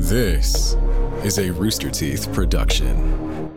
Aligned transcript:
This 0.00 0.76
is 1.24 1.40
a 1.40 1.50
Rooster 1.50 1.90
Teeth 1.90 2.32
production. 2.32 3.50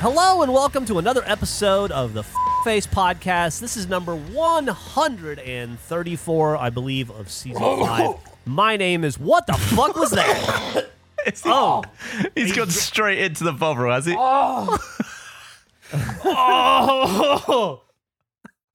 Hello 0.00 0.42
and 0.42 0.52
welcome 0.52 0.84
to 0.84 0.98
another 0.98 1.22
episode 1.24 1.90
of 1.90 2.12
the 2.12 2.20
F- 2.20 2.34
Face 2.62 2.86
Podcast. 2.86 3.60
This 3.60 3.78
is 3.78 3.88
number 3.88 4.14
134, 4.14 6.56
I 6.58 6.68
believe, 6.68 7.10
of 7.10 7.30
season 7.30 7.62
five. 7.62 8.06
Oh. 8.06 8.20
My 8.44 8.76
name 8.76 9.02
is. 9.02 9.18
What 9.18 9.46
the 9.46 9.54
fuck 9.54 9.96
was 9.96 10.10
that? 10.10 10.90
Oh, 11.44 11.82
He's 12.34 12.54
gone 12.54 12.70
straight 12.70 13.18
into 13.18 13.44
the 13.44 13.52
bubble, 13.52 13.90
has 13.90 14.06
he? 14.06 14.14
Oh, 14.16 14.78
oh 16.24 17.82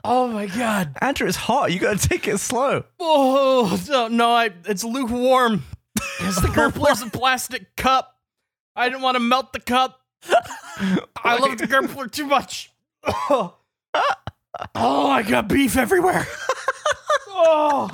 oh 0.03 0.27
my 0.27 0.47
God. 0.47 0.95
Andrew, 1.01 1.27
it's 1.27 1.37
hot. 1.37 1.71
You 1.71 1.79
gotta 1.79 2.07
take 2.07 2.27
it 2.27 2.39
slow. 2.39 2.83
Oh, 2.99 3.79
no, 3.89 4.07
no 4.07 4.31
I, 4.31 4.51
it's 4.65 4.83
lukewarm. 4.83 5.63
It's 6.19 6.41
the 6.41 6.47
Gurpler's 6.47 7.01
a 7.01 7.09
plastic 7.09 7.75
cup. 7.75 8.17
I 8.75 8.89
didn't 8.89 9.01
want 9.01 9.15
to 9.15 9.19
melt 9.19 9.53
the 9.53 9.59
cup. 9.59 9.99
I 11.23 11.37
love 11.39 11.57
the 11.57 11.67
Gurpler 11.67 12.11
too 12.11 12.25
much. 12.25 12.71
Oh 14.75 15.09
I 15.09 15.23
got 15.27 15.47
beef 15.47 15.77
everywhere. 15.77 16.27
Oh. 17.35 17.89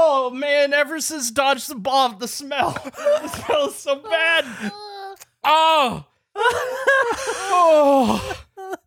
Oh 0.00 0.30
man, 0.30 0.72
ever 0.72 1.00
since 1.00 1.28
Dodge 1.32 1.66
the 1.66 1.74
Bomb, 1.74 2.18
the 2.20 2.28
smell. 2.28 2.70
The 2.94 3.28
smell 3.28 3.68
is 3.68 3.74
so 3.74 3.96
bad. 3.96 4.44
Oh. 5.42 6.04
Oh. 7.50 8.36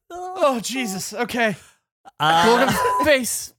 Oh 0.10 0.60
Jesus. 0.62 1.14
Okay. 1.14 1.56
uh, 2.20 2.44
Morgan 2.46 3.06
face. 3.06 3.54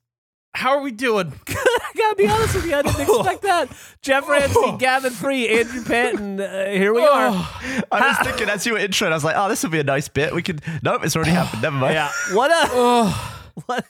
How 0.55 0.71
are 0.77 0.81
we 0.83 0.93
doing? 0.93 1.33
I 1.49 1.93
gotta 1.97 2.17
be 2.17 2.27
honest 2.27 2.55
with 2.55 2.67
you, 2.67 2.75
I 2.75 2.83
didn't 2.83 3.01
expect 3.01 3.43
that. 3.43 3.69
Geoff 4.03 4.29
Ramsey, 4.29 4.77
Gavin 4.79 5.13
Free, 5.13 5.49
Andrew 5.49 5.83
Patton. 5.85 6.41
Uh, 6.41 6.67
here 6.71 6.93
we 6.95 7.03
are. 7.03 7.29
Oh, 7.33 7.81
I 7.91 8.09
was 8.09 8.19
thinking 8.27 8.49
as 8.49 8.67
you 8.67 8.75
were 8.75 8.79
introing, 8.79 9.13
I 9.13 9.15
was 9.15 9.25
like, 9.25 9.37
oh, 9.37 9.49
this 9.49 9.63
will 9.63 9.71
be 9.71 9.81
a 9.81 9.85
nice 9.85 10.09
bit. 10.09 10.35
We 10.35 10.43
could. 10.43 10.63
Nope, 10.83 11.05
it's 11.05 11.17
already 11.17 11.31
happened. 11.33 11.63
Never 11.63 11.77
mind. 11.77 11.95
Yeah. 11.95 12.11
What 12.33 12.51
a. 12.51 12.71
oh, 12.73 13.39
What? 13.67 13.87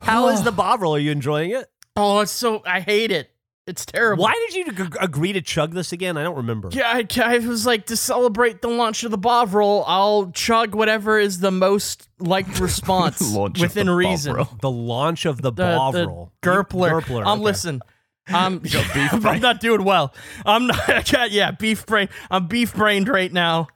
How 0.00 0.28
is 0.28 0.42
the 0.42 0.52
Bovril? 0.52 0.94
Are 0.94 0.98
you 0.98 1.10
enjoying 1.12 1.50
it? 1.50 1.66
Oh, 1.96 2.20
it's 2.20 2.32
so 2.32 2.62
I 2.66 2.80
hate 2.80 3.10
it. 3.10 3.30
It's 3.66 3.84
terrible. 3.84 4.24
Why 4.24 4.32
did 4.48 4.54
you 4.56 4.64
ag- 4.84 4.96
agree 5.00 5.32
to 5.32 5.40
chug 5.40 5.74
this 5.74 5.92
again? 5.92 6.16
I 6.16 6.22
don't 6.24 6.36
remember. 6.36 6.70
Yeah, 6.72 6.88
I, 6.92 7.06
I 7.22 7.38
was 7.38 7.66
like 7.66 7.86
to 7.86 7.96
celebrate 7.96 8.62
the 8.62 8.68
launch 8.68 9.04
of 9.04 9.10
the 9.12 9.18
Bovril. 9.18 9.84
I'll 9.86 10.30
chug 10.32 10.74
whatever 10.74 11.18
is 11.18 11.38
the 11.40 11.52
most 11.52 12.08
liked 12.18 12.58
response 12.60 13.20
within 13.60 13.86
the 13.86 13.94
reason. 13.94 14.34
roll. 14.34 14.48
The 14.60 14.70
launch 14.70 15.24
of 15.24 15.42
the, 15.42 15.52
The, 15.52 15.62
Bob 15.62 15.94
the 15.94 16.08
roll. 16.08 16.32
Gurpler. 16.42 16.90
Gurpler. 16.90 17.24
Um, 17.24 17.38
okay. 17.38 17.44
listen. 17.44 17.80
I'm, 18.28 18.58
got 18.58 18.94
beef 18.94 19.26
I'm 19.26 19.40
not 19.40 19.60
doing 19.60 19.82
well. 19.82 20.14
I'm 20.46 20.66
not. 20.68 21.32
Yeah, 21.32 21.50
beef 21.50 21.84
brain. 21.86 22.08
I'm 22.30 22.46
beef 22.46 22.74
brained 22.74 23.08
right 23.08 23.32
now. 23.32 23.68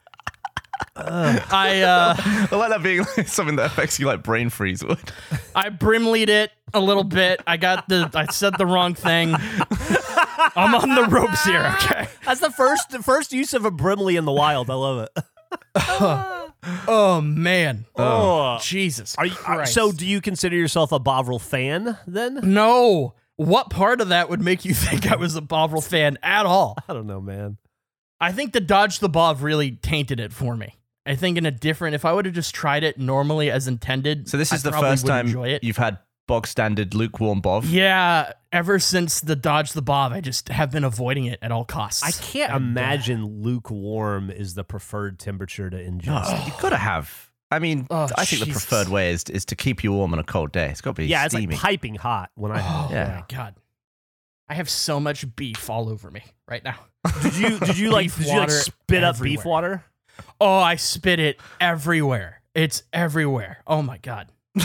I 0.96 1.82
uh, 1.82 2.14
I 2.50 2.56
like 2.56 2.70
that 2.70 2.82
being 2.82 3.04
like 3.16 3.28
something 3.28 3.56
that 3.56 3.66
affects 3.66 3.98
you 3.98 4.06
like 4.06 4.22
brain 4.22 4.48
freeze 4.50 4.84
would. 4.84 4.98
I 5.54 5.68
brimleyed 5.70 6.28
it 6.28 6.50
a 6.72 6.80
little 6.80 7.04
bit. 7.04 7.40
I 7.46 7.56
got 7.56 7.88
the. 7.88 8.10
I 8.14 8.26
said 8.26 8.54
the 8.58 8.66
wrong 8.66 8.94
thing. 8.94 9.34
I'm 10.56 10.74
on 10.74 10.94
the 10.94 11.06
ropes 11.10 11.44
here. 11.44 11.74
Okay. 11.78 12.08
That's 12.24 12.40
the 12.40 12.50
first 12.50 12.90
the 12.90 13.02
first 13.02 13.32
use 13.32 13.54
of 13.54 13.64
a 13.64 13.70
Brimley 13.70 14.16
in 14.16 14.24
the 14.24 14.32
wild. 14.32 14.70
I 14.70 14.74
love 14.74 15.08
it. 15.08 15.24
Oh 16.88 17.20
man. 17.20 17.84
Oh, 17.94 18.58
Jesus. 18.62 19.14
are 19.18 19.26
you 19.26 19.32
are- 19.46 19.56
Christ. 19.56 19.74
so? 19.74 19.92
Do 19.92 20.06
you 20.06 20.22
consider 20.22 20.56
yourself 20.56 20.92
a 20.92 20.98
Bovril 20.98 21.38
fan 21.38 21.98
then? 22.06 22.40
No. 22.42 23.12
What 23.36 23.68
part 23.68 24.00
of 24.00 24.08
that 24.08 24.30
would 24.30 24.40
make 24.40 24.64
you 24.64 24.72
think 24.72 25.10
I 25.12 25.16
was 25.16 25.36
a 25.36 25.42
Bovril 25.42 25.82
fan 25.82 26.16
at 26.22 26.46
all? 26.46 26.76
I 26.88 26.94
don't 26.94 27.06
know, 27.06 27.20
man. 27.20 27.58
I 28.24 28.32
think 28.32 28.52
the 28.52 28.60
Dodge 28.60 28.98
the 29.00 29.08
Bob 29.08 29.42
really 29.42 29.72
tainted 29.72 30.20
it 30.20 30.32
for 30.32 30.56
me. 30.56 30.76
I 31.06 31.14
think 31.16 31.36
in 31.36 31.44
a 31.44 31.50
different, 31.50 31.94
if 31.94 32.04
I 32.04 32.12
would 32.12 32.24
have 32.24 32.34
just 32.34 32.54
tried 32.54 32.82
it 32.82 32.98
normally 32.98 33.50
as 33.50 33.68
intended. 33.68 34.28
So 34.28 34.36
this 34.38 34.52
I 34.52 34.56
is 34.56 34.62
the 34.62 34.72
first 34.72 35.04
would 35.04 35.10
time 35.10 35.26
enjoy 35.26 35.48
it. 35.48 35.62
you've 35.62 35.76
had 35.76 35.98
bog 36.26 36.46
standard 36.46 36.94
lukewarm 36.94 37.42
Bob. 37.42 37.64
Yeah, 37.64 38.32
ever 38.50 38.78
since 38.78 39.20
the 39.20 39.36
Dodge 39.36 39.74
the 39.74 39.82
Bob, 39.82 40.12
I 40.12 40.22
just 40.22 40.48
have 40.48 40.70
been 40.70 40.84
avoiding 40.84 41.26
it 41.26 41.38
at 41.42 41.52
all 41.52 41.66
costs. 41.66 42.02
I 42.02 42.10
can't 42.12 42.50
And, 42.50 42.64
uh, 42.64 42.80
imagine 42.80 43.42
lukewarm 43.42 44.30
is 44.30 44.54
the 44.54 44.64
preferred 44.64 45.18
temperature 45.18 45.68
to 45.68 45.76
ingest. 45.76 46.24
Oh, 46.28 46.44
you 46.46 46.52
gotta 46.62 46.78
have. 46.78 47.30
I 47.50 47.58
mean, 47.58 47.86
Oh, 47.90 48.08
I 48.16 48.24
think 48.24 48.42
the 48.46 48.50
preferred 48.50 48.88
way 48.88 49.12
is 49.12 49.24
is 49.24 49.44
to 49.44 49.54
keep 49.56 49.84
you 49.84 49.92
warm 49.92 50.14
on 50.14 50.18
a 50.18 50.24
cold 50.24 50.52
day. 50.52 50.70
It's 50.70 50.80
got 50.80 50.92
to 50.96 51.02
be 51.02 51.06
yeah, 51.06 51.26
it's 51.26 51.34
like 51.34 51.50
piping 51.50 51.94
hot 51.96 52.30
when 52.36 52.50
I. 52.50 52.60
Oh 52.60 52.88
Yeah. 52.90 53.22
my 53.28 53.36
god, 53.36 53.56
I 54.48 54.54
have 54.54 54.70
so 54.70 54.98
much 54.98 55.36
beef 55.36 55.68
all 55.68 55.90
over 55.90 56.10
me 56.10 56.22
right 56.48 56.64
now. 56.64 56.76
Did 57.22 57.36
you 57.36 57.58
did 57.58 57.78
you 57.78 57.90
like 57.90 58.14
did 58.14 58.26
you 58.26 58.32
like 58.32 58.40
water 58.40 58.52
spit 58.54 59.04
up 59.04 59.20
beef 59.20 59.44
water? 59.44 59.84
Oh, 60.40 60.56
I 60.58 60.76
spit 60.76 61.18
it 61.20 61.38
everywhere. 61.60 62.40
It's 62.54 62.82
everywhere. 62.92 63.58
Oh 63.66 63.82
my 63.82 63.98
god. 63.98 64.28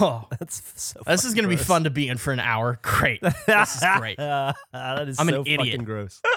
oh, 0.00 0.26
That's 0.38 0.62
so. 0.82 1.00
this 1.06 1.24
is 1.24 1.34
gonna 1.34 1.48
be 1.48 1.56
fun 1.56 1.84
to 1.84 1.90
be 1.90 2.08
in 2.08 2.18
for 2.18 2.32
an 2.32 2.40
hour. 2.40 2.78
Great. 2.82 3.20
This 3.46 3.76
is 3.76 3.84
great. 3.98 4.18
Uh, 4.18 4.52
that 4.72 5.08
is 5.08 5.18
I'm 5.20 5.28
an 5.28 5.40
idiot. 5.42 5.60
fucking 5.60 5.84
gross. 5.84 6.20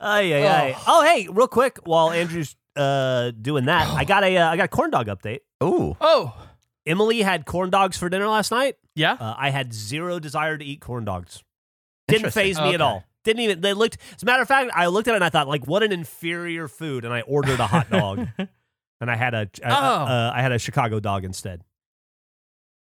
Ay, 0.00 0.32
ay, 0.32 0.46
ay. 0.46 0.76
Oh, 0.86 1.02
hey, 1.02 1.26
real 1.28 1.48
quick, 1.48 1.78
while 1.82 2.12
Andrew's 2.12 2.54
uh, 2.76 3.32
doing 3.32 3.64
that, 3.64 3.88
I 3.96 4.04
got 4.04 4.22
a 4.22 4.36
uh, 4.36 4.48
I 4.50 4.56
got 4.56 4.64
a 4.66 4.68
corn 4.68 4.92
dog 4.92 5.08
update. 5.08 5.40
Ooh, 5.60 5.96
Oh, 6.00 6.36
Emily 6.86 7.20
had 7.20 7.44
corn 7.46 7.68
dogs 7.70 7.96
for 7.98 8.08
dinner 8.08 8.28
last 8.28 8.52
night. 8.52 8.76
yeah. 8.94 9.14
Uh, 9.14 9.34
I 9.36 9.50
had 9.50 9.72
zero 9.74 10.20
desire 10.20 10.56
to 10.56 10.64
eat 10.64 10.80
corn 10.80 11.04
dogs. 11.04 11.42
Didn't 12.06 12.26
Interesting. 12.26 12.42
phase 12.54 12.60
me 12.60 12.74
at 12.74 12.80
all. 12.80 13.02
Didn't 13.28 13.42
even. 13.42 13.60
They 13.60 13.74
looked. 13.74 13.98
As 14.16 14.22
a 14.22 14.26
matter 14.26 14.40
of 14.42 14.48
fact, 14.48 14.70
I 14.74 14.86
looked 14.86 15.06
at 15.06 15.12
it 15.12 15.16
and 15.16 15.24
I 15.24 15.28
thought, 15.28 15.46
like, 15.48 15.66
what 15.66 15.82
an 15.82 15.92
inferior 15.92 16.66
food. 16.66 17.04
And 17.04 17.12
I 17.12 17.20
ordered 17.20 17.60
a 17.60 17.66
hot 17.66 17.90
dog, 17.90 18.26
and 19.00 19.10
I 19.10 19.16
had 19.16 19.34
a, 19.34 19.50
a- 19.62 19.66
Oh. 19.70 19.70
uh, 20.06 20.32
I 20.34 20.40
had 20.40 20.52
a 20.52 20.58
Chicago 20.58 20.98
dog 20.98 21.24
instead. 21.24 21.62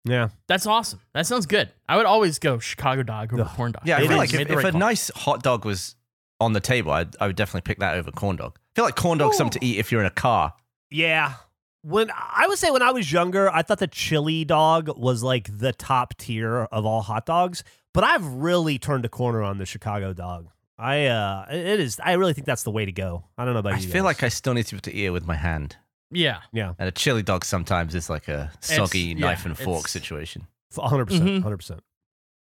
Yeah, 0.05 0.29
That's 0.47 0.67
awesome. 0.67 1.01
That 1.13 1.27
sounds 1.27 1.47
good. 1.47 1.71
I 1.89 1.97
would 1.97 2.07
always 2.07 2.39
go 2.39 2.59
Chicago 2.59 3.03
dog 3.03 3.33
over 3.35 3.43
Ugh. 3.43 3.57
corn 3.57 3.73
dog. 3.73 3.83
yeah. 3.85 3.97
I 3.97 4.01
It 4.01 4.03
feel 4.09 4.13
is. 4.13 4.33
like 4.33 4.35
if, 4.35 4.41
if 4.51 4.57
right 4.57 4.65
a 4.67 4.71
call. 4.73 4.81
nice 4.81 5.11
hot 5.15 5.43
dog 5.43 5.65
was 5.65 5.97
on 6.41 6.53
the 6.53 6.61
table, 6.61 6.93
I'd, 6.93 7.15
I 7.21 7.27
would 7.27 7.37
definitely 7.37 7.63
pick 7.67 7.79
that 7.81 7.95
over 7.97 8.11
corn 8.11 8.37
dog. 8.37 8.59
I 8.59 8.75
feel 8.77 8.85
like 8.85 8.97
corn 8.97 9.19
dog's 9.19 9.37
something 9.37 9.61
to 9.61 9.67
eat 9.67 9.79
if 9.79 9.91
you're 9.93 10.01
in 10.01 10.07
a 10.07 10.11
car. 10.11 10.55
yeah. 10.91 11.35
When 11.83 12.11
I 12.13 12.47
would 12.49 12.59
say 12.59 12.71
when 12.73 12.83
I 12.83 12.91
was 12.91 13.11
younger, 13.11 13.49
I 13.51 13.63
thought 13.63 13.79
the 13.79 13.87
chili 13.87 14.45
dog 14.45 14.91
was 14.99 15.23
like 15.23 15.49
the 15.59 15.73
top 15.73 16.17
tier 16.19 16.65
of 16.73 16.85
all 16.85 17.03
hot 17.03 17.25
dogs. 17.25 17.63
But 17.95 18.05
I've 18.05 18.25
really 18.25 18.79
turned 18.79 19.05
a 19.05 19.09
corner 19.09 19.43
on 19.43 19.59
the 19.59 19.67
Chicago 19.67 20.13
dog. 20.13 20.49
I 20.79 21.07
uh, 21.07 21.47
it 21.51 21.81
is. 21.81 21.99
I 22.03 22.13
really 22.13 22.35
think 22.35 22.47
that's 22.47 22.63
the 22.63 22.71
way 22.71 22.85
to 22.85 22.93
go. 22.93 23.25
I 23.37 23.45
don't 23.45 23.55
know 23.55 23.61
about 23.61 23.75
I 23.75 23.79
you. 23.79 23.89
I 23.89 23.91
feel 23.93 24.03
guys. 24.03 24.17
like 24.17 24.23
I 24.23 24.29
still 24.29 24.55
need 24.55 24.67
to 24.67 24.75
be 24.75 24.77
able 24.77 24.83
to 24.83 24.93
eat 24.95 25.05
it 25.07 25.11
with 25.11 25.27
my 25.27 25.35
hand. 25.35 25.77
Yeah. 26.11 26.39
yeah, 26.53 26.73
And 26.79 26.89
a 26.89 26.93
chili 26.93 27.23
dog 27.23 27.45
sometimes 27.45 27.95
is 27.95 28.09
like 28.09 28.29
a 28.29 28.51
soggy 28.61 29.01
yeah, 29.01 29.15
knife 29.19 29.45
and 29.45 29.55
fork 29.59 29.81
it's- 29.81 29.91
situation. 29.91 30.47
hundred 30.75 31.07
percent, 31.07 31.25
Mhm. 31.29 31.43
hundred 31.43 31.59
percent. 31.59 31.81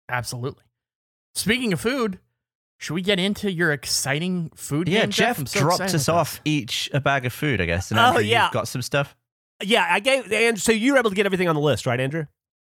Absolutely. 0.10 0.64
Speaking 1.36 1.74
of 1.74 1.80
food, 1.82 2.20
should 2.80 2.94
we 2.96 3.02
get 3.02 3.20
into 3.20 3.52
your 3.52 3.72
exciting 3.72 4.52
food? 4.56 4.88
Yeah, 4.88 5.02
game, 5.02 5.12
Geoff 5.12 5.38
I'm 5.40 5.46
so 5.46 5.60
dropped 5.60 5.82
us 5.82 6.08
about 6.08 6.18
off 6.18 6.42
each 6.46 6.90
a 6.94 7.00
bag 7.00 7.26
of 7.26 7.34
food, 7.34 7.62
I 7.62 7.66
guess. 7.66 7.92
And 7.92 8.00
Oh, 8.00 8.18
yeah. 8.20 8.46
you've 8.46 8.54
got 8.54 8.68
some 8.68 8.82
stuff. 8.82 9.16
Yeah, 9.62 9.86
I 9.90 10.00
gave 10.00 10.32
Andrew. 10.32 10.60
So 10.60 10.72
you 10.72 10.94
were 10.94 11.00
able 11.00 11.10
to 11.12 11.16
get 11.16 11.26
everything 11.26 11.48
on 11.48 11.56
the 11.56 11.62
list, 11.62 11.86
right, 11.86 12.00
Andrew? 12.00 12.26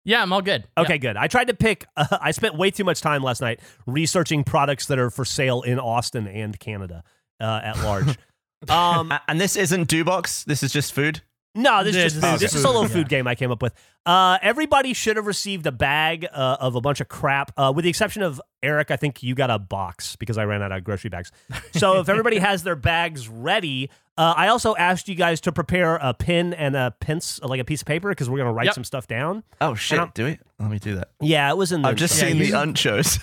This. 0.04 0.10
Yeah, 0.10 0.22
I'm 0.22 0.32
all 0.32 0.42
good. 0.42 0.64
Okay, 0.76 0.98
good. 0.98 1.16
I 1.16 1.26
tried 1.26 1.48
to 1.48 1.54
pick. 1.54 1.86
Uh, 1.96 2.18
I 2.20 2.30
spent 2.32 2.56
way 2.56 2.70
too 2.70 2.84
much 2.84 3.00
time 3.00 3.22
last 3.22 3.40
night 3.40 3.60
researching 3.86 4.44
products 4.44 4.86
that 4.86 4.98
are 4.98 5.10
for 5.10 5.24
sale 5.24 5.62
in 5.62 5.78
Austin 5.78 6.26
and 6.26 6.58
Canada 6.58 7.04
uh, 7.40 7.60
at 7.62 7.78
large. 7.78 8.18
um, 8.68 9.12
and 9.28 9.40
this 9.40 9.56
isn't 9.56 9.88
Dubox. 9.88 10.44
This 10.44 10.62
is 10.62 10.72
just 10.72 10.92
food. 10.92 11.22
no, 11.54 11.82
this 11.82 11.96
is 11.96 12.02
just 12.12 12.14
this 12.16 12.24
food. 12.24 12.34
is 12.34 12.40
This 12.40 12.54
is 12.54 12.64
a 12.64 12.68
little 12.68 12.82
food, 12.82 12.92
food 12.92 13.12
yeah. 13.12 13.18
game 13.18 13.26
I 13.26 13.34
came 13.34 13.50
up 13.50 13.62
with. 13.62 13.74
Uh, 14.06 14.38
everybody 14.40 14.94
should 14.94 15.16
have 15.16 15.26
received 15.26 15.66
a 15.66 15.72
bag 15.72 16.26
uh, 16.32 16.56
of 16.60 16.74
a 16.74 16.80
bunch 16.80 17.00
of 17.00 17.08
crap, 17.08 17.52
uh, 17.56 17.72
with 17.74 17.82
the 17.82 17.88
exception 17.90 18.22
of 18.22 18.40
Eric. 18.62 18.90
I 18.90 18.96
think 18.96 19.22
you 19.22 19.34
got 19.34 19.50
a 19.50 19.58
box 19.58 20.16
because 20.16 20.38
I 20.38 20.44
ran 20.44 20.62
out 20.62 20.72
of 20.72 20.84
grocery 20.84 21.10
bags. 21.10 21.32
So 21.72 22.00
if 22.00 22.08
everybody 22.08 22.38
has 22.40 22.62
their 22.62 22.76
bags 22.76 23.28
ready, 23.28 23.90
uh, 24.20 24.34
I 24.36 24.48
also 24.48 24.76
asked 24.76 25.08
you 25.08 25.14
guys 25.14 25.40
to 25.42 25.52
prepare 25.52 25.96
a 25.96 26.12
pen 26.14 26.52
and 26.54 26.76
a 26.76 26.94
pence, 27.00 27.40
like 27.42 27.60
a 27.60 27.64
piece 27.64 27.80
of 27.82 27.86
paper, 27.86 28.10
because 28.10 28.28
we're 28.28 28.38
gonna 28.38 28.52
write 28.52 28.66
Yep. 28.66 28.74
some 28.74 28.84
stuff 28.84 29.06
down. 29.06 29.42
Oh 29.60 29.74
shit! 29.74 29.98
I'm- 29.98 30.10
Do 30.14 30.26
it. 30.26 30.40
Let 30.58 30.70
me 30.70 30.78
do 30.78 30.96
that. 30.96 31.08
Yeah, 31.20 31.50
it 31.50 31.56
was 31.56 31.72
in. 31.72 31.82
The 31.82 31.88
I've 31.88 31.96
just 31.96 32.14
seen 32.18 32.36
you- 32.36 32.46
the 32.46 32.52
unchos. 32.52 33.18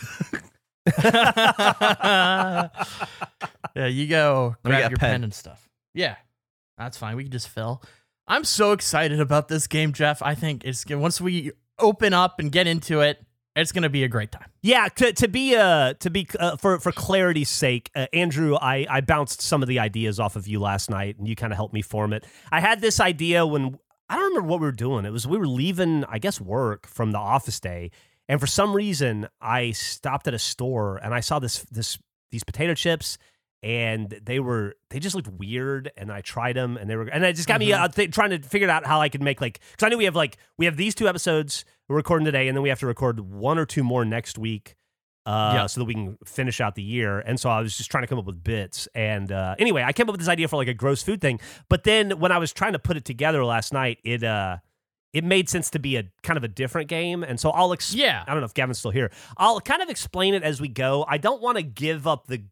yeah, 3.75 3.85
you 3.87 4.07
go 4.07 4.55
Let 4.63 4.69
grab 4.71 4.81
get 4.83 4.91
your 4.91 4.97
pen. 4.97 5.11
pen. 5.11 5.23
and 5.25 5.33
stuff. 5.33 5.67
Yeah, 5.93 6.15
that's 6.77 6.97
fine. 6.97 7.15
We 7.15 7.23
can 7.23 7.31
just 7.31 7.49
fill. 7.49 7.81
I'm 8.27 8.43
so 8.43 8.71
excited 8.71 9.19
about 9.19 9.47
this 9.47 9.67
game, 9.67 9.93
Geoff. 9.93 10.21
I 10.21 10.35
think 10.35 10.65
it's 10.65 10.83
good. 10.83 10.97
Once 10.97 11.21
we 11.21 11.51
open 11.79 12.13
up 12.13 12.39
and 12.39 12.51
get 12.51 12.67
into 12.67 13.01
it, 13.01 13.23
It's 13.57 13.71
gonna 13.71 13.89
be 13.89 14.03
a 14.03 14.07
great 14.07 14.31
time. 14.31 14.49
Yeah, 14.61 14.87
to, 14.87 15.11
to 15.13 15.27
be 15.27 15.55
uh 15.55 15.95
to 15.95 16.09
be 16.11 16.27
uh, 16.39 16.57
for 16.57 16.79
for 16.79 16.91
clarity's 16.91 17.49
sake, 17.49 17.89
uh, 17.95 18.05
Andrew, 18.13 18.55
I 18.55 18.85
I 18.87 19.01
bounced 19.01 19.41
some 19.41 19.63
of 19.63 19.67
the 19.67 19.79
ideas 19.79 20.19
off 20.19 20.35
of 20.35 20.47
you 20.47 20.59
last 20.59 20.91
night, 20.91 21.17
and 21.17 21.27
you 21.27 21.35
kind 21.35 21.51
of 21.51 21.57
helped 21.57 21.73
me 21.73 21.81
form 21.81 22.13
it. 22.13 22.23
I 22.51 22.59
had 22.59 22.81
this 22.81 22.99
idea 22.99 23.47
when 23.47 23.79
I 24.09 24.15
don't 24.15 24.25
remember 24.25 24.47
what 24.47 24.59
we 24.59 24.67
were 24.67 24.71
doing. 24.71 25.05
It 25.05 25.11
was 25.11 25.25
we 25.27 25.39
were 25.39 25.47
leaving, 25.47 26.05
I 26.05 26.19
guess, 26.19 26.39
work 26.39 26.85
from 26.87 27.11
the 27.11 27.17
office 27.17 27.59
day, 27.59 27.89
and 28.29 28.39
for 28.39 28.47
some 28.47 28.75
reason, 28.75 29.27
I 29.41 29.71
stopped 29.71 30.27
at 30.27 30.35
a 30.35 30.39
store 30.39 30.97
and 30.97 31.13
I 31.13 31.21
saw 31.21 31.39
this 31.39 31.63
this 31.71 31.97
these 32.31 32.43
potato 32.43 32.75
chips. 32.75 33.17
And 33.63 34.09
they 34.23 34.39
were 34.39 34.75
they 34.91 34.99
just 34.99 35.15
looked 35.15 35.29
weird, 35.29 35.91
and 35.97 36.11
I 36.11 36.21
tried 36.21 36.55
them, 36.55 36.77
and 36.77 36.87
they 36.87 36.95
were 36.95 37.07
and 37.07 37.25
it 37.25 37.35
just 37.35 37.47
got 37.47 37.59
me 37.59 37.73
uh, 37.73 37.87
th- 37.87 38.11
trying 38.11 38.29
to 38.29 38.39
figure 38.39 38.69
out 38.69 38.85
how 38.85 39.01
I 39.01 39.09
could 39.09 39.23
make 39.23 39.41
like 39.41 39.59
because 39.71 39.83
I 39.83 39.89
knew 39.89 39.97
we 39.97 40.05
have 40.05 40.15
like 40.15 40.37
we 40.59 40.65
have 40.65 40.77
these 40.77 40.93
two 40.93 41.07
episodes 41.07 41.65
we're 41.89 41.95
recording 41.97 42.25
today, 42.25 42.47
and 42.47 42.55
then 42.57 42.61
we 42.61 42.69
have 42.69 42.79
to 42.79 42.87
record 42.87 43.19
one 43.19 43.57
or 43.57 43.65
two 43.65 43.83
more 43.83 44.03
next 44.05 44.37
week, 44.37 44.75
uh, 45.25 45.51
Yeah. 45.55 45.65
so 45.67 45.81
that 45.81 45.85
we 45.85 45.93
can 45.93 46.17
finish 46.25 46.59
out 46.61 46.75
the 46.75 46.83
year. 46.83 47.19
And 47.19 47.39
so 47.39 47.49
I 47.49 47.61
was 47.61 47.77
just 47.77 47.89
trying 47.91 48.03
to 48.03 48.07
come 48.07 48.19
up 48.19 48.25
with 48.25 48.43
bits. 48.43 48.87
And 48.95 49.31
uh, 49.31 49.55
anyway, 49.59 49.83
I 49.83 49.93
came 49.93 50.07
up 50.09 50.13
with 50.13 50.19
this 50.19 50.29
idea 50.29 50.47
for 50.47 50.57
like 50.57 50.67
a 50.67 50.73
gross 50.73 51.01
food 51.03 51.21
thing. 51.21 51.39
But 51.69 51.83
then 51.83 52.19
when 52.19 52.31
I 52.31 52.37
was 52.37 52.51
trying 52.53 52.73
to 52.73 52.79
put 52.79 52.97
it 52.97 53.05
together 53.05 53.43
last 53.45 53.73
night, 53.73 53.99
it 54.03 54.23
uh, 54.23 54.57
it 55.13 55.23
made 55.23 55.49
sense 55.49 55.69
to 55.71 55.79
be 55.79 55.95
a 55.95 56.03
kind 56.23 56.37
of 56.37 56.43
a 56.43 56.47
different 56.49 56.89
game. 56.89 57.23
And 57.23 57.39
so 57.39 57.49
I'll 57.51 57.71
ex- 57.73 57.93
Yeah. 57.95 58.23
I 58.27 58.31
don't 58.31 58.41
know 58.41 58.45
if 58.45 58.53
Gavin's 58.53 58.79
still 58.79 58.91
here. 58.91 59.09
I'll 59.37 59.59
kind 59.61 59.81
of 59.81 59.89
explain 59.89 60.33
it 60.33 60.43
as 60.43 60.59
we 60.61 60.67
go. 60.67 61.05
I 61.07 61.17
don't 61.17 61.41
want 61.41 61.57
to 61.57 61.63
give 61.63 62.05
up 62.05 62.27
the 62.27 62.43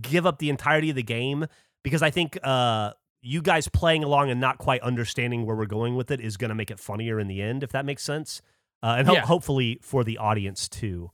give 0.00 0.26
up 0.26 0.38
the 0.38 0.50
entirety 0.50 0.90
of 0.90 0.96
the 0.96 1.02
game 1.02 1.46
because 1.82 2.02
I 2.02 2.10
think 2.10 2.38
uh, 2.42 2.92
you 3.22 3.40
guys 3.40 3.68
playing 3.68 4.04
along 4.04 4.30
and 4.30 4.40
not 4.40 4.58
quite 4.58 4.82
understanding 4.82 5.46
where 5.46 5.54
we're 5.56 5.64
going 5.66 5.96
with 5.96 6.10
it 6.10 6.20
is 6.20 6.36
going 6.36 6.48
to 6.50 6.54
make 6.54 6.70
it 6.70 6.78
funnier 6.80 7.18
in 7.20 7.28
the 7.28 7.40
end, 7.40 7.62
if 7.62 7.70
that 7.72 7.84
makes 7.84 8.02
sense. 8.02 8.42
Uh, 8.86 8.96
and 8.98 9.06
ho- 9.08 9.14
Yeah. 9.14 9.26
hopefully 9.26 9.78
for 9.82 10.04
the 10.04 10.18
audience 10.18 10.68
too. 10.68 11.10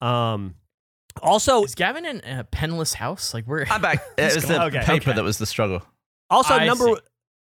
Um, 0.00 0.54
also, 1.22 1.64
Is 1.64 1.74
Gavin 1.74 2.04
in 2.06 2.20
a 2.24 2.44
penniless 2.44 2.94
house? 2.94 3.34
Like 3.34 3.46
we're 3.46 3.64
I'm 3.68 3.80
back. 3.80 4.02
It 4.18 4.34
was 4.36 4.44
the 4.44 4.62
Okay. 4.66 4.80
paper 4.80 5.10
Okay. 5.10 5.12
that 5.14 5.24
was 5.24 5.38
the 5.38 5.46
struggle. 5.46 5.82
also 6.30 6.54
I 6.54 6.64
number 6.66 6.84
see. 6.86 6.96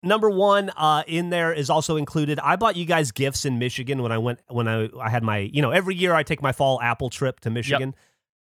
number 0.03 0.29
one 0.29 0.69
uh, 0.77 1.03
in 1.07 1.29
there 1.29 1.51
is 1.51 1.69
also 1.69 1.97
included. 1.97 2.39
I 2.39 2.55
bought 2.55 2.77
you 2.77 2.85
guys 2.85 3.11
gifts 3.11 3.43
in 3.43 3.59
Michigan 3.59 4.01
when 4.01 4.11
I 4.13 4.17
went 4.17 4.39
when 4.47 4.67
I 4.69 4.87
I 4.99 5.09
had 5.09 5.23
my 5.23 5.39
you 5.39 5.61
know 5.61 5.71
every 5.71 5.95
year 5.95 6.13
I 6.13 6.23
take 6.23 6.41
my 6.41 6.53
fall 6.53 6.79
apple 6.81 7.09
trip 7.09 7.41
to 7.41 7.49
Michigan, 7.49 7.95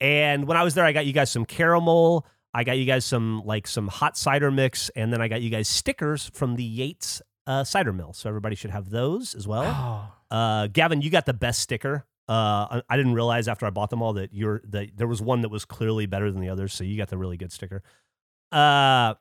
and 0.02 0.48
when 0.48 0.58
I 0.58 0.64
was 0.64 0.74
there 0.74 0.84
I 0.86 0.92
got 0.92 1.06
you 1.06 1.14
guys 1.14 1.30
some 1.32 1.46
caramel. 1.46 2.26
I 2.54 2.66
got 2.66 2.78
you 2.78 2.84
guys 2.86 3.06
some 3.06 3.44
like 3.46 3.68
some 3.68 3.88
hot 3.88 4.18
cider 4.18 4.52
mix, 4.52 4.90
and 4.98 5.14
then 5.14 5.22
I 5.22 5.30
got 5.30 5.42
you 5.42 5.50
guys 5.50 5.70
stickers 5.70 6.30
from 6.34 6.56
the 6.58 6.64
Yates 6.66 7.22
uh, 7.48 7.64
cider 7.64 7.92
mill. 7.94 8.14
So 8.14 8.30
everybody 8.30 8.56
should 8.56 8.72
have 8.72 8.90
those 8.90 9.34
as 9.36 9.48
well. 9.48 9.64
Oh. 10.32 10.36
Uh, 10.36 10.68
Gavin, 10.68 11.02
you 11.02 11.10
got 11.10 11.26
the 11.26 11.34
best 11.34 11.60
sticker. 11.60 12.06
Uh, 12.30 12.34
I, 12.34 12.82
I 12.90 12.98
didn't 12.98 13.14
realize 13.14 13.48
after 13.48 13.66
I 13.66 13.72
bought 13.72 13.90
them 13.90 14.02
all 14.02 14.14
that 14.14 14.34
you're 14.34 14.62
that 14.70 14.96
there 14.96 15.08
was 15.08 15.22
one 15.22 15.42
that 15.42 15.50
was 15.50 15.66
clearly 15.66 16.06
better 16.06 16.32
than 16.32 16.40
the 16.42 16.50
others, 16.50 16.74
so 16.74 16.84
you 16.84 16.96
got 16.98 17.10
the 17.10 17.18
really 17.18 17.36
good 17.38 17.52
sticker. 17.52 17.84
Uh, 18.52 19.16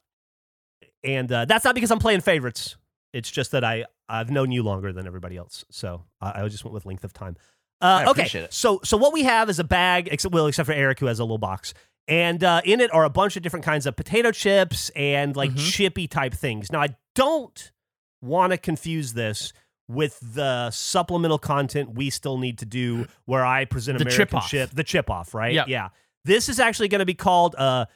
and 1.02 1.30
uh, 1.32 1.44
that's 1.46 1.64
not 1.64 1.74
because 1.74 1.90
I'm 1.90 1.98
playing 1.98 2.20
favorites. 2.20 2.76
It's 3.12 3.30
just 3.30 3.50
that 3.52 3.64
I 3.64 3.86
I've 4.08 4.30
known 4.30 4.52
you 4.52 4.62
longer 4.62 4.92
than 4.92 5.06
everybody 5.06 5.36
else, 5.36 5.64
so 5.70 6.04
I, 6.20 6.42
I 6.44 6.48
just 6.48 6.64
went 6.64 6.74
with 6.74 6.86
length 6.86 7.04
of 7.04 7.12
time. 7.12 7.36
Uh, 7.80 8.04
okay, 8.08 8.46
so 8.50 8.80
so 8.84 8.96
what 8.96 9.12
we 9.12 9.22
have 9.24 9.48
is 9.48 9.58
a 9.58 9.64
bag, 9.64 10.08
except 10.12 10.32
well, 10.34 10.46
except 10.46 10.66
for 10.66 10.72
Eric 10.72 11.00
who 11.00 11.06
has 11.06 11.18
a 11.18 11.24
little 11.24 11.38
box, 11.38 11.72
and 12.06 12.44
uh, 12.44 12.60
in 12.64 12.80
it 12.80 12.92
are 12.92 13.04
a 13.04 13.10
bunch 13.10 13.36
of 13.36 13.42
different 13.42 13.64
kinds 13.64 13.86
of 13.86 13.96
potato 13.96 14.30
chips 14.30 14.90
and 14.94 15.34
like 15.34 15.50
Mhm. 15.52 15.72
chippy 15.72 16.06
type 16.06 16.34
things. 16.34 16.70
Now 16.70 16.82
I 16.82 16.88
don't 17.14 17.72
want 18.22 18.52
to 18.52 18.58
confuse 18.58 19.12
this 19.12 19.52
with 19.88 20.18
the 20.34 20.70
supplemental 20.70 21.38
content 21.38 21.94
we 21.94 22.10
still 22.10 22.38
need 22.38 22.58
to 22.58 22.64
do 22.66 23.06
where 23.24 23.44
I 23.44 23.64
present 23.64 23.98
The 23.98 24.04
American 24.04 24.26
chip 24.26 24.34
off. 24.34 24.48
chip, 24.48 24.70
the 24.70 24.84
chip 24.84 25.10
off, 25.10 25.34
right? 25.34 25.52
Yep. 25.54 25.68
Yeah. 25.68 25.88
This 26.24 26.48
is 26.48 26.60
actually 26.60 26.88
going 26.88 26.98
to 27.00 27.06
be 27.06 27.14
called 27.14 27.54
uh 27.58 27.86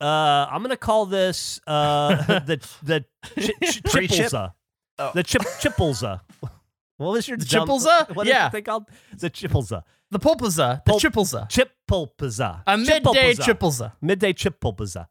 uh 0.00 0.04
I'm 0.50 0.58
going 0.60 0.70
to 0.70 0.76
call 0.76 1.06
this 1.06 1.58
uh 1.66 2.14
the 2.40 2.64
the 2.82 3.04
chi- 3.34 3.52
chi- 3.60 3.80
Pre-chip? 3.90 4.32
Oh. 4.34 5.10
The 5.14 5.22
chip 5.22 5.42
chippleza. 5.60 6.20
What 6.98 7.12
was 7.12 7.28
your 7.28 7.36
The 7.38 7.44
dumb- 7.44 7.68
chippleza? 7.68 8.14
What 8.14 8.26
is 8.26 8.32
Yeah. 8.32 8.48
the 8.48 8.52
thing 8.52 8.64
called? 8.64 8.84
The 9.18 9.30
chippleza. 9.30 9.82
The 10.12 10.20
pulpaza, 10.20 10.84
the 10.84 10.92
Pulp- 10.92 11.02
chippleza, 11.02 11.48
Chipplepaza. 11.50 12.62
a 12.66 12.78
midday 12.78 13.34
Chipplepaza. 13.34 13.42
chippleza. 13.42 13.92
Midday 14.00 14.32
chipplepaza. 14.32 15.06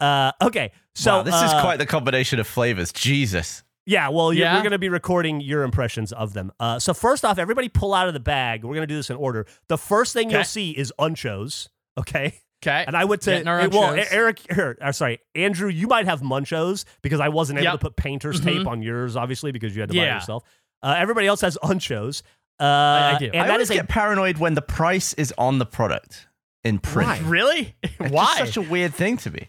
Uh 0.00 0.32
okay. 0.42 0.72
So 0.96 1.18
wow, 1.18 1.22
this 1.22 1.34
is 1.36 1.52
uh, 1.52 1.60
quite 1.62 1.76
the 1.78 1.86
combination 1.86 2.40
of 2.40 2.46
flavors. 2.48 2.92
Jesus. 2.92 3.62
Yeah, 3.86 4.08
well, 4.08 4.32
you're, 4.32 4.46
Yeah? 4.46 4.54
we're 4.54 4.62
going 4.62 4.72
to 4.72 4.78
be 4.78 4.88
recording 4.88 5.40
your 5.40 5.62
impressions 5.62 6.12
of 6.12 6.32
them. 6.32 6.52
Uh, 6.58 6.78
so 6.78 6.94
first 6.94 7.24
off, 7.24 7.38
everybody 7.38 7.68
pull 7.68 7.92
out 7.92 8.08
of 8.08 8.14
the 8.14 8.20
bag. 8.20 8.64
We're 8.64 8.74
going 8.74 8.86
to 8.88 8.92
do 8.92 8.96
this 8.96 9.10
in 9.10 9.16
order. 9.16 9.46
The 9.68 9.76
first 9.78 10.12
thing 10.14 10.30
you'll 10.30 10.44
see 10.44 10.70
is 10.70 10.92
unchos. 10.98 11.68
Okay, 11.96 12.34
Okay. 12.60 12.82
and 12.88 12.96
I 12.96 13.04
went 13.04 13.22
to 13.22 13.30
Getting 13.30 13.46
our 13.46 13.60
eh, 13.60 13.68
well. 13.70 13.94
Eric. 14.10 14.40
er, 14.50 14.76
uh, 14.82 14.90
sorry, 14.90 15.20
Andrew. 15.36 15.68
You 15.68 15.86
might 15.86 16.06
have 16.06 16.22
munchos 16.22 16.84
because 17.02 17.20
I 17.20 17.28
wasn't 17.28 17.60
able 17.60 17.64
Yep. 17.66 17.72
to 17.74 17.78
put 17.78 17.94
painter's 17.96 18.40
Mhm. 18.40 18.44
tape 18.44 18.66
on 18.66 18.82
yours, 18.82 19.14
obviously, 19.16 19.52
because 19.52 19.76
you 19.76 19.82
had 19.82 19.90
to 19.90 19.96
buy 19.96 20.06
it 20.06 20.14
yourself. 20.14 20.42
Uh, 20.82 20.96
everybody 20.98 21.28
else 21.28 21.40
has 21.42 21.56
unchos. 21.62 22.22
Uh, 22.58 22.64
I 22.64 23.16
do. 23.20 23.26
And 23.26 23.36
I 23.42 23.46
that 23.46 23.52
always 23.52 23.66
is 23.68 23.70
a 23.70 23.74
get 23.74 23.88
paranoid 23.88 24.38
when 24.38 24.54
the 24.54 24.62
price 24.62 25.12
is 25.14 25.32
on 25.38 25.58
the 25.58 25.66
product 25.66 26.26
in 26.64 26.80
print. 26.80 27.08
Why? 27.10 27.18
really? 27.28 27.76
It's 27.84 28.10
Why? 28.12 28.38
just 28.38 28.54
such 28.54 28.56
a 28.56 28.68
weird 28.68 28.92
thing 28.92 29.18
to 29.18 29.30
me. 29.30 29.48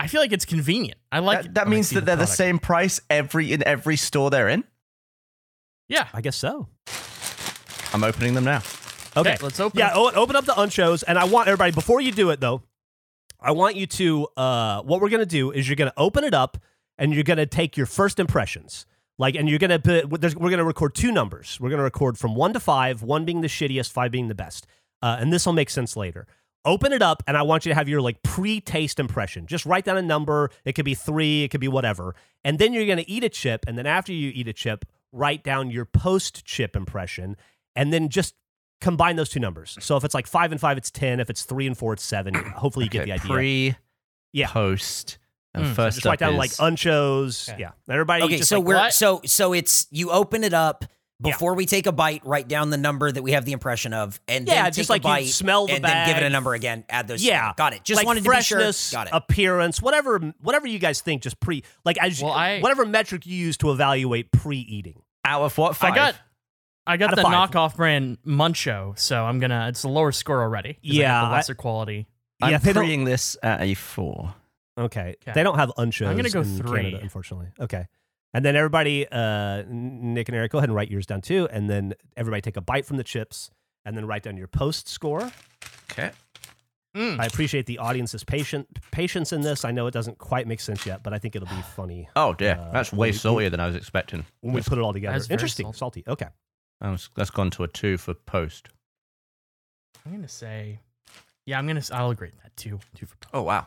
I 0.00 0.06
feel 0.06 0.20
like 0.20 0.32
it's 0.32 0.44
convenient. 0.44 0.98
I 1.12 1.18
like 1.20 1.42
that 1.42 1.54
that 1.54 1.64
when 1.66 1.74
means 1.74 1.88
see 1.88 1.96
that 1.96 2.06
they're 2.06 2.16
the 2.16 2.20
product. 2.20 2.36
same 2.36 2.58
price 2.58 3.00
every 3.10 3.52
in 3.52 3.62
every 3.66 3.96
store 3.96 4.30
they're 4.30 4.48
in. 4.48 4.64
Yeah. 5.88 6.08
I 6.12 6.20
guess 6.20 6.36
so. 6.36 6.68
I'm 7.92 8.04
opening 8.04 8.34
them 8.34 8.44
now. 8.44 8.62
Okay, 9.16 9.36
let's 9.42 9.58
open. 9.58 9.78
Yeah, 9.78 9.90
o- 9.94 10.12
open 10.12 10.36
up 10.36 10.44
the 10.44 10.52
unchos, 10.52 11.02
and 11.06 11.18
I 11.18 11.24
want 11.24 11.48
everybody 11.48 11.72
before 11.72 12.00
you 12.00 12.12
do 12.12 12.30
it 12.30 12.40
though. 12.40 12.62
I 13.40 13.50
want 13.52 13.74
you 13.74 13.86
to. 13.88 14.28
Uh, 14.36 14.82
what 14.82 15.00
we're 15.00 15.08
gonna 15.08 15.26
do 15.26 15.50
is 15.50 15.68
you're 15.68 15.76
gonna 15.76 15.92
open 15.96 16.22
it 16.22 16.32
up, 16.34 16.58
and 16.98 17.12
you're 17.12 17.24
gonna 17.24 17.46
take 17.46 17.76
your 17.76 17.86
first 17.86 18.20
impressions. 18.20 18.86
Like, 19.18 19.34
and 19.34 19.48
you're 19.48 19.58
gonna 19.58 19.80
put. 19.80 20.20
There's, 20.20 20.36
we're 20.36 20.50
gonna 20.50 20.64
record 20.64 20.94
two 20.94 21.10
numbers. 21.10 21.58
We're 21.60 21.70
gonna 21.70 21.82
record 21.82 22.16
from 22.18 22.36
one 22.36 22.52
to 22.52 22.60
five, 22.60 23.02
one 23.02 23.24
being 23.24 23.40
the 23.40 23.48
shittiest, 23.48 23.90
five 23.90 24.12
being 24.12 24.28
the 24.28 24.34
best. 24.36 24.66
Uh, 25.02 25.16
and 25.18 25.32
this 25.32 25.44
will 25.44 25.54
make 25.54 25.70
sense 25.70 25.96
later. 25.96 26.28
Open 26.64 26.92
it 26.92 27.00
up, 27.00 27.22
and 27.26 27.36
I 27.36 27.42
want 27.42 27.64
you 27.64 27.70
to 27.70 27.74
have 27.74 27.88
your 27.88 28.00
like 28.02 28.22
pre-taste 28.22 29.00
impression. 29.00 29.46
Just 29.46 29.64
write 29.64 29.84
down 29.84 29.96
a 29.96 30.02
number. 30.02 30.50
It 30.64 30.74
could 30.74 30.84
be 30.84 30.94
three. 30.94 31.42
It 31.44 31.48
could 31.48 31.60
be 31.60 31.68
whatever. 31.68 32.14
And 32.44 32.58
then 32.58 32.72
you're 32.72 32.86
gonna 32.86 33.04
eat 33.06 33.24
a 33.24 33.28
chip, 33.30 33.64
and 33.66 33.78
then 33.78 33.86
after 33.86 34.12
you 34.12 34.30
eat 34.34 34.46
a 34.46 34.52
chip, 34.52 34.84
write 35.12 35.42
down 35.42 35.70
your 35.70 35.84
post-chip 35.86 36.76
impression, 36.76 37.36
and 37.74 37.92
then 37.92 38.08
just 38.10 38.34
combine 38.80 39.16
those 39.16 39.28
two 39.30 39.40
numbers. 39.40 39.76
So 39.80 39.96
if 39.96 40.04
it's 40.04 40.14
like 40.14 40.26
five 40.26 40.52
and 40.52 40.60
five, 40.60 40.76
it's 40.76 40.90
ten. 40.90 41.18
If 41.20 41.30
it's 41.30 41.44
three 41.44 41.66
and 41.66 41.76
four, 41.76 41.94
it's 41.94 42.02
seven. 42.04 42.34
Hopefully 42.56 42.84
you 42.86 42.90
get 42.90 43.04
the 43.06 43.12
idea. 43.12 43.30
Pre, 43.32 43.76
Yeah. 44.32 44.48
post, 44.48 45.18
and 45.54 45.64
Mm, 45.64 45.68
so 45.68 45.74
first 45.74 45.96
just 45.96 46.04
write 46.06 46.14
up 46.14 46.18
down 46.20 46.32
is, 46.34 46.38
like 46.38 46.50
unchos. 46.72 47.48
Okay. 47.50 47.60
Yeah, 47.60 47.70
everybody. 47.88 48.22
Okay, 48.24 48.36
just 48.36 48.50
so 48.50 48.58
like, 48.58 48.66
we're 48.66 48.74
what? 48.76 48.92
so 48.92 49.20
so 49.24 49.52
it's 49.54 49.86
you 49.90 50.10
open 50.10 50.44
it 50.44 50.52
up 50.54 50.84
Yeah. 51.22 51.32
before 51.32 51.54
we 51.54 51.66
take 51.66 51.86
a 51.86 51.92
bite, 51.92 52.22
write 52.24 52.48
down 52.48 52.70
the 52.70 52.76
number 52.78 53.12
that 53.12 53.22
we 53.22 53.32
have 53.32 53.44
the 53.44 53.52
impression 53.52 53.92
of, 53.92 54.18
and 54.26 54.46
Yeah, 54.48 54.62
then 54.64 54.72
just 54.72 54.88
like 54.90 55.04
a 55.04 55.08
you 55.08 55.14
bite 55.14 55.26
smell 55.26 55.66
the 55.66 55.74
and 55.74 55.84
then 55.84 56.08
give 56.08 56.16
it 56.16 56.22
a 56.22 56.30
number 56.30 56.54
again. 56.54 56.84
Add 56.88 57.08
those. 57.08 57.22
Yeah. 57.22 57.52
got 57.56 57.74
it. 57.74 57.84
Just 57.84 57.98
like 57.98 58.06
wanted 58.06 58.24
freshness, 58.24 58.90
to 58.90 58.96
be 58.96 58.96
sure. 58.96 59.04
Got 59.04 59.06
it. 59.08 59.16
appearance, 59.16 59.82
whatever, 59.82 60.18
whatever 60.40 60.66
you 60.66 60.78
guys 60.78 61.00
think. 61.02 61.22
Just 61.22 61.38
pre, 61.40 61.62
like 61.84 61.98
as 61.98 62.22
Well, 62.22 62.32
you, 62.32 62.38
I- 62.38 62.60
whatever 62.60 62.86
metric 62.86 63.26
you 63.26 63.36
use 63.36 63.56
to 63.58 63.70
evaluate 63.70 64.32
pre-eating. 64.32 65.02
out 65.24 65.42
of 65.42 65.56
what 65.58 65.76
five? 65.76 65.92
I 65.92 65.94
got. 65.94 66.14
I 66.86 66.96
got 66.96 67.10
Out 67.10 67.16
the 67.16 67.22
five. 67.22 67.50
knockoff 67.50 67.76
brand 67.76 68.16
Muncho, 68.26 68.98
so 68.98 69.24
I'm 69.24 69.38
gonna. 69.38 69.66
It's 69.68 69.84
a 69.84 69.88
lower 69.88 70.12
score 70.12 70.40
already. 70.42 70.72
'cause 70.74 70.80
I 70.84 70.88
got 70.88 70.94
Yeah, 70.96 71.20
the 71.20 71.26
I- 71.26 71.32
lesser 71.32 71.54
quality. 71.54 72.06
I'm 72.42 72.50
yeah, 72.52 72.58
they 72.58 72.72
don't- 72.72 73.04
this 73.04 73.36
at 73.42 73.60
a 73.60 73.74
four. 73.74 74.34
Okay, 74.78 75.16
Okay. 75.22 75.32
they 75.34 75.42
don't 75.42 75.56
have 75.58 75.70
unchos. 75.76 76.06
I'm 76.08 76.16
gonna 76.16 76.30
go 76.30 76.40
in 76.40 76.56
three. 76.56 76.78
Canada, 76.84 77.00
unfortunately. 77.02 77.48
Okay, 77.60 77.84
and 78.34 78.44
then 78.44 78.56
everybody, 78.56 79.06
uh, 79.10 79.64
Nick 79.68 80.28
and 80.28 80.36
Eric, 80.36 80.52
go 80.52 80.58
ahead 80.58 80.68
and 80.68 80.76
write 80.76 80.90
yours 80.90 81.06
down 81.06 81.20
too, 81.20 81.48
and 81.50 81.68
then 81.68 81.94
everybody 82.16 82.40
take 82.40 82.56
a 82.56 82.60
bite 82.60 82.86
from 82.86 82.96
the 82.96 83.04
chips, 83.04 83.50
and 83.84 83.96
then 83.96 84.06
write 84.06 84.22
down 84.22 84.36
your 84.36 84.46
post 84.48 84.88
score. 84.88 85.30
Okay. 85.92 86.10
Mm. 86.96 87.20
I 87.20 87.26
appreciate 87.26 87.66
the 87.66 87.78
audience's 87.78 88.24
patient 88.24 88.66
patience 88.90 89.32
in 89.32 89.42
this. 89.42 89.64
I 89.64 89.70
know 89.70 89.86
it 89.86 89.92
doesn't 89.92 90.18
quite 90.18 90.48
make 90.48 90.60
sense 90.60 90.84
yet, 90.84 91.04
but 91.04 91.12
I 91.12 91.18
think 91.18 91.36
it'll 91.36 91.46
be 91.48 91.62
funny 91.76 92.08
Oh 92.16 92.34
dear, 92.34 92.58
Uh, 92.60 92.72
that's 92.72 92.90
when 92.92 92.98
way 92.98 93.08
we- 93.10 93.16
saltier 93.16 93.48
than 93.50 93.60
I 93.60 93.66
was 93.66 93.76
expecting. 93.76 94.24
when 94.40 94.54
we 94.54 94.60
put 94.62 94.76
it 94.76 94.80
all 94.80 94.92
together. 94.92 95.24
Interesting, 95.30 95.72
salty. 95.72 96.02
Okay. 96.08 96.26
That 96.80 96.90
was- 96.90 97.08
that's 97.14 97.30
gone 97.30 97.50
to 97.50 97.62
a 97.64 97.68
two 97.68 97.96
for 97.96 98.14
post. 98.14 98.70
I'm 100.04 100.12
gonna 100.12 100.26
say. 100.28 100.80
Yeah, 101.46 101.58
I'm 101.58 101.66
gonna. 101.66 101.82
I'll 101.92 102.10
agree 102.10 102.30
with 102.32 102.42
that 102.42 102.56
two. 102.56 102.80
Two 102.94 103.06
for. 103.06 103.16
post. 103.16 103.30
Oh 103.34 103.42
wow. 103.42 103.66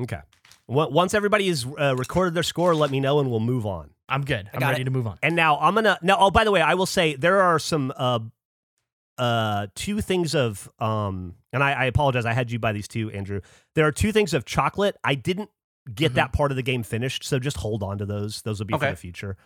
Okay. 0.00 0.20
Once 0.66 1.12
everybody 1.14 1.48
has 1.48 1.66
uh, 1.78 1.94
recorded 1.96 2.34
their 2.34 2.42
score, 2.42 2.74
let 2.74 2.90
me 2.90 2.98
know 3.00 3.20
and 3.20 3.30
we'll 3.30 3.40
move 3.40 3.66
on. 3.66 3.90
I'm 4.08 4.24
good. 4.24 4.48
I'm 4.52 4.60
ready 4.60 4.82
it. 4.82 4.84
to 4.84 4.90
move 4.90 5.06
on. 5.06 5.18
And 5.22 5.36
now 5.36 5.58
I'm 5.58 5.74
gonna 5.74 5.98
now. 6.02 6.16
Oh, 6.18 6.30
by 6.30 6.44
the 6.44 6.50
way, 6.50 6.60
I 6.60 6.74
will 6.74 6.86
say 6.86 7.16
there 7.16 7.40
are 7.42 7.58
some 7.58 7.92
uh, 7.96 8.18
uh, 9.18 9.66
two 9.74 10.00
things 10.00 10.34
of 10.34 10.68
um, 10.78 11.34
and 11.52 11.62
I, 11.62 11.72
I 11.72 11.84
apologize. 11.86 12.24
I 12.26 12.32
had 12.32 12.50
you 12.50 12.58
by 12.58 12.72
these 12.72 12.88
two, 12.88 13.10
Andrew. 13.10 13.40
There 13.74 13.86
are 13.86 13.92
two 13.92 14.12
things 14.12 14.34
of 14.34 14.44
chocolate. 14.44 14.96
I 15.04 15.14
didn't 15.14 15.50
get 15.94 16.12
Mhm. 16.12 16.16
that 16.16 16.32
part 16.32 16.50
of 16.50 16.56
the 16.56 16.62
game 16.62 16.82
finished, 16.82 17.24
so 17.24 17.38
just 17.38 17.58
hold 17.58 17.82
on 17.82 17.98
to 17.98 18.06
those. 18.06 18.42
Those 18.42 18.58
will 18.58 18.66
be 18.66 18.72
for 18.78 18.90
the 18.90 18.96
future. 18.96 19.36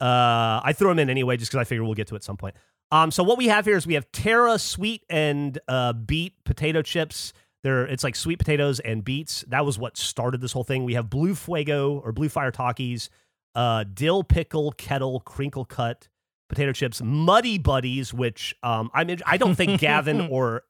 Uh, 0.00 0.60
I 0.64 0.72
threw 0.76 0.88
them 0.88 0.98
in 0.98 1.08
anyway, 1.10 1.36
just 1.36 1.50
because 1.52 1.60
I 1.60 1.64
figure 1.64 1.84
we'll 1.84 1.94
get 1.94 2.08
to 2.08 2.14
it 2.14 2.16
at 2.18 2.24
some 2.24 2.36
point. 2.36 2.56
Um, 2.90 3.10
so 3.10 3.22
what 3.22 3.38
we 3.38 3.46
have 3.48 3.64
here 3.64 3.76
is 3.76 3.86
we 3.86 3.94
have 3.94 4.10
Terra 4.12 4.58
sweet 4.58 5.04
and 5.08 5.58
uh, 5.68 5.92
beet 5.92 6.34
potato 6.44 6.82
chips. 6.82 7.32
It's 7.64 8.04
like 8.04 8.16
sweet 8.16 8.38
potatoes 8.38 8.80
and 8.80 9.04
beets. 9.04 9.44
That 9.48 9.64
was 9.64 9.78
what 9.78 9.96
started 9.96 10.40
this 10.40 10.52
whole 10.52 10.64
thing. 10.64 10.84
We 10.84 10.94
have 10.94 11.08
Blue 11.08 11.34
Fuego 11.34 12.00
or 12.04 12.12
Blue 12.12 12.28
Fire 12.28 12.50
Takis, 12.50 13.08
uh, 13.54 13.84
dill 13.92 14.24
pickle 14.24 14.72
kettle 14.72 15.20
crinkle 15.20 15.64
cut 15.64 16.08
potato 16.48 16.72
chips, 16.72 17.00
Muddy 17.02 17.58
Buddies, 17.58 18.12
which 18.12 18.54
um, 18.62 18.90
I'm 18.92 19.08
in, 19.10 19.20
I 19.26 19.36
don't 19.36 19.54
think 19.54 19.80
Gavin 19.80 20.20
or 20.30 20.64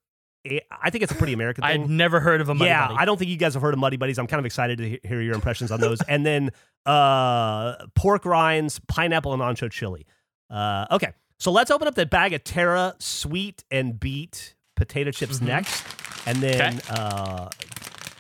I 0.45 0.91
think 0.91 1.03
it's 1.03 1.13
a 1.13 1.15
pretty 1.15 1.33
American 1.33 1.63
thing. 1.63 1.83
I'd 1.83 1.89
never 1.89 2.19
heard 2.19 2.41
of 2.41 2.49
a 2.49 2.55
Muddy 2.55 2.69
yeah, 2.69 2.89
Buddy. 2.89 2.99
I 2.99 3.05
don't 3.05 3.17
think 3.17 3.31
you 3.31 3.37
guys 3.37 3.55
have 3.55 3.63
heard 3.63 3.75
of 3.75 3.81
Muddy 3.81 3.97
Buddies. 3.97 4.19
I'm 4.19 4.27
kind 4.27 4.41
of 4.41 4.47
excited 4.47 4.79
to 4.79 5.09
hear 5.09 5.21
your 5.21 5.35
impressions 5.35 5.71
on 5.71 5.81
those. 5.81 6.01
and 6.03 6.27
then 6.27 6.51
uh, 6.85 7.87
pork 7.95 8.25
rinds, 8.25 8.81
pineapple, 8.89 9.33
and 9.33 9.43
ancho 9.43 9.71
chili. 9.71 10.07
Uh, 10.51 10.87
okay, 10.91 11.13
so 11.39 11.53
let's 11.53 11.71
open 11.71 11.87
up 11.87 11.95
the 11.95 12.07
bag 12.07 12.33
of 12.33 12.43
Terra 12.45 12.95
sweet 12.99 13.65
and 13.71 13.99
beet 13.99 14.55
potato 14.75 15.13
chips 15.13 15.41
next, 15.41 15.85
and 16.27 16.39
then 16.39 16.79
Okay. 16.79 16.81
uh, 16.91 17.49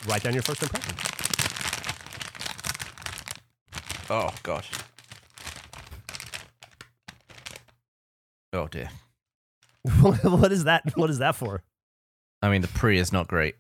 write 0.09 0.23
down 0.23 0.35
your 0.35 0.43
first 0.43 0.63
impression. 0.63 0.95
Oh 4.11 4.33
gosh. 4.43 4.71
Oh 8.53 8.67
dear. 8.69 8.91
what 10.01 10.53
is 10.53 10.65
that? 10.65 10.83
What 10.97 11.11
is 11.11 11.19
that 11.19 11.35
for? 11.37 11.63
I 12.43 12.51
mean, 12.51 12.61
the 12.63 12.69
pre 12.69 12.99
is 12.99 13.13
not 13.13 13.29
great. 13.29 13.55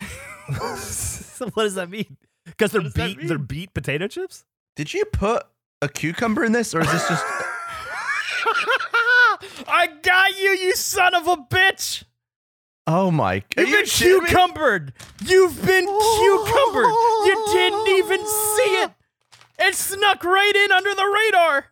what 0.00 1.54
does 1.56 1.74
that 1.74 1.88
mean? 1.90 2.16
Because 2.44 2.72
they're 2.72 2.80
does 2.82 2.94
that 2.94 3.16
they're 3.22 3.38
beet 3.38 3.72
potato 3.74 4.08
chips. 4.08 4.44
Did 4.76 4.92
you 4.92 5.04
put 5.04 5.44
a 5.82 5.88
cucumber 5.88 6.44
in 6.44 6.52
this, 6.52 6.74
or 6.74 6.80
is 6.80 6.90
this 6.90 7.06
just? 7.08 7.24
I 9.68 9.88
got 10.02 10.38
you, 10.38 10.50
you 10.50 10.74
son 10.74 11.14
of 11.14 11.26
a 11.28 11.36
bitch! 11.36 12.04
Oh 12.92 13.12
my! 13.12 13.44
You've 13.56 13.68
you 13.68 14.20
been 14.20 14.26
cucumbered! 14.26 14.92
You've 15.24 15.64
been 15.64 15.86
cucumbered! 15.86 16.92
You 17.24 17.44
didn't 17.52 17.86
even 17.86 18.18
see 18.26 18.82
it! 18.82 18.90
It 19.60 19.76
snuck 19.76 20.24
right 20.24 20.56
in 20.56 20.72
under 20.72 20.92
the 20.92 21.04
radar! 21.06 21.66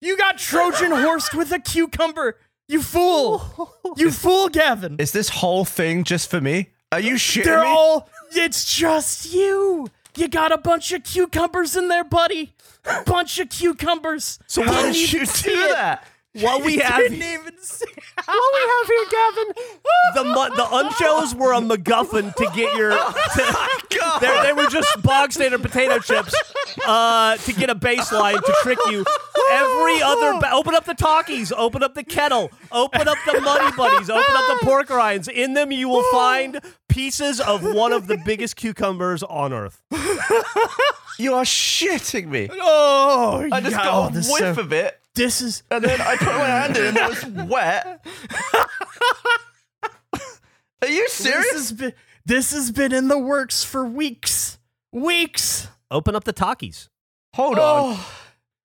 You 0.00 0.16
got 0.16 0.38
Trojan 0.38 0.92
horsed 0.92 1.34
with 1.34 1.50
a 1.50 1.58
cucumber! 1.58 2.38
You 2.68 2.82
fool! 2.82 3.72
You 3.96 4.12
fool, 4.12 4.48
Gavin! 4.48 4.94
Is 5.00 5.10
this 5.10 5.28
whole 5.28 5.64
thing 5.64 6.04
just 6.04 6.30
for 6.30 6.40
me? 6.40 6.70
Are 6.92 7.00
you 7.00 7.14
shitting 7.14 7.42
They're 7.44 7.62
me? 7.62 7.66
all. 7.66 8.08
It's 8.30 8.72
just 8.76 9.32
you. 9.32 9.88
You 10.16 10.28
got 10.28 10.52
a 10.52 10.58
bunch 10.58 10.92
of 10.92 11.02
cucumbers 11.02 11.74
in 11.74 11.88
there, 11.88 12.04
buddy. 12.04 12.54
Bunch 13.06 13.40
of 13.40 13.48
cucumbers. 13.48 14.38
So 14.46 14.62
How 14.62 14.70
why 14.70 14.92
did 14.92 15.12
you 15.12 15.26
do 15.26 15.50
it? 15.50 15.72
that? 15.72 16.06
What 16.40 16.64
we 16.64 16.78
have 16.78 16.98
Didn't 16.98 17.22
even 17.22 17.56
see. 17.60 17.84
what 18.24 18.52
we 18.54 18.60
have 18.72 18.86
here, 18.88 19.06
Gavin. 19.10 19.54
The 20.14 20.24
mu- 20.24 20.56
the 20.56 20.64
unchos 20.64 21.34
were 21.34 21.52
a 21.52 21.60
MacGuffin 21.60 22.34
to 22.34 22.50
get 22.54 22.74
your. 22.76 22.90
To, 23.94 24.18
they 24.20 24.42
they 24.42 24.52
were 24.52 24.66
just 24.66 25.02
bog 25.02 25.30
standard 25.32 25.62
potato 25.62 25.98
chips 26.00 26.34
uh, 26.86 27.36
to 27.36 27.52
get 27.52 27.70
a 27.70 27.74
baseline 27.76 28.40
to 28.42 28.54
trick 28.62 28.78
you. 28.90 29.04
Every 29.52 30.02
other 30.02 30.40
ba- 30.40 30.50
open 30.52 30.74
up 30.74 30.84
the 30.84 30.94
Takis, 30.94 31.52
open 31.56 31.82
up 31.84 31.94
the 31.94 32.02
kettle, 32.02 32.50
open 32.72 33.06
up 33.06 33.16
the 33.26 33.40
muddy 33.40 33.76
buddies, 33.76 34.10
open 34.10 34.24
up 34.34 34.58
the 34.60 34.66
pork 34.66 34.90
rinds. 34.90 35.28
In 35.28 35.54
them, 35.54 35.70
you 35.70 35.88
will 35.88 36.02
find 36.10 36.60
pieces 36.88 37.40
of 37.40 37.62
one 37.62 37.92
of 37.92 38.08
the 38.08 38.16
biggest 38.24 38.56
cucumbers 38.56 39.22
on 39.22 39.52
earth. 39.52 39.80
You 41.18 41.34
are 41.34 41.44
shitting 41.44 42.26
me. 42.28 42.48
Oh, 42.52 43.48
I 43.52 43.60
just 43.60 43.72
yeah, 43.76 43.84
got 43.84 43.94
oh, 43.94 44.08
a 44.08 44.12
this, 44.12 44.28
whiff 44.28 44.56
so- 44.56 44.60
of 44.60 44.72
it, 44.72 44.98
this 45.14 45.40
is. 45.40 45.62
and 45.70 45.84
then 45.84 46.00
I 46.00 46.16
put 46.16 46.26
my 46.28 46.46
hand 46.46 46.76
in, 46.76 46.86
and 46.86 46.96
it 46.96 47.08
was 47.08 47.24
wet. 47.48 48.04
Are 50.82 50.88
you 50.88 51.02
This 51.04 51.12
serious? 51.12 51.52
has 51.52 51.72
been. 51.72 51.92
This 52.26 52.52
has 52.52 52.70
been 52.70 52.92
in 52.92 53.08
the 53.08 53.18
works 53.18 53.64
for 53.64 53.84
weeks. 53.84 54.58
Weeks. 54.92 55.68
Open 55.90 56.14
up 56.16 56.24
the 56.24 56.32
Takis. 56.32 56.88
Hold 57.34 57.58
on. 57.58 57.96
Oh, 57.96 58.10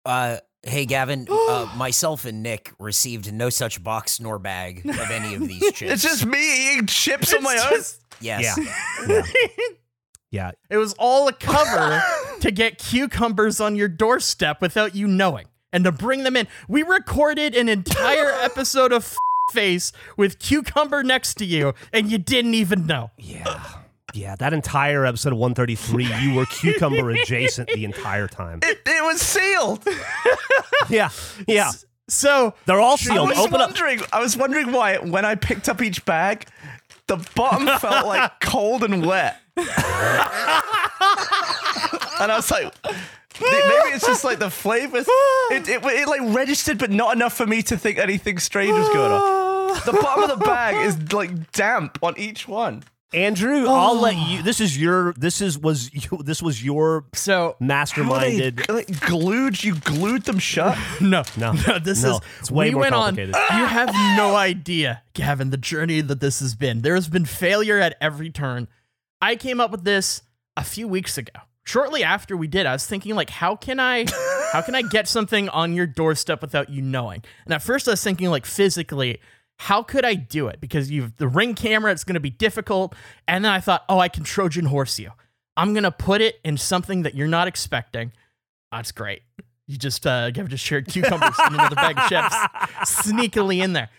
Uh, 0.05 0.37
hey, 0.62 0.87
Gavin, 0.87 1.26
uh, 1.31 1.73
myself 1.76 2.25
and 2.25 2.43
Nick 2.43 2.73
received 2.78 3.33
no 3.33 3.50
such 3.50 3.83
box 3.83 4.21
nor 4.21 4.38
bag 4.38 4.87
of 4.88 5.11
any 5.11 5.35
of 5.35 5.47
these 5.47 5.61
chips. 5.73 5.93
It's 5.93 6.02
just 6.02 6.25
me 6.26 6.73
eating 6.73 6.87
chips 6.87 7.35
on 7.35 7.43
my 7.43 7.55
it's 7.55 7.64
own. 7.64 7.71
just- 7.73 8.00
yes. 8.21 8.59
Yeah. 9.09 9.23
Yeah. 10.31 10.50
It 10.71 10.76
was 10.76 10.95
all 10.99 11.26
a 11.28 11.33
cover 11.33 12.02
to 12.40 12.50
get 12.50 12.78
cucumbers 12.78 13.61
on 13.61 13.76
your 13.76 13.88
doorstep 13.88 14.61
without 14.61 14.95
you 14.95 15.07
knowing 15.09 15.47
and 15.72 15.84
to 15.84 15.92
bring 15.92 16.25
them 16.25 16.37
in. 16.37 16.46
We 16.68 16.82
recorded 16.82 17.54
an 17.54 17.68
entire 17.68 18.30
episode 18.42 18.92
of 18.92 19.16
Face 19.52 19.92
with 20.16 20.38
cucumber 20.38 21.02
next 21.02 21.34
to 21.34 21.44
you 21.46 21.72
and 21.92 22.10
you 22.10 22.18
didn't 22.18 22.52
even 22.54 22.87
know. 22.87 23.10
Yeah. 23.16 23.62
Yeah, 24.14 24.37
that 24.37 24.52
entire 24.54 25.04
episode 25.06 25.32
of 25.34 25.38
133, 25.38 26.04
you 26.22 26.34
were 26.34 26.46
cucumber 26.46 27.10
adjacent 27.10 27.68
the 27.68 27.84
entire 27.84 28.26
time. 28.26 28.60
It, 28.62 28.80
it 28.87 29.04
was 29.04 29.20
sealed. 29.20 29.87
Yeah, 30.90 31.10
yeah. 31.46 31.72
So, 32.08 32.54
They're 32.64 32.80
all 32.80 32.96
sealed. 32.96 33.30
I 33.30 33.34
sealed. 33.34 33.37
was 33.37 33.38
Open 33.38 33.60
up. 33.60 33.68
wondering. 33.70 34.00
I 34.12 34.20
was 34.20 34.37
wondering 34.37 34.72
why 34.72 34.96
when 34.98 35.25
I 35.26 35.34
picked 35.34 35.68
up 35.68 35.82
each 35.82 36.04
bag, 36.06 36.46
the 37.08 37.16
bottom 37.34 37.66
felt 37.80 38.06
like 38.06 38.40
cold 38.40 38.84
and 38.84 39.04
wet, 39.04 39.37
and 39.56 39.66
I 42.32 42.37
was 42.37 42.50
like. 42.50 42.72
Maybe 43.40 43.95
it's 43.95 44.07
just 44.07 44.25
like 44.25 44.38
the 44.38 44.50
flavors. 44.64 45.07
It, 45.50 45.68
it, 45.68 45.85
it 45.85 46.09
like 46.09 46.35
registered, 46.35 46.78
but 46.78 46.90
not 46.90 47.14
enough 47.14 47.35
for 47.37 47.47
me 47.47 47.62
to 47.62 47.76
think 47.76 47.99
anything 47.99 48.38
strange 48.38 48.73
was 48.73 48.88
going 48.88 49.12
on. 49.12 49.80
The 49.87 49.92
bottom 49.92 50.25
of 50.30 50.38
the 50.38 50.45
bag 50.45 50.87
is 50.87 51.12
like 51.12 51.52
damp 51.52 51.99
on 52.02 52.18
each 52.18 52.49
one. 52.49 52.83
Andrew, 53.14 53.64
I'll 53.68 53.99
let 53.99 54.16
you. 54.16 54.42
This 54.49 54.61
is 54.61 54.76
your. 54.78 55.14
This 55.14 55.40
is 55.40 55.59
was 55.59 55.90
you. 55.95 56.18
This 56.25 56.42
was 56.42 56.62
your 56.62 57.07
so 57.14 57.57
How 57.59 57.66
they, 57.66 57.66
masterminded. 57.75 58.68
like 58.68 59.00
glued. 59.00 59.62
You 59.64 59.76
glued 59.76 60.25
them 60.25 60.38
shut. 60.38 60.76
no, 61.00 61.23
No. 61.37 61.52
no, 61.52 61.78
this 61.78 62.02
No, 62.02 62.16
is 62.16 62.21
it's 62.40 62.50
way 62.50 62.66
we 62.68 62.73
more 62.75 62.80
went 62.83 62.95
complicated. 62.95 63.35
on. 63.35 63.59
You 63.59 63.64
have 63.66 63.88
no 64.16 64.37
idea, 64.37 65.02
Gavin, 65.14 65.49
the 65.50 65.57
journey 65.57 66.00
that 66.02 66.21
this 66.21 66.40
has 66.40 66.54
been. 66.54 66.83
There 66.83 66.95
has 66.97 67.09
been 67.09 67.25
failure 67.25 67.78
at 67.78 67.97
every 68.00 68.28
turn. 68.30 68.68
I 69.23 69.37
came 69.37 69.59
up 69.61 69.71
with 69.71 69.85
this 69.85 70.23
a 70.57 70.62
few 70.64 70.87
weeks 70.87 71.16
ago. 71.16 71.33
Shortly 71.68 72.02
after 72.02 72.34
we 72.34 72.46
did, 72.46 72.64
I 72.64 72.72
was 72.72 72.87
thinking 72.87 73.14
like, 73.14 73.28
how 73.28 73.54
can 73.54 73.78
I, 73.78 74.06
how 74.52 74.62
can 74.62 74.75
I 74.75 74.80
get 74.80 75.06
something 75.06 75.50
on 75.50 75.75
your 75.75 75.87
doorstep 75.87 76.40
without 76.40 76.70
you 76.70 76.80
knowing? 76.80 77.22
And 77.44 77.52
at 77.52 77.62
first, 77.62 77.87
I 77.87 77.90
was 77.90 78.02
thinking 78.02 78.30
like 78.30 78.46
physically. 78.46 79.20
How 79.58 79.82
could 79.82 80.02
I 80.02 80.14
do 80.14 80.48
it? 80.48 80.62
Because 80.62 80.90
you've 80.90 81.14
the 81.18 81.28
ring 81.28 81.54
camera, 81.54 81.92
it's 81.92 82.04
going 82.04 82.14
to 82.14 82.20
be 82.20 82.30
difficult. 82.30 82.94
And 83.26 83.44
then 83.44 83.52
I 83.52 83.60
thought, 83.60 83.84
oh, 83.90 83.98
I 83.98 84.08
can 84.08 84.25
Trojan 84.25 84.64
horse 84.64 84.98
you. 84.98 85.10
I'm 85.58 85.75
going 85.75 85.82
to 85.82 85.90
put 85.90 86.22
it 86.22 86.40
in 86.42 86.56
something 86.56 87.02
that 87.02 87.14
you're 87.14 87.28
not 87.28 87.48
expecting. 87.48 88.12
That's 88.72 88.90
great. 88.90 89.20
You 89.66 89.76
just 89.76 90.06
uh, 90.06 90.30
just 90.30 90.64
shared 90.64 90.88
cucumbers 90.88 91.34
in 91.46 91.52
another 91.52 91.75
bag 91.75 91.98
of 91.98 92.08
chips, 92.08 92.34
sneakily 93.04 93.62
in 93.62 93.75
there. 93.75 93.90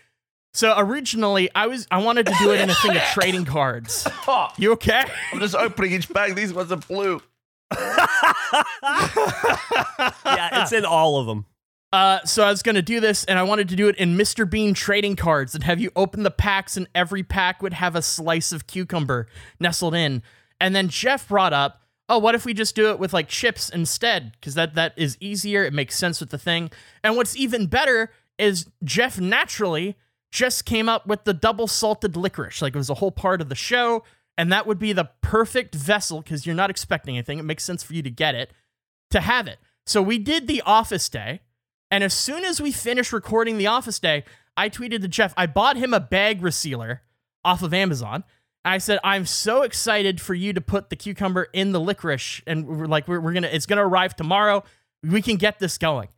So 0.54 0.74
originally, 0.76 1.48
I 1.54 1.68
was 1.68 1.86
I 1.92 2.02
wanted 2.02 2.26
to 2.26 2.34
do 2.40 2.50
it 2.50 2.60
in 2.60 2.68
a 2.68 2.74
thing 2.74 2.96
of 2.96 3.02
trading 3.14 3.44
cards. 3.44 4.08
You 4.58 4.72
okay? 4.72 5.04
I'm 5.32 5.40
just 5.40 5.54
opening 5.54 5.92
each 5.92 6.12
bag. 6.12 6.34
These 6.34 6.52
ones 6.52 6.72
are 6.72 6.76
blue. 6.76 7.20
yeah, 10.24 10.62
it's 10.62 10.72
in 10.72 10.84
all 10.84 11.18
of 11.18 11.26
them. 11.26 11.46
Uh, 11.92 12.20
so 12.24 12.44
I 12.44 12.50
was 12.50 12.62
gonna 12.62 12.82
do 12.82 13.00
this, 13.00 13.24
and 13.24 13.38
I 13.38 13.42
wanted 13.42 13.68
to 13.70 13.76
do 13.76 13.88
it 13.88 13.96
in 13.96 14.16
Mr. 14.16 14.48
Bean 14.48 14.74
trading 14.74 15.16
cards, 15.16 15.54
and 15.54 15.64
have 15.64 15.80
you 15.80 15.90
open 15.96 16.22
the 16.22 16.30
packs, 16.30 16.76
and 16.76 16.88
every 16.94 17.22
pack 17.22 17.62
would 17.62 17.72
have 17.74 17.96
a 17.96 18.02
slice 18.02 18.52
of 18.52 18.66
cucumber 18.66 19.26
nestled 19.58 19.94
in. 19.94 20.22
And 20.60 20.76
then 20.76 20.88
Geoff 20.88 21.28
brought 21.28 21.52
up, 21.52 21.80
oh, 22.08 22.18
what 22.18 22.34
if 22.34 22.44
we 22.44 22.52
just 22.52 22.74
do 22.74 22.90
it 22.90 22.98
with 22.98 23.12
like 23.12 23.28
chips 23.28 23.70
instead? 23.70 24.32
Because 24.32 24.54
that 24.54 24.74
that 24.74 24.92
is 24.96 25.16
easier. 25.20 25.64
It 25.64 25.72
makes 25.72 25.96
sense 25.96 26.20
with 26.20 26.30
the 26.30 26.38
thing. 26.38 26.70
And 27.02 27.16
what's 27.16 27.36
even 27.36 27.66
better 27.66 28.12
is 28.38 28.66
Geoff 28.84 29.18
naturally 29.18 29.96
just 30.30 30.64
came 30.64 30.88
up 30.88 31.06
with 31.06 31.24
the 31.24 31.34
double 31.34 31.66
salted 31.66 32.16
licorice. 32.16 32.62
Like 32.62 32.74
it 32.74 32.78
was 32.78 32.90
a 32.90 32.94
whole 32.94 33.10
part 33.10 33.40
of 33.40 33.48
the 33.48 33.54
show, 33.54 34.04
and 34.40 34.50
that 34.50 34.66
would 34.66 34.78
be 34.78 34.94
the 34.94 35.10
perfect 35.20 35.74
vessel 35.74 36.22
because 36.22 36.46
you're 36.46 36.54
not 36.54 36.70
expecting 36.70 37.18
anything. 37.18 37.38
It 37.38 37.44
makes 37.44 37.62
sense 37.62 37.82
for 37.82 37.92
you 37.92 38.00
to 38.00 38.08
get 38.08 38.34
it 38.34 38.50
to 39.10 39.20
have 39.20 39.46
it. 39.46 39.58
So 39.84 40.00
we 40.00 40.16
did 40.16 40.46
the 40.46 40.62
office 40.64 41.10
day. 41.10 41.40
And 41.90 42.02
as 42.02 42.14
soon 42.14 42.46
as 42.46 42.58
we 42.58 42.72
finished 42.72 43.12
recording 43.12 43.58
the 43.58 43.66
office 43.66 43.98
day, 43.98 44.24
I 44.56 44.70
tweeted 44.70 45.02
to 45.02 45.08
Geoff, 45.08 45.34
I 45.36 45.44
bought 45.44 45.76
him 45.76 45.92
a 45.92 46.00
bag 46.00 46.40
resealer 46.40 47.00
off 47.44 47.62
of 47.62 47.74
Amazon. 47.74 48.24
I 48.64 48.78
said, 48.78 48.98
I'm 49.04 49.26
so 49.26 49.60
excited 49.60 50.22
for 50.22 50.32
you 50.32 50.54
to 50.54 50.62
put 50.62 50.88
the 50.88 50.96
cucumber 50.96 51.48
in 51.52 51.72
the 51.72 51.80
licorice. 51.80 52.40
And 52.46 52.66
we're 52.66 52.86
like, 52.86 53.06
we're, 53.06 53.20
we're 53.20 53.34
gonna, 53.34 53.48
it's 53.48 53.66
gonna 53.66 53.86
arrive 53.86 54.16
tomorrow. 54.16 54.64
We 55.02 55.20
can 55.20 55.36
get 55.36 55.58
this 55.58 55.76
going. 55.76 56.08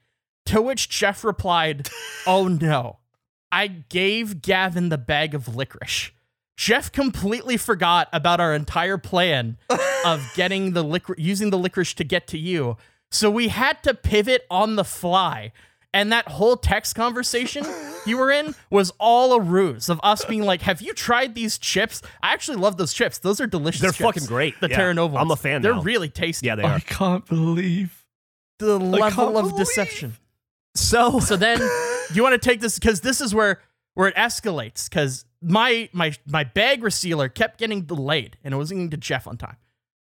To 0.46 0.62
which 0.62 0.88
Geoff 0.88 1.24
replied, 1.24 1.88
Oh 2.28 2.46
no. 2.46 2.98
I 3.50 3.66
gave 3.66 4.42
Gavin 4.42 4.90
the 4.90 4.98
bag 4.98 5.34
of 5.34 5.56
licorice. 5.56 6.12
Geoff 6.62 6.92
completely 6.92 7.56
forgot 7.56 8.08
about 8.12 8.38
our 8.38 8.54
entire 8.54 8.96
plan 8.98 9.56
of 10.04 10.22
getting 10.36 10.74
the 10.74 10.84
licorice, 10.84 11.18
using 11.18 11.50
the 11.50 11.58
licorice 11.58 11.92
to 11.94 12.04
get 12.04 12.28
to 12.28 12.38
you. 12.38 12.76
So 13.10 13.28
we 13.30 13.48
had 13.48 13.82
to 13.82 13.94
pivot 13.94 14.46
on 14.48 14.76
the 14.76 14.84
fly. 14.84 15.50
And 15.92 16.12
that 16.12 16.28
whole 16.28 16.56
text 16.56 16.94
conversation 16.94 17.66
you 18.06 18.16
were 18.16 18.30
in 18.30 18.54
was 18.70 18.92
all 19.00 19.32
a 19.34 19.40
ruse 19.40 19.88
of 19.88 19.98
us 20.04 20.24
being 20.24 20.44
like, 20.44 20.62
"Have 20.62 20.80
you 20.80 20.94
tried 20.94 21.34
these 21.34 21.58
chips? 21.58 22.00
I 22.22 22.32
actually 22.32 22.58
love 22.58 22.76
those 22.76 22.92
chips. 22.92 23.18
Those 23.18 23.40
are 23.40 23.46
delicious. 23.48 23.80
They're 23.82 23.90
chips. 23.90 24.04
fucking 24.04 24.26
great. 24.26 24.54
The 24.60 24.68
Yeah. 24.70 24.76
Terra 24.76 24.94
Nova. 24.94 25.16
I'm 25.18 25.26
a 25.26 25.28
ones. 25.30 25.40
fan 25.40 25.62
They're 25.62 25.74
now. 25.74 25.82
really 25.82 26.08
tasty. 26.10 26.46
Yeah, 26.46 26.54
they 26.54 26.62
are. 26.62 26.74
I 26.76 26.80
can't 26.80 27.26
believe. 27.26 28.04
the 28.60 28.78
can't 28.78 28.90
level 28.92 29.36
of 29.36 29.44
believe- 29.50 29.56
deception. 29.56 30.14
So 30.76 31.18
So 31.18 31.36
then 31.36 31.60
you 32.14 32.22
want 32.22 32.40
to 32.40 32.48
take 32.48 32.60
this 32.60 32.78
because 32.78 33.00
this 33.00 33.20
is 33.20 33.34
where 33.34 33.60
where 33.94 34.06
it 34.08 34.14
escalates 34.14 34.88
because 34.88 35.24
my 35.42 35.88
my 35.92 36.12
my 36.26 36.44
bag 36.44 36.82
resealer 36.82 37.32
kept 37.32 37.58
getting 37.58 37.82
delayed 37.82 38.36
and 38.44 38.54
it 38.54 38.56
wasn't 38.56 38.78
getting 38.78 38.90
to 38.90 38.96
Geoff 38.96 39.26
on 39.26 39.36
time. 39.36 39.56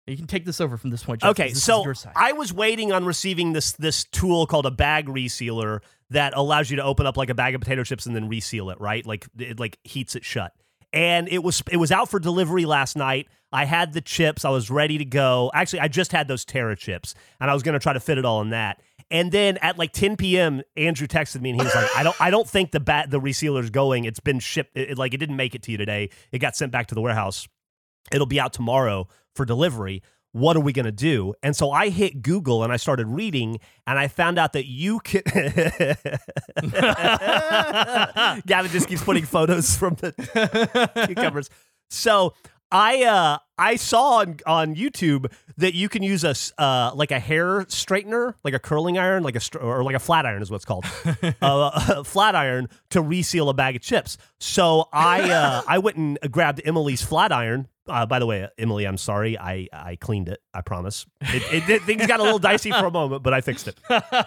You 0.06 0.16
can 0.16 0.26
take 0.26 0.46
this 0.46 0.58
over 0.60 0.78
from 0.78 0.88
this 0.88 1.04
point. 1.04 1.20
Jeff, 1.20 1.30
Okay, 1.32 1.48
so. 1.52 1.82
I 2.16 2.32
was 2.32 2.50
waiting 2.52 2.92
on 2.92 3.04
receiving 3.04 3.52
this 3.52 3.72
this 3.72 4.04
tool 4.04 4.46
called 4.46 4.64
a 4.64 4.70
bag 4.70 5.06
resealer 5.06 5.80
that 6.10 6.32
allows 6.34 6.70
you 6.70 6.76
to 6.76 6.82
open 6.82 7.06
up 7.06 7.18
like 7.18 7.28
a 7.28 7.34
bag 7.34 7.54
of 7.54 7.60
potato 7.60 7.84
chips 7.84 8.06
and 8.06 8.16
then 8.16 8.28
reseal 8.28 8.70
it, 8.70 8.80
right? 8.80 9.04
Like 9.04 9.26
it 9.38 9.60
like 9.60 9.78
heats 9.84 10.16
it 10.16 10.24
shut. 10.24 10.52
And 10.94 11.28
it 11.28 11.42
was 11.42 11.62
it 11.70 11.76
was 11.76 11.92
out 11.92 12.08
for 12.08 12.18
delivery 12.18 12.64
last 12.64 12.96
night. 12.96 13.28
I 13.52 13.66
had 13.66 13.92
the 13.92 14.00
chips. 14.00 14.46
I 14.46 14.50
was 14.50 14.70
ready 14.70 14.96
to 14.96 15.04
go. 15.04 15.50
Actually, 15.52 15.80
I 15.80 15.88
just 15.88 16.12
had 16.12 16.28
those 16.28 16.46
Terra 16.46 16.76
chips, 16.76 17.14
and 17.40 17.50
I 17.50 17.54
was 17.54 17.62
going 17.62 17.74
to 17.74 17.78
try 17.78 17.92
to 17.92 18.00
fit 18.00 18.16
it 18.16 18.24
all 18.24 18.40
in 18.40 18.50
that. 18.50 18.80
And 19.10 19.32
then 19.32 19.56
at 19.58 19.78
like 19.78 19.92
10 19.92 20.16
p.m., 20.16 20.62
Andrew 20.76 21.06
texted 21.06 21.40
me 21.40 21.50
and 21.50 21.60
he 21.60 21.64
was 21.64 21.74
like, 21.74 21.88
"I 21.96 22.02
don't, 22.02 22.20
I 22.20 22.30
don't 22.30 22.48
think 22.48 22.72
the 22.72 22.80
bat 22.80 23.10
the 23.10 23.20
resealer's 23.20 23.70
going. 23.70 24.04
It's 24.04 24.20
been 24.20 24.38
shipped. 24.38 24.76
It, 24.76 24.90
it- 24.90 24.98
like 24.98 25.14
it 25.14 25.18
didn't 25.18 25.36
make 25.36 25.54
it 25.54 25.62
to 25.62 25.70
you 25.72 25.78
today. 25.78 26.10
It 26.30 26.40
got 26.40 26.56
sent 26.56 26.72
back 26.72 26.88
to 26.88 26.94
the 26.94 27.00
warehouse. 27.00 27.48
It'll 28.12 28.26
be 28.26 28.38
out 28.40 28.52
tomorrow 28.52 29.08
for 29.34 29.44
delivery. 29.46 30.02
What 30.32 30.58
are 30.58 30.60
we 30.60 30.74
going 30.74 30.84
to 30.84 30.92
do? 30.92 31.32
And 31.42 31.56
so 31.56 31.70
I 31.70 31.88
hit 31.88 32.20
Google 32.20 32.62
and 32.62 32.70
I 32.70 32.76
started 32.76 33.06
reading 33.06 33.60
and 33.86 33.98
I 33.98 34.08
found 34.08 34.38
out 34.38 34.52
that 34.52 34.66
you 34.66 35.00
can. 35.00 35.22
Gavin 38.46 38.70
just 38.70 38.88
keeps 38.88 39.02
putting 39.02 39.24
photos 39.24 39.76
from 39.76 39.94
the 39.96 40.12
cucumbers. 41.06 41.50
So 41.90 42.34
I 42.70 43.04
uh 43.04 43.38
I 43.56 43.76
saw 43.76 44.18
on, 44.18 44.36
on 44.46 44.74
YouTube 44.74 45.32
that 45.56 45.74
you 45.74 45.88
can 45.88 46.02
use 46.02 46.24
a 46.24 46.34
uh 46.62 46.92
like 46.94 47.10
a 47.10 47.18
hair 47.18 47.64
straightener, 47.64 48.34
like 48.44 48.54
a 48.54 48.58
curling 48.58 48.98
iron, 48.98 49.22
like 49.22 49.36
a 49.36 49.40
str- 49.40 49.58
or 49.58 49.82
like 49.82 49.96
a 49.96 50.00
flat 50.00 50.26
iron 50.26 50.42
is 50.42 50.50
what 50.50 50.56
it's 50.56 50.64
called, 50.64 50.84
uh, 51.42 51.70
a 51.96 52.04
flat 52.04 52.34
iron 52.34 52.68
to 52.90 53.00
reseal 53.00 53.48
a 53.48 53.54
bag 53.54 53.76
of 53.76 53.82
chips. 53.82 54.18
So 54.40 54.88
I 54.92 55.30
uh 55.30 55.62
I 55.66 55.78
went 55.78 55.96
and 55.96 56.18
grabbed 56.30 56.60
Emily's 56.64 57.02
flat 57.02 57.32
iron. 57.32 57.68
Uh, 57.86 58.04
by 58.04 58.18
the 58.18 58.26
way, 58.26 58.46
Emily, 58.58 58.86
I'm 58.86 58.98
sorry. 58.98 59.38
I 59.38 59.68
I 59.72 59.96
cleaned 59.96 60.28
it. 60.28 60.40
I 60.52 60.60
promise. 60.60 61.06
It, 61.22 61.70
it, 61.70 61.82
things 61.82 62.06
got 62.06 62.20
a 62.20 62.22
little 62.22 62.38
dicey 62.38 62.70
for 62.70 62.84
a 62.84 62.90
moment, 62.90 63.22
but 63.22 63.32
I 63.32 63.40
fixed 63.40 63.68
it. 63.68 63.78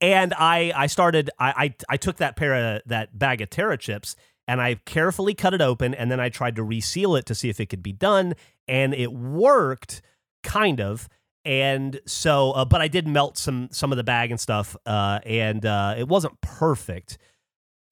And 0.00 0.32
I 0.32 0.72
I 0.74 0.86
started 0.86 1.28
I 1.38 1.50
I, 1.50 1.74
I 1.90 1.96
took 1.98 2.16
that 2.16 2.36
pair 2.36 2.54
of 2.76 2.82
that 2.86 3.18
bag 3.18 3.42
of 3.42 3.50
Terra 3.50 3.76
chips 3.76 4.16
and 4.46 4.60
I 4.60 4.76
carefully 4.84 5.34
cut 5.34 5.54
it 5.54 5.60
open 5.60 5.94
and 5.94 6.10
then 6.10 6.20
I 6.20 6.28
tried 6.28 6.56
to 6.56 6.62
reseal 6.62 7.16
it 7.16 7.26
to 7.26 7.34
see 7.34 7.48
if 7.48 7.60
it 7.60 7.66
could 7.66 7.82
be 7.82 7.92
done 7.92 8.34
and 8.68 8.94
it 8.94 9.12
worked 9.12 10.02
kind 10.42 10.80
of. 10.80 11.08
And 11.44 12.00
so 12.06 12.52
uh, 12.52 12.64
but 12.64 12.80
I 12.80 12.88
did 12.88 13.06
melt 13.06 13.36
some 13.36 13.68
some 13.70 13.92
of 13.92 13.96
the 13.96 14.04
bag 14.04 14.30
and 14.30 14.40
stuff 14.40 14.76
uh, 14.86 15.20
and 15.24 15.64
uh, 15.64 15.94
it 15.98 16.08
wasn't 16.08 16.40
perfect. 16.40 17.18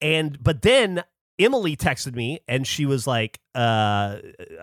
And 0.01 0.41
but 0.43 0.61
then 0.61 1.03
Emily 1.39 1.75
texted 1.75 2.15
me 2.15 2.39
and 2.47 2.65
she 2.65 2.85
was 2.85 3.07
like, 3.07 3.39
uh, 3.55 4.17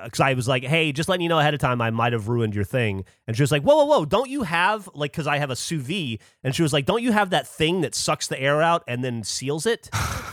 because 0.05 0.21
I 0.21 0.35
was 0.35 0.47
like, 0.47 0.63
hey, 0.63 0.93
just 0.93 1.09
letting 1.09 1.23
you 1.23 1.29
know 1.29 1.39
ahead 1.39 1.53
of 1.55 1.61
time, 1.61 1.81
I 1.81 1.91
might 1.91 2.13
have 2.13 2.29
ruined 2.29 2.55
your 2.55 2.65
thing. 2.65 3.05
And 3.27 3.37
she 3.37 3.43
was 3.43 3.51
like, 3.51 3.63
whoa, 3.63 3.77
whoa, 3.77 3.85
whoa, 3.87 4.05
don't 4.05 4.31
you 4.31 4.43
have 4.43 4.89
like, 4.95 5.11
because 5.13 5.27
I 5.27 5.39
have 5.39 5.51
a 5.51 5.57
sous 5.57 5.83
vide, 5.83 6.21
and 6.45 6.55
she 6.55 6.63
was 6.63 6.73
like, 6.73 6.87
don't 6.87 7.03
you 7.03 7.13
have 7.13 7.31
that 7.31 7.49
thing 7.49 7.81
that 7.81 7.95
sucks 7.95 8.29
the 8.29 8.41
air 8.41 8.63
out 8.63 8.85
and 8.87 9.03
then 9.03 9.25
seals 9.25 9.67
it 9.67 9.91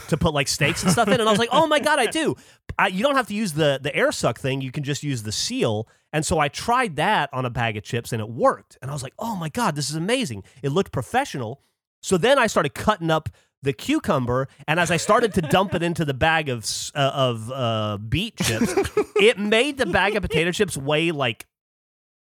to 0.09 0.17
put 0.17 0.33
like 0.33 0.47
steaks 0.47 0.83
and 0.83 0.91
stuff 0.91 1.07
in? 1.07 1.15
And 1.15 1.27
I 1.27 1.31
was 1.31 1.39
like, 1.39 1.49
oh 1.51 1.65
my 1.65 1.79
god, 1.79 1.99
I 1.99 2.05
do. 2.05 2.35
I, 2.77 2.87
you 2.89 3.03
don't 3.03 3.15
have 3.15 3.27
to 3.27 3.33
use 3.33 3.53
the 3.53 3.79
the 3.81 3.95
air 3.95 4.11
suck 4.11 4.39
thing. 4.39 4.61
You 4.61 4.71
can 4.71 4.83
just 4.83 5.01
use 5.01 5.23
the 5.23 5.31
seal. 5.31 5.87
And 6.13 6.23
so 6.23 6.37
I 6.39 6.47
tried 6.47 6.97
that 6.97 7.33
on 7.33 7.45
a 7.45 7.49
bag 7.49 7.77
of 7.77 7.83
chips 7.83 8.13
and 8.13 8.21
it 8.21 8.29
worked. 8.29 8.77
And 8.81 8.91
I 8.91 8.93
was 8.93 9.01
like, 9.01 9.13
oh 9.17 9.35
my 9.35 9.49
god, 9.49 9.75
this 9.75 9.89
is 9.89 9.95
amazing. 9.95 10.43
It 10.61 10.69
looked 10.69 10.91
professional. 10.91 11.61
So 12.01 12.17
then 12.17 12.37
I 12.37 12.45
started 12.45 12.75
cutting 12.75 13.09
up 13.09 13.29
the 13.63 13.73
cucumber, 13.73 14.47
and 14.67 14.79
as 14.79 14.91
I 14.91 14.97
started 14.97 15.33
to 15.35 15.41
dump 15.41 15.73
it 15.73 15.83
into 15.83 16.05
the 16.05 16.13
bag 16.13 16.49
of 16.49 16.63
uh, 16.95 17.11
of 17.13 17.51
uh, 17.51 17.97
beet 17.97 18.37
chips, 18.37 18.73
it 19.17 19.39
made 19.39 19.77
the 19.77 19.85
bag 19.85 20.15
of 20.15 20.21
potato 20.21 20.51
chips 20.51 20.77
weigh 20.77 21.11
like 21.11 21.45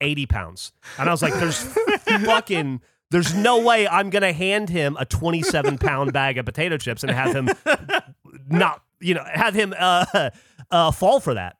eighty 0.01 0.25
pounds, 0.25 0.71
and 0.97 1.09
I 1.09 1.11
was 1.11 1.21
like, 1.21 1.33
"There's 1.35 1.61
fucking." 2.25 2.81
There's 3.11 3.35
no 3.35 3.61
way 3.61 3.87
I'm 3.87 4.09
gonna 4.09 4.33
hand 4.33 4.69
him 4.71 4.97
a 4.99 5.05
27 5.05 5.77
pound 5.77 6.13
bag 6.13 6.39
of 6.39 6.45
potato 6.45 6.77
chips 6.77 7.03
and 7.03 7.11
have 7.11 7.35
him 7.35 7.47
not, 8.49 8.81
you 8.99 9.13
know, 9.13 9.23
have 9.31 9.53
him 9.53 9.71
uh, 9.77 10.31
uh, 10.71 10.89
fall 10.89 11.19
for 11.19 11.35
that. 11.35 11.57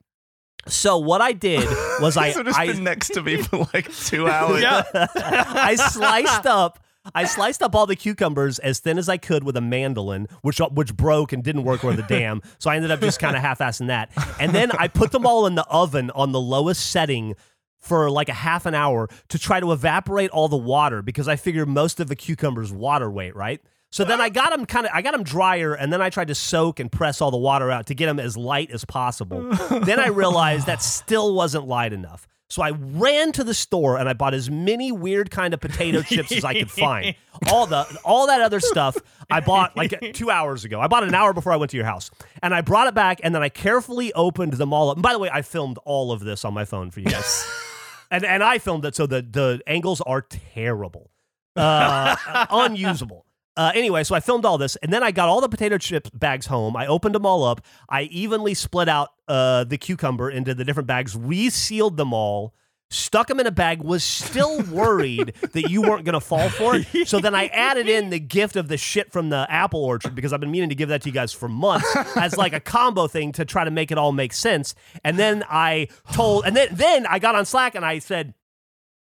So 0.68 0.98
what 0.98 1.22
I 1.22 1.34
did 1.34 1.64
was 2.02 2.18
I, 2.18 2.28
He's 2.28 2.38
just 2.38 2.58
I 2.58 2.68
been 2.68 2.84
next 2.84 3.10
to 3.10 3.22
me 3.22 3.38
for 3.38 3.68
like 3.72 3.94
two 3.94 4.28
hours. 4.28 4.64
yeah. 4.64 4.82
I 4.96 5.76
sliced 5.76 6.48
up 6.48 6.83
I 7.14 7.26
sliced 7.26 7.62
up 7.62 7.76
all 7.76 7.86
the 7.86 7.96
cucumbers 7.96 8.60
as 8.60 8.80
thin 8.80 8.98
as 8.98 9.10
I 9.10 9.18
could 9.18 9.44
with 9.44 9.58
a 9.58 9.62
mandolin, 9.62 10.28
which 10.42 10.62
uh, 10.62 10.70
which 10.70 10.96
broke 10.96 11.34
and 11.34 11.44
didn't 11.44 11.64
work 11.64 11.84
worth 11.84 12.00
a 12.00 12.04
damn. 12.04 12.42
So 12.60 12.70
I 12.70 12.76
ended 12.76 12.92
up 12.92 13.02
just 13.02 13.20
kind 13.20 13.36
of 13.36 13.42
half-assing 13.42 13.88
that. 13.88 14.12
And 14.40 14.54
then 14.54 14.72
I 14.72 14.88
put 14.88 15.12
them 15.12 15.26
all 15.26 15.46
in 15.46 15.56
the 15.56 15.66
oven 15.66 16.12
on 16.12 16.32
the 16.32 16.40
lowest 16.40 16.92
setting 16.92 17.36
for 17.80 18.10
like 18.10 18.30
a 18.30 18.34
half 18.34 18.66
an 18.66 18.74
hour 18.74 19.10
to 19.28 19.38
try 19.38 19.60
to 19.60 19.74
evaporate 19.74 20.30
all 20.32 20.48
the 20.48 20.58
water 20.58 21.02
because 21.02 21.28
I 21.28 21.36
figured 21.36 21.68
most 21.68 22.00
of 22.00 22.08
the 22.08 22.16
cucumbers 22.16 22.72
water 22.72 23.12
weight, 23.12 23.36
right? 23.36 23.62
So 23.92 24.04
then 24.04 24.20
I 24.20 24.30
got 24.30 24.50
them 24.50 24.66
kind 24.66 24.88
of 24.88 24.92
I 24.92 25.04
got 25.04 25.12
them 25.12 25.24
drier 25.24 25.76
and 25.76 25.94
then 25.94 26.02
I 26.02 26.10
tried 26.10 26.30
to 26.30 26.36
soak 26.36 26.80
and 26.80 26.92
press 26.92 27.22
all 27.22 27.30
the 27.30 27.38
water 27.38 27.70
out 27.70 27.88
to 27.88 27.94
get 27.94 28.08
them 28.08 28.20
as 28.20 28.36
light 28.36 28.72
as 28.72 28.86
possible. 28.86 29.52
then 29.84 30.00
I 30.00 30.08
realized 30.08 30.66
that 30.66 30.82
still 30.82 31.36
wasn't 31.36 31.68
light 31.68 31.94
enough. 31.94 32.28
So 32.54 32.62
I 32.62 32.70
ran 32.70 33.32
to 33.32 33.44
the 33.44 33.56
store 33.56 33.98
and 33.98 34.08
I 34.08 34.14
bought 34.14 34.36
as 34.36 34.48
many 34.48 34.92
weird 34.92 35.32
kind 35.32 35.56
of 35.56 35.60
potato 35.60 36.04
chips 36.04 36.32
as 36.32 36.46
I 36.46 36.54
could 36.54 36.70
find. 36.70 37.16
All 37.52 37.66
the 37.66 37.84
all 38.06 38.28
that 38.28 38.42
other 38.42 38.60
stuff 38.60 38.96
I 39.28 39.40
bought 39.40 39.76
like 39.76 40.00
2 40.14 40.30
hours 40.30 40.64
ago. 40.64 40.80
I 40.80 40.86
bought 40.86 41.04
an 41.04 41.16
hour 41.16 41.34
before 41.34 41.52
I 41.52 41.56
went 41.56 41.72
to 41.72 41.78
your 41.78 41.88
house. 41.88 42.12
And 42.44 42.54
I 42.54 42.62
brought 42.62 42.86
it 42.86 42.94
back 42.94 43.22
and 43.24 43.34
then 43.34 43.42
I 43.42 43.50
carefully 43.50 44.14
opened 44.14 44.54
them 44.54 44.72
all 44.72 44.92
up. 44.92 44.98
And 44.98 45.02
by 45.02 45.14
the 45.14 45.20
way, 45.20 45.32
I 45.34 45.42
filmed 45.42 45.80
all 45.84 46.12
of 46.12 46.20
this 46.20 46.46
on 46.46 46.54
my 46.54 46.64
phone 46.64 46.92
for 46.92 47.00
you 47.00 47.08
guys. 47.08 47.44
and 48.12 48.24
and 48.24 48.44
I 48.44 48.60
filmed 48.60 48.86
it 48.86 48.96
so 48.96 49.08
the 49.08 49.24
the 49.24 49.60
angles 49.66 50.00
are 50.02 50.22
terrible. 50.22 51.10
Uh, 51.56 52.16
unusable. 52.52 53.26
Uh, 53.56 53.72
anyway, 53.76 54.04
so 54.04 54.16
I 54.16 54.20
filmed 54.20 54.46
all 54.46 54.58
this, 54.58 54.76
and 54.78 54.92
then 54.92 55.04
I 55.04 55.12
got 55.12 55.30
all 55.30 55.40
the 55.40 55.50
potato 55.50 55.78
chip 55.78 56.08
bags 56.14 56.48
home. 56.48 56.76
I 56.76 56.88
opened 56.88 57.14
them 57.14 57.26
all 57.26 57.44
up. 57.44 57.62
I 57.88 58.04
evenly 58.04 58.54
split 58.56 58.90
out 58.90 59.10
uh, 59.28 59.64
the 59.64 59.78
cucumber 59.78 60.30
into 60.30 60.56
the 60.56 60.64
different 60.64 60.88
bags, 60.88 61.16
resealed 61.16 61.98
them 61.98 62.14
all, 62.14 62.56
stuck 62.90 63.28
them 63.28 63.40
in 63.40 63.46
a 63.46 63.52
bag. 63.52 63.84
Was 63.84 64.04
still 64.04 64.62
worried 64.72 65.34
that 65.54 65.70
you 65.70 65.84
weren't 65.84 66.04
going 66.04 66.14
to 66.14 66.20
fall 66.20 66.50
for 66.50 66.78
it. 66.78 67.08
So 67.08 67.20
then 67.20 67.36
I 67.36 67.46
added 67.48 67.88
in 67.88 68.10
the 68.10 68.20
gift 68.20 68.56
of 68.56 68.70
the 68.70 68.78
shit 68.78 69.12
from 69.12 69.30
the 69.30 69.46
apple 69.50 69.84
orchard 69.84 70.16
because 70.16 70.34
I've 70.34 70.40
been 70.40 70.52
meaning 70.52 70.70
to 70.70 70.76
give 70.76 70.90
that 70.90 71.04
to 71.04 71.10
you 71.10 71.14
guys 71.14 71.32
for 71.32 71.48
months 71.48 71.88
as 72.16 72.36
like 72.36 72.54
a 72.54 72.60
combo 72.60 73.08
thing 73.08 73.32
to 73.34 73.46
try 73.46 73.64
to 73.64 73.72
make 73.72 73.92
it 73.92 74.00
all 74.00 74.12
make 74.12 74.34
sense. 74.34 74.74
And 75.04 75.20
then 75.20 75.44
I 75.48 75.90
told, 76.12 76.46
and 76.46 76.56
then 76.56 76.70
then 76.72 77.06
I 77.06 77.20
got 77.20 77.36
on 77.36 77.46
Slack 77.46 77.76
and 77.76 77.86
I 77.86 78.00
said 78.00 78.34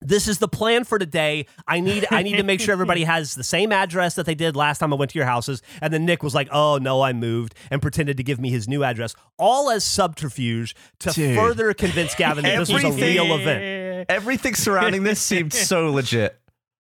this 0.02 0.26
is 0.28 0.38
the 0.38 0.48
plan 0.48 0.84
for 0.84 0.98
today. 0.98 1.46
I 1.68 1.80
need 1.80 2.06
I 2.10 2.22
need 2.22 2.36
to 2.36 2.42
make 2.42 2.60
sure 2.60 2.72
everybody 2.72 3.04
has 3.14 3.34
the 3.34 3.44
same 3.44 3.70
address 3.72 4.14
that 4.14 4.26
they 4.26 4.34
did 4.34 4.56
last 4.56 4.78
time 4.78 4.92
I 4.92 4.96
went 4.96 5.10
to 5.12 5.18
your 5.18 5.26
houses. 5.26 5.62
And 5.82 5.92
then 5.92 6.04
Nick 6.06 6.22
was 6.22 6.34
like, 6.34 6.48
"Oh 6.50 6.78
no, 6.78 7.02
I 7.02 7.12
moved," 7.12 7.54
and 7.70 7.82
pretended 7.82 8.16
to 8.16 8.22
give 8.22 8.40
me 8.40 8.50
his 8.50 8.66
new 8.68 8.82
address, 8.84 9.14
all 9.38 9.70
as 9.70 9.84
subterfuge 9.84 10.74
to 11.00 11.10
Dude. 11.12 11.36
further 11.36 11.74
convince 11.74 12.14
Gavin 12.14 12.44
that 12.44 12.58
this 12.58 12.72
was 12.72 12.82
a 12.82 12.86
Everything- 12.88 13.14
real 13.14 13.34
event. 13.36 14.06
Everything 14.08 14.54
surrounding 14.54 15.02
this 15.02 15.20
seemed 15.20 15.52
so 15.52 15.90
legit. 15.92 16.40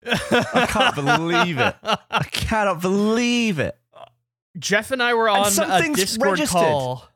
I 0.06 0.66
can't 0.68 0.94
believe 0.94 1.58
it. 1.58 1.76
I 1.82 2.24
cannot 2.24 2.80
believe 2.80 3.58
it. 3.58 3.76
Geoff 4.58 4.90
and 4.90 5.02
I 5.02 5.14
were 5.14 5.28
And 5.28 5.38
on 5.38 5.46
a 5.46 5.50
something's 5.50 5.96
Discord 5.96 6.30
registered. 6.38 6.60
call 6.60 7.08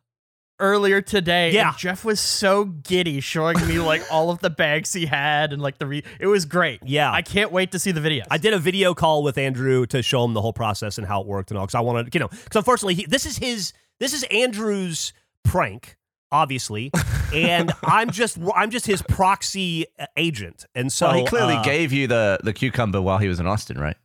earlier 0.59 1.01
today. 1.01 1.53
Yeah. 1.53 1.69
and 1.69 1.79
Geoff 1.79 2.05
was 2.05 2.21
so 2.21 2.65
giddy 2.65 3.21
showing 3.21 3.59
me 3.67 3.79
like 3.79 4.03
all 4.11 4.31
of 4.31 4.41
the 4.41 4.51
bags 4.51 4.93
he 4.93 5.07
had 5.07 5.53
and 5.53 5.61
like 5.61 5.79
the 5.79 5.87
re- 5.87 6.05
it 6.21 6.27
was 6.27 6.45
great. 6.45 6.81
Yeah. 6.85 7.11
I 7.13 7.23
can't 7.23 7.53
wait 7.53 7.73
to 7.73 7.79
see 7.79 7.93
the 7.93 8.01
video. 8.01 8.25
I 8.31 8.39
did 8.39 8.55
a 8.55 8.59
video 8.59 8.95
call 8.95 9.23
with 9.23 9.39
Andrew 9.39 9.87
to 9.87 10.03
show 10.03 10.25
him 10.25 10.35
the 10.35 10.41
whole 10.43 10.53
process 10.53 10.99
and 10.99 11.07
how 11.07 11.21
it 11.21 11.27
worked 11.27 11.51
and 11.51 11.59
all. 11.59 11.67
Because 11.67 11.75
I 11.75 11.81
wanted, 11.81 12.15
you 12.15 12.21
know, 12.21 12.29
because 12.29 12.57
unfortunately, 12.57 12.95
he, 12.95 13.07
this 13.07 13.27
is 13.27 13.39
his, 13.39 13.73
this 14.01 14.13
is 14.13 14.25
Andrew's 14.25 15.13
prank, 15.45 15.97
obviously, 16.33 16.91
and 17.35 17.73
I'm 17.83 18.11
just, 18.11 18.39
I'm 18.55 18.71
just 18.71 18.87
his 18.87 19.03
proxy 19.03 19.87
uh, 19.99 20.07
agent, 20.17 20.67
and 20.75 20.93
so 20.93 21.07
Well, 21.09 21.17
he 21.17 21.25
clearly 21.25 21.55
uh, 21.55 21.63
gave 21.63 21.93
you 21.93 22.07
the, 22.07 22.39
the 22.43 22.53
cucumber 22.53 23.01
while 23.01 23.19
he 23.19 23.29
was 23.29 23.41
in 23.41 23.47
Austin, 23.47 23.79
right? 23.79 23.97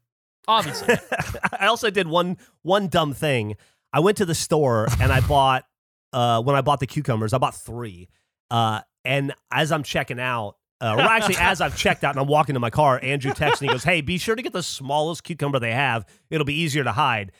Obviously. 0.47 0.95
I 1.59 1.67
also 1.67 1.89
did 1.89 2.07
one 2.07 2.37
one 2.63 2.87
dumb 2.87 3.13
thing. 3.13 3.55
I 3.93 3.99
went 3.99 4.17
to 4.17 4.25
the 4.25 4.35
store 4.35 4.87
and 4.99 5.11
I 5.11 5.19
bought 5.21 5.65
uh 6.13 6.41
when 6.41 6.55
I 6.55 6.61
bought 6.61 6.79
the 6.79 6.87
cucumbers, 6.87 7.33
I 7.33 7.37
bought 7.37 7.55
three. 7.55 8.09
Uh 8.49 8.81
and 9.03 9.33
as 9.51 9.71
I'm 9.71 9.83
checking 9.83 10.19
out, 10.19 10.57
uh, 10.79 10.95
or 10.95 11.01
actually, 11.01 11.35
as 11.37 11.61
I've 11.61 11.77
checked 11.77 12.03
out 12.03 12.15
and 12.15 12.19
I'm 12.21 12.27
walking 12.27 12.53
to 12.53 12.59
my 12.59 12.69
car, 12.71 12.99
Andrew 13.03 13.33
texts 13.33 13.61
and 13.61 13.69
he 13.69 13.73
goes, 13.73 13.83
"Hey, 13.83 14.01
be 14.01 14.17
sure 14.17 14.35
to 14.35 14.41
get 14.41 14.53
the 14.53 14.63
smallest 14.63 15.23
cucumber 15.23 15.59
they 15.59 15.73
have. 15.73 16.05
It'll 16.29 16.45
be 16.45 16.55
easier 16.55 16.83
to 16.83 16.91
hide." 16.91 17.31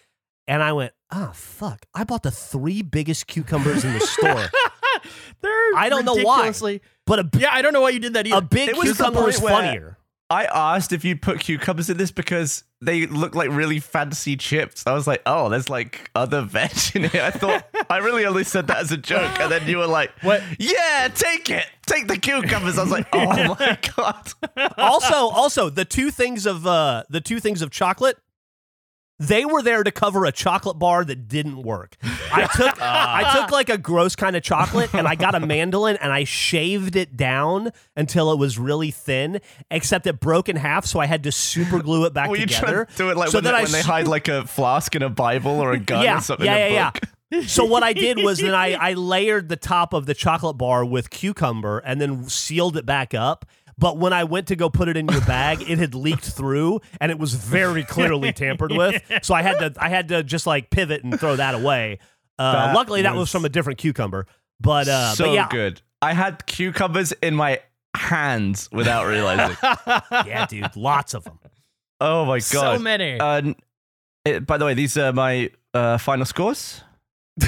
And 0.48 0.62
I 0.64 0.74
went, 0.74 0.94
"Ah, 1.12 1.32
fuck! 1.34 1.86
I 1.94 2.04
bought 2.04 2.24
the 2.24 2.32
three 2.32 2.82
biggest 2.82 3.28
cucumbers 3.28 3.84
in 3.84 3.94
the 3.94 4.00
store, 4.00 4.50
They're 5.42 5.76
I 5.76 5.88
don't 5.90 6.06
know 6.06 6.16
why. 6.16 6.52
but 7.06 7.20
a, 7.20 7.30
Yeah, 7.38 7.50
I 7.52 7.62
don't 7.62 7.74
know 7.74 7.82
why 7.82 7.90
you 7.90 8.00
did 8.00 8.14
that 8.14 8.28
either. 8.28 8.38
a 8.38 8.42
big 8.42 8.70
It 8.70 8.78
was 8.78 8.96
cucumber 8.96 9.28
is 9.30 9.40
funnier." 9.40 9.98
I 10.32 10.46
asked 10.46 10.94
if 10.94 11.04
you'd 11.04 11.22
put 11.22 11.42
cucumbers 11.42 11.90
in 11.90 11.98
this 11.98 12.10
because 12.10 12.64
they 12.82 13.06
look 13.06 13.36
like 13.36 13.50
really 13.50 13.80
fancy 13.82 14.38
chips. 14.38 14.88
I 14.88 14.94
was 14.94 15.06
like, 15.06 15.22
oh, 15.26 15.50
there's 15.50 15.70
like 15.70 16.10
other 16.16 16.42
veg 16.56 16.72
in 16.96 17.04
here. 17.10 17.24
I 17.24 17.32
thought 17.32 17.66
I 17.90 17.98
really 17.98 18.26
only 18.26 18.46
said 18.46 18.68
that 18.68 18.78
as 18.78 18.94
a 18.94 18.98
joke, 18.98 19.40
and 19.42 19.52
then 19.52 19.68
you 19.68 19.78
were 19.78 19.88
like, 19.88 20.12
What? 20.22 20.42
Yeah, 20.58 21.10
take 21.14 21.50
it, 21.50 21.68
take 21.86 22.08
the 22.08 22.18
cucumbers. 22.18 22.78
I 22.78 22.84
was 22.84 22.92
like, 22.92 23.08
oh 23.12 23.26
my 23.60 23.78
god. 23.98 24.32
also, 24.78 25.16
also 25.16 25.70
the 25.70 25.84
two 25.84 26.12
things 26.12 26.46
of 26.46 26.66
uh, 26.66 27.04
the 27.10 27.20
two 27.20 27.42
things 27.42 27.62
of 27.62 27.70
chocolate. 27.70 28.18
They 29.22 29.46
were 29.46 29.62
there 29.62 29.84
to 29.84 29.92
cover 29.92 30.26
a 30.26 30.32
chocolate 30.32 30.80
bar 30.80 31.06
that 31.06 31.28
didn't 31.28 31.62
work. 31.62 31.96
I 32.34 32.48
took 32.56 32.76
ah. 32.82 33.16
I 33.16 33.40
took 33.40 33.52
like 33.52 33.70
a 33.70 33.78
gross 33.78 34.16
kind 34.16 34.36
of 34.36 34.42
chocolate 34.42 34.94
and 34.96 35.08
I 35.08 35.14
got 35.14 35.36
a 35.36 35.40
mandolin 35.46 35.98
and 35.98 36.12
I 36.12 36.24
shaved 36.24 36.96
it 36.96 37.16
down 37.16 37.72
until 37.96 38.32
it 38.32 38.40
was 38.40 38.58
really 38.58 38.90
thin, 38.90 39.40
except 39.70 40.08
it 40.08 40.20
broke 40.20 40.50
in 40.50 40.56
half, 40.56 40.88
so 40.88 41.00
I 41.00 41.06
had 41.06 41.22
to 41.26 41.32
super 41.32 41.84
glue 41.84 42.06
it 42.06 42.16
back 42.16 42.32
Were 42.32 42.36
you 42.36 42.48
together. 42.48 42.86
trying 42.86 42.86
to 42.88 42.94
do 42.96 43.10
it 43.12 43.18
like 43.18 43.30
so 43.30 43.38
when, 43.38 43.44
then 43.44 43.54
they, 43.54 43.60
I 43.60 43.64
when 43.64 43.72
they 43.72 43.82
hide 43.82 44.08
like 44.08 44.28
a 44.28 44.48
flask 44.48 44.96
in 44.96 45.04
a 45.04 45.10
Bible 45.10 45.60
or 45.60 45.74
a 45.74 45.80
gun 45.92 46.04
yeah, 46.04 46.18
or 46.18 46.22
something 46.22 46.48
yeah, 46.48 46.56
in 46.56 46.72
a 46.72 46.74
yeah, 46.74 46.92
book? 46.92 47.04
yeah. 47.04 47.10
So 47.46 47.64
what 47.64 47.82
I 47.82 47.94
did 47.94 48.18
was 48.18 48.40
then 48.40 48.54
I, 48.54 48.74
I 48.74 48.94
layered 48.94 49.48
the 49.48 49.56
top 49.56 49.94
of 49.94 50.06
the 50.06 50.14
chocolate 50.14 50.58
bar 50.58 50.84
with 50.84 51.10
cucumber 51.10 51.80
and 51.80 52.02
then 52.02 52.28
sealed 52.28 52.76
it 52.76 52.86
back 52.86 53.14
up. 53.14 53.46
But 53.82 53.98
when 53.98 54.14
I 54.14 54.24
went 54.26 54.48
to 54.50 54.56
go 54.56 54.70
put 54.70 54.88
it 54.90 54.96
in 54.96 55.08
your 55.08 55.22
bag, 55.22 55.64
it 55.68 55.80
had 55.80 55.96
leaked 55.96 56.24
through 56.24 56.80
and 57.02 57.12
it 57.12 57.18
was 57.18 57.34
very 57.34 57.84
clearly 57.84 58.32
tampered 58.32 58.72
with. 58.72 59.02
So 59.24 59.34
I 59.34 59.42
had 59.42 59.58
to 59.58 59.74
I 59.84 59.90
had 59.90 60.08
to 60.10 60.22
just 60.24 60.46
like 60.48 60.70
pivot 60.70 61.04
and 61.04 61.20
throw 61.20 61.36
that 61.36 61.56
away. 61.56 61.98
Uh, 62.40 62.68
That 62.68 62.76
luckily, 62.76 63.02
that 63.02 63.14
was 63.14 63.22
was 63.22 63.32
from 63.32 63.44
a 63.44 63.50
different 63.50 63.80
cucumber. 63.80 64.28
But 64.60 64.88
uh, 64.88 65.16
so 65.16 65.26
but 65.26 65.34
yeah, 65.34 65.48
good. 65.50 65.82
I 66.02 66.14
had 66.14 66.46
cucumbers 66.46 67.12
in 67.24 67.36
my 67.36 67.60
hands 67.96 68.70
without 68.72 69.06
realizing. 69.08 69.58
yeah, 70.12 70.46
dude, 70.48 70.76
lots 70.76 71.14
of 71.16 71.24
them. 71.24 71.40
oh 72.00 72.26
my 72.26 72.38
god, 72.38 72.44
so 72.50 72.80
many. 72.80 73.20
Uh, 73.20 73.38
n- 73.38 73.56
eh, 74.26 74.40
by 74.40 74.58
the 74.58 74.66
way, 74.66 74.76
these 74.76 74.96
are 74.98 75.12
my 75.12 75.50
uh, 75.74 75.98
final 75.98 76.26
scores. 76.26 76.84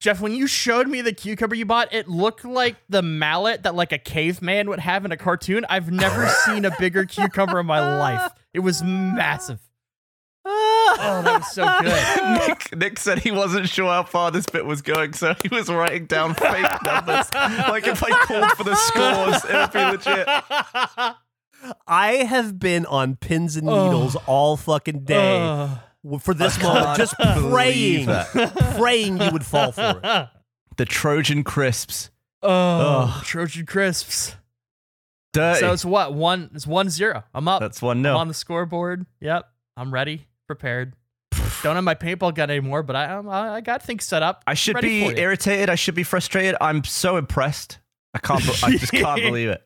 Geoff, 0.00 0.20
when 0.20 0.34
you 0.34 0.46
showed 0.46 0.88
me 0.88 1.00
the 1.02 1.12
cucumber 1.12 1.54
you 1.54 1.66
bought, 1.66 1.92
it 1.92 2.08
looked 2.08 2.44
like 2.44 2.76
the 2.88 3.02
mallet 3.02 3.62
that 3.64 3.74
like 3.74 3.92
a 3.92 3.98
caveman 3.98 4.68
would 4.68 4.80
have 4.80 5.04
in 5.04 5.12
a 5.12 5.16
cartoon. 5.16 5.64
I've 5.68 5.90
never 5.90 6.26
seen 6.44 6.64
a 6.64 6.74
bigger 6.78 7.04
cucumber 7.04 7.60
in 7.60 7.66
my 7.66 7.96
life. 7.98 8.32
It 8.54 8.60
was 8.60 8.82
massive. 8.82 9.60
Oh, 10.48 11.22
that 11.24 11.40
was 11.40 11.50
so 11.50 11.64
good. 11.80 12.48
Nick, 12.48 12.76
Nick 12.76 12.98
said 13.00 13.18
he 13.18 13.32
wasn't 13.32 13.68
sure 13.68 13.86
how 13.90 14.04
far 14.04 14.30
this 14.30 14.46
bit 14.46 14.64
was 14.64 14.80
going, 14.80 15.12
so 15.12 15.34
he 15.42 15.48
was 15.48 15.68
writing 15.68 16.06
down 16.06 16.34
fake 16.34 16.64
numbers. 16.84 17.26
like 17.34 17.86
if 17.86 18.02
I 18.04 18.10
called 18.10 18.52
for 18.52 18.62
the 18.64 18.76
scores, 18.76 19.44
it 19.44 19.54
would 19.54 19.72
be 19.72 19.84
legit. 19.84 20.28
I 21.88 22.12
have 22.28 22.58
been 22.60 22.86
on 22.86 23.16
pins 23.16 23.56
and 23.56 23.66
needles 23.66 24.16
all 24.26 24.56
fucking 24.56 25.00
day. 25.00 25.40
Ugh. 25.40 25.78
For 26.20 26.34
this 26.34 26.60
moment, 26.62 26.96
just 26.96 27.14
praying, 27.18 28.06
praying 28.76 29.20
you 29.20 29.30
would 29.30 29.44
fall 29.44 29.72
for 29.72 30.00
it. 30.02 30.28
The 30.76 30.84
Trojan 30.84 31.42
crisps. 31.44 32.10
Oh, 32.42 33.20
Trojan 33.24 33.66
crisps. 33.66 34.36
Dirty. 35.32 35.60
So 35.60 35.72
it's 35.72 35.84
what 35.84 36.14
one? 36.14 36.50
It's 36.54 36.66
one 36.66 36.88
zero. 36.88 37.24
I'm 37.34 37.48
up. 37.48 37.60
That's 37.60 37.82
one 37.82 38.00
no. 38.02 38.10
I'm 38.10 38.14
nil. 38.14 38.20
on 38.20 38.28
the 38.28 38.34
scoreboard. 38.34 39.04
Yep, 39.20 39.48
I'm 39.76 39.92
ready, 39.92 40.26
prepared. 40.46 40.94
Don't 41.62 41.74
have 41.74 41.84
my 41.84 41.94
paintball 41.94 42.34
gun 42.34 42.50
anymore, 42.50 42.82
but 42.82 42.96
I 42.96 43.14
um, 43.16 43.28
I 43.28 43.54
I 43.56 43.60
got 43.60 43.82
things 43.82 44.04
set 44.04 44.22
up. 44.22 44.42
I 44.46 44.54
should 44.54 44.80
be 44.80 45.04
irritated. 45.04 45.68
I 45.68 45.74
should 45.74 45.94
be 45.94 46.04
frustrated. 46.04 46.56
I'm 46.60 46.84
so 46.84 47.16
impressed. 47.16 47.78
I 48.14 48.18
can't. 48.18 48.42
I 48.64 48.70
just 48.76 48.92
can't 48.92 49.20
believe 49.22 49.48
it. 49.50 49.62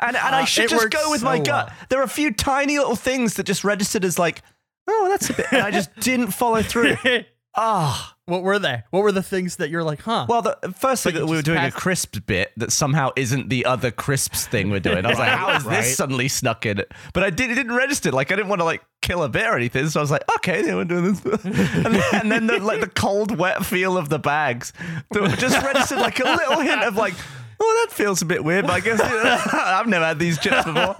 And 0.00 0.16
and 0.16 0.34
I 0.36 0.42
Uh, 0.42 0.44
should 0.44 0.68
just 0.68 0.90
go 0.90 1.10
with 1.10 1.24
my 1.24 1.38
gut. 1.38 1.66
well. 1.68 1.76
There 1.88 1.98
are 2.00 2.04
a 2.04 2.08
few 2.08 2.32
tiny 2.32 2.78
little 2.78 2.94
things 2.94 3.34
that 3.34 3.44
just 3.46 3.64
registered 3.64 4.04
as 4.04 4.16
like, 4.20 4.42
oh, 4.88 5.06
that's 5.08 5.30
a 5.30 5.34
bit. 5.34 5.46
And 5.52 5.62
I 5.62 5.70
just 5.70 5.94
didn't 6.00 6.28
follow 6.32 6.62
through. 6.62 6.96
Ah. 7.54 8.16
what 8.24 8.42
were 8.42 8.58
they? 8.58 8.82
What 8.92 9.02
were 9.02 9.12
the 9.12 9.22
things 9.22 9.56
that 9.56 9.68
you're 9.68 9.84
like, 9.84 10.00
huh? 10.00 10.24
Well, 10.26 10.40
the, 10.40 10.56
But 10.62 11.04
you 11.04 11.12
that 11.12 11.26
we 11.26 11.32
were 11.32 11.34
just 11.34 11.44
doing 11.44 11.58
passed- 11.58 11.76
a 11.76 11.78
crisps 11.78 12.18
bit 12.20 12.50
that 12.56 12.72
somehow 12.72 13.10
isn't 13.14 13.50
the 13.50 13.66
other 13.66 13.90
crisps 13.90 14.46
thing 14.46 14.70
we're 14.70 14.80
doing. 14.80 15.04
I 15.04 15.10
was 15.10 15.18
like, 15.18 15.28
how 15.38 15.50
is 15.54 15.62
Right. 15.62 15.82
this 15.82 15.94
suddenly 15.94 16.28
snuck 16.28 16.64
in? 16.64 16.82
But 17.12 17.24
I 17.24 17.28
did, 17.28 17.50
it 17.50 17.56
didn't 17.56 17.74
register. 17.74 18.10
Like, 18.10 18.32
I 18.32 18.36
didn't 18.36 18.48
want 18.48 18.60
to 18.62 18.64
like 18.64 18.80
kill 19.02 19.22
a 19.22 19.28
bit 19.28 19.44
or 19.44 19.54
anything. 19.54 19.86
So 19.90 20.00
I 20.00 20.02
was 20.02 20.10
like, 20.10 20.22
okay, 20.36 20.62
they 20.62 20.72
were 20.74 20.86
doing 20.86 21.12
this. 21.12 21.22
and 21.44 21.54
then, 21.94 22.02
and 22.14 22.32
then 22.32 22.46
the, 22.46 22.58
like 22.58 22.80
the 22.80 22.88
cold, 22.88 23.36
wet 23.36 23.66
feel 23.66 23.98
of 23.98 24.08
the 24.08 24.18
bags 24.18 24.72
that 25.10 25.38
just 25.38 25.62
registered 25.62 25.98
like 25.98 26.18
a 26.20 26.24
little 26.24 26.60
hint 26.60 26.84
of 26.84 26.96
like, 26.96 27.12
oh, 27.60 27.86
that 27.86 27.94
feels 27.94 28.22
a 28.22 28.24
bit 28.24 28.42
weird. 28.42 28.66
But 28.66 28.72
I 28.72 28.80
guess 28.80 28.98
I've 28.98 29.86
never 29.88 30.06
had 30.06 30.18
these 30.18 30.38
chips 30.38 30.64
before. 30.64 30.96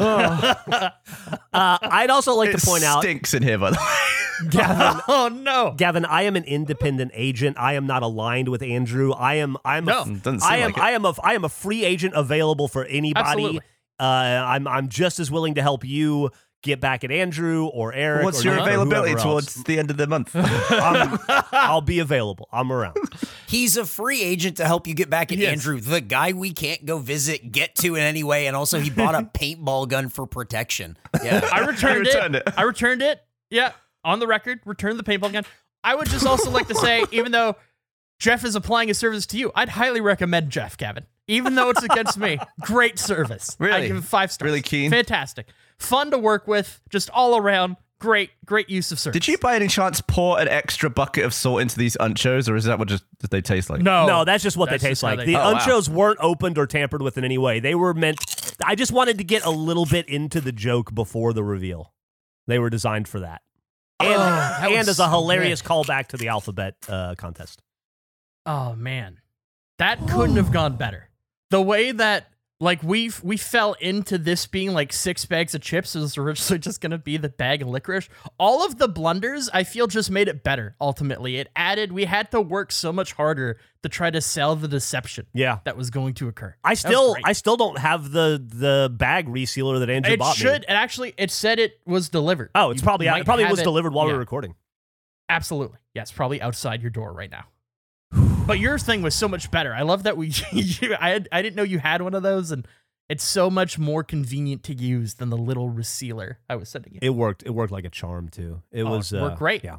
Uh, 0.00 0.90
I'd 1.52 2.10
also 2.10 2.34
like 2.34 2.50
it 2.50 2.58
to 2.58 2.66
point 2.66 2.84
out, 2.84 3.02
stinks 3.02 3.34
in 3.34 3.42
here, 3.42 3.58
by 3.58 3.70
the 3.70 3.76
way. 3.76 4.48
Gavin, 4.50 5.00
oh 5.08 5.28
no. 5.28 5.74
Gavin, 5.76 6.04
I 6.04 6.22
am 6.22 6.36
an 6.36 6.44
independent 6.44 7.10
agent. 7.14 7.56
I 7.58 7.74
am 7.74 7.86
not 7.86 8.02
aligned 8.02 8.48
with 8.48 8.62
Andrew. 8.62 9.12
I 9.12 9.34
am. 9.34 9.56
I'm. 9.64 9.84
No. 9.84 10.02
A, 10.02 10.04
Doesn't 10.04 10.40
seem 10.40 10.50
I 10.50 10.56
am. 10.58 10.66
like 10.70 10.76
it. 10.76 10.82
I 10.82 10.90
am 10.92 11.04
a. 11.04 11.14
I 11.22 11.34
am 11.34 11.44
a 11.44 11.48
free 11.48 11.84
agent 11.84 12.14
available 12.14 12.68
for 12.68 12.84
anybody. 12.84 13.26
Absolutely. 13.26 13.60
Uh, 13.98 14.02
I'm. 14.02 14.68
I'm 14.68 14.88
just 14.88 15.18
as 15.18 15.30
willing 15.30 15.54
to 15.56 15.62
help 15.62 15.84
you 15.84 16.30
get 16.62 16.80
back 16.80 17.04
at 17.04 17.10
Andrew 17.10 17.66
or 17.66 17.92
Eric. 17.92 18.24
What's 18.24 18.40
or 18.40 18.48
your 18.48 18.56
Nick 18.56 18.64
availability 18.66 19.10
whoever 19.12 19.22
towards 19.28 19.54
the 19.64 19.78
end 19.78 19.90
of 19.90 19.96
the 19.96 20.06
month? 20.06 20.34
Um, 20.78 21.18
I'm, 21.28 21.44
I'll 21.52 21.80
be 21.80 21.98
available. 21.98 22.48
I'm 22.52 22.70
around. 22.70 22.96
He's 23.48 23.76
a 23.76 23.84
free 23.84 24.22
agent 24.22 24.58
to 24.58 24.64
help 24.66 24.86
you 24.86 24.94
get 24.94 25.08
back 25.10 25.32
at 25.32 25.38
Yes. 25.38 25.52
Andrew, 25.52 25.80
the 25.80 26.00
guy 26.00 26.32
we 26.32 26.52
can't 26.52 26.84
go 26.84 26.98
visit, 26.98 27.50
get 27.52 27.74
to 27.76 27.94
in 27.96 28.02
any 28.02 28.22
way, 28.22 28.46
and 28.46 28.54
also 28.56 28.78
he 28.78 28.90
bought 28.90 29.14
a 29.14 29.22
paintball 29.38 29.88
gun 29.88 30.08
for 30.08 30.26
protection. 30.26 30.96
Yeah. 31.22 31.48
I 31.52 31.60
returned, 31.60 32.06
returned 32.06 32.34
it. 32.36 32.42
it. 32.46 32.54
I 32.56 32.62
returned 32.62 33.02
it. 33.02 33.22
Yeah, 33.50 33.72
on 34.04 34.18
the 34.20 34.26
record, 34.26 34.60
returned 34.66 34.98
the 34.98 35.04
paintball 35.04 35.32
gun. 35.32 35.44
I 35.82 35.94
would 35.94 36.08
just 36.08 36.26
also 36.26 36.50
like 36.50 36.68
to 36.68 36.74
say, 36.74 37.04
even 37.12 37.32
though 37.32 37.56
Geoff 38.18 38.44
is 38.44 38.54
applying 38.54 38.88
his 38.88 38.98
service 38.98 39.26
to 39.26 39.38
you, 39.38 39.50
I'd 39.54 39.70
highly 39.70 40.00
recommend 40.00 40.50
Geoff, 40.50 40.76
Kevin. 40.76 41.06
Even 41.28 41.54
though 41.54 41.70
it's 41.70 41.82
against 41.82 42.18
me, 42.18 42.38
great 42.60 42.98
service. 42.98 43.56
I 43.60 43.64
Really? 43.64 43.86
give 43.88 43.96
him 43.96 44.02
five 44.02 44.32
stars. 44.32 44.46
Really 44.48 44.62
keen? 44.62 44.90
Fantastic. 44.90 45.46
Fun 45.78 46.10
to 46.10 46.18
work 46.18 46.46
with. 46.48 46.80
Just 46.90 47.10
all 47.10 47.36
around. 47.36 47.76
Great, 48.00 48.30
great 48.46 48.70
use 48.70 48.92
of 48.92 48.98
service. 49.00 49.14
Did 49.14 49.26
you 49.26 49.38
by 49.38 49.56
any 49.56 49.66
chance 49.66 50.00
pour 50.00 50.38
an 50.38 50.46
extra 50.46 50.88
bucket 50.88 51.24
of 51.24 51.34
salt 51.34 51.60
into 51.60 51.76
these 51.76 51.96
unchos, 51.96 52.48
or 52.48 52.54
is 52.54 52.62
that 52.64 52.78
what 52.78 52.86
just 52.86 53.02
did 53.18 53.30
they 53.30 53.40
taste 53.40 53.68
like? 53.70 53.80
No. 53.82 54.06
No, 54.06 54.24
that's 54.24 54.42
just 54.44 54.56
what 54.56 54.70
That's 54.70 54.80
they 54.84 54.90
taste 54.90 55.02
like. 55.02 55.18
they- 55.18 55.26
The 55.26 55.34
Oh, 55.34 55.52
wow. 55.54 55.58
unchos 55.58 55.88
weren't 55.88 56.18
opened 56.20 56.58
or 56.58 56.66
tampered 56.68 57.02
with 57.02 57.18
in 57.18 57.24
any 57.24 57.38
way. 57.38 57.58
They 57.58 57.74
were 57.74 57.94
meant. 57.94 58.18
I 58.64 58.76
just 58.76 58.92
wanted 58.92 59.18
to 59.18 59.24
get 59.24 59.44
a 59.44 59.50
little 59.50 59.84
bit 59.84 60.08
into 60.08 60.40
the 60.40 60.52
joke 60.52 60.94
before 60.94 61.32
the 61.32 61.42
reveal. 61.42 61.92
They 62.46 62.60
were 62.60 62.70
designed 62.70 63.08
for 63.08 63.18
that, 63.20 63.42
and 63.98 64.12
Oh, 64.14 64.16
that 64.18 64.62
and 64.62 64.78
was 64.78 64.88
as 64.88 65.00
a 65.00 65.08
hilarious 65.10 65.60
good. 65.60 65.68
callback 65.68 66.06
to 66.08 66.16
the 66.16 66.28
alphabet 66.28 66.76
uh, 66.88 67.16
contest. 67.16 67.62
Oh 68.46 68.76
man, 68.76 69.18
that 69.78 69.98
couldn't 70.08 70.36
have 70.36 70.52
gone 70.52 70.76
better. 70.76 71.10
The 71.50 71.60
way 71.60 71.90
that 71.90 72.28
like 72.60 72.82
we 72.82 73.10
we 73.22 73.36
fell 73.36 73.74
into 73.80 74.18
this 74.18 74.46
being 74.46 74.72
like 74.72 74.92
six 74.92 75.24
bags 75.24 75.54
of 75.54 75.60
chips 75.60 75.94
it 75.94 76.00
was 76.00 76.18
originally 76.18 76.58
just 76.60 76.80
gonna 76.80 76.98
be 76.98 77.16
the 77.16 77.28
bag 77.28 77.62
of 77.62 77.68
licorice. 77.68 78.08
All 78.38 78.64
of 78.66 78.78
the 78.78 78.88
blunders 78.88 79.48
I 79.54 79.62
feel 79.64 79.86
just 79.86 80.10
made 80.10 80.26
it 80.28 80.42
better. 80.42 80.74
Ultimately, 80.80 81.36
it 81.36 81.48
added. 81.54 81.92
We 81.92 82.04
had 82.04 82.30
to 82.32 82.40
work 82.40 82.72
so 82.72 82.92
much 82.92 83.12
harder 83.12 83.58
to 83.84 83.88
try 83.88 84.10
to 84.10 84.20
sell 84.20 84.56
the 84.56 84.66
deception 84.66 85.26
Yeah, 85.32 85.58
that 85.64 85.76
was 85.76 85.90
going 85.90 86.14
to 86.14 86.26
occur. 86.26 86.56
I 86.64 86.74
still. 86.74 87.14
I 87.24 87.32
still 87.32 87.56
don't 87.56 87.78
have 87.78 88.10
the 88.10 88.42
the 88.44 88.92
bag 88.92 89.28
resealer 89.28 89.78
that 89.78 89.88
Andrew 89.90 90.14
it 90.14 90.18
bought 90.18 90.34
should. 90.36 90.44
me. 90.46 90.50
It 90.50 90.54
should 90.54 90.62
it 90.64 90.70
actually 90.72 91.14
it 91.16 91.30
said 91.30 91.58
it 91.60 91.78
was 91.86 92.08
delivered. 92.08 92.50
Oh, 92.56 92.70
it's 92.70 92.80
You 92.82 92.84
probably 92.84 93.06
might 93.06 93.20
it 93.20 93.24
probably 93.24 93.44
was 93.44 93.60
it- 93.60 93.64
delivered 93.64 93.92
while 93.94 94.06
we 94.06 94.10
yeah. 94.10 94.14
were 94.14 94.20
recording. 94.20 94.54
Absolutely. 95.28 95.78
Yes, 95.94 96.10
probably 96.10 96.40
outside 96.42 96.80
your 96.82 96.90
door 96.90 97.12
right 97.12 97.30
now. 97.30 97.44
But 98.48 98.58
your 98.58 98.78
thing 98.78 99.02
was 99.02 99.14
so 99.14 99.28
much 99.28 99.50
better. 99.50 99.74
I 99.74 99.82
love 99.82 100.04
that 100.04 100.16
we 100.16 100.32
you, 100.52 100.96
I 100.98 101.10
had, 101.10 101.28
I 101.30 101.42
didn't 101.42 101.54
know 101.54 101.62
you 101.62 101.78
had 101.78 102.02
one 102.02 102.14
of 102.14 102.22
those 102.22 102.50
and 102.50 102.66
it's 103.08 103.22
so 103.24 103.50
much 103.50 103.78
more 103.78 104.02
convenient 104.02 104.62
to 104.64 104.74
use 104.74 105.14
than 105.14 105.30
the 105.30 105.36
little 105.36 105.70
resealer 105.70 106.36
I 106.48 106.56
was 106.56 106.68
sending 106.68 106.94
you. 106.94 106.98
It 107.02 107.10
worked. 107.10 107.42
It 107.44 107.50
worked 107.50 107.72
like 107.72 107.84
a 107.84 107.90
charm 107.90 108.28
too. 108.28 108.62
It 108.72 108.82
Oh, 108.82 108.90
was 108.90 109.12
it 109.12 109.20
worked 109.20 109.34
uh, 109.34 109.38
great. 109.38 109.64
Yeah, 109.64 109.76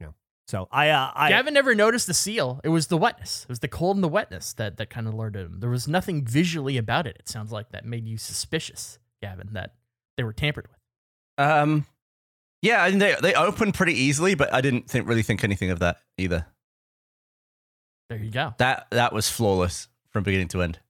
yeah. 0.00 0.08
So 0.48 0.68
I 0.70 0.90
uh, 0.90 1.10
I 1.14 1.30
Gavin 1.30 1.54
never 1.54 1.74
noticed 1.74 2.06
the 2.06 2.14
seal. 2.14 2.60
It 2.64 2.70
was 2.70 2.86
the 2.88 2.96
wetness. 2.96 3.44
It 3.44 3.48
was 3.48 3.60
the 3.60 3.68
cold 3.68 3.96
and 3.96 4.04
the 4.04 4.08
wetness 4.08 4.54
that 4.54 4.76
that 4.78 4.90
kind 4.90 5.06
of 5.06 5.14
alerted 5.14 5.46
him. 5.46 5.60
There 5.60 5.70
was 5.70 5.88
nothing 5.88 6.24
visually 6.24 6.76
about 6.78 7.06
it. 7.06 7.16
It 7.20 7.28
sounds 7.28 7.52
like 7.52 7.70
that 7.70 7.84
made 7.84 8.06
you 8.06 8.16
suspicious, 8.16 8.98
Gavin, 9.22 9.50
that 9.52 9.74
they 10.16 10.24
were 10.24 10.32
tampered 10.32 10.68
with. 10.68 11.46
Um, 11.46 11.86
yeah, 12.62 12.82
I 12.82 12.90
mean, 12.90 12.98
they 12.98 13.14
they 13.20 13.34
opened 13.34 13.74
pretty 13.74 13.94
easily, 13.94 14.34
but 14.34 14.52
I 14.54 14.60
didn't 14.60 14.88
think 14.88 15.06
really 15.08 15.22
think 15.22 15.44
anything 15.44 15.70
of 15.70 15.78
that 15.78 15.98
either. 16.18 16.46
There 18.10 18.18
you 18.18 18.30
go. 18.32 18.54
That 18.58 18.88
that 18.90 19.12
was 19.12 19.30
flawless 19.30 19.86
from 20.10 20.24
beginning 20.24 20.48
to 20.48 20.62
end. 20.62 20.80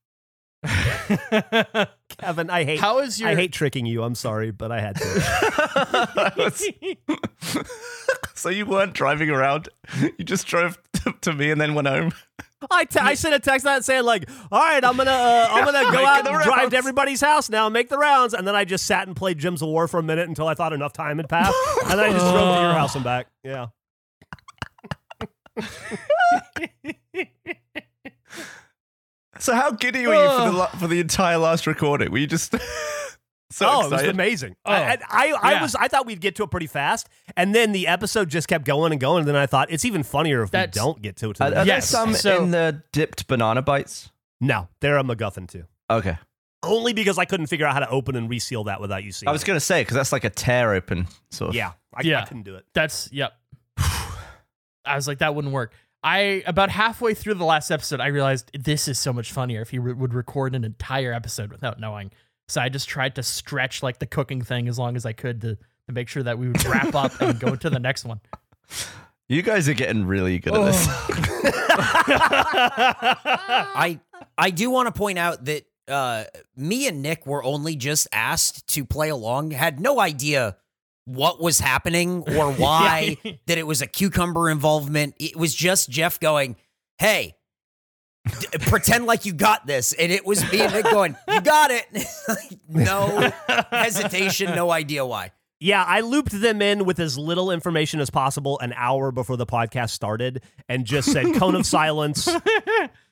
Kevin, 2.19 2.49
I 2.49 2.63
hate 2.63 2.79
How 2.79 2.99
is 2.99 3.19
your 3.19 3.29
I 3.29 3.35
hate 3.35 3.53
tricking 3.53 3.85
you. 3.85 4.01
I'm 4.01 4.15
sorry, 4.15 4.49
but 4.49 4.71
I 4.71 4.81
had 4.81 4.95
to. 4.95 6.33
Was- 6.37 6.67
so 8.33 8.49
you 8.49 8.65
weren't 8.65 8.93
driving 8.93 9.29
around. 9.29 9.69
You 10.01 10.25
just 10.25 10.47
drove 10.47 10.79
to, 10.93 11.13
to 11.21 11.33
me 11.33 11.51
and 11.51 11.61
then 11.61 11.75
went 11.75 11.87
home. 11.87 12.11
I, 12.71 12.85
te- 12.85 12.99
I 12.99 13.13
sent 13.13 13.35
a 13.35 13.39
text 13.39 13.67
out 13.67 13.85
saying 13.85 14.03
like, 14.03 14.27
"All 14.51 14.59
right, 14.59 14.83
I'm 14.83 14.97
gonna 14.97 15.11
uh, 15.11 15.47
I'm 15.51 15.65
gonna 15.65 15.91
go 15.91 16.03
out 16.03 16.23
the 16.23 16.31
and 16.31 16.43
drive 16.43 16.69
to 16.71 16.77
everybody's 16.77 17.21
house 17.21 17.51
now, 17.51 17.67
and 17.67 17.73
make 17.73 17.89
the 17.89 17.97
rounds." 17.99 18.33
And 18.33 18.47
then 18.47 18.55
I 18.55 18.65
just 18.65 18.85
sat 18.85 19.05
and 19.05 19.15
played 19.15 19.37
Gems 19.37 19.61
of 19.61 19.67
War 19.67 19.87
for 19.87 19.99
a 19.99 20.03
minute 20.03 20.27
until 20.27 20.47
I 20.47 20.55
thought 20.55 20.73
enough 20.73 20.93
time 20.93 21.17
had 21.17 21.29
passed, 21.29 21.55
and 21.83 21.91
then 21.91 21.99
I 21.99 22.11
just 22.11 22.31
drove 22.31 22.55
to 22.55 22.61
your 22.61 22.73
house 22.73 22.95
and 22.95 23.03
back. 23.03 23.27
Yeah. 23.43 23.67
So 29.41 29.55
how 29.55 29.71
giddy 29.71 30.05
were 30.05 30.13
you 30.13 30.29
for 30.29 30.55
the 30.55 30.77
for 30.77 30.87
the 30.87 30.99
entire 30.99 31.37
last 31.39 31.65
recording? 31.65 32.11
Were 32.11 32.19
you 32.19 32.27
just 32.27 32.53
so 33.51 33.67
oh, 33.67 33.85
it 33.87 33.91
was 33.91 34.03
amazing. 34.03 34.55
Oh, 34.65 34.71
I, 34.71 34.77
I, 34.77 34.97
I, 35.09 35.37
I 35.41 35.51
yeah. 35.53 35.61
was 35.63 35.73
I 35.73 35.87
thought 35.87 36.05
we'd 36.05 36.21
get 36.21 36.35
to 36.35 36.43
it 36.43 36.51
pretty 36.51 36.67
fast, 36.67 37.09
and 37.35 37.55
then 37.55 37.71
the 37.71 37.87
episode 37.87 38.29
just 38.29 38.47
kept 38.47 38.65
going 38.65 38.91
and 38.91 39.01
going. 39.01 39.21
And 39.21 39.27
then 39.27 39.35
I 39.35 39.47
thought 39.47 39.71
it's 39.71 39.83
even 39.83 40.03
funnier 40.03 40.43
if 40.43 40.51
That's- 40.51 40.75
we 40.75 40.79
don't 40.79 41.01
get 41.01 41.15
to 41.17 41.31
it. 41.31 41.37
To 41.37 41.43
Are, 41.45 41.47
are 41.47 41.55
end. 41.55 41.69
there 41.69 41.81
some 41.81 42.13
so- 42.13 42.43
in 42.43 42.51
the 42.51 42.83
dipped 42.91 43.27
banana 43.27 43.63
bites? 43.63 44.11
No, 44.39 44.67
they're 44.79 44.97
a 44.99 45.03
MacGuffin 45.03 45.47
too. 45.47 45.65
Okay, 45.89 46.17
Only 46.63 46.93
because 46.93 47.17
I 47.17 47.25
couldn't 47.25 47.47
figure 47.47 47.65
out 47.65 47.73
how 47.73 47.79
to 47.79 47.89
open 47.89 48.15
and 48.15 48.29
reseal 48.29 48.65
that 48.65 48.79
without 48.79 49.03
you 49.03 49.11
seeing. 49.11 49.27
I 49.27 49.31
was 49.31 49.43
gonna 49.43 49.59
say 49.59 49.81
because 49.81 49.95
that's 49.95 50.11
like 50.11 50.23
a 50.23 50.29
tear 50.29 50.73
open 50.75 51.07
sort 51.31 51.49
of. 51.49 51.55
Yeah, 51.55 51.71
I, 51.95 52.13
I 52.13 52.25
couldn't 52.25 52.43
do 52.43 52.55
it. 52.55 52.65
That's 52.75 53.09
yep. 53.11 53.33
I 54.85 54.95
was 54.95 55.07
like, 55.07 55.17
that 55.17 55.33
wouldn't 55.33 55.53
work. 55.53 55.73
I 56.03 56.43
about 56.47 56.69
halfway 56.69 57.13
through 57.13 57.35
the 57.35 57.45
last 57.45 57.69
episode, 57.69 57.99
I 57.99 58.07
realized 58.07 58.51
this 58.53 58.87
is 58.87 58.97
so 58.99 59.13
much 59.13 59.31
funnier 59.31 59.61
if 59.61 59.69
he 59.69 59.79
re- 59.79 59.93
would 59.93 60.13
record 60.13 60.55
an 60.55 60.63
entire 60.63 61.13
episode 61.13 61.51
without 61.51 61.79
knowing. 61.79 62.11
So 62.47 62.59
I 62.59 62.69
just 62.69 62.89
tried 62.89 63.15
to 63.15 63.23
stretch 63.23 63.83
like 63.83 63.99
the 63.99 64.07
cooking 64.07 64.41
thing 64.41 64.67
as 64.67 64.79
long 64.79 64.95
as 64.95 65.05
I 65.05 65.13
could 65.13 65.41
to 65.41 65.55
to 65.55 65.93
make 65.93 66.07
sure 66.07 66.23
that 66.23 66.39
we 66.39 66.47
would 66.47 66.65
wrap 66.65 66.95
up 66.95 67.21
and 67.21 67.39
go 67.39 67.55
to 67.55 67.69
the 67.69 67.79
next 67.79 68.05
one. 68.05 68.19
You 69.29 69.41
guys 69.41 69.69
are 69.69 69.73
getting 69.73 70.05
really 70.05 70.39
good 70.39 70.53
at 70.53 70.65
this. 70.65 70.87
I 73.73 73.99
I 74.37 74.49
do 74.49 74.69
want 74.69 74.87
to 74.87 74.91
point 74.97 75.19
out 75.19 75.45
that 75.45 75.65
uh, 75.87 76.23
me 76.55 76.87
and 76.87 77.01
Nick 77.01 77.25
were 77.25 77.43
only 77.43 77.75
just 77.75 78.07
asked 78.11 78.67
to 78.73 78.85
play 78.85 79.09
along, 79.09 79.51
had 79.51 79.79
no 79.79 79.99
idea 79.99 80.57
what 81.05 81.41
was 81.41 81.59
happening 81.59 82.23
or 82.37 82.51
why 82.53 83.17
that 83.47 83.57
it 83.57 83.67
was 83.67 83.81
a 83.81 83.87
cucumber 83.87 84.49
involvement. 84.49 85.15
It 85.19 85.35
was 85.35 85.53
just 85.53 85.89
Geoff 85.89 86.19
going, 86.19 86.55
"Hey, 86.97 87.35
d- 88.39 88.47
pretend 88.61 89.05
like 89.05 89.25
you 89.25 89.33
got 89.33 89.65
this," 89.65 89.93
and 89.93 90.11
it 90.11 90.25
was 90.25 90.49
me 90.51 90.61
and 90.61 90.73
Nick 90.73 90.85
going, 90.85 91.15
"You 91.27 91.41
got 91.41 91.71
it." 91.71 91.85
no 92.69 93.31
hesitation, 93.71 94.55
no 94.55 94.71
idea 94.71 95.05
why. 95.05 95.31
Yeah, 95.63 95.83
I 95.83 96.01
looped 96.01 96.31
them 96.31 96.59
in 96.61 96.85
with 96.85 96.99
as 96.99 97.19
little 97.19 97.51
information 97.51 97.99
as 97.99 98.09
possible 98.09 98.57
an 98.59 98.73
hour 98.75 99.11
before 99.11 99.37
the 99.37 99.45
podcast 99.45 99.91
started 99.91 100.41
and 100.67 100.85
just 100.85 101.11
said, 101.11 101.35
Cone 101.35 101.53
of 101.55 101.67
silence. 101.67 102.27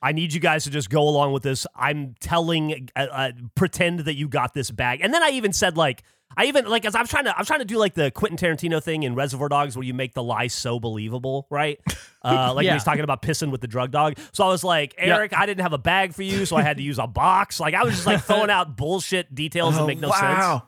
I 0.02 0.10
need 0.12 0.32
you 0.32 0.40
guys 0.40 0.64
to 0.64 0.70
just 0.70 0.90
go 0.90 1.02
along 1.08 1.32
with 1.32 1.44
this. 1.44 1.64
I'm 1.76 2.16
telling, 2.18 2.88
uh, 2.96 3.06
uh, 3.10 3.32
pretend 3.54 4.00
that 4.00 4.16
you 4.16 4.26
got 4.28 4.52
this 4.52 4.72
bag. 4.72 5.00
And 5.00 5.14
then 5.14 5.22
I 5.22 5.30
even 5.30 5.52
said, 5.52 5.76
like, 5.76 6.02
I 6.36 6.44
even 6.46 6.64
like 6.66 6.84
as 6.84 6.94
I'm 6.94 7.08
trying 7.08 7.24
to 7.24 7.36
I'm 7.36 7.44
trying 7.44 7.58
to 7.58 7.64
do 7.64 7.76
like 7.76 7.94
the 7.94 8.12
Quentin 8.12 8.38
Tarantino 8.38 8.80
thing 8.80 9.02
in 9.02 9.16
Reservoir 9.16 9.48
Dogs 9.48 9.74
where 9.76 9.82
you 9.82 9.92
make 9.94 10.14
the 10.14 10.22
lie 10.22 10.46
so 10.46 10.78
believable, 10.78 11.46
right? 11.50 11.80
Uh, 12.22 12.52
like 12.54 12.66
Yeah. 12.66 12.74
he's 12.74 12.84
talking 12.84 13.00
about 13.02 13.22
pissing 13.22 13.50
with 13.50 13.62
the 13.62 13.66
drug 13.66 13.90
dog. 13.90 14.18
So 14.34 14.44
I 14.44 14.48
was 14.48 14.62
like, 14.62 14.94
Eric, 14.98 15.32
I 15.34 15.46
didn't 15.46 15.62
have 15.62 15.72
a 15.72 15.78
bag 15.78 16.12
for 16.14 16.22
you, 16.22 16.44
so 16.44 16.54
I 16.54 16.60
had 16.60 16.76
to 16.76 16.82
use 16.82 16.98
a 16.98 17.06
box. 17.06 17.58
Like 17.58 17.72
I 17.72 17.82
was 17.82 17.94
just 17.94 18.04
like 18.06 18.20
throwing 18.22 18.50
out 18.50 18.76
bullshit 18.76 19.34
details 19.34 19.74
that 19.76 19.86
make 19.86 20.00
no 20.00 20.10
sense. 20.10 20.60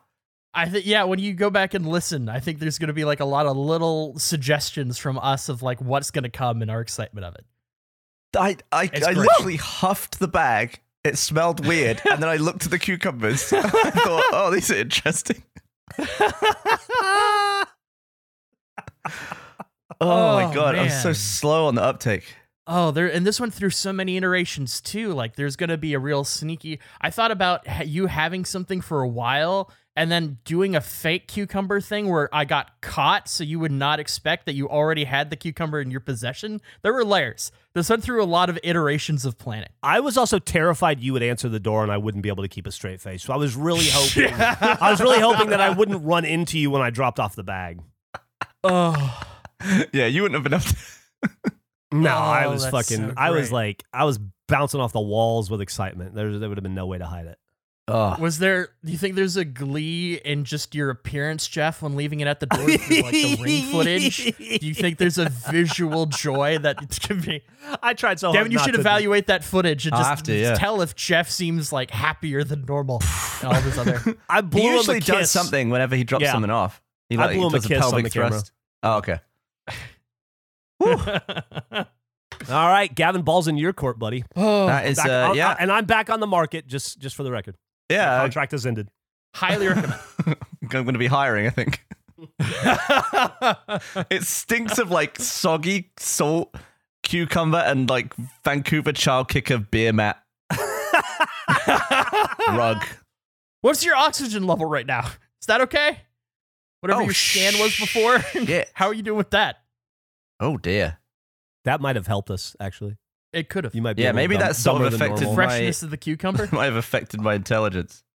I 0.54 0.68
think 0.68 0.84
yeah, 0.86 1.04
when 1.04 1.18
you 1.18 1.32
go 1.32 1.48
back 1.50 1.72
and 1.74 1.86
listen, 1.86 2.28
I 2.28 2.40
think 2.40 2.58
there's 2.58 2.78
going 2.78 2.88
to 2.88 2.92
be 2.94 3.04
like 3.04 3.20
a 3.20 3.24
lot 3.24 3.46
of 3.46 3.56
little 3.56 4.18
suggestions 4.18 4.98
from 4.98 5.18
us 5.18 5.48
of 5.48 5.62
like 5.62 5.80
what's 5.80 6.10
going 6.10 6.24
to 6.24 6.30
come 6.30 6.60
and 6.62 6.70
our 6.70 6.80
excitement 6.80 7.24
of 7.24 7.34
it. 7.36 7.44
I 8.36 8.56
I, 8.70 8.90
I 9.06 9.12
literally 9.12 9.56
huffed 9.56 10.18
the 10.18 10.28
bag. 10.28 10.80
It 11.04 11.18
smelled 11.18 11.66
weird, 11.66 12.00
and 12.10 12.22
then 12.22 12.28
I 12.28 12.36
looked 12.36 12.64
at 12.64 12.70
the 12.70 12.78
cucumbers. 12.78 13.52
I 13.52 13.60
thought, 13.62 14.24
oh, 14.32 14.50
these 14.52 14.70
are 14.70 14.76
interesting. 14.76 15.42
Oh, 20.00 20.34
my 20.34 20.44
Oh, 20.50 20.52
god, 20.54 20.74
I'm 20.74 20.90
so 20.90 21.12
slow 21.12 21.66
on 21.66 21.74
the 21.76 21.82
uptake. 21.82 22.34
Oh, 22.66 22.92
there 22.92 23.12
and 23.12 23.26
this 23.26 23.40
went 23.40 23.52
through 23.52 23.70
so 23.70 23.92
many 23.92 24.16
iterations 24.16 24.80
too. 24.80 25.12
Like 25.12 25.34
there's 25.34 25.56
going 25.56 25.70
to 25.70 25.78
be 25.78 25.94
a 25.94 25.98
real 25.98 26.22
sneaky. 26.22 26.78
I 27.00 27.10
thought 27.10 27.32
about 27.32 27.86
you 27.88 28.06
having 28.06 28.44
something 28.44 28.80
for 28.80 29.00
a 29.02 29.08
while 29.08 29.70
and 29.96 30.10
then 30.10 30.38
doing 30.44 30.74
a 30.74 30.80
fake 30.80 31.28
cucumber 31.28 31.80
thing 31.80 32.08
where 32.08 32.34
I 32.34 32.44
got 32.44 32.80
caught 32.80 33.28
so 33.28 33.44
you 33.44 33.58
would 33.58 33.72
not 33.72 34.00
expect 34.00 34.46
that 34.46 34.54
you 34.54 34.68
already 34.68 35.04
had 35.04 35.28
the 35.28 35.36
cucumber 35.36 35.80
in 35.80 35.90
your 35.90 36.00
possession. 36.00 36.60
There 36.82 36.92
were 36.92 37.04
layers. 37.04 37.50
This 37.74 37.90
went 37.90 38.02
through 38.02 38.22
a 38.22 38.24
lot 38.24 38.48
of 38.48 38.58
iterations 38.62 39.24
of 39.26 39.38
planning. 39.38 39.68
I 39.82 40.00
was 40.00 40.16
also 40.16 40.38
terrified 40.38 41.00
you 41.00 41.12
would 41.14 41.22
answer 41.22 41.48
the 41.48 41.60
door 41.60 41.82
and 41.82 41.90
I 41.92 41.98
wouldn't 41.98 42.22
be 42.22 42.28
able 42.28 42.44
to 42.44 42.48
keep 42.48 42.66
a 42.66 42.72
straight 42.72 43.00
face. 43.00 43.24
So 43.24 43.32
I 43.32 43.36
was 43.36 43.56
really 43.56 43.86
hoping 43.92 44.32
I 44.32 44.90
was 44.90 45.00
really 45.00 45.20
hoping 45.20 45.50
that 45.50 45.60
I 45.60 45.70
wouldn't 45.70 46.04
run 46.04 46.24
into 46.24 46.58
you 46.58 46.70
when 46.70 46.80
I 46.80 46.90
dropped 46.90 47.18
off 47.18 47.34
the 47.34 47.42
bag. 47.44 47.80
Oh, 48.62 49.20
Yeah, 49.92 50.06
you 50.06 50.22
wouldn't 50.22 50.42
have 50.42 50.44
been 50.44 50.54
able 50.54 50.64
to. 51.44 51.52
No, 51.92 52.10
Oh, 52.10 52.12
I 52.14 52.46
was 52.46 52.66
fucking 52.66 53.08
so 53.08 53.14
I 53.16 53.30
was 53.30 53.52
like 53.52 53.84
I 53.92 54.04
was 54.04 54.18
bouncing 54.48 54.80
off 54.80 54.92
the 54.92 55.00
walls 55.00 55.50
with 55.50 55.60
excitement. 55.60 56.14
There 56.14 56.38
there 56.38 56.48
would 56.48 56.58
have 56.58 56.62
been 56.64 56.74
no 56.74 56.86
way 56.86 56.98
to 56.98 57.06
hide 57.06 57.26
it. 57.26 57.38
Oh. 57.88 58.16
was 58.20 58.38
there 58.38 58.68
do 58.84 58.92
you 58.92 58.96
think 58.96 59.16
there's 59.16 59.36
a 59.36 59.44
glee 59.44 60.14
in 60.14 60.44
just 60.44 60.72
your 60.72 60.88
appearance, 60.90 61.48
Geoff, 61.48 61.82
when 61.82 61.96
leaving 61.96 62.20
it 62.20 62.28
at 62.28 62.38
the 62.38 62.46
door 62.46 62.60
through 62.68 63.02
like 63.02 63.10
the 63.12 63.38
ring 63.42 63.62
footage? 63.72 64.36
Do 64.38 64.66
you 64.66 64.72
think 64.72 64.98
there's 64.98 65.18
a 65.18 65.28
visual 65.28 66.06
joy 66.06 66.58
that 66.58 66.80
it 66.80 67.00
can 67.00 67.20
be 67.20 67.42
I 67.82 67.94
tried 67.94 68.20
so 68.20 68.28
hard. 68.28 68.36
Devin, 68.38 68.52
you 68.52 68.60
should 68.60 68.74
to- 68.74 68.80
evaluate 68.80 69.26
that 69.26 69.42
footage 69.42 69.86
and 69.86 69.96
just 69.96 70.26
to, 70.26 70.32
yeah. 70.34 70.54
tell 70.54 70.80
if 70.80 70.94
Geoff 70.94 71.28
seems 71.28 71.72
like 71.72 71.90
happier 71.90 72.44
than 72.44 72.64
normal 72.66 73.02
and 73.42 73.52
all 73.52 73.60
this 73.62 73.76
other. 73.76 74.00
I 74.30 74.42
blew 74.42 74.60
He 74.60 74.66
him 74.68 74.74
a 74.74 74.76
usually 74.76 75.00
does 75.00 75.16
kiss. 75.18 75.30
something 75.32 75.68
whenever 75.70 75.96
he 75.96 76.04
drops 76.04 76.22
Yeah. 76.22 76.32
something 76.32 76.50
off. 76.52 76.80
He 77.08 77.16
I 77.16 77.26
like 77.26 77.36
blew 77.36 77.48
him 77.48 77.54
a 77.54 77.58
does 77.58 77.66
kiss 77.66 77.76
on 77.78 77.82
pelvic 77.82 78.04
the 78.04 78.10
camera. 78.10 78.28
thrust. 78.30 78.52
Oh, 78.84 78.98
okay. 78.98 79.18
All 82.50 82.68
right, 82.68 82.92
Gavin, 82.92 83.22
balls 83.22 83.46
in 83.48 83.56
your 83.56 83.72
court, 83.72 83.98
buddy. 83.98 84.24
oh, 84.36 84.66
That 84.66 84.86
is, 84.86 84.96
Back- 84.96 85.06
uh, 85.08 85.10
I'll- 85.12 85.36
yeah, 85.36 85.50
I'll- 85.50 85.56
and 85.60 85.72
I'm 85.72 85.84
back 85.84 86.10
on 86.10 86.20
the 86.20 86.26
market. 86.26 86.66
Just 86.66 86.98
just 86.98 87.14
for 87.16 87.22
the 87.22 87.30
record, 87.30 87.56
My 87.90 87.96
yeah. 87.96 88.18
contract 88.20 88.52
has 88.52 88.66
ended. 88.66 88.88
highly 89.34 89.68
recommend. 89.68 89.94
I'm 90.62 90.68
going 90.68 90.86
to 90.92 90.98
be 90.98 91.06
hiring. 91.06 91.46
I 91.46 91.50
think 91.50 91.84
it 94.10 94.22
stinks 94.24 94.78
of 94.78 94.90
like 94.90 95.18
soggy 95.18 95.92
salt, 95.98 96.54
cucumber, 97.02 97.58
and 97.58 97.88
like 97.88 98.12
Vancouver 98.44 98.92
child 98.92 99.28
kicker 99.28 99.58
beer 99.58 99.92
mat 99.92 100.22
rug. 102.48 102.84
What's 103.60 103.84
your 103.84 103.94
oxygen 103.96 104.46
level 104.46 104.66
right 104.66 104.86
now? 104.86 105.06
Is 105.40 105.46
that 105.46 105.60
okay? 105.62 106.00
Whatever 106.80 107.02
Oh, 107.02 107.04
your 107.04 107.14
scan 107.14 107.54
was 107.60 107.76
before. 107.78 108.18
Yeah. 108.34 108.64
How 108.74 108.88
are 108.88 108.94
you 108.94 109.02
doing 109.02 109.18
with 109.18 109.30
that? 109.30 109.61
Oh 110.42 110.58
dear. 110.58 110.98
That 111.64 111.80
might 111.80 111.96
have 111.96 112.06
helped 112.08 112.30
us 112.30 112.54
actually. 112.60 112.98
It 113.32 113.48
could 113.48 113.64
have. 113.64 113.74
You 113.74 113.80
might 113.80 113.96
be 113.96 114.02
Yeah, 114.02 114.12
maybe 114.12 114.34
dumb- 114.34 114.42
that's 114.48 114.58
sort 114.58 114.82
of 114.82 114.90
dumber 114.90 114.98
than 114.98 115.06
affected 115.06 115.24
normal. 115.26 115.44
my- 115.44 115.48
Freshness 115.48 115.82
of 115.84 115.90
the 115.90 115.96
cucumber. 115.96 116.48
Might 116.52 116.66
have 116.66 116.76
affected 116.76 117.20
my 117.20 117.34
intelligence. 117.34 118.02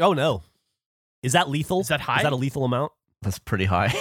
Oh 0.00 0.12
no, 0.14 0.42
is 1.22 1.32
that 1.34 1.48
lethal? 1.48 1.80
Is 1.80 1.88
that 1.88 2.00
high? 2.00 2.16
Is 2.18 2.22
that 2.24 2.32
a 2.32 2.36
lethal 2.36 2.64
amount? 2.64 2.90
That's 3.22 3.38
pretty 3.38 3.64
high. 3.66 3.90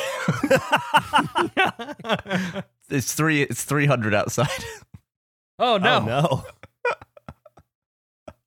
it's 2.90 3.14
three. 3.14 3.42
It's 3.44 3.64
three 3.64 3.86
hundred 3.86 4.14
outside. 4.14 4.48
oh 5.60 5.78
no. 5.78 5.98
Oh 5.98 6.46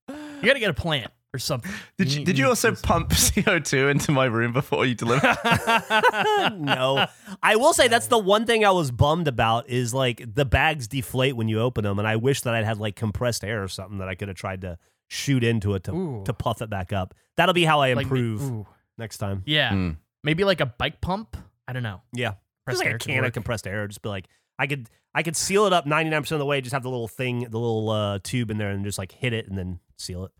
no. 0.09 0.17
You 0.41 0.47
gotta 0.47 0.59
get 0.61 0.71
a 0.71 0.75
plant 0.75 1.11
or 1.37 1.38
something. 1.38 1.70
Did 1.99 2.12
you, 2.12 2.18
need- 2.18 2.25
did 2.25 2.38
you 2.38 2.46
also 2.49 2.75
pump 2.75 3.12
CO 3.35 3.59
two 3.59 3.88
into 3.88 4.11
my 4.12 4.25
room 4.25 4.53
before 4.53 4.85
you 4.87 4.94
delivered? 4.94 5.37
no. 6.57 7.07
I 7.42 7.57
will 7.57 7.72
say 7.72 7.88
that's 7.88 8.09
the 8.09 8.18
one 8.18 8.46
thing 8.46 8.64
I 8.64 8.70
was 8.70 8.90
bummed 8.90 9.29
about 9.29 9.68
is 9.68 9.94
like 9.94 10.35
the 10.35 10.44
bags 10.44 10.88
deflate 10.88 11.37
when 11.37 11.49
you 11.49 11.61
open 11.61 11.85
them, 11.85 11.99
and 11.99 12.09
I 12.09 12.16
wish 12.16 12.40
that 12.42 12.55
I'd 12.55 12.64
had 12.64 12.79
like 12.79 12.96
compressed 12.96 13.44
air 13.44 13.62
or 13.62 13.68
something 13.68 13.99
that 13.99 14.09
I 14.09 14.14
could 14.14 14.29
have 14.29 14.37
tried 14.37 14.62
to 14.62 14.79
shoot 15.09 15.44
into 15.44 15.75
it 15.75 15.85
to 15.85 15.92
Ooh. 15.94 16.22
to 16.25 16.33
puff 16.33 16.62
it 16.62 16.70
back 16.70 16.92
up. 16.92 17.14
That'll 17.37 17.55
be 17.55 17.64
how 17.64 17.81
I 17.81 17.88
improve 17.88 18.42
ooh. 18.42 18.66
next 18.99 19.18
time. 19.18 19.42
Yeah. 19.46 19.70
Hmm. 19.70 19.90
Maybe 20.25 20.44
like 20.44 20.61
a 20.61 20.66
bike 20.66 21.01
pump. 21.01 21.37
I 21.68 21.72
don't 21.72 21.83
know. 21.83 22.03
Yeah, 22.12 22.35
Press 22.64 22.75
just 22.75 22.85
like 22.85 22.88
air 22.88 22.96
a 22.96 22.99
can 22.99 23.18
of 23.18 23.25
work. 23.25 23.35
compressed 23.35 23.66
air. 23.66 23.87
Just 23.87 24.03
be 24.03 24.09
like, 24.09 24.27
I 24.59 24.66
could 24.66 24.88
I 25.14 25.22
could 25.22 25.37
seal 25.37 25.66
it 25.66 25.72
up 25.72 25.87
ninety 25.87 26.11
nine 26.11 26.22
percent 26.22 26.37
of 26.37 26.40
the 26.40 26.46
way. 26.46 26.61
Just 26.61 26.72
have 26.72 26.83
the 26.83 26.90
little 26.90 27.09
thing, 27.09 27.40
the 27.40 27.59
little 27.59 27.90
uh, 27.90 28.18
tube 28.22 28.51
in 28.51 28.59
there, 28.59 28.70
and 28.70 28.85
just 28.85 28.99
like 28.99 29.12
hit 29.12 29.33
it 29.33 29.49
and 29.49 29.57
then 29.57 29.79
seal 29.96 30.25
it. 30.25 30.33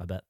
I 0.00 0.04
bet. 0.04 0.22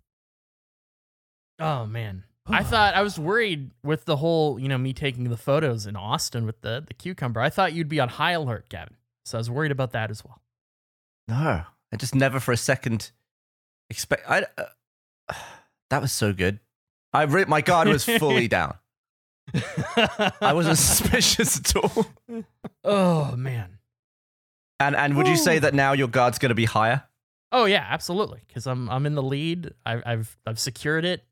Oh 1.58 1.86
man. 1.86 2.24
I 2.46 2.62
thought 2.62 2.94
I 2.94 3.00
was 3.02 3.18
worried 3.18 3.70
with 3.82 4.04
the 4.04 4.16
whole, 4.16 4.58
you 4.58 4.68
know, 4.68 4.76
me 4.76 4.92
taking 4.92 5.24
the 5.30 5.36
photos 5.36 5.86
in 5.86 5.96
Austin 5.96 6.44
with 6.44 6.60
the 6.60 6.84
the 6.86 6.92
cucumber. 6.94 7.40
I 7.40 7.48
thought 7.48 7.72
you'd 7.72 7.88
be 7.88 8.00
on 8.00 8.10
high 8.10 8.32
alert, 8.32 8.68
Gavin. 8.68 8.96
So 9.24 9.38
I 9.38 9.40
was 9.40 9.50
worried 9.50 9.72
about 9.72 9.92
that 9.92 10.10
as 10.10 10.22
well. 10.24 10.42
No, 11.26 11.62
I 11.92 11.96
just 11.96 12.14
never 12.14 12.40
for 12.40 12.52
a 12.52 12.56
second 12.56 13.12
expect. 13.88 14.28
I 14.28 14.44
uh, 14.58 15.34
that 15.90 16.02
was 16.02 16.12
so 16.12 16.32
good. 16.34 16.60
I 17.14 17.22
re- 17.22 17.46
my 17.46 17.60
guard 17.62 17.88
was 17.88 18.04
fully 18.04 18.48
down. 18.58 18.74
I 20.40 20.52
wasn't 20.52 20.78
suspicious 20.78 21.58
at 21.58 21.76
all. 21.76 22.06
Oh 22.82 23.36
man. 23.36 23.78
And 24.80 24.96
and 24.96 25.16
would 25.16 25.28
you 25.28 25.36
say 25.36 25.60
that 25.60 25.72
now 25.72 25.92
your 25.92 26.08
guard's 26.08 26.38
going 26.38 26.50
to 26.50 26.54
be 26.54 26.64
higher? 26.66 27.04
Oh 27.52 27.64
yeah, 27.64 27.86
absolutely. 27.88 28.40
Because 28.46 28.66
I'm 28.66 28.90
I'm 28.90 29.06
in 29.06 29.14
the 29.14 29.22
lead. 29.22 29.72
I've 29.86 30.02
I've 30.04 30.36
I've 30.46 30.58
secured 30.58 31.04
it. 31.06 31.22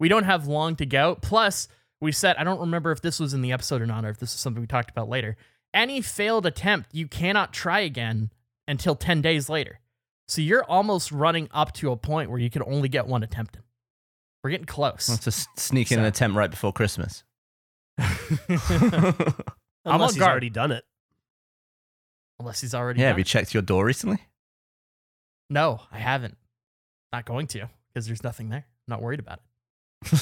We 0.00 0.08
don't 0.08 0.24
have 0.24 0.48
long 0.48 0.74
to 0.76 0.86
go. 0.86 1.16
Plus, 1.22 1.68
we 2.00 2.10
said 2.10 2.34
I 2.36 2.44
don't 2.44 2.58
remember 2.58 2.90
if 2.90 3.02
this 3.02 3.20
was 3.20 3.34
in 3.34 3.42
the 3.42 3.52
episode 3.52 3.80
or 3.80 3.86
not, 3.86 4.04
or 4.04 4.08
if 4.08 4.18
this 4.18 4.34
is 4.34 4.40
something 4.40 4.60
we 4.60 4.66
talked 4.66 4.90
about 4.90 5.08
later. 5.08 5.36
Any 5.72 6.00
failed 6.00 6.46
attempt, 6.46 6.92
you 6.92 7.06
cannot 7.06 7.52
try 7.52 7.80
again 7.80 8.30
until 8.66 8.96
ten 8.96 9.22
days 9.22 9.48
later. 9.48 9.78
So 10.26 10.40
you're 10.40 10.64
almost 10.64 11.12
running 11.12 11.48
up 11.52 11.72
to 11.74 11.92
a 11.92 11.96
point 11.96 12.30
where 12.30 12.40
you 12.40 12.50
can 12.50 12.62
only 12.62 12.88
get 12.88 13.06
one 13.06 13.22
attempt 13.22 13.56
in. 13.56 13.62
We're 14.42 14.50
getting 14.50 14.66
close. 14.66 15.08
Let's 15.08 15.24
just 15.24 15.48
sneak 15.58 15.92
in 15.92 15.98
an 15.98 16.06
attempt 16.06 16.36
right 16.36 16.50
before 16.50 16.72
Christmas. 16.72 17.24
Unless 17.98 19.30
on 19.84 20.00
he's 20.00 20.16
guard. 20.16 20.30
already 20.30 20.50
done 20.50 20.72
it. 20.72 20.84
Unless 22.38 22.62
he's 22.62 22.74
already 22.74 23.00
yeah, 23.00 23.06
done 23.06 23.10
have 23.10 23.18
you 23.18 23.22
it. 23.22 23.26
checked 23.26 23.52
your 23.52 23.62
door 23.62 23.84
recently? 23.84 24.18
No, 25.50 25.82
I 25.92 25.98
haven't. 25.98 26.38
Not 27.12 27.26
going 27.26 27.48
to 27.48 27.68
because 27.92 28.06
there's 28.06 28.22
nothing 28.24 28.48
there. 28.48 28.64
I'm 28.66 28.92
not 28.92 29.02
worried 29.02 29.20
about 29.20 29.38
it. 29.38 29.44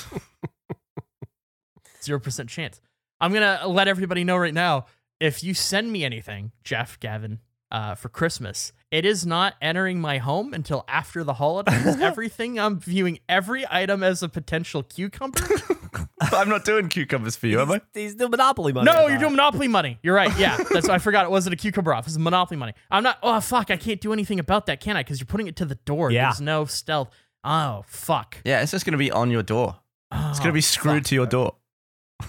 Zero 2.03 2.21
percent 2.21 2.49
chance. 2.49 2.81
I'm 3.21 3.33
gonna 3.33 3.62
let 3.67 3.88
everybody 3.88 4.25
know 4.25 4.37
right 4.37 4.55
now. 4.55 4.87
If 5.21 5.43
you 5.43 5.53
send 5.55 5.91
me 5.91 6.05
anything, 6.05 6.53
Geoff, 6.62 7.01
Gavin, 7.01 7.41
uh, 7.71 7.95
for 7.97 8.09
Christmas, 8.09 8.73
it 8.91 9.05
is 9.05 9.27
not 9.27 9.55
entering 9.61 10.01
my 10.01 10.19
home 10.19 10.55
until 10.55 10.85
after 10.88 11.25
the 11.25 11.35
holidays. 11.35 11.87
Everything 12.01 12.59
I'm 12.59 12.79
viewing 12.79 13.19
every 13.29 13.67
item 13.69 14.03
as 14.03 14.23
a 14.23 14.29
potential 14.29 14.83
cucumber. 14.83 15.41
I'm 16.21 16.49
not 16.49 16.64
doing 16.64 16.88
cucumbers 16.88 17.37
for 17.37 17.47
you, 17.47 17.61
am 17.61 17.73
I? 17.73 17.81
He's 17.95 18.17
the 18.17 18.29
Monopoly 18.29 18.73
money. 18.73 18.85
No, 18.91 19.03
you're 19.03 19.11
thought. 19.11 19.21
doing 19.21 19.33
Monopoly 19.33 19.69
money. 19.69 19.99
You're 20.03 20.14
right. 20.14 20.37
Yeah, 20.38 20.57
that's 20.71 20.88
why 20.88 20.95
I 20.95 20.99
forgot 20.99 21.25
it 21.25 21.31
wasn't 21.31 21.55
a 21.55 21.57
cucumber 21.57 21.93
off. 21.93 22.07
It's 22.07 22.17
Monopoly 22.19 22.59
money. 22.59 22.75
I'm 22.91 23.03
not. 23.03 23.19
Oh 23.23 23.41
fuck! 23.41 23.71
I 23.71 23.77
can't 23.77 24.01
do 24.01 24.12
anything 24.12 24.38
about 24.38 24.67
that, 24.67 24.81
can 24.81 24.97
I? 24.97 25.01
Because 25.03 25.21
you're 25.21 25.27
putting 25.27 25.49
it 25.49 25.57
to 25.57 25.64
the 25.64 25.75
door. 25.77 26.11
Yeah. 26.11 26.27
There's 26.27 26.41
no 26.41 26.64
stealth. 26.64 27.11
Oh 27.44 27.85
fuck! 27.87 28.37
Yeah, 28.44 28.62
it's 28.62 28.72
just 28.72 28.85
going 28.85 28.92
to 28.92 28.98
be 28.98 29.11
on 29.11 29.31
your 29.31 29.42
door. 29.42 29.77
It's 30.12 30.38
going 30.38 30.44
to 30.44 30.48
Oh, 30.51 30.53
be 30.53 30.61
screwed 30.61 31.03
fuck. 31.03 31.09
to 31.09 31.14
your 31.14 31.27
door. 31.27 31.57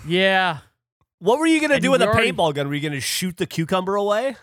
Yeah. 0.07 0.59
What 1.19 1.39
were 1.39 1.47
you 1.47 1.59
gonna 1.59 1.75
And 1.75 1.83
do 1.83 1.91
with 1.91 2.01
a 2.01 2.05
we 2.05 2.11
already- 2.11 2.31
paintball 2.31 2.53
gun? 2.55 2.67
Were 2.69 2.75
you 2.75 2.81
gonna 2.87 3.01
shoot 3.01 3.35
the 3.37 3.45
cucumber 3.45 3.95
away? 3.95 4.37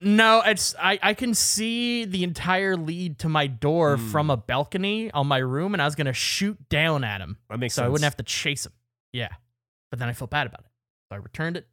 No, 0.00 0.40
it's 0.40 0.74
I, 0.80 0.98
I 1.02 1.12
can 1.14 1.34
see 1.34 2.04
the 2.06 2.22
entire 2.24 2.74
lead 2.76 3.18
to 3.18 3.28
my 3.28 3.46
door 3.46 3.96
Hmm. 3.98 4.10
from 4.10 4.30
a 4.30 4.36
balcony 4.36 5.10
on 5.10 5.26
my 5.26 5.38
room, 5.38 5.74
and 5.74 5.82
I 5.82 5.84
was 5.84 5.94
gonna 5.94 6.12
shoot 6.14 6.68
down 6.70 7.04
at 7.04 7.20
him, 7.20 7.36
That 7.50 7.58
makes 7.58 7.74
so 7.74 7.80
sense. 7.80 7.86
I 7.86 7.88
wouldn't 7.90 8.04
have 8.04 8.16
to 8.16 8.22
chase 8.22 8.64
him. 8.64 8.72
Yeah, 9.12 9.28
but 9.90 9.98
then 9.98 10.08
I 10.08 10.12
felt 10.14 10.30
bad 10.30 10.46
about 10.46 10.60
it, 10.60 10.70
so 11.10 11.16
I 11.16 11.18
returned 11.18 11.56
it. 11.58 11.66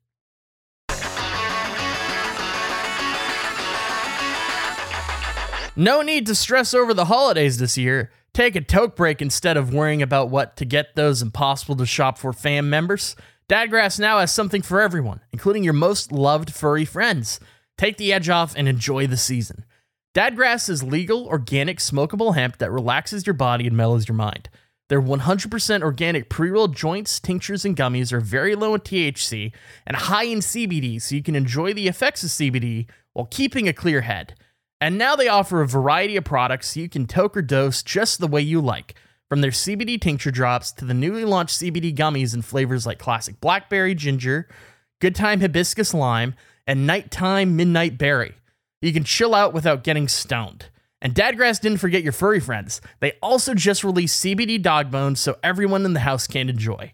No 5.75 6.01
need 6.03 6.27
to 6.27 6.35
stress 6.35 6.73
over 6.75 6.93
the 6.93 7.05
holidays 7.05 7.57
this 7.57 7.77
year. 7.77 8.11
Take 8.33 8.55
a 8.55 8.61
toke 8.61 8.95
break 8.95 9.21
instead 9.21 9.57
of 9.57 9.71
worrying 9.71 10.01
about 10.01 10.29
what 10.29 10.57
to 10.57 10.65
get 10.65 10.95
those 10.95 11.21
impossible 11.21 11.75
to 11.75 11.85
shop 11.85 12.17
for 12.17 12.33
fam 12.33 12.67
members. 12.67 13.15
Dadgrass 13.47 13.99
now 13.99 14.19
has 14.19 14.31
something 14.31 14.63
for 14.63 14.81
everyone, 14.81 15.19
including 15.31 15.63
your 15.63 15.73
most 15.73 16.11
loved 16.11 16.51
furry 16.51 16.83
friends. 16.83 17.39
Take 17.77 17.97
the 17.97 18.11
edge 18.11 18.29
off 18.29 18.55
and 18.57 18.67
enjoy 18.67 19.05
the 19.05 19.17
season. 19.17 19.65
Dadgrass 20.15 20.67
is 20.67 20.81
legal, 20.81 21.27
organic, 21.27 21.77
smokable 21.77 22.33
hemp 22.33 22.57
that 22.57 22.71
relaxes 22.71 23.27
your 23.27 23.35
body 23.35 23.67
and 23.67 23.77
mellows 23.77 24.07
your 24.07 24.15
mind. 24.15 24.49
Their 24.89 25.01
100% 25.01 25.83
organic 25.83 26.29
pre 26.29 26.49
rolled 26.49 26.75
joints, 26.75 27.19
tinctures, 27.19 27.65
and 27.65 27.77
gummies 27.77 28.11
are 28.11 28.19
very 28.19 28.55
low 28.55 28.73
in 28.73 28.81
THC 28.81 29.51
and 29.85 29.95
high 29.95 30.25
in 30.25 30.39
CBD, 30.39 30.99
so 30.99 31.13
you 31.13 31.21
can 31.21 31.35
enjoy 31.35 31.73
the 31.73 31.87
effects 31.87 32.23
of 32.23 32.29
CBD 32.29 32.87
while 33.13 33.27
keeping 33.27 33.67
a 33.67 33.73
clear 33.73 34.01
head. 34.01 34.33
And 34.83 34.97
now 34.97 35.15
they 35.15 35.29
offer 35.29 35.61
a 35.61 35.65
variety 35.65 36.17
of 36.17 36.25
products 36.25 36.75
you 36.75 36.89
can 36.89 37.07
toke 37.07 37.37
or 37.37 37.41
dose 37.41 37.83
just 37.83 38.19
the 38.19 38.27
way 38.27 38.41
you 38.41 38.59
like. 38.59 38.95
From 39.29 39.39
their 39.39 39.49
CBD 39.49 39.99
tincture 39.99 40.29
drops 40.29 40.73
to 40.73 40.83
the 40.83 40.93
newly 40.93 41.23
launched 41.23 41.61
CBD 41.61 41.95
gummies 41.95 42.33
in 42.35 42.41
flavors 42.41 42.85
like 42.85 42.99
classic 42.99 43.39
blackberry 43.39 43.95
ginger, 43.95 44.49
good 44.99 45.15
time 45.15 45.39
hibiscus 45.39 45.93
lime, 45.93 46.35
and 46.67 46.85
nighttime 46.85 47.55
midnight 47.55 47.97
berry. 47.97 48.35
You 48.81 48.91
can 48.91 49.05
chill 49.05 49.33
out 49.33 49.53
without 49.53 49.85
getting 49.85 50.09
stoned. 50.09 50.65
And 51.01 51.15
Dadgrass 51.15 51.61
didn't 51.61 51.77
forget 51.77 52.03
your 52.03 52.11
furry 52.11 52.41
friends. 52.41 52.81
They 52.99 53.13
also 53.21 53.53
just 53.53 53.85
released 53.85 54.21
CBD 54.21 54.61
dog 54.61 54.91
bones 54.91 55.21
so 55.21 55.37
everyone 55.41 55.85
in 55.85 55.93
the 55.93 56.01
house 56.01 56.27
can 56.27 56.49
enjoy. 56.49 56.91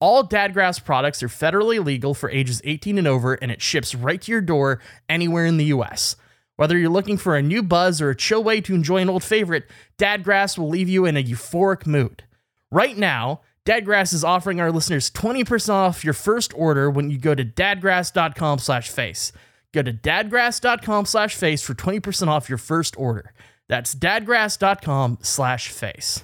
All 0.00 0.22
Dadgrass 0.22 0.84
products 0.84 1.22
are 1.22 1.28
federally 1.28 1.82
legal 1.82 2.12
for 2.12 2.28
ages 2.28 2.60
18 2.64 2.98
and 2.98 3.08
over, 3.08 3.32
and 3.32 3.50
it 3.50 3.62
ships 3.62 3.94
right 3.94 4.20
to 4.20 4.30
your 4.30 4.42
door 4.42 4.80
anywhere 5.08 5.46
in 5.46 5.56
the 5.56 5.72
US. 5.76 6.14
Whether 6.62 6.78
you're 6.78 6.90
looking 6.90 7.16
for 7.16 7.34
a 7.34 7.42
new 7.42 7.60
buzz 7.60 8.00
or 8.00 8.10
a 8.10 8.14
chill 8.14 8.44
way 8.44 8.60
to 8.60 8.72
enjoy 8.72 8.98
an 8.98 9.10
old 9.10 9.24
favorite, 9.24 9.68
Dadgrass 9.98 10.56
will 10.56 10.68
leave 10.68 10.88
you 10.88 11.04
in 11.04 11.16
a 11.16 11.24
euphoric 11.24 11.88
mood. 11.88 12.22
Right 12.70 12.96
now, 12.96 13.40
Dadgrass 13.66 14.14
is 14.14 14.22
offering 14.22 14.60
our 14.60 14.70
listeners 14.70 15.10
20% 15.10 15.70
off 15.70 16.04
your 16.04 16.14
first 16.14 16.54
order 16.54 16.88
when 16.88 17.10
you 17.10 17.18
go 17.18 17.34
to 17.34 17.44
dadgrass.com 17.44 18.60
slash 18.60 18.90
face. 18.90 19.32
Go 19.74 19.82
to 19.82 19.92
dadgrass.com 19.92 21.04
slash 21.06 21.34
face 21.34 21.62
for 21.62 21.74
20% 21.74 22.28
off 22.28 22.48
your 22.48 22.58
first 22.58 22.96
order. 22.96 23.32
That's 23.68 23.92
dadgrass.com 23.92 25.18
slash 25.20 25.68
face. 25.68 26.22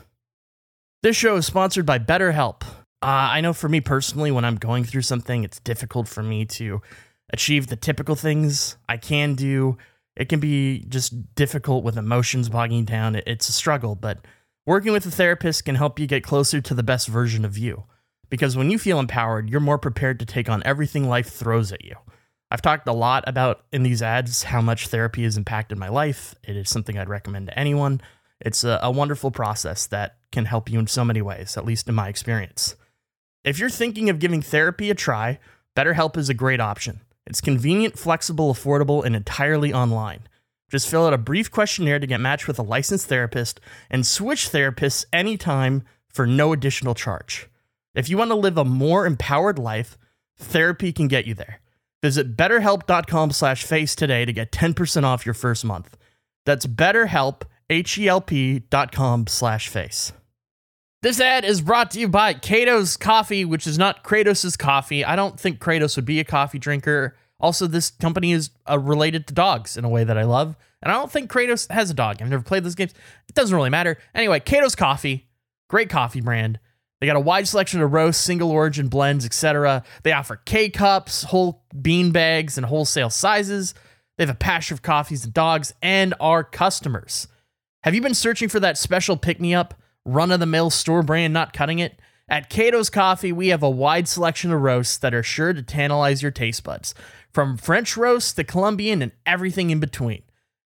This 1.02 1.16
show 1.16 1.34
is 1.34 1.46
sponsored 1.46 1.84
by 1.84 1.98
BetterHelp. 1.98 2.62
Uh, 3.02 3.34
I 3.34 3.40
know 3.40 3.52
for 3.52 3.68
me 3.68 3.80
personally, 3.80 4.30
when 4.30 4.44
I'm 4.44 4.54
going 4.54 4.84
through 4.84 5.02
something, 5.02 5.42
it's 5.42 5.58
difficult 5.58 6.06
for 6.06 6.22
me 6.22 6.44
to 6.44 6.80
achieve 7.32 7.66
the 7.66 7.74
typical 7.74 8.14
things 8.14 8.76
I 8.88 8.98
can 8.98 9.34
do. 9.34 9.76
It 10.18 10.28
can 10.28 10.40
be 10.40 10.84
just 10.88 11.34
difficult 11.36 11.84
with 11.84 11.96
emotions 11.96 12.48
bogging 12.48 12.84
down. 12.84 13.14
It's 13.14 13.48
a 13.48 13.52
struggle, 13.52 13.94
but 13.94 14.18
working 14.66 14.92
with 14.92 15.06
a 15.06 15.12
therapist 15.12 15.64
can 15.64 15.76
help 15.76 16.00
you 16.00 16.08
get 16.08 16.24
closer 16.24 16.60
to 16.60 16.74
the 16.74 16.82
best 16.82 17.06
version 17.06 17.44
of 17.44 17.56
you. 17.56 17.84
Because 18.28 18.56
when 18.56 18.68
you 18.68 18.78
feel 18.78 18.98
empowered, 18.98 19.48
you're 19.48 19.60
more 19.60 19.78
prepared 19.78 20.18
to 20.18 20.26
take 20.26 20.48
on 20.48 20.60
everything 20.64 21.08
life 21.08 21.28
throws 21.28 21.70
at 21.70 21.84
you. 21.84 21.94
I've 22.50 22.62
talked 22.62 22.88
a 22.88 22.92
lot 22.92 23.24
about 23.28 23.64
in 23.72 23.84
these 23.84 24.02
ads 24.02 24.42
how 24.42 24.60
much 24.60 24.88
therapy 24.88 25.22
has 25.22 25.36
impacted 25.36 25.78
my 25.78 25.88
life. 25.88 26.34
It 26.42 26.56
is 26.56 26.68
something 26.68 26.98
I'd 26.98 27.08
recommend 27.08 27.46
to 27.46 27.58
anyone. 27.58 28.00
It's 28.40 28.64
a, 28.64 28.80
a 28.82 28.90
wonderful 28.90 29.30
process 29.30 29.86
that 29.86 30.16
can 30.32 30.46
help 30.46 30.68
you 30.68 30.80
in 30.80 30.88
so 30.88 31.04
many 31.04 31.22
ways, 31.22 31.56
at 31.56 31.64
least 31.64 31.88
in 31.88 31.94
my 31.94 32.08
experience. 32.08 32.74
If 33.44 33.58
you're 33.58 33.70
thinking 33.70 34.10
of 34.10 34.18
giving 34.18 34.42
therapy 34.42 34.90
a 34.90 34.94
try, 34.94 35.38
BetterHelp 35.76 36.16
is 36.16 36.28
a 36.28 36.34
great 36.34 36.60
option. 36.60 37.02
It's 37.28 37.42
convenient, 37.42 37.98
flexible, 37.98 38.54
affordable, 38.54 39.04
and 39.04 39.14
entirely 39.14 39.72
online. 39.72 40.26
Just 40.70 40.88
fill 40.88 41.06
out 41.06 41.12
a 41.12 41.18
brief 41.18 41.50
questionnaire 41.50 41.98
to 41.98 42.06
get 42.06 42.20
matched 42.20 42.48
with 42.48 42.58
a 42.58 42.62
licensed 42.62 43.06
therapist 43.06 43.60
and 43.90 44.06
switch 44.06 44.50
therapists 44.50 45.04
anytime 45.12 45.82
for 46.08 46.26
no 46.26 46.52
additional 46.52 46.94
charge. 46.94 47.48
If 47.94 48.08
you 48.08 48.16
want 48.16 48.30
to 48.30 48.34
live 48.34 48.56
a 48.56 48.64
more 48.64 49.06
empowered 49.06 49.58
life, 49.58 49.98
therapy 50.38 50.92
can 50.92 51.06
get 51.06 51.26
you 51.26 51.34
there. 51.34 51.60
Visit 52.02 52.36
betterhelp.com 52.36 53.32
slash 53.32 53.64
face 53.64 53.94
today 53.94 54.24
to 54.24 54.32
get 54.32 54.52
10% 54.52 55.04
off 55.04 55.26
your 55.26 55.34
first 55.34 55.64
month. 55.64 55.96
That's 56.46 56.66
betterhelp, 56.66 57.42
H-E-L-P 57.68 58.60
dot 58.70 58.92
com 58.92 59.26
slash 59.26 59.68
face. 59.68 60.12
This 61.00 61.20
ad 61.20 61.44
is 61.44 61.60
brought 61.60 61.92
to 61.92 62.00
you 62.00 62.08
by 62.08 62.34
Kato's 62.34 62.96
Koffee, 62.96 63.46
which 63.46 63.68
is 63.68 63.78
not 63.78 64.02
Kratos' 64.02 64.58
coffee. 64.58 65.04
I 65.04 65.14
don't 65.14 65.38
think 65.38 65.60
Kratos 65.60 65.94
would 65.94 66.04
be 66.04 66.18
a 66.18 66.24
coffee 66.24 66.58
drinker. 66.58 67.16
Also, 67.38 67.68
this 67.68 67.90
company 67.90 68.32
is 68.32 68.50
uh, 68.68 68.80
related 68.80 69.28
to 69.28 69.34
dogs 69.34 69.76
in 69.76 69.84
a 69.84 69.88
way 69.88 70.02
that 70.02 70.18
I 70.18 70.24
love. 70.24 70.56
And 70.82 70.90
I 70.90 70.96
don't 70.96 71.10
think 71.10 71.30
Kratos 71.30 71.70
has 71.70 71.88
a 71.88 71.94
dog. 71.94 72.20
I've 72.20 72.28
never 72.28 72.42
played 72.42 72.64
those 72.64 72.74
games. 72.74 72.94
It 73.28 73.36
doesn't 73.36 73.54
really 73.54 73.70
matter. 73.70 73.96
Anyway, 74.12 74.40
Kato's 74.40 74.74
Koffee, 74.74 75.26
great 75.68 75.88
coffee 75.88 76.20
brand. 76.20 76.58
They 77.00 77.06
got 77.06 77.14
a 77.14 77.20
wide 77.20 77.46
selection 77.46 77.80
of 77.80 77.92
roasts, 77.92 78.24
single 78.24 78.50
origin 78.50 78.88
blends, 78.88 79.24
etc. 79.24 79.84
They 80.02 80.10
offer 80.10 80.34
K 80.34 80.68
cups, 80.68 81.22
whole 81.22 81.62
bean 81.80 82.10
bags, 82.10 82.58
and 82.58 82.66
wholesale 82.66 83.10
sizes. 83.10 83.72
They 84.16 84.26
have 84.26 84.34
a 84.34 84.38
passion 84.38 84.76
for 84.76 84.82
coffees 84.82 85.24
and 85.24 85.32
dogs 85.32 85.72
and 85.80 86.12
our 86.18 86.42
customers. 86.42 87.28
Have 87.84 87.94
you 87.94 88.00
been 88.00 88.14
searching 88.14 88.48
for 88.48 88.58
that 88.58 88.76
special 88.76 89.16
pick 89.16 89.40
me 89.40 89.54
up, 89.54 89.74
run 90.08 90.32
of 90.32 90.40
the 90.40 90.46
mill 90.46 90.70
store 90.70 91.02
brand 91.02 91.32
not 91.32 91.52
cutting 91.52 91.78
it? 91.78 92.00
At 92.28 92.50
Kato's 92.50 92.90
Koffee, 92.90 93.32
we 93.32 93.48
have 93.48 93.62
a 93.62 93.70
wide 93.70 94.08
selection 94.08 94.52
of 94.52 94.60
roasts 94.60 94.98
that 94.98 95.14
are 95.14 95.22
sure 95.22 95.52
to 95.52 95.62
tantalize 95.62 96.22
your 96.22 96.30
taste 96.30 96.64
buds, 96.64 96.94
from 97.32 97.56
French 97.56 97.96
roasts 97.96 98.32
to 98.34 98.44
Colombian 98.44 99.00
and 99.00 99.12
everything 99.24 99.70
in 99.70 99.80
between. 99.80 100.22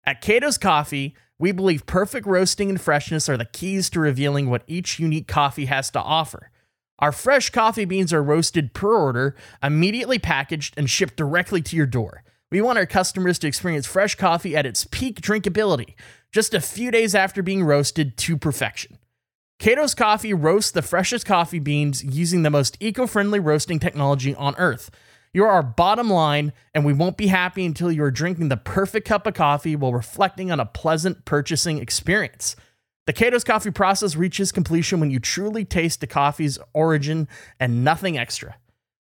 At 0.06 0.22
Kato's 0.22 0.58
Koffee, 0.58 1.14
we 1.38 1.52
believe 1.52 1.86
perfect 1.86 2.26
roasting 2.28 2.70
and 2.70 2.80
freshness 2.80 3.30
are 3.30 3.38
the 3.38 3.46
keys 3.46 3.90
to 3.92 4.00
revealing 4.00 4.50
what 4.50 4.64
each 4.68 5.00
unique 5.00 5.28
coffee 5.28 5.66
has 5.66 5.90
to 5.92 6.00
offer. 6.00 6.52
Our 7.00 7.12
fresh 7.12 7.50
coffee 7.50 7.86
beans 7.86 8.14
are 8.14 8.24
roasted 8.24 8.74
per 8.74 8.94
order, 8.94 9.36
immediately 9.62 10.18
packaged, 10.18 10.76
and 10.78 10.90
shipped 10.90 11.18
directly 11.18 11.62
to 11.62 11.76
your 11.76 11.86
door. 11.86 12.24
We 12.52 12.62
want 12.62 12.78
our 12.78 12.86
customers 12.86 13.40
to 13.40 13.48
experience 13.48 13.86
fresh 13.86 14.16
coffee 14.16 14.56
at 14.56 14.66
its 14.66 14.86
peak 14.86 15.20
drinkability, 15.20 15.96
just 16.32 16.54
a 16.54 16.62
few 16.62 16.92
days 16.92 17.14
after 17.16 17.44
being 17.44 17.64
roasted 17.64 18.18
to 18.18 18.38
perfection. 18.38 18.98
Kato's 19.58 19.96
Koffee 19.96 20.36
roasts 20.38 20.72
the 20.72 20.82
freshest 20.82 21.26
coffee 21.26 21.60
beans 21.60 22.04
using 22.04 22.44
the 22.44 22.50
most 22.50 22.78
eco 22.82 23.08
friendly 23.08 23.40
roasting 23.40 23.80
technology 23.80 24.36
on 24.36 24.54
earth. 24.58 24.92
You're 25.34 25.48
our 25.48 25.64
bottom 25.64 26.10
line, 26.10 26.54
and 26.74 26.86
we 26.86 26.94
won't 26.94 27.18
be 27.18 27.28
happy 27.28 27.66
until 27.66 27.92
you 27.92 28.04
are 28.04 28.12
drinking 28.12 28.50
the 28.50 28.58
perfect 28.58 29.08
cup 29.08 29.26
of 29.26 29.34
coffee 29.34 29.76
while 29.76 29.94
reflecting 29.94 30.52
on 30.52 30.60
a 30.60 30.66
pleasant 30.66 31.26
purchasing 31.26 31.80
experience. 31.80 32.56
The 33.08 33.14
Kato's 33.14 33.44
Koffee 33.44 33.74
process 33.74 34.16
reaches 34.16 34.52
completion 34.52 35.00
when 35.00 35.12
you 35.12 35.20
truly 35.20 35.64
taste 35.64 36.02
the 36.02 36.08
coffee's 36.08 36.58
origin 36.74 37.28
and 37.60 37.84
nothing 37.84 38.18
extra. 38.18 38.56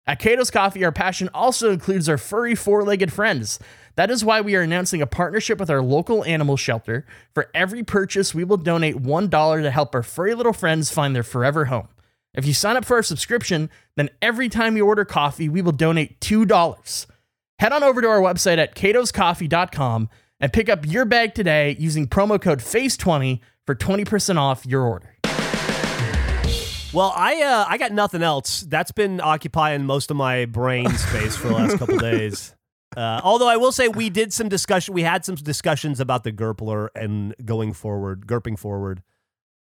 At 0.08 0.20
Kato's 0.20 0.52
Koffee, 0.52 0.84
our 0.84 0.92
passion 0.92 1.30
also 1.34 1.72
includes 1.72 2.10
our 2.10 2.18
furry 2.18 2.56
four 2.56 2.84
legged 2.84 3.14
friends. 3.14 3.60
That 4.02 4.10
is 4.10 4.26
why 4.26 4.42
we 4.42 4.56
are 4.56 4.62
announcing 4.62 5.04
a 5.04 5.06
partnership 5.06 5.60
with 5.60 5.70
our 5.70 5.80
local 5.80 6.26
animal 6.26 6.58
shelter. 6.58 7.06
For 7.36 7.52
every 7.54 7.84
purchase, 7.84 8.34
we 8.34 8.44
will 8.44 8.58
donate 8.58 8.96
$1 8.96 9.62
to 9.62 9.70
help 9.70 9.94
our 9.94 10.02
furry 10.02 10.34
little 10.34 10.54
friends 10.54 10.90
find 10.90 11.16
their 11.16 11.22
forever 11.22 11.66
home. 11.66 11.88
If 12.34 12.44
you 12.48 12.54
sign 12.56 12.78
up 12.78 12.84
for 12.84 12.96
our 12.96 13.04
subscription, 13.04 13.70
then 13.98 14.10
every 14.20 14.50
time 14.50 14.76
you 14.76 14.88
order 14.88 15.06
coffee, 15.06 15.50
we 15.50 15.62
will 15.62 15.72
donate 15.72 16.20
$2. 16.20 17.06
Head 17.60 17.72
on 17.72 17.84
over 17.84 18.02
to 18.02 18.08
our 18.08 18.22
website 18.22 18.58
at 18.58 18.74
katoskoffee.com 18.74 20.10
and 20.40 20.52
pick 20.52 20.68
up 20.68 20.84
your 20.88 21.06
bag 21.06 21.36
today 21.36 21.76
using 21.78 22.08
promo 22.08 22.42
code 22.42 22.58
FACE20 22.58 23.40
for 23.68 23.76
20% 23.76 24.38
off 24.38 24.66
your 24.66 24.82
order. 24.82 25.16
Well, 26.92 27.14
I 27.16 27.44
uh, 27.44 27.66
I 27.70 27.78
got 27.78 27.92
nothing 27.92 28.24
else. 28.24 28.62
That's 28.62 28.92
been 28.92 29.22
occupying 29.22 29.86
most 29.86 30.10
of 30.10 30.18
my 30.18 30.46
brain 30.46 30.90
space 30.90 31.36
for 31.38 31.50
the 31.50 31.54
last 31.54 31.78
couple 31.78 31.98
days. 32.00 32.56
Uh, 32.96 33.22
although 33.24 33.48
I 33.48 33.58
will 33.58 33.72
say 33.72 33.88
we 33.88 34.10
did 34.10 34.34
some 34.34 34.50
discussion, 34.50 34.94
we 34.94 35.04
had 35.04 35.24
some 35.24 35.36
discussions 35.36 36.00
about 36.00 36.24
the 36.24 36.32
Gurpler 36.32 36.90
and 36.96 37.34
going 37.46 37.74
forward, 37.74 38.28
Gurping 38.28 38.60
forward, 38.60 39.02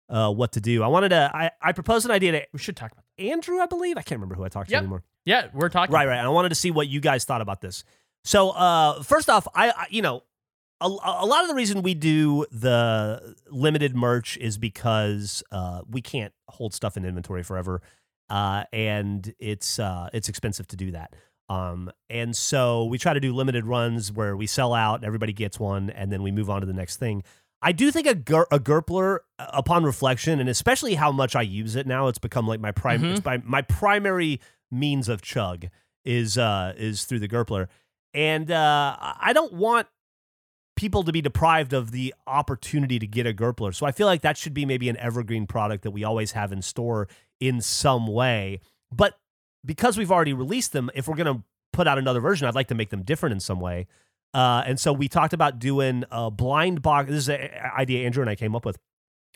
uh, 0.09 0.31
what 0.31 0.51
to 0.53 0.61
do. 0.61 0.83
I 0.83 0.87
wanted 0.87 1.09
to, 1.09 1.31
I, 1.33 1.51
I 1.61 1.71
proposed 1.71 2.05
an 2.05 2.11
idea 2.11 2.33
to 2.33 2.45
We 2.51 2.59
should 2.59 2.75
talk 2.75 2.91
about 2.91 3.05
Andrew, 3.17 3.59
I 3.59 3.67
believe. 3.67 3.97
I 3.97 4.01
can't 4.01 4.19
remember 4.19 4.35
who 4.35 4.43
I 4.43 4.49
talked 4.49 4.67
to 4.69 4.73
Yep. 4.73 4.79
anymore. 4.81 5.03
Yeah, 5.23 5.47
we're 5.53 5.69
talking. 5.69 5.93
Right, 5.93 6.07
right. 6.07 6.17
And 6.17 6.25
I 6.25 6.29
wanted 6.29 6.49
to 6.49 6.55
see 6.55 6.71
what 6.71 6.87
you 6.87 6.99
guys 6.99 7.23
thought 7.23 7.41
about 7.41 7.61
this. 7.61 7.83
So, 8.23 8.49
uh, 8.49 9.01
first 9.03 9.29
off, 9.29 9.47
I, 9.55 9.69
I 9.69 9.87
you 9.89 10.01
know, 10.01 10.23
a, 10.81 10.85
a 10.87 11.25
lot 11.25 11.43
of 11.43 11.47
the 11.47 11.53
reason 11.55 11.83
we 11.83 11.93
do 11.93 12.45
the 12.51 13.35
limited 13.49 13.95
merch 13.95 14.35
is 14.37 14.57
because 14.57 15.43
uh, 15.51 15.81
we 15.89 16.01
can't 16.01 16.33
hold 16.47 16.73
stuff 16.73 16.97
in 16.97 17.05
inventory 17.05 17.43
forever, 17.43 17.81
uh, 18.29 18.63
and 18.73 19.33
it's 19.39 19.79
uh, 19.79 20.09
it's 20.11 20.27
expensive 20.27 20.67
to 20.67 20.75
do 20.75 20.91
that. 20.91 21.15
Um, 21.51 21.91
and 22.09 22.35
so 22.35 22.85
we 22.85 22.97
try 22.97 23.13
to 23.13 23.19
do 23.19 23.33
limited 23.33 23.65
runs 23.65 24.11
where 24.11 24.37
we 24.37 24.47
sell 24.47 24.73
out, 24.73 25.03
everybody 25.03 25.33
gets 25.33 25.59
one, 25.59 25.89
and 25.89 26.11
then 26.11 26.23
we 26.23 26.31
move 26.31 26.49
on 26.49 26.61
to 26.61 26.67
the 26.67 26.73
next 26.73 26.97
thing. 26.97 27.23
I 27.61 27.73
do 27.73 27.91
think 27.91 28.07
a, 28.07 28.15
ger- 28.15 28.47
a 28.51 28.59
Gurpler, 28.59 29.19
uh, 29.37 29.47
upon 29.53 29.83
reflection, 29.83 30.39
and 30.39 30.47
especially 30.49 30.95
how 30.95 31.11
much 31.11 31.35
I 31.35 31.41
use 31.41 31.75
it 31.75 31.85
now, 31.85 32.07
it's 32.07 32.17
become 32.19 32.47
like 32.47 32.59
my 32.59 32.71
prime. 32.71 33.01
Mhm. 33.01 33.11
It's 33.17 33.25
my, 33.25 33.41
my 33.43 33.61
primary 33.63 34.39
means 34.71 35.09
of 35.09 35.21
chug 35.21 35.65
is 36.05 36.37
uh, 36.37 36.73
is 36.77 37.03
through 37.05 37.19
the 37.19 37.27
Gurpler, 37.27 37.67
and 38.13 38.49
uh, 38.49 38.95
I 38.99 39.33
don't 39.33 39.53
want 39.53 39.87
people 40.75 41.03
to 41.03 41.11
be 41.11 41.21
deprived 41.21 41.73
of 41.73 41.91
the 41.91 42.13
opportunity 42.25 42.97
to 42.97 43.05
get 43.05 43.27
a 43.27 43.33
Gurpler. 43.33 43.73
So 43.73 43.85
I 43.85 43.91
feel 43.91 44.07
like 44.07 44.21
that 44.21 44.37
should 44.37 44.53
be 44.53 44.65
maybe 44.65 44.89
an 44.89 44.97
evergreen 44.97 45.45
product 45.45 45.83
that 45.83 45.91
we 45.91 46.03
always 46.03 46.31
have 46.31 46.51
in 46.51 46.61
store 46.61 47.07
in 47.39 47.61
some 47.61 48.07
way. 48.07 48.61
But 48.91 49.19
because 49.65 49.97
we've 49.97 50.11
already 50.11 50.33
released 50.33 50.73
them, 50.73 50.89
if 50.93 51.07
we're 51.07 51.15
going 51.15 51.37
to 51.37 51.43
put 51.73 51.87
out 51.87 51.97
another 51.97 52.19
version, 52.19 52.47
I'd 52.47 52.55
like 52.55 52.67
to 52.67 52.75
make 52.75 52.89
them 52.89 53.03
different 53.03 53.33
in 53.33 53.39
some 53.39 53.59
way. 53.59 53.87
Uh, 54.33 54.63
and 54.65 54.79
so 54.79 54.93
we 54.93 55.07
talked 55.07 55.33
about 55.33 55.59
doing 55.59 56.03
a 56.11 56.31
blind 56.31 56.81
box. 56.81 57.09
This 57.09 57.17
is 57.17 57.29
an 57.29 57.49
idea 57.77 58.05
Andrew 58.05 58.21
and 58.21 58.29
I 58.29 58.35
came 58.35 58.55
up 58.55 58.65
with. 58.65 58.77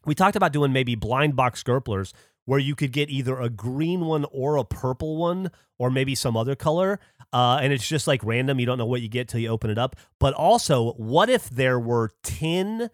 We 0.05 0.15
talked 0.15 0.36
about 0.36 0.53
doing 0.53 0.71
maybe 0.71 0.95
blind 0.95 1.36
box 1.36 1.63
Gurplers 1.63 2.13
where 2.45 2.59
you 2.59 2.76
could 2.76 2.91
get 2.91 3.09
either 3.09 3.39
a 3.39 3.49
green 3.49 4.01
one 4.01 4.26
or 4.32 4.55
a 4.55 4.63
purple 4.63 5.17
one 5.17 5.49
or 5.80 5.89
maybe 5.89 6.15
some 6.15 6.38
other 6.38 6.55
color. 6.55 6.99
Uh, 7.34 7.59
and 7.61 7.73
it's 7.73 7.88
just 7.88 8.07
like 8.07 8.23
random. 8.23 8.59
You 8.59 8.65
don't 8.65 8.78
know 8.78 8.86
what 8.86 9.01
you 9.01 9.09
get 9.09 9.28
till 9.28 9.39
you 9.39 9.49
open 9.49 9.69
it 9.69 9.78
up. 9.78 9.95
But 10.19 10.34
also, 10.36 10.93
what 10.93 11.30
if 11.30 11.49
there 11.49 11.80
were 11.80 12.11
10 12.23 12.89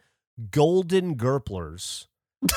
golden 0.50 1.16
Gurplers 1.16 2.08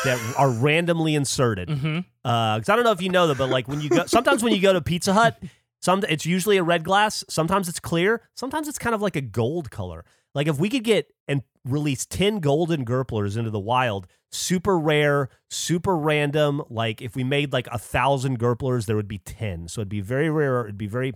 that 0.05 0.35
are 0.37 0.51
randomly 0.51 1.15
inserted? 1.15 1.69
Mm-hmm. 1.69 1.99
because 2.23 2.69
I 2.69 2.77
don't 2.77 2.85
know 2.85 2.93
if 2.93 3.03
you 3.03 3.11
know 3.11 3.27
that, 3.29 3.39
but 3.39 3.51
like 3.51 3.69
when 3.69 3.81
you 3.81 3.89
go, 3.89 4.05
sometimes 4.07 4.43
when 4.43 4.53
you 4.53 4.61
go 4.61 4.73
to 4.73 4.81
Pizza 4.81 5.13
Hut, 5.13 5.43
some 5.81 6.03
it's 6.09 6.25
usually 6.25 6.57
a 6.57 6.63
red 6.63 6.85
glass. 6.85 7.25
Sometimes 7.29 7.69
it's 7.69 7.81
clear. 7.81 8.23
Sometimes 8.35 8.69
it's 8.69 8.79
kind 8.79 8.95
of 8.95 9.03
like 9.03 9.17
a 9.17 9.21
gold 9.21 9.71
color. 9.71 10.05
Like 10.35 10.49
if 10.49 10.59
we 10.59 10.69
could 10.69 10.85
get 10.85 11.13
and 11.29 11.43
release 11.65 12.07
ten 12.07 12.41
golden 12.41 12.85
Gurplers 12.85 13.37
into 13.37 13.51
the 13.51 13.61
wild, 13.61 14.07
super 14.33 14.79
rare, 14.79 15.29
super 15.51 15.97
random. 15.97 16.63
Like 16.71 17.03
if 17.03 17.15
we 17.15 17.23
made 17.23 17.53
like 17.53 17.67
a 17.71 17.79
thousand 17.79 18.39
Gurplers, 18.39 18.87
there 18.87 18.97
would 18.97 19.09
be 19.09 19.19
ten. 19.19 19.69
So 19.69 19.81
it'd 19.81 19.91
be 19.91 20.01
very 20.01 20.31
rare. 20.31 20.63
It'd 20.63 20.79
be 20.79 20.87
very, 20.87 21.13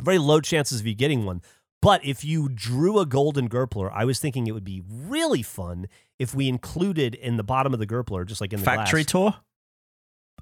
very 0.00 0.18
low 0.18 0.40
chances 0.40 0.80
of 0.80 0.86
you 0.86 0.94
getting 0.94 1.24
one. 1.26 1.42
But 1.82 2.04
if 2.04 2.24
you 2.24 2.48
drew 2.48 2.98
a 2.98 3.06
golden 3.06 3.48
Gurpler, 3.48 3.90
I 3.92 4.04
was 4.04 4.18
thinking 4.18 4.46
it 4.46 4.52
would 4.52 4.64
be 4.64 4.82
really 4.86 5.42
fun 5.42 5.86
if 6.20 6.34
we 6.36 6.48
included 6.48 7.16
in 7.16 7.36
the 7.36 7.42
bottom 7.42 7.72
of 7.72 7.80
the 7.80 7.86
Gurpler, 7.86 8.24
just 8.24 8.40
like 8.40 8.52
in 8.52 8.60
the 8.60 8.64
Factory 8.64 9.02
glass, 9.02 9.10
tour. 9.10 9.34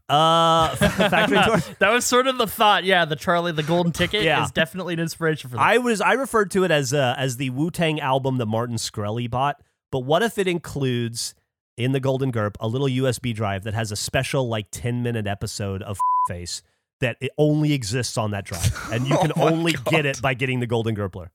uh, 0.08 0.74
factory 0.76 1.38
tour. 1.44 1.58
that 1.78 1.90
was 1.90 2.04
sort 2.04 2.26
of 2.26 2.38
the 2.38 2.46
thought. 2.46 2.84
Yeah, 2.84 3.04
the 3.04 3.16
Charlie 3.16 3.52
the 3.52 3.62
Golden 3.62 3.92
Ticket 3.92 4.22
Yeah. 4.24 4.44
is 4.44 4.50
definitely 4.50 4.94
an 4.94 5.00
inspiration 5.00 5.50
for 5.50 5.56
that. 5.56 5.62
I 5.62 5.78
was 5.78 6.00
I 6.00 6.12
referred 6.14 6.50
to 6.52 6.64
it 6.64 6.70
as 6.70 6.92
uh, 6.92 7.14
as 7.16 7.36
the 7.36 7.50
Wu 7.50 7.70
Tang 7.70 8.00
album 8.00 8.38
that 8.38 8.46
Martin 8.46 8.76
Shkreli 8.76 9.30
bought. 9.30 9.62
But 9.90 10.00
what 10.00 10.22
if 10.22 10.36
it 10.38 10.46
includes 10.48 11.34
in 11.76 11.92
the 11.92 12.00
Golden 12.00 12.32
Gurp 12.32 12.56
a 12.60 12.68
little 12.68 12.88
USB 12.88 13.34
drive 13.34 13.64
that 13.64 13.74
has 13.74 13.92
a 13.92 13.96
special 13.96 14.48
like 14.48 14.66
ten 14.70 15.02
minute 15.02 15.26
episode 15.26 15.82
of 15.82 15.98
Face 16.28 16.62
that 17.00 17.16
it 17.20 17.30
only 17.38 17.72
exists 17.72 18.18
on 18.18 18.32
that 18.32 18.44
drive, 18.44 18.76
and 18.92 19.06
you 19.06 19.16
can 19.18 19.32
Oh 19.36 19.48
only 19.48 19.74
get 19.86 20.04
it 20.04 20.20
by 20.20 20.34
getting 20.34 20.58
the 20.60 20.66
Golden 20.66 20.94
Gurpler. 20.94 21.30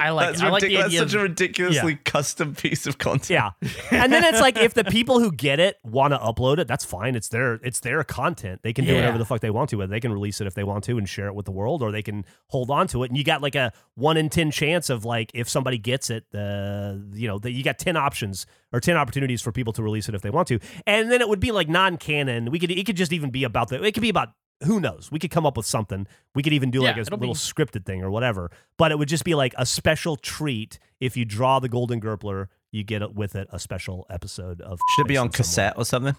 I 0.00 0.10
like. 0.10 0.28
That's, 0.28 0.40
it. 0.42 0.44
I 0.46 0.50
like 0.50 0.60
the 0.62 0.66
ridiculous. 0.68 0.86
idea. 0.86 1.00
That's 1.00 1.12
such 1.12 1.14
of- 1.14 1.20
a 1.20 1.22
ridiculously 1.28 1.96
custom 1.96 2.54
piece 2.54 2.86
of 2.86 2.98
content. 2.98 3.30
Yeah, 3.30 3.50
and 3.90 4.12
then 4.12 4.24
it's 4.24 4.40
like 4.40 4.56
if 4.56 4.74
the 4.74 4.84
people 4.84 5.20
who 5.20 5.30
get 5.32 5.60
it 5.60 5.78
want 5.84 6.12
to 6.12 6.18
upload 6.18 6.58
it, 6.58 6.68
that's 6.68 6.84
fine. 6.84 7.14
It's 7.14 7.28
their 7.28 7.54
it's 7.62 7.80
their 7.80 8.02
content. 8.04 8.60
They 8.62 8.72
can 8.72 8.84
do 8.84 8.92
Yeah. 8.92 8.98
whatever 9.00 9.18
the 9.18 9.24
fuck 9.24 9.40
they 9.40 9.50
want 9.50 9.70
to 9.70 9.76
with. 9.76 9.86
it. 9.86 9.90
They 9.90 10.00
can 10.00 10.12
release 10.12 10.40
it 10.40 10.46
if 10.46 10.54
they 10.54 10.64
want 10.64 10.84
to 10.84 10.98
and 10.98 11.08
share 11.08 11.26
it 11.26 11.34
with 11.34 11.46
the 11.46 11.52
world, 11.52 11.82
or 11.82 11.90
they 11.92 12.02
can 12.02 12.24
hold 12.48 12.70
on 12.70 12.86
to 12.88 13.02
it. 13.02 13.10
And 13.10 13.16
you 13.18 13.24
got 13.24 13.42
like 13.42 13.54
a 13.54 13.72
one 13.94 14.16
in 14.16 14.28
ten 14.30 14.50
chance 14.50 14.90
of 14.90 15.04
like 15.04 15.30
if 15.34 15.48
somebody 15.48 15.78
gets 15.78 16.10
it, 16.10 16.24
uh, 16.34 16.94
you 17.12 17.28
know, 17.28 17.38
that 17.38 17.52
you 17.52 17.62
got 17.62 17.78
ten 17.78 17.96
options 17.96 18.46
or 18.72 18.80
ten 18.80 18.96
opportunities 18.96 19.42
for 19.42 19.52
people 19.52 19.72
to 19.74 19.82
release 19.82 20.08
it 20.08 20.14
if 20.14 20.22
they 20.22 20.30
want 20.30 20.48
to. 20.48 20.58
And 20.86 21.10
then 21.10 21.20
it 21.20 21.28
would 21.28 21.40
be 21.40 21.50
like 21.52 21.68
non-canon. 21.68 22.50
We 22.50 22.58
could 22.58 22.70
it 22.70 22.84
could 22.86 22.96
just 22.96 23.12
even 23.12 23.30
be 23.30 23.44
about 23.44 23.68
the 23.68 23.82
it 23.82 23.92
could 23.92 24.00
be 24.02 24.08
about 24.08 24.30
who 24.62 24.80
knows? 24.80 25.10
We 25.10 25.18
could 25.18 25.30
come 25.30 25.46
up 25.46 25.56
with 25.56 25.66
something. 25.66 26.06
We 26.34 26.42
could 26.42 26.52
even 26.52 26.70
do 26.70 26.80
like 26.82 26.96
a 26.96 27.00
little 27.00 27.18
be- 27.18 27.32
scripted 27.32 27.84
thing 27.84 28.02
or 28.02 28.10
whatever. 28.10 28.50
But 28.78 28.92
it 28.92 28.98
would 28.98 29.08
just 29.08 29.24
be 29.24 29.34
like 29.34 29.54
a 29.58 29.66
special 29.66 30.16
treat 30.16 30.78
if 31.00 31.16
you 31.16 31.24
draw 31.24 31.58
the 31.58 31.68
Golden 31.68 32.00
Gurpler. 32.00 32.48
You 32.72 32.84
get 32.84 33.14
with 33.14 33.34
it 33.36 33.48
a 33.52 33.58
special 33.58 34.06
episode 34.10 34.60
of. 34.60 34.78
Should 34.94 35.06
it 35.06 35.08
be 35.08 35.16
on 35.16 35.26
in 35.26 35.32
some 35.32 35.36
cassette 35.36 35.74
or 35.76 35.84
something? 35.84 36.16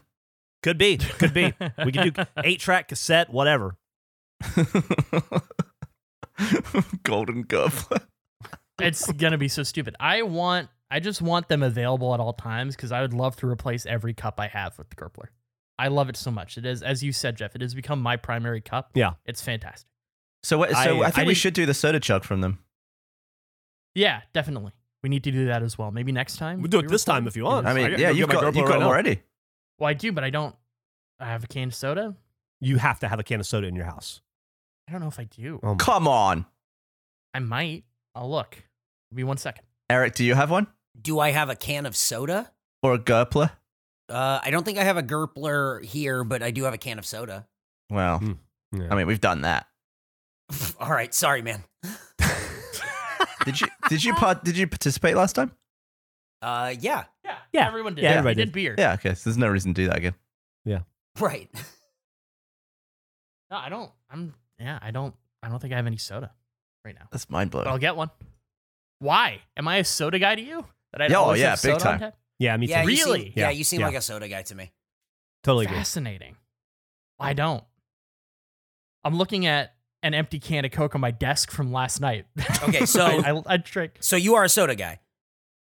Could 0.64 0.78
be. 0.78 0.98
Could 0.98 1.34
be. 1.34 1.54
we 1.86 1.92
could 1.92 2.14
do 2.14 2.24
eight 2.44 2.60
track 2.60 2.88
cassette, 2.88 3.30
whatever. 3.32 3.78
Golden 7.04 7.44
Goblet. 7.44 8.04
it's 8.82 9.12
gonna 9.14 9.38
be 9.38 9.48
so 9.48 9.64
stupid. 9.64 9.96
I 10.00 10.22
want. 10.24 10.70
I 10.92 11.00
just 11.00 11.22
want 11.22 11.48
them 11.50 11.64
available 11.64 12.14
at 12.14 12.20
all 12.20 12.34
times 12.34 12.76
because 12.76 12.92
I 12.92 13.02
would 13.02 13.14
love 13.14 13.36
to 13.38 13.48
replace 13.48 13.86
every 13.86 14.14
cup 14.14 14.40
I 14.40 14.48
have 14.48 14.78
with 14.78 14.90
the 14.90 14.96
Gurpler. 14.96 15.32
I 15.78 15.90
love 15.90 16.10
it 16.10 16.16
so 16.18 16.32
much. 16.32 16.58
It 16.58 16.66
is, 16.66 16.82
as 16.82 17.04
you 17.04 17.12
said, 17.12 17.36
Geoff. 17.38 17.56
It 17.56 17.62
has 17.62 17.74
become 17.76 18.02
my 18.02 18.16
primary 18.18 18.62
cup. 18.62 18.92
Yeah. 18.94 19.14
it's 19.26 19.42
fantastic. 19.42 19.90
So, 20.44 20.58
what, 20.58 20.70
so 20.72 20.76
I- 20.78 20.80
I, 20.80 20.86
think 21.12 21.18
I 21.18 21.22
we 21.22 21.26
didn't- 21.28 21.38
should 21.38 21.54
do 21.54 21.66
the 21.66 21.74
soda 21.74 22.00
chug 22.00 22.24
from 22.24 22.42
them. 22.42 22.60
Yeah, 23.94 24.22
definitely. 24.34 24.72
We 25.04 25.10
need 25.10 25.24
to 25.26 25.32
do 25.32 25.46
that 25.48 25.62
as 25.64 25.78
well. 25.78 25.92
Maybe 25.92 26.12
next 26.12 26.38
time. 26.38 26.62
We'll 26.62 26.70
do 26.70 26.80
it 26.80 26.84
we 26.84 26.88
this 26.90 27.04
record? 27.08 27.16
time 27.20 27.28
if 27.28 27.36
you 27.38 27.44
want. 27.46 27.68
I 27.68 27.72
I 27.72 27.74
mean, 27.74 27.92
can 27.92 28.00
yeah, 28.00 28.10
you've 28.10 28.28
my 28.28 28.34
got, 28.36 28.44
you've 28.56 28.56
right 28.56 28.68
got 28.68 28.80
them 28.80 28.88
already. 28.88 29.22
Well, 29.80 29.90
I 29.90 29.94
do, 29.94 30.12
but 30.12 30.24
I 30.24 30.30
don't. 30.30 30.56
I 31.20 31.26
have 31.28 31.44
a 31.44 31.48
can 31.48 31.68
of 31.70 31.76
soda. 31.76 32.16
You 32.60 32.78
have 32.78 33.00
to 33.02 33.08
have 33.08 33.20
a 33.20 33.24
can 33.24 33.40
of 33.40 33.46
soda 33.46 33.68
in 33.68 33.76
your 33.76 33.86
house. 33.86 34.22
I 34.88 34.92
don't 34.92 35.02
know 35.02 35.08
if 35.08 35.20
I 35.20 35.26
do. 35.26 35.60
Oh, 35.64 35.76
Come 35.76 36.08
on, 36.08 36.46
I 37.34 37.40
might. 37.40 37.84
I'll 38.16 38.30
look. 38.30 38.52
Give 39.12 39.18
me 39.18 39.24
one 39.24 39.38
second. 39.38 39.66
Eric. 39.90 40.16
Do 40.16 40.24
you 40.26 40.34
have 40.36 40.50
one 40.52 40.68
Do 41.00 41.20
I 41.20 41.32
have 41.32 41.50
a 41.50 41.56
can 41.56 41.86
of 41.86 41.96
soda? 41.96 42.52
or 42.82 42.94
a 42.94 43.00
Gurpler? 43.00 43.52
Uh, 44.10 44.39
I 44.43 44.51
don't 44.51 44.64
think 44.64 44.78
I 44.78 44.84
have 44.84 44.97
a 44.97 45.03
Gurpler 45.03 45.84
here, 45.84 46.24
but 46.24 46.43
I 46.43 46.51
do 46.51 46.64
have 46.64 46.74
a 46.74 46.78
can 46.78 46.99
of 46.99 47.06
soda. 47.06 47.47
Well, 47.89 48.20
Hmm. 48.20 48.34
Yeah. 48.72 48.88
I 48.91 48.95
mean, 48.95 49.08
we've 49.08 49.22
done 49.22 49.41
that. 49.41 49.68
All 50.80 50.89
right, 50.91 51.14
sorry, 51.14 51.41
man. 51.41 51.64
Did 53.45 53.62
you 53.62 53.68
did 53.89 54.03
you 54.03 54.14
part, 54.16 54.43
did 54.43 54.58
you 54.58 54.66
participate 54.68 55.16
last 55.16 55.34
time? 55.34 55.51
Uh, 56.41 56.74
yeah, 56.80 57.03
Yeah, 57.24 57.36
Yeah. 57.53 57.68
Everyone 57.68 57.93
did. 57.95 58.03
Yeah, 58.03 58.10
Yeah, 58.12 58.18
everybody 58.18 58.32
we 58.39 58.41
did 58.41 58.45
did. 58.47 58.53
beer. 58.53 58.76
Yeah. 58.78 58.93
Okay. 58.93 59.14
So 59.14 59.30
there's 59.30 59.38
no 59.38 59.47
reason 59.47 59.74
to 59.76 59.82
do 59.84 59.88
that 59.88 59.97
again. 59.97 60.16
Yeah. 60.66 60.80
Right. 61.20 61.49
No, 63.51 63.58
I 63.58 63.70
don't. 63.70 63.91
I'm. 64.10 64.34
Yeah, 64.60 64.80
I 64.82 64.89
don't. 64.91 65.14
I 65.43 65.49
don't 65.49 65.60
think 65.60 65.72
I 65.74 65.76
have 65.78 65.86
any 65.86 65.97
soda. 65.97 66.32
right 66.84 66.95
now. 66.95 67.06
That's 67.12 67.30
mind 67.30 67.51
But 67.51 67.60
blowing. 67.64 67.68
I'll 67.74 67.78
get 67.78 67.95
one. 67.95 68.10
Why? 68.99 69.41
Am 69.56 69.68
I 69.68 69.78
a 69.78 69.84
soda 69.84 70.18
guy 70.18 70.34
to 70.36 70.41
you? 70.41 70.66
That 70.91 71.01
I 71.03 71.08
Yeah, 71.08 71.18
oh, 71.18 71.24
always 71.26 71.41
yeah, 71.41 71.51
have 71.51 71.62
big 71.62 71.74
soda 71.74 71.74
on 71.76 71.80
time. 71.80 71.99
tap? 71.99 72.18
Yeah, 72.40 72.58
me 72.58 72.68
too. 72.68 72.72
Yeah, 72.74 72.84
you 72.84 72.96
seem- 72.98 73.06
Really? 73.08 73.34
yeah, 73.36 73.44
Yeah, 73.46 73.50
you 73.52 73.64
seem 73.64 73.80
yeah. 73.80 73.88
like 73.88 73.96
a 73.96 74.02
soda 74.02 74.28
guy 74.28 74.42
to 74.44 74.56
me. 74.56 74.72
Totally 75.44 75.66
agree. 75.66 75.78
Fascinating. 75.78 76.36
I 77.20 77.34
don't. 77.34 77.64
I'm 79.04 79.18
looking 79.18 79.46
at 79.46 79.74
an 80.04 80.14
empty 80.14 80.40
can 80.40 80.66
of 80.66 80.72
Coke 80.72 80.96
on 80.96 81.02
my 81.02 81.12
desk 81.12 81.52
from 81.52 81.72
last 81.72 82.02
night. 82.02 82.26
Okay, 82.64 82.86
so- 82.86 83.06
I, 83.06 83.32
I, 83.38 83.42
I 83.46 83.58
drink. 83.58 83.94
So 84.00 84.16
you 84.16 84.36
are 84.36 84.44
a 84.44 84.50
soda 84.50 84.76
guy. 84.76 85.00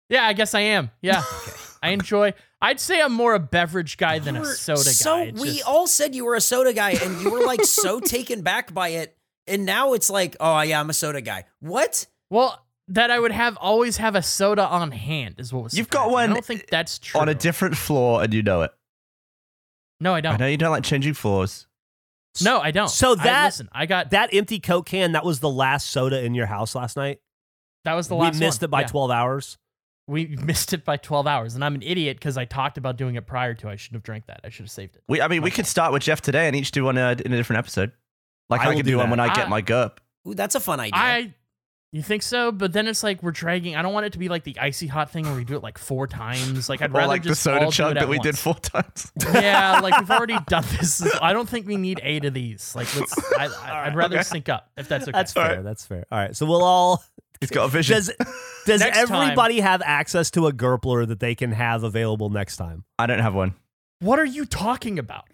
Yeah, 0.08 0.24
I 0.26 0.32
guess 0.34 0.54
I 0.54 0.60
am. 0.60 0.90
Yeah, 1.02 1.22
I 1.82 1.90
enjoy. 1.90 2.32
I'd 2.62 2.80
say 2.80 3.00
I'm 3.00 3.12
more 3.12 3.34
a 3.34 3.40
beverage 3.40 3.96
guy 3.96 4.18
than 4.18 4.36
a 4.36 4.40
You're- 4.42 4.54
soda 4.54 4.84
guy. 4.84 4.90
So 4.92 5.18
It's 5.18 5.40
we 5.40 5.48
just- 5.54 5.66
all 5.66 5.86
said 5.86 6.14
you 6.14 6.24
were 6.24 6.34
a 6.36 6.40
soda 6.40 6.72
guy, 6.72 6.90
and 6.92 7.20
you 7.20 7.30
were 7.30 7.44
like 7.44 7.64
so 7.64 8.00
taken 8.00 8.42
back 8.42 8.72
by 8.72 8.88
it, 8.90 9.16
and 9.46 9.64
now 9.66 9.92
it's 9.94 10.08
like, 10.10 10.36
oh 10.40 10.60
yeah, 10.62 10.80
I'm 10.80 10.90
a 10.90 10.94
soda 10.94 11.20
guy. 11.20 11.44
What? 11.60 12.06
well 12.30 12.65
that 12.88 13.10
I 13.10 13.18
would 13.18 13.32
have 13.32 13.56
always 13.56 13.96
have 13.96 14.14
a 14.14 14.22
soda 14.22 14.66
on 14.66 14.90
hand 14.92 15.36
is 15.38 15.52
what 15.52 15.64
was. 15.64 15.76
You've 15.76 15.90
got 15.90 16.10
one 16.10 16.30
I 16.30 16.34
don't 16.34 16.44
think 16.44 16.68
that's 16.70 16.98
true. 16.98 17.20
On 17.20 17.28
a 17.28 17.34
different 17.34 17.76
floor, 17.76 18.22
and 18.22 18.32
you 18.32 18.42
know 18.42 18.62
it. 18.62 18.70
no, 20.00 20.14
I 20.14 20.18
I 20.18 20.20
don't. 20.20 20.34
I 20.34 20.36
know 20.36 20.46
you 20.46 20.56
don't 20.56 20.70
like 20.70 20.84
changing 20.84 21.14
floors. 21.14 21.66
No, 22.42 22.60
I 22.60 22.70
don't. 22.70 22.88
So 22.88 23.12
I- 23.12 23.24
that- 23.24 23.44
listen, 23.46 23.68
I 23.72 23.86
got 23.86 24.10
That 24.10 24.30
empty 24.34 24.60
Coke 24.60 24.86
can, 24.86 25.12
that 25.12 25.24
was 25.24 25.40
the 25.40 25.48
last 25.48 25.88
soda 25.88 26.22
in 26.22 26.34
your 26.34 26.46
house 26.46 26.74
last 26.74 26.96
night. 26.96 27.20
that 27.84 27.94
was 27.94 28.08
the 28.08 28.14
last. 28.14 28.34
we 28.34 28.40
missed 28.40 28.60
one. 28.62 28.66
it 28.66 28.70
by 28.70 28.80
Yeah. 28.82 28.86
12 28.88 29.10
hours. 29.10 29.58
We 30.06 30.26
missed 30.44 30.72
it 30.72 30.84
by 30.84 30.98
12 30.98 31.26
hours, 31.26 31.54
and 31.54 31.64
I'm 31.64 31.74
an 31.74 31.82
idiot 31.82 32.18
because 32.18 32.36
I 32.36 32.44
talked 32.44 32.76
about 32.78 32.96
doing 32.96 33.14
it 33.16 33.26
prior 33.26 33.54
to. 33.54 33.68
I 33.68 33.76
shouldn't 33.76 33.96
have 33.96 34.02
drank 34.02 34.26
that. 34.26 34.40
I 34.44 34.50
should 34.50 34.64
have 34.64 34.70
saved 34.70 34.96
it. 34.96 35.02
We, 35.08 35.20
I 35.22 35.28
mean, 35.28 35.40
we 35.42 35.50
could 35.50 35.66
start 35.66 35.92
with 35.92 36.02
Geoff 36.02 36.20
today 36.20 36.46
and 36.46 36.54
each 36.54 36.70
do 36.72 36.84
one 36.84 36.98
uh, 36.98 37.16
in 37.24 37.32
a 37.32 37.36
different 37.36 37.58
episode. 37.58 37.92
Like 38.50 38.60
I 38.60 38.64
I, 38.64 38.68
will 38.68 38.76
could 38.76 38.84
do 38.84 38.92
do 38.92 38.98
one 38.98 39.10
when 39.10 39.18
I 39.18 39.28
I- 39.28 39.34
get 39.34 39.48
my 39.48 39.62
GURP. 39.62 39.98
Ooh, 40.28 40.34
that's 40.34 40.54
a 40.54 40.60
fun 40.60 40.78
idea. 40.78 40.92
I, 40.94 41.34
you 41.96 42.02
think 42.02 42.22
so? 42.22 42.52
But 42.52 42.72
then 42.72 42.86
it's 42.86 43.02
like 43.02 43.22
we're 43.22 43.30
dragging. 43.32 43.76
I 43.76 43.82
don't 43.82 43.92
want 43.92 44.06
it 44.06 44.12
to 44.12 44.18
be 44.18 44.28
like 44.28 44.44
the 44.44 44.58
icy 44.58 44.86
hot 44.86 45.10
thing 45.10 45.24
where 45.24 45.34
we 45.34 45.44
do 45.44 45.56
it 45.56 45.62
like 45.62 45.78
four 45.78 46.06
times. 46.06 46.68
Like 46.68 46.82
I'd 46.82 46.90
Or 46.94 46.98
rather 46.98 47.08
like 47.08 47.22
the 47.22 47.30
just 47.30 47.42
soda 47.42 47.64
all 47.64 47.70
do 47.70 47.74
chug 47.76 47.90
it 47.92 47.94
that 47.94 48.02
at 48.04 48.08
we 48.08 48.18
did 48.18 48.38
four 48.38 48.54
times. 48.54 49.12
yeah, 49.34 49.80
like 49.80 49.98
we've 49.98 50.10
already 50.10 50.36
done 50.48 50.64
this. 50.78 51.06
I 51.20 51.32
don't 51.32 51.48
think 51.48 51.66
we 51.66 51.76
need 51.76 52.00
eight 52.02 52.24
of 52.24 52.34
these. 52.34 52.74
Like 52.76 52.94
let's. 52.96 53.14
I, 53.34 53.46
I, 53.46 53.86
I'd 53.86 53.96
rather 53.96 54.16
okay. 54.16 54.22
sync 54.24 54.48
up 54.48 54.70
if 54.76 54.88
that's 54.88 55.04
okay. 55.04 55.12
That's 55.12 55.32
fair. 55.32 55.44
Alright. 55.48 55.64
That's 55.64 55.86
fair. 55.86 56.04
All 56.10 56.18
right. 56.18 56.36
So 56.36 56.46
we'll 56.46 56.62
all. 56.62 57.02
He's 57.40 57.50
got 57.50 57.64
a 57.66 57.68
vision. 57.68 57.96
Does, 57.96 58.10
does 58.66 58.80
Next 58.80 58.96
time- 59.08 59.22
everybody 59.22 59.60
have 59.60 59.82
access 59.84 60.30
to 60.32 60.46
a 60.46 60.52
Gurpler 60.52 61.06
that 61.06 61.20
they 61.20 61.34
can 61.34 61.52
have 61.52 61.82
available 61.84 62.30
next 62.30 62.56
time? 62.56 62.84
I 62.98 63.06
don't 63.06 63.18
have 63.18 63.34
one. 63.34 63.54
what 64.00 64.18
are 64.18 64.24
you 64.24 64.46
talking 64.46 64.98
about? 64.98 65.26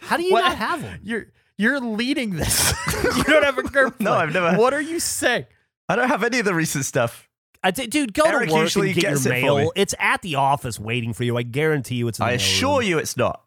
How 0.00 0.16
do 0.16 0.24
you 0.24 0.32
What- 0.32 0.40
not 0.42 0.56
have 0.56 0.82
one? 0.82 0.98
You're 1.02 1.26
you're 1.58 1.78
leading 1.78 2.30
this. 2.30 2.72
you 3.16 3.22
don't 3.24 3.44
have 3.44 3.56
a 3.58 3.62
GURP. 3.62 4.00
No. 4.00 4.14
I've 4.14 4.32
never- 4.32 4.56
What 4.58 4.74
are 4.74 4.80
you 4.80 4.98
saying? 4.98 5.44
I 5.88 5.96
don't 5.96 6.08
have 6.08 6.22
any 6.24 6.38
of 6.38 6.44
the 6.44 6.54
recent 6.54 6.84
stuff. 6.84 7.28
I 7.64 7.70
d- 7.70 7.86
dude, 7.86 8.12
go 8.14 8.24
Eric 8.24 8.48
to 8.48 8.54
work 8.54 8.62
usually 8.62 8.88
and 8.88 8.94
get 8.96 9.02
your 9.04 9.12
gets 9.12 9.26
it 9.26 9.30
mail. 9.30 9.72
It's 9.76 9.94
at 9.98 10.22
the 10.22 10.34
office 10.36 10.80
waiting 10.80 11.12
for 11.12 11.22
you. 11.24 11.36
I 11.36 11.42
guarantee 11.42 11.94
you 11.96 12.08
it's 12.08 12.18
in 12.18 12.22
the 12.24 12.26
I 12.26 12.30
mail 12.32 12.36
assure 12.36 12.78
room. 12.80 12.88
you 12.88 12.98
it's 12.98 13.16
not. 13.16 13.42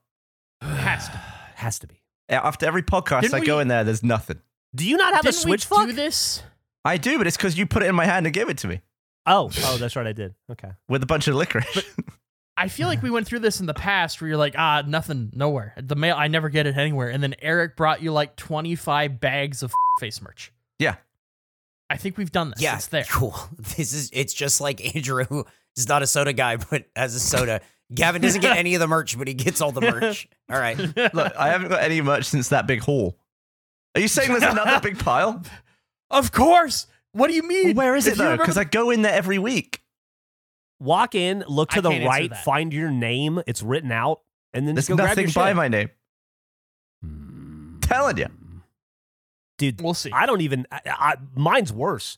Has 0.61 1.07
to. 1.09 1.17
Has 1.55 1.79
to 1.79 1.87
be. 1.87 2.01
After 2.29 2.65
every 2.65 2.81
podcast 2.83 3.21
Didn't 3.21 3.35
I 3.35 3.45
go 3.45 3.59
in 3.59 3.67
there, 3.67 3.83
there's 3.83 4.03
nothing. 4.03 4.39
Do 4.75 4.87
you 4.87 4.97
not 4.97 5.13
have 5.13 5.23
Didn't 5.23 5.35
a 5.35 5.39
switch 5.39 5.69
we 5.69 5.77
fuck? 5.77 5.87
do 5.87 5.93
this? 5.93 6.43
I 6.83 6.97
do, 6.97 7.17
but 7.17 7.27
it's 7.27 7.37
because 7.37 7.57
you 7.57 7.65
put 7.65 7.81
it 7.83 7.87
in 7.87 7.95
my 7.95 8.05
hand 8.05 8.25
and 8.25 8.33
gave 8.33 8.49
it 8.49 8.57
to 8.59 8.67
me 8.67 8.81
Oh, 9.25 9.49
oh, 9.63 9.77
that's 9.77 9.95
right. 9.95 10.05
I 10.05 10.11
did. 10.13 10.35
Okay. 10.51 10.69
with 10.87 11.01
a 11.01 11.05
bunch 11.05 11.27
of 11.27 11.35
licorice. 11.35 11.83
I 12.57 12.67
feel 12.67 12.87
like 12.87 13.01
we 13.01 13.09
went 13.09 13.25
through 13.27 13.39
this 13.39 13.59
in 13.59 13.65
the 13.65 13.73
past 13.73 14.21
where 14.21 14.27
you're 14.29 14.37
like, 14.37 14.55
ah, 14.57 14.83
nothing, 14.87 15.31
nowhere. 15.33 15.73
The 15.81 15.95
mail, 15.95 16.15
I 16.17 16.27
never 16.27 16.49
get 16.49 16.67
it 16.67 16.77
anywhere. 16.77 17.09
And 17.09 17.21
then 17.23 17.35
Eric 17.41 17.75
brought 17.75 18.01
you 18.01 18.11
like 18.13 18.35
25 18.35 19.19
bags 19.19 19.63
of 19.63 19.73
face 19.99 20.21
merch. 20.21 20.51
yeah. 20.79 20.95
I 21.89 21.97
think 21.97 22.17
we've 22.17 22.31
done 22.31 22.49
this. 22.49 22.61
yeah, 22.61 22.75
It's 22.75 22.87
there. 22.87 23.05
cool. 23.09 23.35
This 23.77 23.93
is 23.93 24.09
it's 24.13 24.33
just 24.33 24.59
like 24.61 24.95
Andrew 24.95 25.43
is 25.77 25.87
not 25.87 26.01
a 26.03 26.07
soda 26.07 26.33
guy, 26.33 26.55
but 26.69 26.85
has 26.95 27.15
a 27.15 27.19
soda. 27.19 27.61
Gavin 27.93 28.21
doesn't 28.21 28.41
get 28.41 28.57
any 28.57 28.73
of 28.73 28.79
the 28.79 28.87
merch, 28.87 29.15
but 29.17 29.27
he 29.27 29.33
gets 29.35 29.61
all 29.61 29.71
the 29.71 29.81
merch. 30.01 30.27
All 30.51 30.59
right. 30.59 30.77
Look, 30.77 31.35
I 31.37 31.49
haven't 31.49 31.69
got 31.69 31.81
any 31.83 32.01
merch 32.01 32.25
since 32.25 32.49
that 32.49 32.65
big 32.65 32.81
haul. 32.81 33.15
Are 33.93 34.01
you 34.01 34.07
saying 34.07 34.29
there's 34.31 34.43
another 34.43 34.79
big 34.81 34.97
pile? 34.99 35.41
Of 36.09 36.31
course. 36.31 36.87
What 37.11 37.27
do 37.27 37.33
you 37.33 37.43
mean? 37.43 37.75
Where 37.75 37.95
is 37.95 38.07
it 38.07 38.11
you 38.11 38.15
though? 38.23 38.37
Because 38.37 38.57
I 38.57 38.63
go 38.63 38.89
in 38.89 39.03
there 39.03 39.13
every 39.13 39.37
week. 39.37 39.81
Walk 40.79 41.15
in, 41.15 41.43
look 41.47 41.69
to 41.71 41.77
I 41.77 41.81
the 41.81 42.05
right, 42.05 42.35
find 42.37 42.73
your 42.73 42.91
name. 42.91 43.41
It's 43.47 43.63
written 43.63 43.91
out, 43.91 44.19
and 44.53 44.67
then 44.67 44.75
There's 44.75 44.87
just 44.87 44.89
go 44.89 44.95
grab 44.97 45.09
nothing 45.09 45.27
your 45.27 45.33
by 45.33 45.49
shit. 45.51 45.55
my 45.55 45.67
name. 45.69 45.89
Hmm. 47.01 47.79
Telling 47.79 48.17
you. 48.17 48.27
Dude. 49.57 49.81
We'll 49.81 49.93
see. 49.93 50.11
I 50.11 50.25
don't 50.25 50.41
even. 50.41 50.67
I, 50.71 50.81
I, 50.85 51.15
mine's 51.35 51.71
worse. 51.71 52.17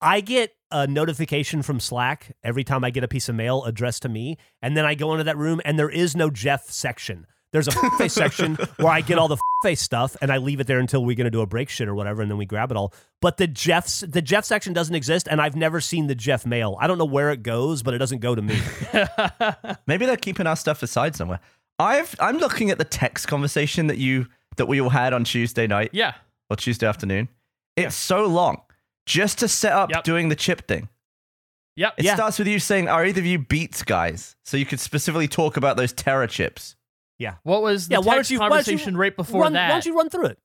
I 0.00 0.20
get 0.20 0.54
a 0.70 0.86
notification 0.86 1.62
from 1.62 1.78
Slack 1.78 2.34
every 2.42 2.64
time 2.64 2.84
I 2.84 2.90
get 2.90 3.04
a 3.04 3.08
piece 3.08 3.28
of 3.28 3.34
mail 3.34 3.64
addressed 3.64 4.02
to 4.02 4.08
me, 4.08 4.38
and 4.62 4.76
then 4.76 4.86
I 4.86 4.94
go 4.94 5.12
into 5.12 5.24
that 5.24 5.36
room, 5.36 5.60
and 5.64 5.78
there 5.78 5.90
is 5.90 6.16
no 6.16 6.30
Geoff 6.30 6.70
section. 6.70 7.26
There's 7.52 7.68
a 7.68 7.72
face 7.98 8.14
section 8.14 8.56
where 8.76 8.92
I 8.92 9.00
get 9.00 9.18
all 9.18 9.28
the 9.28 9.36
face 9.62 9.82
stuff, 9.82 10.16
and 10.22 10.32
I 10.32 10.38
leave 10.38 10.60
it 10.60 10.66
there 10.66 10.78
until 10.78 11.04
we're 11.04 11.16
gonna 11.16 11.30
do 11.30 11.42
a 11.42 11.46
break 11.46 11.68
shit 11.68 11.88
or 11.88 11.94
whatever, 11.94 12.22
and 12.22 12.30
then 12.30 12.38
we 12.38 12.46
grab 12.46 12.70
it 12.70 12.76
all. 12.76 12.94
But 13.20 13.36
the 13.36 13.46
Geoff's 13.46 14.00
the 14.00 14.22
Geoff 14.22 14.44
section 14.44 14.72
doesn't 14.72 14.94
exist, 14.94 15.28
and 15.30 15.40
I've 15.40 15.56
never 15.56 15.80
seen 15.80 16.06
the 16.06 16.14
Geoff 16.14 16.46
mail. 16.46 16.78
I 16.80 16.86
don't 16.86 16.98
know 16.98 17.04
where 17.04 17.30
it 17.30 17.42
goes, 17.42 17.82
but 17.82 17.92
it 17.92 17.98
doesn't 17.98 18.20
go 18.20 18.34
to 18.34 18.42
me. 18.42 18.58
Maybe 19.86 20.06
they're 20.06 20.16
keeping 20.16 20.46
our 20.46 20.56
stuff 20.56 20.82
aside 20.82 21.14
somewhere. 21.14 21.40
I've 21.78 22.14
I'm 22.20 22.38
looking 22.38 22.70
at 22.70 22.78
the 22.78 22.84
text 22.84 23.26
conversation 23.26 23.88
that 23.88 23.98
you 23.98 24.26
that 24.56 24.66
we 24.66 24.80
all 24.80 24.90
had 24.90 25.12
on 25.12 25.24
Tuesday 25.24 25.66
night 25.66 25.90
yeah. 25.92 26.14
Or 26.50 26.56
Tuesday 26.56 26.86
afternoon. 26.86 27.28
It's 27.76 27.94
so 27.94 28.26
long. 28.26 28.62
Just 29.06 29.38
to 29.38 29.48
set 29.48 29.72
up 29.72 29.90
Yep. 29.90 30.04
doing 30.04 30.28
the 30.28 30.36
chip 30.36 30.66
thing. 30.68 30.88
Yep. 31.76 31.94
It 31.98 32.04
Yeah. 32.04 32.14
starts 32.16 32.38
with 32.38 32.48
you 32.48 32.58
saying, 32.58 32.88
Are 32.88 33.04
either 33.06 33.20
of 33.20 33.26
you 33.26 33.38
beats 33.38 33.82
guys? 33.82 34.36
So 34.44 34.56
you 34.56 34.66
could 34.66 34.80
specifically 34.80 35.28
talk 35.28 35.56
about 35.56 35.76
those 35.76 35.92
Terra 35.92 36.26
chips. 36.28 36.76
Yeah. 37.18 37.36
What 37.44 37.62
was 37.62 37.88
the 37.88 37.94
Yeah, 37.94 37.98
why 37.98 38.04
don't 38.04 38.14
text 38.16 38.30
you- 38.32 38.40
why 38.40 38.48
don't 38.48 38.66
you 38.86 38.96
right 38.98 39.16
before 39.16 39.42
run, 39.42 39.52
that? 39.54 39.68
Why 39.68 39.74
don't 39.76 39.86
you 39.86 39.96
run 39.96 40.10
through 40.10 40.26
it? 40.26 40.38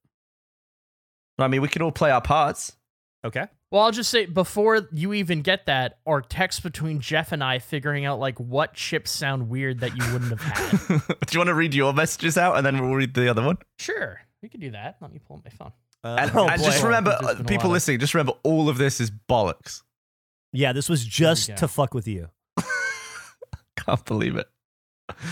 I 1.39 1.47
mean, 1.47 1.62
we 1.62 1.68
could 1.68 1.82
all 1.82 1.91
play 1.91 2.12
our 2.12 2.22
parts. 2.22 2.78
Okay. 3.26 3.47
Well, 3.72 3.82
I'll 3.84 3.91
just 3.91 4.10
say 4.12 4.26
before 4.26 4.88
you 4.93 5.12
even 5.14 5.41
get 5.41 5.66
that, 5.66 5.97
or 6.06 6.22
text 6.22 6.64
between 6.64 7.01
Geoff 7.01 7.32
and 7.32 7.43
I 7.43 7.60
figuring 7.60 8.06
out 8.06 8.20
like 8.20 8.39
what 8.39 8.74
chips 8.74 9.12
sound 9.12 9.49
weird 9.49 9.80
that 9.80 9.97
you 9.97 10.14
wouldn't 10.14 10.32
have 10.39 10.41
had. 10.41 11.01
Do 11.08 11.34
you 11.34 11.39
want 11.39 11.47
to 11.49 11.53
read 11.56 11.74
your 11.74 11.91
messages 11.91 12.38
out 12.38 12.56
and 12.56 12.66
then 12.66 12.80
we'll 12.80 12.93
read 12.95 13.14
the 13.16 13.28
other 13.30 13.41
one? 13.43 13.58
sure, 13.80 14.22
we 14.41 14.47
could 14.47 14.62
do 14.62 14.72
that. 14.72 14.97
Let 15.01 15.12
me 15.12 15.20
pull 15.20 15.38
up 15.38 15.43
my 15.43 15.49
phone. 15.49 15.74
And, 16.06 16.32
oh, 16.36 16.47
and 16.47 16.62
just 16.62 16.84
remember, 16.84 17.18
There's 17.22 17.39
uh, 17.39 17.43
people 17.43 17.70
listening, 17.72 17.99
just 17.99 18.14
remember 18.14 18.34
all 18.43 18.70
of 18.70 18.78
this 18.78 19.01
is 19.01 19.12
bollocks. 19.12 19.82
Yeah, 20.53 20.72
this 20.72 20.88
was 20.88 21.03
just 21.03 21.58
to 21.58 21.68
fuck 21.68 21.93
with 21.93 22.08
you. 22.08 22.30
Can't 23.78 24.06
believe 24.06 24.36
it. 24.36 24.47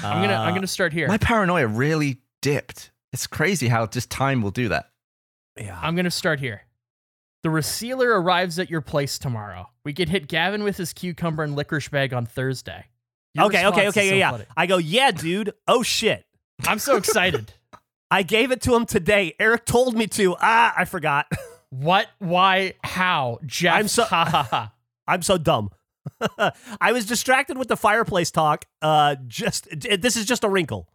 I'm 0.03 0.21
gonna 0.21 0.33
I'm 0.33 0.51
Uh, 0.51 0.55
gonna 0.55 0.67
start 0.67 0.91
here. 0.93 1.07
My 1.07 1.17
paranoia 1.17 1.67
really 1.67 2.21
dipped. 2.41 2.91
It's 3.11 3.27
crazy 3.27 3.67
how 3.67 3.85
just 3.85 4.09
time 4.09 4.41
will 4.41 4.51
do 4.51 4.69
that. 4.69 4.89
Yeah. 5.59 5.79
I'm 5.81 5.95
gonna 5.95 6.11
start 6.11 6.39
here. 6.39 6.63
The 7.43 7.49
resealer 7.49 8.07
arrives 8.19 8.57
at 8.59 8.69
your 8.69 8.81
place 8.81 9.19
tomorrow. 9.19 9.69
We 9.85 9.93
could 9.93 10.09
hit 10.09 10.27
Gavin 10.27 10.63
with 10.63 10.77
his 10.77 10.93
cucumber 10.93 11.43
and 11.43 11.55
licorice 11.55 11.89
bag 11.89 12.13
on 12.13 12.25
Thursday. 12.25 12.85
Your 13.35 13.45
okay, 13.45 13.65
okay, 13.67 13.85
response 13.85 13.97
okay, 13.97 14.07
is 14.07 14.17
yeah, 14.17 14.31
so 14.31 14.37
yeah. 14.37 14.43
I 14.55 14.65
go, 14.65 14.77
yeah, 14.77 15.11
dude. 15.11 15.53
Oh 15.67 15.83
shit. 15.83 16.25
I'm 16.65 16.79
so 16.79 16.97
excited. 16.97 17.53
I 18.13 18.21
gave 18.21 18.51
it 18.51 18.61
to 18.61 18.75
him 18.75 18.85
today. 18.85 19.33
Eric 19.39 19.65
told 19.65 19.95
me 19.95 20.05
to. 20.05 20.35
Ah, 20.39 20.71
I 20.77 20.85
forgot. 20.85 21.25
what? 21.71 22.07
Why? 22.19 22.75
How? 22.83 23.39
Geoff? 23.43 23.75
I'm 23.75 23.87
so- 23.87 24.03
ha 24.03 24.25
ha 24.25 24.43
ha. 24.43 24.73
I'm 25.07 25.23
so 25.23 25.39
dumb. 25.39 25.71
I 26.79 26.91
was 26.91 27.07
distracted 27.07 27.57
with 27.57 27.69
the 27.69 27.75
fireplace 27.75 28.29
talk. 28.29 28.65
Uh, 28.83 29.15
just 29.27 29.67
this 29.79 30.15
is 30.15 30.25
just 30.25 30.43
a 30.43 30.49
wrinkle. 30.49 30.87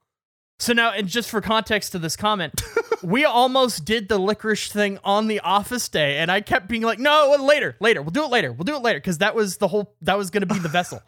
So 0.61 0.73
now, 0.73 0.93
and 0.93 1.09
just 1.09 1.29
for 1.29 1.41
context 1.41 1.91
to 1.93 1.99
this 1.99 2.15
comment, 2.15 2.63
we 3.03 3.25
almost 3.25 3.85
did 3.85 4.09
the 4.09 4.19
licorice 4.19 4.71
thing 4.71 5.01
on 5.03 5.27
the 5.27 5.41
office 5.41 5.89
day, 5.89 6.19
and 6.19 6.31
I 6.31 6.41
kept 6.41 6.69
being 6.69 6.83
like, 6.83 7.01
"No, 7.01 7.37
later, 7.41 7.77
later, 7.81 8.01
we'll 8.01 8.13
do 8.13 8.25
it 8.25 8.31
later, 8.31 8.53
we'll 8.53 8.65
do 8.65 8.77
it 8.77 8.83
later," 8.83 8.99
because 8.99 9.19
that 9.19 9.35
was 9.35 9.57
the 9.57 9.67
whole 9.67 9.97
that 10.03 10.17
was 10.17 10.31
going 10.31 10.47
to 10.47 10.55
be 10.55 10.61
the 10.61 10.69
vessel. 10.69 11.03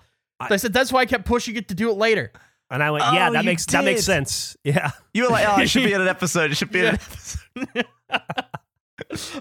So 0.49 0.49
I 0.55 0.57
said 0.57 0.73
that's 0.73 0.93
why 0.93 1.01
I 1.03 1.07
kept 1.07 1.25
pushing 1.25 1.55
it 1.55 1.69
to 1.69 1.75
do 1.75 1.89
it 1.91 1.95
later. 1.97 2.33
And 2.71 2.83
I 2.83 2.91
went, 2.93 3.05
oh, 3.05 3.13
yeah, 3.13 3.29
Oh, 3.29 3.33
that 3.33 3.43
you 3.45 3.51
makes 3.51 3.67
that 3.67 3.85
makes 3.85 4.05
sense. 4.05 4.57
Yeah. 4.65 4.91
You 5.13 5.25
were 5.25 5.31
like, 5.31 5.47
oh, 5.49 5.61
it 5.61 5.69
should 5.69 5.83
be 5.85 5.93
in 5.93 6.01
an 6.01 6.09
episode. 6.17 6.53
It 6.53 6.57
should 6.57 6.71
be 6.71 6.81
in 6.81 6.87
an 6.87 6.95
episode. 6.95 7.41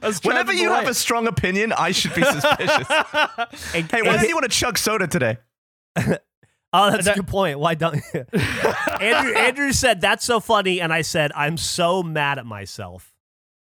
I 0.02 0.08
was 0.08 0.20
trying 0.20 0.34
Whenever 0.36 0.54
you 0.54 0.70
have 0.70 0.88
a 0.88 0.94
strong 0.94 1.28
opinion, 1.28 1.74
I 1.74 1.92
should 1.92 2.16
be 2.16 2.24
suspicious. 2.24 2.88
And- 3.76 3.92
hey, 3.92 4.02
why 4.02 4.10
and- 4.14 4.20
don't 4.22 4.28
you 4.30 4.36
want 4.36 4.44
to 4.50 4.58
chug 4.58 4.78
soda 4.78 5.06
today? 5.08 5.38
oh, 5.98 6.18
that's 6.74 7.06
that- 7.06 7.14
a 7.18 7.20
good 7.20 7.28
point. 7.28 7.60
Why 7.60 7.76
don't 7.76 8.02
Andrew? 9.02 9.34
Andrew 9.36 9.72
said 9.74 10.02
that's 10.02 10.26
so 10.26 10.40
funny, 10.40 10.82
and 10.82 10.92
I 10.94 11.02
said 11.02 11.32
I'm 11.36 11.58
so 11.58 12.02
mad 12.02 12.40
at 12.40 12.46
myself. 12.46 13.14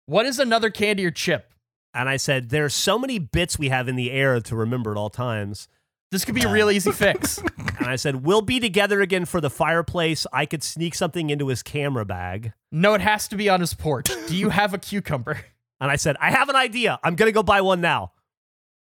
what 0.07 0.26
is 0.26 0.38
another 0.38 0.70
candy 0.70 1.04
or 1.07 1.11
chip? 1.11 1.52
And 1.94 2.09
I 2.11 2.18
said 2.18 2.50
there's 2.50 2.74
so 2.74 2.98
many 2.98 3.18
bits 3.18 3.59
we 3.59 3.70
have 3.70 3.88
in 3.88 3.96
the 3.96 4.11
air 4.11 4.38
to 4.40 4.54
remember 4.57 4.90
at 4.90 4.98
all 4.98 5.09
times. 5.11 5.66
This 6.16 6.24
could 6.24 6.34
be 6.34 6.44
a 6.44 6.48
real 6.50 6.70
easy 6.70 6.92
fix. 6.92 7.42
And 7.78 7.88
I 7.88 7.96
said 7.96 8.24
we'll 8.24 8.40
be 8.40 8.58
together 8.58 9.02
again 9.02 9.26
for 9.26 9.38
the 9.38 9.50
fireplace. 9.50 10.26
I 10.32 10.46
could 10.46 10.62
sneak 10.62 10.94
something 10.94 11.28
into 11.28 11.48
his 11.48 11.62
camera 11.62 12.06
bag. 12.06 12.54
No, 12.72 12.94
it 12.94 13.02
has 13.02 13.28
to 13.28 13.36
be 13.36 13.50
on 13.50 13.60
his 13.60 13.74
porch. 13.74 14.08
Do 14.26 14.34
you 14.34 14.48
have 14.48 14.72
a 14.72 14.78
cucumber? 14.78 15.40
And 15.78 15.90
I 15.90 15.96
said, 15.96 16.16
I 16.18 16.30
have 16.30 16.48
an 16.48 16.56
idea. 16.56 16.98
I'm 17.04 17.16
going 17.16 17.28
to 17.28 17.34
go 17.34 17.42
buy 17.42 17.60
one 17.60 17.82
now. 17.82 18.12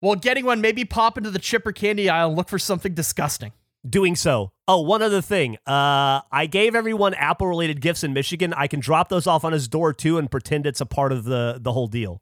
Well, 0.02 0.16
getting 0.16 0.46
one, 0.46 0.62
maybe 0.62 0.84
pop 0.84 1.16
into 1.16 1.30
the 1.30 1.38
chipper 1.38 1.72
candy 1.72 2.10
aisle 2.10 2.30
and 2.30 2.36
look 2.36 2.50
for 2.50 2.58
something 2.58 2.96
disgusting. 2.96 3.52
Doing 3.88 4.16
so. 4.16 4.52
Oh, 4.68 4.82
one 4.82 5.04
other 5.04 5.22
thing. 5.22 5.58
Uh, 5.68 6.22
I 6.32 6.48
gave 6.50 6.74
everyone 6.74 7.14
Apple 7.14 7.46
related 7.46 7.82
gifts 7.82 8.04
in 8.04 8.14
Michigan. 8.14 8.52
I 8.56 8.66
can 8.66 8.80
drop 8.80 9.10
those 9.10 9.28
off 9.28 9.46
on 9.46 9.54
his 9.54 9.68
door 9.68 9.94
too 9.94 10.18
and 10.18 10.30
pretend 10.32 10.66
it's 10.66 10.82
a 10.82 10.88
part 10.88 11.12
of 11.12 11.24
the, 11.26 11.60
the 11.62 11.72
whole 11.72 11.88
deal. 11.88 12.20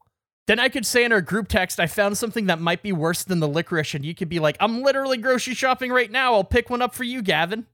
Then 0.50 0.60
I 0.60 0.68
could 0.68 0.84
say 0.84 1.04
in 1.06 1.12
our 1.12 1.22
group 1.22 1.48
text, 1.48 1.80
I 1.80 1.86
found 1.86 2.18
something 2.18 2.48
that 2.48 2.60
might 2.60 2.82
be 2.82 2.92
worse 2.92 3.24
than 3.24 3.40
the 3.40 3.48
licorice, 3.48 3.94
and 3.94 4.04
you 4.04 4.16
could 4.16 4.30
be 4.30 4.40
like, 4.40 4.58
I'm 4.60 4.82
literally 4.82 5.18
grocery 5.18 5.54
shopping 5.54 5.92
right 5.92 6.10
now. 6.10 6.34
I'll 6.34 6.44
pick 6.44 6.72
one 6.72 6.82
up 6.82 6.96
for 6.96 7.04
you, 7.04 7.22
Gavin. 7.22 7.68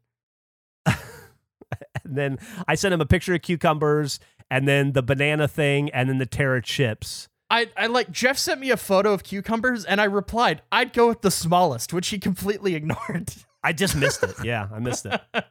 And 2.03 2.15
then 2.17 2.38
I 2.67 2.76
sent 2.76 2.93
him 2.93 2.99
a 3.01 3.05
picture 3.05 3.34
of 3.34 3.41
cucumbers 3.41 4.19
and 4.51 4.67
then 4.67 4.91
the 4.91 5.01
banana 5.01 5.47
thing 5.47 5.89
and 5.91 6.07
then 6.09 6.17
the 6.19 6.26
Terra 6.26 6.61
chips. 6.61 7.28
I, 7.49 7.69
I 7.78 7.88
like 7.88 8.11
Geoff 8.11 8.38
sent 8.38 8.59
me 8.59 8.69
a 8.71 8.78
photo 8.78 9.13
of 9.13 9.23
cucumbers 9.23 9.86
and 9.86 9.99
I 10.01 10.03
replied, 10.03 10.61
I'd 10.71 10.91
go 10.93 11.07
with 11.07 11.21
the 11.21 11.32
smallest, 11.32 11.93
which 11.93 12.09
he 12.09 12.19
completely 12.19 12.76
ignored. 12.76 13.34
I 13.63 13.71
just 13.73 13.95
missed 13.95 14.21
it. 14.23 14.36
Yeah, 14.43 14.67
I 14.71 14.80
missed 14.80 15.05
it. 15.05 15.19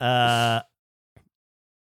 Uh, 0.00 0.60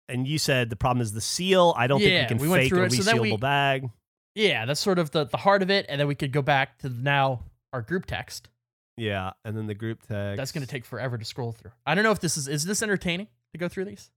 and 0.09 0.27
you 0.27 0.37
said 0.37 0.69
the 0.69 0.75
problem 0.75 1.01
is 1.01 1.13
the 1.13 1.21
seal. 1.21 1.73
I 1.77 1.87
don't 1.87 2.01
Yeah, 2.01 2.27
think 2.27 2.41
we 2.41 2.47
we 2.49 2.67
can 2.67 2.77
went 2.77 2.91
fake 2.91 2.99
a 2.99 3.03
so 3.03 3.13
resealable 3.13 3.31
we- 3.31 3.37
bag. 3.37 3.89
Yeah, 4.35 4.65
that's 4.65 4.79
sort 4.79 4.99
of 4.99 5.11
the, 5.11 5.25
the 5.25 5.37
heart 5.37 5.61
of 5.61 5.69
it. 5.69 5.85
And 5.89 5.99
then 5.99 6.07
we 6.07 6.15
could 6.15 6.31
go 6.31 6.41
back 6.41 6.79
to 6.79 6.89
now 6.89 7.43
our 7.73 7.81
group 7.81 8.05
text. 8.05 8.49
Yeah, 8.97 9.31
and 9.45 9.57
then 9.57 9.67
the 9.67 9.73
group 9.73 10.01
text. 10.07 10.37
That's 10.37 10.51
going 10.51 10.65
to 10.65 10.67
take 10.69 10.85
forever 10.85 11.17
to 11.17 11.25
scroll 11.25 11.51
through. 11.53 11.71
I 11.85 11.95
don't 11.95 12.03
know 12.03 12.11
if 12.11 12.19
this 12.19 12.37
is, 12.37 12.47
is 12.47 12.65
this 12.65 12.83
entertaining 12.83 13.27
to 13.53 13.57
go 13.57 13.67
through 13.67 13.85
these? 13.85 14.11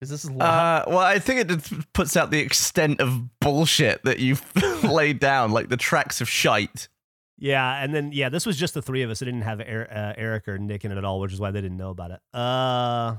Is 0.00 0.10
this 0.10 0.24
a 0.24 0.32
lot? 0.32 0.42
Uh, 0.88 0.90
well, 0.90 0.98
I 0.98 1.18
think 1.18 1.40
it 1.40 1.48
just 1.48 1.92
puts 1.92 2.16
out 2.16 2.30
the 2.30 2.40
extent 2.40 3.00
of 3.00 3.38
bullshit 3.40 4.02
that 4.04 4.18
you've 4.18 4.42
laid 4.84 5.18
down, 5.20 5.52
like 5.52 5.68
the 5.68 5.76
tracks 5.76 6.20
of 6.20 6.28
shite. 6.28 6.88
Yeah, 7.38 7.82
and 7.82 7.94
then 7.94 8.10
yeah, 8.12 8.28
this 8.28 8.44
was 8.46 8.56
just 8.56 8.74
the 8.74 8.82
three 8.82 9.02
of 9.02 9.10
us. 9.10 9.22
It 9.22 9.26
didn't 9.26 9.42
have 9.42 9.60
Er- 9.60 9.88
uh, 9.90 10.12
Eric 10.20 10.48
or 10.48 10.58
Nick 10.58 10.84
in 10.84 10.92
it 10.92 10.98
at 10.98 11.04
all, 11.04 11.20
which 11.20 11.32
is 11.32 11.40
why 11.40 11.50
they 11.52 11.60
didn't 11.60 11.76
know 11.78 11.90
about 11.90 12.10
it. 12.10 12.20
Uh, 12.32 13.16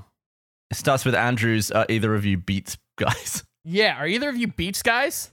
It 0.70 0.76
starts 0.76 1.04
with 1.04 1.14
Andrews. 1.14 1.70
Uh, 1.70 1.86
either 1.88 2.14
of 2.14 2.24
you 2.24 2.36
beats 2.36 2.76
guys? 2.98 3.44
yeah. 3.64 3.96
Are 3.96 4.06
either 4.06 4.28
of 4.28 4.36
you 4.36 4.48
Beats 4.48 4.82
guys? 4.82 5.32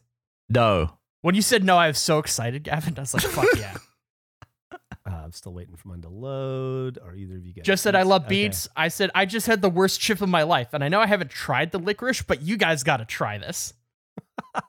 No. 0.50 0.98
When 1.24 1.36
you 1.36 1.42
said 1.42 1.64
no, 1.64 1.78
I 1.78 1.88
was 1.88 1.98
so 1.98 2.20
excited, 2.20 2.64
Gavin. 2.64 2.96
I 2.98 3.02
was 3.02 3.14
like, 3.14 3.24
fuck 3.24 3.48
yeah. 3.58 3.76
uh, 4.74 5.10
I'm 5.10 5.32
still 5.32 5.54
waiting 5.54 5.78
for 5.78 5.88
mine 5.88 6.02
to 6.02 6.10
load. 6.10 7.00
Are 7.02 7.16
either 7.16 7.38
of 7.38 7.46
you 7.46 7.54
guys? 7.54 7.66
Just 7.66 7.82
said 7.82 7.96
I 7.96 8.04
love 8.04 8.26
Okay. 8.26 8.52
I 8.76 8.90
said 8.90 9.10
I 9.16 9.26
just 9.26 9.48
had 9.48 9.62
the 9.62 9.70
worst 9.70 10.02
chip 10.02 10.22
of 10.22 10.28
my 10.28 10.44
life, 10.44 10.74
and 10.74 10.84
I 10.84 10.90
know 10.90 11.00
I 11.00 11.08
haven't 11.08 11.32
tried 11.32 11.72
the 11.72 11.80
licorice, 11.80 12.22
but 12.22 12.42
you 12.42 12.58
guys 12.58 12.84
got 12.84 12.98
to 12.98 13.06
try 13.06 13.40
this. 13.40 13.74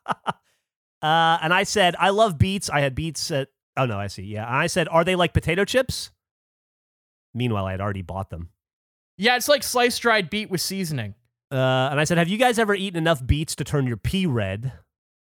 Uh, 1.02 1.36
and 1.42 1.52
I 1.52 1.64
said 1.64 1.94
I 1.98 2.08
love 2.08 2.38
beets. 2.38 2.70
I 2.70 2.80
had 2.80 2.94
beets 2.94 3.30
at. 3.30 3.48
Oh 3.76 3.84
no, 3.84 3.98
I 3.98 4.06
see. 4.06 4.22
Yeah, 4.22 4.46
and 4.46 4.56
I 4.56 4.68
said, 4.68 4.88
are 4.88 5.04
they 5.04 5.16
like 5.16 5.34
potato 5.34 5.66
chips? 5.66 6.10
Meanwhile, 7.34 7.66
I 7.66 7.72
had 7.72 7.82
already 7.82 8.00
bought 8.00 8.30
them. 8.30 8.48
Yeah, 9.18 9.36
it's 9.36 9.46
like 9.46 9.62
sliced 9.62 10.00
dried 10.00 10.30
beet 10.30 10.48
with 10.48 10.62
seasoning. 10.62 11.14
Uh, 11.52 11.88
and 11.90 12.00
I 12.00 12.04
said, 12.04 12.16
have 12.16 12.28
you 12.28 12.38
guys 12.38 12.58
ever 12.58 12.74
eaten 12.74 12.96
enough 12.96 13.24
beets 13.26 13.54
to 13.56 13.64
turn 13.64 13.86
your 13.86 13.98
pee 13.98 14.24
red? 14.24 14.72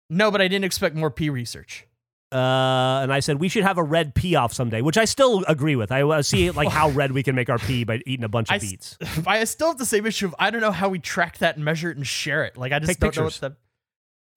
No, 0.10 0.32
but 0.32 0.42
I 0.42 0.48
didn't 0.48 0.66
expect 0.66 0.96
more 0.96 1.12
pee 1.12 1.30
research. 1.30 1.86
Uh, 2.32 3.00
and 3.02 3.12
I 3.12 3.22
said 3.22 3.40
we 3.40 3.50
should 3.50 3.64
have 3.64 3.78
a 3.80 3.84
red 3.84 4.14
pee 4.14 4.36
off 4.36 4.54
someday, 4.54 4.82
which 4.82 4.98
I 4.98 5.06
still 5.06 5.44
agree 5.48 5.76
with. 5.76 5.92
I 5.92 6.04
want 6.04 6.24
see 6.26 6.52
like 6.52 6.70
how 6.70 6.90
red 6.92 7.12
we 7.12 7.24
can 7.24 7.34
make 7.36 7.50
our 7.50 7.58
pee 7.58 7.84
by 7.84 8.02
eating 8.06 8.24
a 8.24 8.30
bunch 8.30 8.50
of 8.52 8.56
s- 8.58 8.62
beets. 8.70 8.98
I 9.28 9.44
still 9.46 9.70
have 9.70 9.78
the 9.80 9.86
same 9.86 10.06
issue 10.06 10.28
of 10.28 10.36
I 10.38 10.52
don't 10.52 10.62
know 10.62 10.72
how 10.72 10.90
we 10.90 11.00
track 11.00 11.40
that 11.40 11.56
and 11.56 11.66
measure 11.66 11.90
it 11.90 11.98
and 11.98 12.06
share 12.06 12.44
it. 12.46 12.56
Like 12.56 12.72
I 12.72 12.78
just 12.80 12.90
Take 12.90 13.00
don't 13.00 13.16
know 13.18 13.24
what 13.24 13.34
the. 13.34 13.56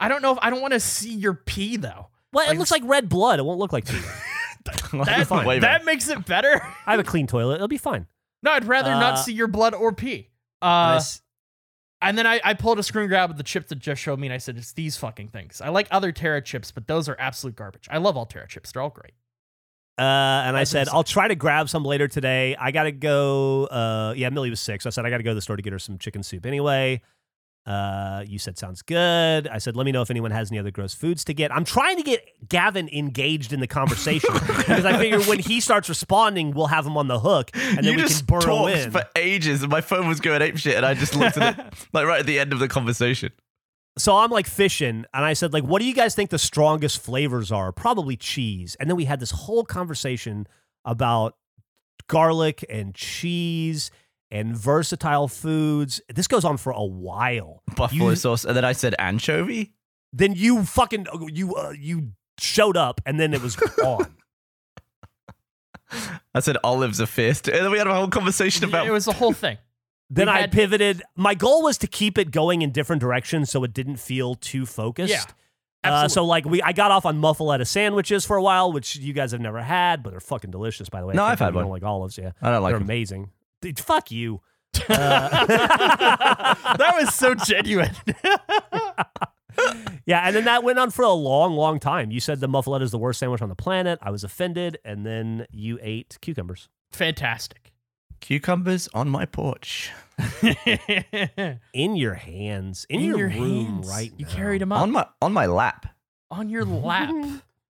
I 0.00 0.08
don't 0.08 0.22
know 0.22 0.32
if 0.32 0.38
I 0.40 0.48
don't 0.48 0.62
want 0.62 0.72
to 0.72 0.80
see 0.80 1.12
your 1.14 1.34
pee 1.34 1.76
though. 1.76 2.08
Well, 2.32 2.50
it 2.50 2.56
looks 2.56 2.70
like 2.70 2.82
red 2.86 3.10
blood. 3.10 3.38
It 3.38 3.42
won't 3.44 3.58
look 3.58 3.72
like 3.72 3.84
pee. 3.86 3.98
That, 4.92 5.26
fine. 5.26 5.60
That 5.60 5.84
makes 5.84 6.08
it 6.08 6.24
better. 6.24 6.62
I 6.86 6.92
have 6.92 7.00
a 7.00 7.04
clean 7.04 7.26
toilet. 7.26 7.56
It'll 7.56 7.66
be 7.66 7.78
fine. 7.78 8.06
No, 8.44 8.52
I'd 8.52 8.64
rather 8.64 8.92
Uh, 8.92 9.00
not 9.00 9.16
see 9.18 9.32
your 9.32 9.48
blood 9.48 9.74
or 9.74 9.92
pee. 9.92 10.30
Uh, 10.62 10.94
s- 10.96 11.20
and 12.02 12.18
then 12.18 12.26
I, 12.26 12.40
I 12.44 12.54
pulled 12.54 12.78
a 12.78 12.82
screen 12.82 13.08
grab 13.08 13.30
of 13.30 13.36
the 13.38 13.42
chip 13.42 13.68
that 13.68 13.78
just 13.78 14.02
showed 14.02 14.18
me, 14.18 14.26
and 14.26 14.34
I 14.34 14.38
said, 14.38 14.58
"It's 14.58 14.72
these 14.72 14.96
fucking 14.96 15.28
things." 15.28 15.60
I 15.60 15.68
like 15.70 15.88
other 15.90 16.12
Terra 16.12 16.42
chips, 16.42 16.70
but 16.70 16.86
those 16.86 17.08
are 17.08 17.16
absolute 17.18 17.56
garbage. 17.56 17.88
I 17.90 17.98
love 17.98 18.16
all 18.16 18.26
Terra 18.26 18.48
chips; 18.48 18.72
they're 18.72 18.82
all 18.82 18.90
great. 18.90 19.12
Uh, 19.98 20.02
and 20.46 20.56
I 20.56 20.64
said, 20.64 20.88
I'll 20.88 21.04
try 21.04 21.28
to 21.28 21.34
grab 21.34 21.68
some 21.68 21.84
later 21.84 22.08
today. 22.08 22.56
I 22.58 22.70
got 22.70 22.84
to 22.84 22.92
go. 22.92 23.66
Uh, 23.66 24.14
yeah, 24.16 24.30
Millie 24.30 24.50
was 24.50 24.60
sick. 24.60 24.80
So 24.80 24.88
I 24.88 24.90
said, 24.90 25.04
I 25.04 25.10
got 25.10 25.18
to 25.18 25.22
go 25.22 25.30
to 25.30 25.34
the 25.34 25.42
store 25.42 25.56
to 25.56 25.62
get 25.62 25.72
her 25.72 25.78
some 25.78 25.98
chicken 25.98 26.22
soup 26.22 26.46
anyway. 26.46 27.02
Uh, 27.64 28.24
you 28.26 28.40
said, 28.40 28.58
sounds 28.58 28.82
good. 28.82 29.46
I 29.46 29.58
said, 29.58 29.76
let 29.76 29.86
me 29.86 29.92
know 29.92 30.02
if 30.02 30.10
anyone 30.10 30.32
has 30.32 30.50
any 30.50 30.58
other 30.58 30.72
gross 30.72 30.94
foods 30.94 31.24
to 31.26 31.34
get. 31.34 31.54
I'm 31.54 31.64
trying 31.64 31.96
to 31.96 32.02
get 32.02 32.28
Gavin 32.48 32.88
engaged 32.92 33.52
in 33.52 33.60
the 33.60 33.68
conversation 33.68 34.30
because 34.46 34.84
I 34.84 34.98
figure 34.98 35.20
when 35.22 35.38
he 35.38 35.60
starts 35.60 35.88
responding, 35.88 36.50
we'll 36.52 36.66
have 36.66 36.84
him 36.84 36.96
on 36.96 37.06
the 37.06 37.20
hook 37.20 37.50
and 37.54 37.78
then 37.78 37.84
you 37.84 37.90
we 37.96 38.02
just 38.02 38.26
can 38.26 38.40
burrow 38.40 38.66
in. 38.66 38.90
for 38.90 39.04
ages, 39.14 39.62
and 39.62 39.70
my 39.70 39.80
phone 39.80 40.08
was 40.08 40.18
going 40.18 40.42
ape 40.42 40.58
shit, 40.58 40.76
and 40.76 40.84
I 40.84 40.94
just 40.94 41.14
looked 41.14 41.36
at 41.36 41.58
it 41.58 41.64
like 41.92 42.04
right 42.04 42.20
at 42.20 42.26
the 42.26 42.40
end 42.40 42.52
of 42.52 42.58
the 42.58 42.66
conversation. 42.66 43.30
so 43.96 44.16
I'm 44.16 44.30
like 44.30 44.48
fishing, 44.48 45.04
and 45.14 45.24
I 45.24 45.34
said, 45.34 45.52
like, 45.52 45.64
what 45.64 45.80
do 45.80 45.86
you 45.86 45.94
guys 45.94 46.16
think 46.16 46.30
the 46.30 46.40
strongest 46.40 47.00
flavors 47.00 47.52
are? 47.52 47.70
Probably 47.70 48.16
cheese. 48.16 48.76
And 48.80 48.90
then 48.90 48.96
we 48.96 49.04
had 49.04 49.20
this 49.20 49.30
whole 49.30 49.64
conversation 49.64 50.48
about 50.84 51.36
garlic 52.08 52.64
and 52.68 52.92
cheese 52.92 53.92
and 54.32 54.56
versatile 54.56 55.28
foods. 55.28 56.00
This 56.12 56.26
goes 56.26 56.44
on 56.44 56.56
for 56.56 56.72
a 56.72 56.82
while. 56.84 57.62
Buffalo 57.76 58.10
You- 58.10 58.16
sauce, 58.16 58.44
and 58.44 58.56
then 58.56 58.64
I 58.64 58.72
said 58.72 58.96
anchovy. 58.98 59.74
Then 60.12 60.32
you 60.34 60.64
fucking 60.64 61.06
you 61.32 61.54
uh, 61.54 61.72
you 61.78 62.12
showed 62.38 62.76
up, 62.76 63.00
and 63.06 63.20
then 63.20 63.32
it 63.32 63.40
was 63.40 63.56
on. 63.84 64.14
I 66.34 66.40
said 66.40 66.56
olives 66.64 67.00
are 67.00 67.06
fierce, 67.06 67.40
and 67.42 67.54
then 67.54 67.70
we 67.70 67.78
had 67.78 67.86
a 67.86 67.94
whole 67.94 68.08
conversation 68.08 68.64
about. 68.64 68.86
it 68.86 68.90
was 68.90 69.04
the 69.04 69.12
whole 69.12 69.32
thing. 69.34 69.58
then 70.10 70.26
We 70.28 70.32
I 70.32 70.40
had- 70.42 70.52
pivoted. 70.52 71.02
My 71.16 71.34
goal 71.34 71.62
was 71.62 71.78
to 71.78 71.86
keep 71.86 72.16
it 72.18 72.30
going 72.30 72.62
in 72.62 72.70
different 72.72 73.00
directions, 73.00 73.50
so 73.50 73.62
it 73.64 73.72
didn't 73.74 73.96
feel 73.96 74.34
too 74.34 74.64
focused. 74.66 75.12
Yeah, 75.12 75.20
Uh, 75.84 75.88
absolutely. 76.04 76.08
so 76.14 76.24
like 76.24 76.44
we, 76.46 76.62
I 76.62 76.72
got 76.72 76.90
off 76.90 77.04
on 77.04 77.20
muffaletta 77.20 77.66
sandwiches 77.66 78.24
for 78.24 78.36
a 78.36 78.42
while, 78.42 78.72
which 78.72 78.96
you 78.96 79.12
guys 79.12 79.32
have 79.32 79.40
never 79.40 79.60
had, 79.62 80.02
but 80.02 80.10
they're 80.10 80.20
fucking 80.20 80.50
delicious, 80.50 80.88
by 80.88 81.00
the 81.00 81.06
way. 81.06 81.14
No, 81.14 81.22
can't 81.22 81.32
I've 81.32 81.38
had 81.38 81.52
believe 81.52 81.52
you 81.52 81.56
one. 81.56 81.64
Don't 81.64 81.72
like 81.72 81.82
olives, 81.90 82.16
yeah. 82.18 82.32
I 82.40 82.50
don't 82.50 82.62
like 82.62 82.72
they're 82.72 82.78
them. 82.78 82.86
amazing. 82.88 83.30
Dude, 83.62 83.80
fuck 83.80 84.10
you. 84.10 84.42
Uh, 84.88 85.46
that 85.46 86.94
was 87.00 87.14
so 87.14 87.34
genuine. 87.34 87.94
Yeah, 90.06 90.22
and 90.26 90.34
then 90.34 90.46
that 90.46 90.64
went 90.64 90.78
on 90.78 90.90
for 90.90 91.02
a 91.04 91.12
long, 91.12 91.54
long 91.54 91.78
time. 91.78 92.10
You 92.10 92.18
said 92.20 92.40
the 92.40 92.48
muffaletta 92.48 92.82
is 92.82 92.90
the 92.90 92.98
worst 92.98 93.20
sandwich 93.20 93.42
on 93.42 93.48
the 93.50 93.54
planet. 93.54 93.98
I 94.02 94.10
was 94.10 94.24
offended, 94.24 94.78
and 94.84 95.06
then 95.06 95.46
you 95.52 95.78
ate 95.82 96.18
cucumbers. 96.22 96.68
Fantastic. 96.90 97.72
cucumbers 98.20 98.88
on 98.94 99.08
my 99.10 99.26
porch. 99.26 99.92
In 101.72 101.96
your 101.96 102.14
hands, 102.14 102.86
in, 102.88 103.00
In 103.00 103.06
your, 103.06 103.18
your 103.18 103.28
room 103.28 103.66
hands. 103.74 103.88
right 103.88 104.12
You 104.16 104.24
now. 104.26 104.32
carried 104.32 104.60
them 104.62 104.72
up 104.72 104.80
On 104.80 104.90
my 104.90 105.06
on 105.20 105.32
my 105.32 105.46
lap, 105.46 105.86
on 106.30 106.48
your 106.48 106.64
lap, 106.64 107.14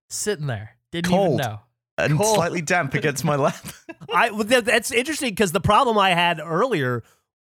sitting 0.09 0.47
there. 0.47 0.77
Didn't 0.93 1.11
Cold. 1.11 1.41
even 1.41 1.51
know. 1.53 1.61
And 1.99 2.19
Cool. 2.19 2.35
slightly 2.35 2.61
damp 2.63 2.95
against 2.95 3.25
my 3.25 3.37
lap. 3.37 3.65
I 4.13 4.31
that's 4.31 4.91
interesting 4.91 5.31
because 5.31 5.53
the 5.53 5.61
problem 5.61 5.99
I 5.99 6.11
had 6.11 6.41
earlier 6.41 7.03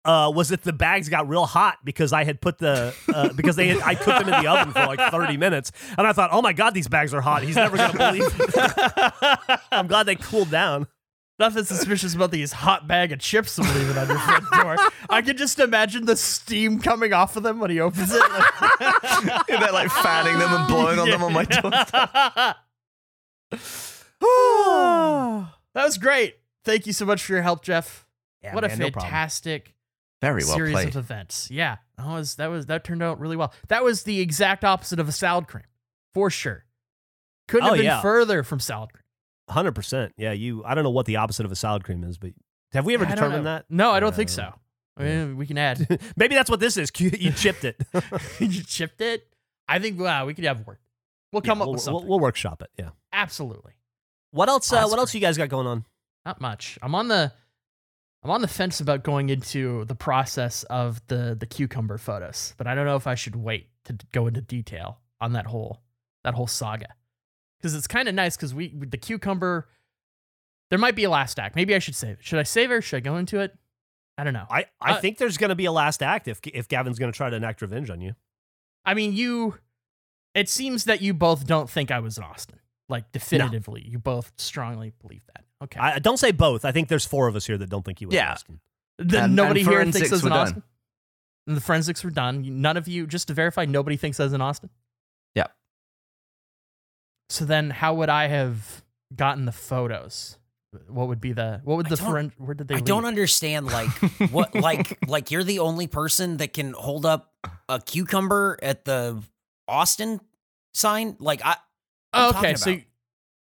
uh, 0.04 0.30
was 0.34 0.50
that 0.50 0.62
the 0.62 0.72
bags 0.72 1.08
got 1.08 1.28
real 1.28 1.46
hot 1.46 1.78
because 1.82 2.12
I 2.12 2.24
had 2.24 2.40
put 2.40 2.58
the 2.58 2.94
uh, 3.12 3.32
because 3.32 3.56
they 3.56 3.68
had, 3.68 3.80
I 3.80 3.94
cooked 3.94 4.24
them 4.24 4.34
in 4.34 4.42
the 4.42 4.50
oven 4.50 4.72
for 4.72 4.84
like 4.86 5.00
thirty 5.10 5.36
minutes, 5.38 5.72
and 5.96 6.06
I 6.06 6.12
thought, 6.12 6.28
oh 6.32 6.42
my 6.42 6.52
god, 6.52 6.74
these 6.74 6.88
bags 6.88 7.14
are 7.14 7.22
hot. 7.22 7.42
He's 7.42 7.56
never 7.56 7.76
gonna 7.76 7.96
believe. 7.96 8.28
I'm 9.72 9.86
glad 9.86 10.04
they 10.04 10.16
cooled 10.16 10.50
down. 10.50 10.86
Nothing 11.38 11.64
suspicious 11.64 12.14
about 12.14 12.30
these 12.30 12.52
hot 12.52 12.86
bag 12.86 13.10
of 13.10 13.18
chips 13.18 13.58
I'm 13.58 13.66
leaving 13.74 13.98
on 13.98 14.06
your 14.08 14.18
front 14.18 14.44
door. 14.52 14.76
I 15.10 15.20
can 15.20 15.36
just 15.36 15.58
imagine 15.58 16.04
the 16.04 16.16
steam 16.16 16.78
coming 16.78 17.12
off 17.12 17.36
of 17.36 17.42
them 17.42 17.58
when 17.58 17.70
he 17.72 17.80
opens 17.80 18.12
it. 18.14 18.22
and 18.80 19.60
they're 19.62 19.72
like 19.72 19.90
fanning 19.90 20.38
them 20.38 20.52
and 20.52 20.68
blowing 20.68 20.98
on 21.00 21.10
them 21.10 21.24
on 21.24 21.32
my 21.32 21.44
doorstep. 21.44 22.56
That 25.74 25.84
was 25.84 25.98
great. 25.98 26.36
Thank 26.64 26.86
you 26.86 26.92
so 26.92 27.04
much 27.04 27.22
for 27.24 27.32
your 27.32 27.42
help, 27.42 27.62
Geoff. 27.64 28.06
Yeah, 28.42 28.54
what 28.54 28.62
man, 28.62 28.72
a 28.72 28.76
no 28.76 28.90
fantastic 28.90 29.74
Very 30.20 30.42
well 30.44 30.54
series 30.56 30.72
played. 30.72 30.88
of 30.88 30.96
events. 30.96 31.50
Yeah, 31.50 31.76
that 31.96 32.06
was 32.06 32.36
that 32.36 32.46
was 32.48 32.66
that 32.66 32.84
turned 32.84 33.02
out 33.02 33.18
really 33.20 33.36
well. 33.36 33.52
That 33.68 33.82
was 33.82 34.02
the 34.04 34.20
exact 34.20 34.64
opposite 34.64 35.00
of 35.00 35.08
a 35.08 35.12
salad 35.12 35.46
cream, 35.48 35.64
for 36.12 36.30
sure. 36.30 36.64
Couldn't 37.48 37.64
Oh, 37.64 37.68
have 37.70 37.76
been 37.78 37.84
yeah. 37.86 38.00
further 38.02 38.42
from 38.42 38.60
salad 38.60 38.92
cream. 38.92 39.02
Hundred 39.48 39.72
percent. 39.74 40.12
Yeah, 40.16 40.32
you. 40.32 40.62
I 40.64 40.74
don't 40.74 40.84
know 40.84 40.90
what 40.90 41.06
the 41.06 41.16
opposite 41.16 41.44
of 41.46 41.52
a 41.52 41.56
salad 41.56 41.84
cream 41.84 42.04
is, 42.04 42.18
but 42.18 42.30
have 42.72 42.84
we 42.86 42.94
ever 42.94 43.04
I 43.06 43.10
determined 43.10 43.46
that? 43.46 43.66
No, 43.68 43.90
I 43.90 44.00
don't 44.00 44.12
Uh, 44.12 44.16
think 44.16 44.28
so. 44.30 44.52
I 44.96 45.02
mean, 45.02 45.36
we 45.36 45.46
can 45.46 45.58
add. 45.58 46.00
Maybe 46.16 46.34
that's 46.34 46.48
what 46.50 46.60
this 46.60 46.76
is. 46.76 46.90
You 47.00 47.32
chipped 47.32 47.64
it. 47.64 47.76
you 48.38 48.62
chipped 48.62 49.00
it. 49.00 49.26
I 49.68 49.78
think 49.78 49.98
wow, 49.98 50.24
we 50.26 50.34
could 50.34 50.44
have 50.44 50.66
work. 50.66 50.80
We'll 51.32 51.42
come 51.42 51.58
Yeah, 51.58 51.62
up 51.62 51.66
we'll, 51.68 51.72
with 51.74 51.82
something. 51.82 52.02
We'll, 52.06 52.18
we'll 52.18 52.20
workshop 52.20 52.62
it. 52.62 52.70
Yeah. 52.78 52.90
Absolutely. 53.12 53.72
What 54.34 54.48
else? 54.48 54.72
Uh, 54.72 54.84
what 54.88 54.98
else 54.98 55.14
you 55.14 55.20
guys 55.20 55.36
got 55.38 55.48
going 55.48 55.66
on? 55.66 55.84
Not 56.26 56.40
much. 56.40 56.78
I'm 56.82 56.94
on 56.94 57.08
the 57.08 57.32
I'm 58.22 58.30
on 58.30 58.40
the 58.40 58.48
fence 58.48 58.80
about 58.80 59.04
going 59.04 59.28
into 59.28 59.84
the 59.84 59.94
process 59.94 60.62
of 60.64 61.00
the 61.06 61.36
the 61.38 61.46
cucumber 61.46 61.98
photos, 61.98 62.54
but 62.56 62.66
I 62.66 62.74
don't 62.74 62.84
know 62.86 62.96
if 62.96 63.06
I 63.06 63.14
should 63.14 63.36
wait 63.36 63.68
to 63.84 63.96
go 64.12 64.26
into 64.26 64.40
detail. 64.40 64.98
on 65.20 65.32
that 65.34 65.46
whole 65.46 65.80
that 66.24 66.34
whole 66.34 66.46
saga 66.46 66.88
because 67.58 67.74
it's 67.74 67.86
kind 67.86 68.08
of 68.08 68.14
nice 68.14 68.36
because 68.36 68.52
we 68.54 68.68
the 68.76 68.96
cucumber. 68.98 69.68
There 70.70 70.78
might 70.78 70.96
be 70.96 71.04
a 71.04 71.10
last 71.10 71.38
act. 71.38 71.54
Maybe 71.54 71.74
I 71.74 71.78
should 71.78 71.94
save 71.94 72.18
it. 72.18 72.24
Should 72.24 72.38
I 72.40 72.42
save 72.42 72.70
it 72.70 72.74
or 72.74 72.82
should 72.82 72.96
I 72.96 73.00
go 73.00 73.16
into 73.16 73.38
it? 73.40 73.56
I 74.18 74.24
don't 74.24 74.32
know. 74.32 74.46
I, 74.50 74.66
I 74.80 74.92
Uh, 74.94 75.00
think 75.00 75.18
there's 75.18 75.36
going 75.36 75.50
to 75.50 75.54
be 75.54 75.66
a 75.66 75.72
last 75.72 76.02
act 76.02 76.26
if 76.26 76.40
if 76.52 76.66
Gavin's 76.68 76.98
going 76.98 77.12
to 77.12 77.16
try 77.16 77.30
to 77.30 77.36
enact 77.36 77.62
revenge 77.62 77.88
on 77.90 78.00
you. 78.00 78.14
I 78.84 78.94
mean, 78.94 79.12
you. 79.12 79.58
It 80.34 80.48
seems 80.48 80.84
that 80.84 81.00
you 81.00 81.14
both 81.14 81.46
don't 81.46 81.70
think 81.70 81.90
I 81.92 82.00
was 82.00 82.18
in 82.18 82.24
Austin. 82.24 82.58
Like 82.88 83.10
definitively, 83.12 83.82
you 83.86 83.98
both 83.98 84.32
strongly 84.36 84.92
believe 85.00 85.22
that. 85.34 85.44
Okay. 85.62 85.80
I 85.80 85.98
don't 85.98 86.18
say 86.18 86.32
both. 86.32 86.64
I 86.64 86.72
think 86.72 86.88
there's 86.88 87.06
four 87.06 87.28
of 87.28 87.36
us 87.36 87.46
here 87.46 87.56
that 87.56 87.70
don't 87.70 87.82
think 87.84 87.98
he 87.98 88.06
was. 88.06 88.14
Yeah. 88.14 88.32
Austin. 88.32 88.60
then 88.98 89.24
and- 89.24 89.36
nobody 89.36 89.60
and 89.60 89.68
here 89.70 89.82
thinks 89.84 89.96
forensics 89.98 90.12
I 90.12 90.14
was 90.16 90.22
in 90.24 90.28
done. 90.30 90.38
Austin. 90.38 90.62
And 91.46 91.56
the 91.56 91.60
forensics 91.60 92.04
were 92.04 92.10
done. 92.10 92.60
None 92.62 92.76
of 92.76 92.88
you, 92.88 93.06
just 93.06 93.28
to 93.28 93.34
verify, 93.34 93.64
nobody 93.64 93.96
thinks 93.96 94.18
I 94.20 94.24
was 94.24 94.32
in 94.32 94.40
Austin. 94.40 94.70
Yeah. 95.34 95.46
So 97.28 97.44
then, 97.44 97.70
how 97.70 97.94
would 97.94 98.08
I 98.08 98.28
have 98.28 98.82
gotten 99.14 99.44
the 99.44 99.52
photos? 99.52 100.38
What 100.88 101.06
would 101.08 101.20
be 101.20 101.32
the 101.32 101.60
what 101.64 101.76
would 101.76 101.88
the 101.88 101.96
don't- 101.96 102.32
where 102.38 102.54
did 102.54 102.66
they? 102.68 102.74
I 102.74 102.78
lead? 102.78 102.86
don't 102.86 103.04
understand 103.04 103.66
like 103.66 103.88
what 104.32 104.54
like 104.56 104.98
like 105.08 105.30
you're 105.30 105.44
the 105.44 105.60
only 105.60 105.86
person 105.86 106.38
that 106.38 106.52
can 106.52 106.72
hold 106.72 107.06
up 107.06 107.32
a 107.68 107.78
cucumber 107.80 108.58
at 108.62 108.84
the 108.84 109.22
Austin 109.68 110.20
sign. 110.72 111.16
Like 111.20 111.42
I 111.44 111.56
I'm 112.14 112.36
okay, 112.36 112.54
so? 112.54 112.76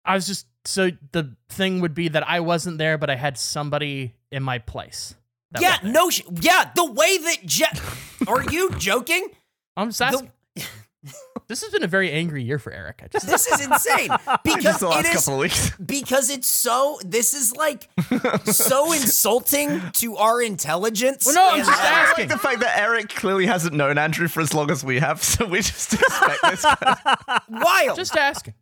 I 0.05 0.15
was 0.15 0.27
just 0.27 0.47
so 0.65 0.89
the 1.11 1.35
thing 1.49 1.81
would 1.81 1.93
be 1.93 2.07
that 2.09 2.27
I 2.27 2.39
wasn't 2.39 2.77
there, 2.77 2.97
but 2.97 3.09
I 3.09 3.15
had 3.15 3.37
somebody 3.37 4.15
in 4.31 4.43
my 4.43 4.59
place. 4.59 5.15
yeah, 5.59 5.77
no, 5.83 6.09
sh- 6.09 6.21
yeah. 6.41 6.71
The 6.75 6.85
way 6.91 7.17
that 7.17 7.37
Je- 7.45 7.79
are 8.27 8.43
you 8.51 8.71
joking? 8.77 9.29
I'm 9.77 9.89
just 9.89 9.99
The- 9.99 10.05
asking. 10.05 10.31
This 11.47 11.61
has 11.61 11.71
been 11.71 11.83
a 11.83 11.87
very 11.87 12.11
angry 12.11 12.43
year 12.43 12.57
for 12.59 12.71
Eric. 12.71 13.01
I 13.03 13.07
just 13.07 13.27
this 13.27 13.47
is 13.47 13.65
insane 13.65 14.09
because 14.43 14.63
Just 14.63 14.79
the 14.79 14.87
last 14.87 15.05
is 15.07 15.13
couple 15.13 15.33
of 15.35 15.39
weeks. 15.41 15.71
because 15.85 16.29
it's 16.29 16.47
so. 16.47 16.99
This 17.05 17.33
is 17.33 17.55
like 17.55 17.89
so 18.45 18.91
insulting 18.93 19.81
to 19.93 20.17
our 20.17 20.41
intelligence. 20.41 21.25
Well, 21.25 21.35
no, 21.35 21.49
I'm 21.51 21.57
just 21.59 21.69
I 21.71 21.85
asking. 21.89 22.29
like 22.29 22.29
the 22.29 22.39
fact 22.47 22.59
that 22.61 22.77
Eric 22.79 23.09
clearly 23.09 23.45
hasn't 23.45 23.73
known 23.75 23.97
Andrew 23.97 24.27
for 24.27 24.41
as 24.41 24.53
long 24.53 24.71
as 24.71 24.83
we 24.83 24.99
have, 24.99 25.21
so 25.23 25.45
we 25.45 25.59
just 25.59 25.93
expect 25.93 26.39
this. 26.49 26.63
Guy. 26.63 27.39
wild. 27.49 27.95
just 27.97 28.15
asking. 28.17 28.53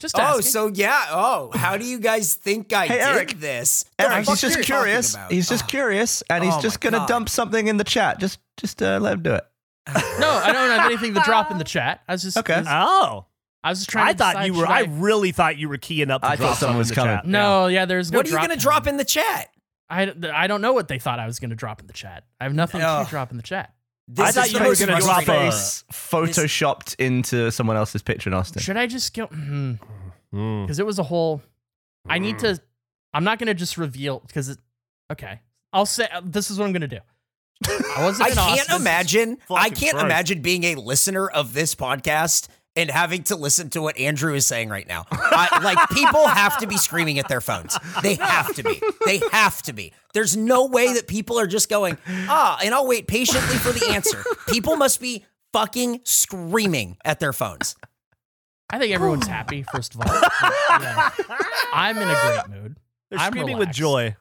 Just 0.00 0.18
oh, 0.18 0.22
asking. 0.22 0.42
so 0.42 0.66
yeah. 0.74 1.04
Oh, 1.10 1.50
how 1.54 1.76
do 1.76 1.84
you 1.84 2.00
guys 2.00 2.34
think 2.34 2.72
I 2.72 2.86
Hey, 2.88 2.94
did 2.94 3.02
Eric. 3.06 3.32
this? 3.38 3.84
The 3.98 4.10
Eric, 4.12 4.26
he's 4.26 4.40
just 4.40 4.62
curious. 4.62 5.16
He's 5.30 5.48
just 5.48 5.64
Oh. 5.64 5.68
curious, 5.68 6.24
and 6.28 6.42
he's 6.42 6.54
Oh 6.54 6.60
just 6.60 6.80
gonna 6.80 6.98
God. 6.98 7.08
dump 7.08 7.28
something 7.28 7.68
in 7.68 7.76
the 7.76 7.84
chat. 7.84 8.18
Just, 8.18 8.40
just 8.56 8.82
uh, 8.82 8.98
let 9.00 9.12
him 9.12 9.22
do 9.22 9.34
it. 9.34 9.44
No, 9.88 9.94
I 10.30 10.52
don't 10.52 10.70
have 10.78 10.86
anything 10.90 11.14
to 11.14 11.20
drop 11.20 11.50
in 11.50 11.58
the 11.58 11.64
chat. 11.64 12.02
I 12.08 12.12
was 12.12 12.22
just 12.22 12.36
Okay. 12.38 12.54
I 12.54 12.58
was, 12.60 12.66
Oh, 12.70 13.26
I 13.64 13.70
was 13.70 13.78
just 13.80 13.90
trying. 13.90 14.08
I 14.08 14.12
to 14.12 14.18
thought 14.18 14.32
decide, 14.34 14.44
you 14.46 14.52
were. 14.54 14.66
should 14.66 14.70
I 14.72 14.80
really 14.88 15.32
thought 15.32 15.56
you 15.58 15.68
were 15.68 15.78
keying 15.78 16.10
up 16.10 16.22
to 16.22 16.28
I 16.28 16.36
thought 16.36 16.56
someone 16.56 16.78
was 16.78 16.90
coming. 16.90 17.16
chat. 17.16 17.26
No, 17.26 17.66
yeah, 17.66 17.84
there's 17.84 18.10
no. 18.12 18.18
What 18.18 18.26
are 18.26 18.30
you 18.30 18.36
gonna 18.36 18.56
drop 18.56 18.86
in 18.86 18.96
the 18.96 19.04
chat? 19.04 19.48
I, 19.90 20.12
I 20.32 20.46
don't 20.46 20.62
know 20.62 20.72
what 20.72 20.88
they 20.88 20.98
thought 20.98 21.18
I 21.20 21.26
was 21.26 21.38
going 21.38 21.50
to 21.50 21.56
drop 21.56 21.80
in 21.80 21.86
the 21.86 21.92
chat. 21.92 22.24
I 22.40 22.44
have 22.44 22.54
nothing 22.54 22.80
Ugh. 22.80 23.04
to 23.04 23.10
drop 23.10 23.30
in 23.30 23.36
the 23.36 23.42
chat. 23.42 23.74
This 24.08 24.26
I 24.26 24.30
thought 24.32 24.50
you 24.52 24.58
were 24.58 24.74
gonna 24.74 25.00
drop 25.02 25.24
frustrating- 25.24 25.48
a- 25.48 25.52
Face 25.52 25.84
photoshopped 25.92 26.94
into 26.98 27.50
someone 27.52 27.76
else's 27.76 28.00
picture 28.02 28.30
in 28.30 28.34
Austin. 28.34 28.62
Should 28.62 28.76
I 28.78 28.86
just 28.86 29.14
go? 29.14 29.26
Mm-hmm. 29.26 29.74
Mm. 30.34 30.64
Because 30.64 30.78
it 30.78 30.86
was 30.86 30.98
a 30.98 31.02
whole. 31.02 31.42
I 32.08 32.18
need 32.18 32.38
to. 32.40 32.46
Mm. 32.46 32.60
I'm 33.14 33.24
not 33.24 33.38
going 33.38 33.48
to 33.48 33.54
just 33.54 33.76
reveal 33.76 34.20
because 34.26 34.48
it. 34.48 34.58
Okay, 35.12 35.40
I'll 35.74 35.84
say 35.86 36.08
uh, 36.10 36.22
this 36.24 36.50
is 36.50 36.58
what 36.58 36.64
I'm 36.64 36.72
going 36.72 36.80
to 36.82 36.88
do. 36.88 37.00
I 37.68 38.02
wasn't. 38.04 38.30
I 38.30 38.34
can't 38.34 38.60
Austin. 38.60 38.76
imagine. 38.76 39.38
I 39.50 39.70
can't 39.70 39.92
Christ. 39.92 40.04
imagine 40.06 40.42
being 40.42 40.64
a 40.64 40.74
listener 40.76 41.28
of 41.28 41.52
this 41.54 41.74
podcast 41.74 42.48
and 42.74 42.90
having 42.90 43.22
to 43.24 43.36
listen 43.36 43.68
to 43.70 43.82
what 43.82 43.98
Andrew 43.98 44.34
is 44.34 44.46
saying 44.46 44.68
right 44.70 44.88
now. 44.88 45.04
I, 45.10 45.60
like 45.62 45.88
people 45.90 46.26
have 46.26 46.56
to 46.58 46.66
be 46.66 46.76
screaming 46.78 47.18
at 47.18 47.28
their 47.28 47.40
phones. 47.42 47.76
They 48.02 48.14
have 48.14 48.54
to 48.54 48.62
be. 48.62 48.80
They 49.04 49.20
have 49.30 49.60
to 49.62 49.72
be. 49.72 49.92
There's 50.14 50.36
no 50.36 50.66
way 50.66 50.94
that 50.94 51.06
people 51.06 51.38
are 51.38 51.46
just 51.46 51.68
going 51.68 51.98
ah, 52.28 52.58
and 52.64 52.74
I'll 52.74 52.86
wait 52.86 53.06
patiently 53.06 53.56
for 53.56 53.72
the 53.72 53.90
answer. 53.92 54.24
People 54.48 54.76
must 54.76 55.00
be 55.00 55.24
fucking 55.52 56.00
screaming 56.04 56.96
at 57.04 57.20
their 57.20 57.32
phones. 57.34 57.76
I 58.70 58.78
think 58.78 58.94
everyone's 58.94 59.26
happy. 59.26 59.64
First 59.70 59.94
of 59.94 60.00
all, 60.00 60.06
Yeah. 60.80 61.10
I'm 61.74 61.98
in 61.98 62.08
a 62.08 62.14
great 62.14 62.48
mood. 62.62 62.76
They're 63.10 63.18
I'm 63.18 63.32
screaming 63.32 63.58
with 63.58 63.68
relaxed. 63.68 63.78
joy. 63.78 64.16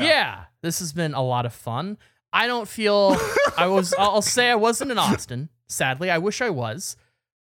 Yeah. 0.00 0.44
this 0.62 0.80
has 0.80 0.92
been 0.92 1.14
a 1.14 1.22
lot 1.22 1.46
of 1.46 1.52
fun. 1.52 1.96
I 2.34 2.46
don't 2.48 2.68
feel 2.68 3.16
I 3.56 3.66
was. 3.68 3.94
I'll 3.94 4.10
I'll 4.16 4.22
say 4.22 4.50
I 4.50 4.56
wasn't 4.56 4.90
in 4.90 4.98
Austin. 4.98 5.48
Sadly, 5.68 6.10
I 6.10 6.18
wish 6.18 6.40
I 6.42 6.50
was. 6.50 6.96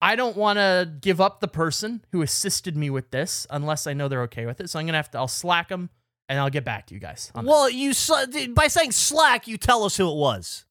I 0.01 0.15
don't 0.15 0.37
want 0.37 0.59
to 0.59 0.91
give 1.01 1.21
up 1.21 1.41
the 1.41 1.49
person 1.49 2.05
who 2.13 2.23
assisted 2.23 2.77
me 2.77 2.89
with 2.91 3.11
this 3.11 3.47
unless 3.51 3.87
I 3.87 3.93
know 3.95 4.09
they're 4.09 4.23
okay 4.23 4.47
with 4.47 4.61
it. 4.61 4.71
So 4.71 4.79
I'm 4.79 4.87
gonna 4.87 4.99
have 4.99 5.11
to. 5.13 5.19
I'll 5.19 5.27
slack 5.29 5.69
them 5.69 5.91
and 6.29 6.39
I'll 6.39 6.51
get 6.51 6.65
back 6.65 6.87
to 6.87 6.95
you 6.95 7.01
guys. 7.01 7.33
on 7.35 7.45
that. 7.45 7.51
Well, 7.51 7.69
you 7.71 7.93
sl- 7.93 8.15
by 8.55 8.67
saying 8.69 8.93
Slack, 8.93 9.47
you 9.49 9.57
tell 9.57 9.85
us 9.85 9.97
who 9.97 10.09
it 10.11 10.17
was. 10.17 10.65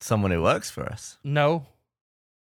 Someone 0.00 0.30
who 0.30 0.42
works 0.42 0.70
for 0.70 0.84
us. 0.84 1.18
no. 1.24 1.66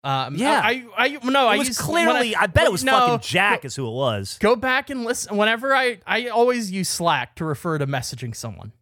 Um, 0.04 0.36
Yeah. 0.36 0.60
I, 0.64 0.84
I, 0.96 1.06
I 1.06 1.18
no. 1.24 1.48
It 1.48 1.54
I 1.54 1.58
was 1.58 1.68
used, 1.68 1.80
clearly. 1.80 2.30
when 2.30 2.34
I, 2.42 2.46
bet 2.46 2.66
it 2.66 2.72
was 2.72 2.84
no, 2.84 2.92
fucking 2.92 3.20
Jack. 3.20 3.64
Is 3.64 3.74
who 3.74 3.86
it 3.86 3.92
was. 3.92 4.38
Go 4.40 4.54
back 4.56 4.90
and 4.90 5.04
listen. 5.04 5.36
Whenever 5.36 5.74
I, 5.74 5.98
I 6.06 6.28
always 6.28 6.70
use 6.70 6.88
Slack 6.88 7.34
to 7.36 7.44
refer 7.44 7.78
to 7.78 7.86
messaging 7.86 8.34
someone. 8.34 8.72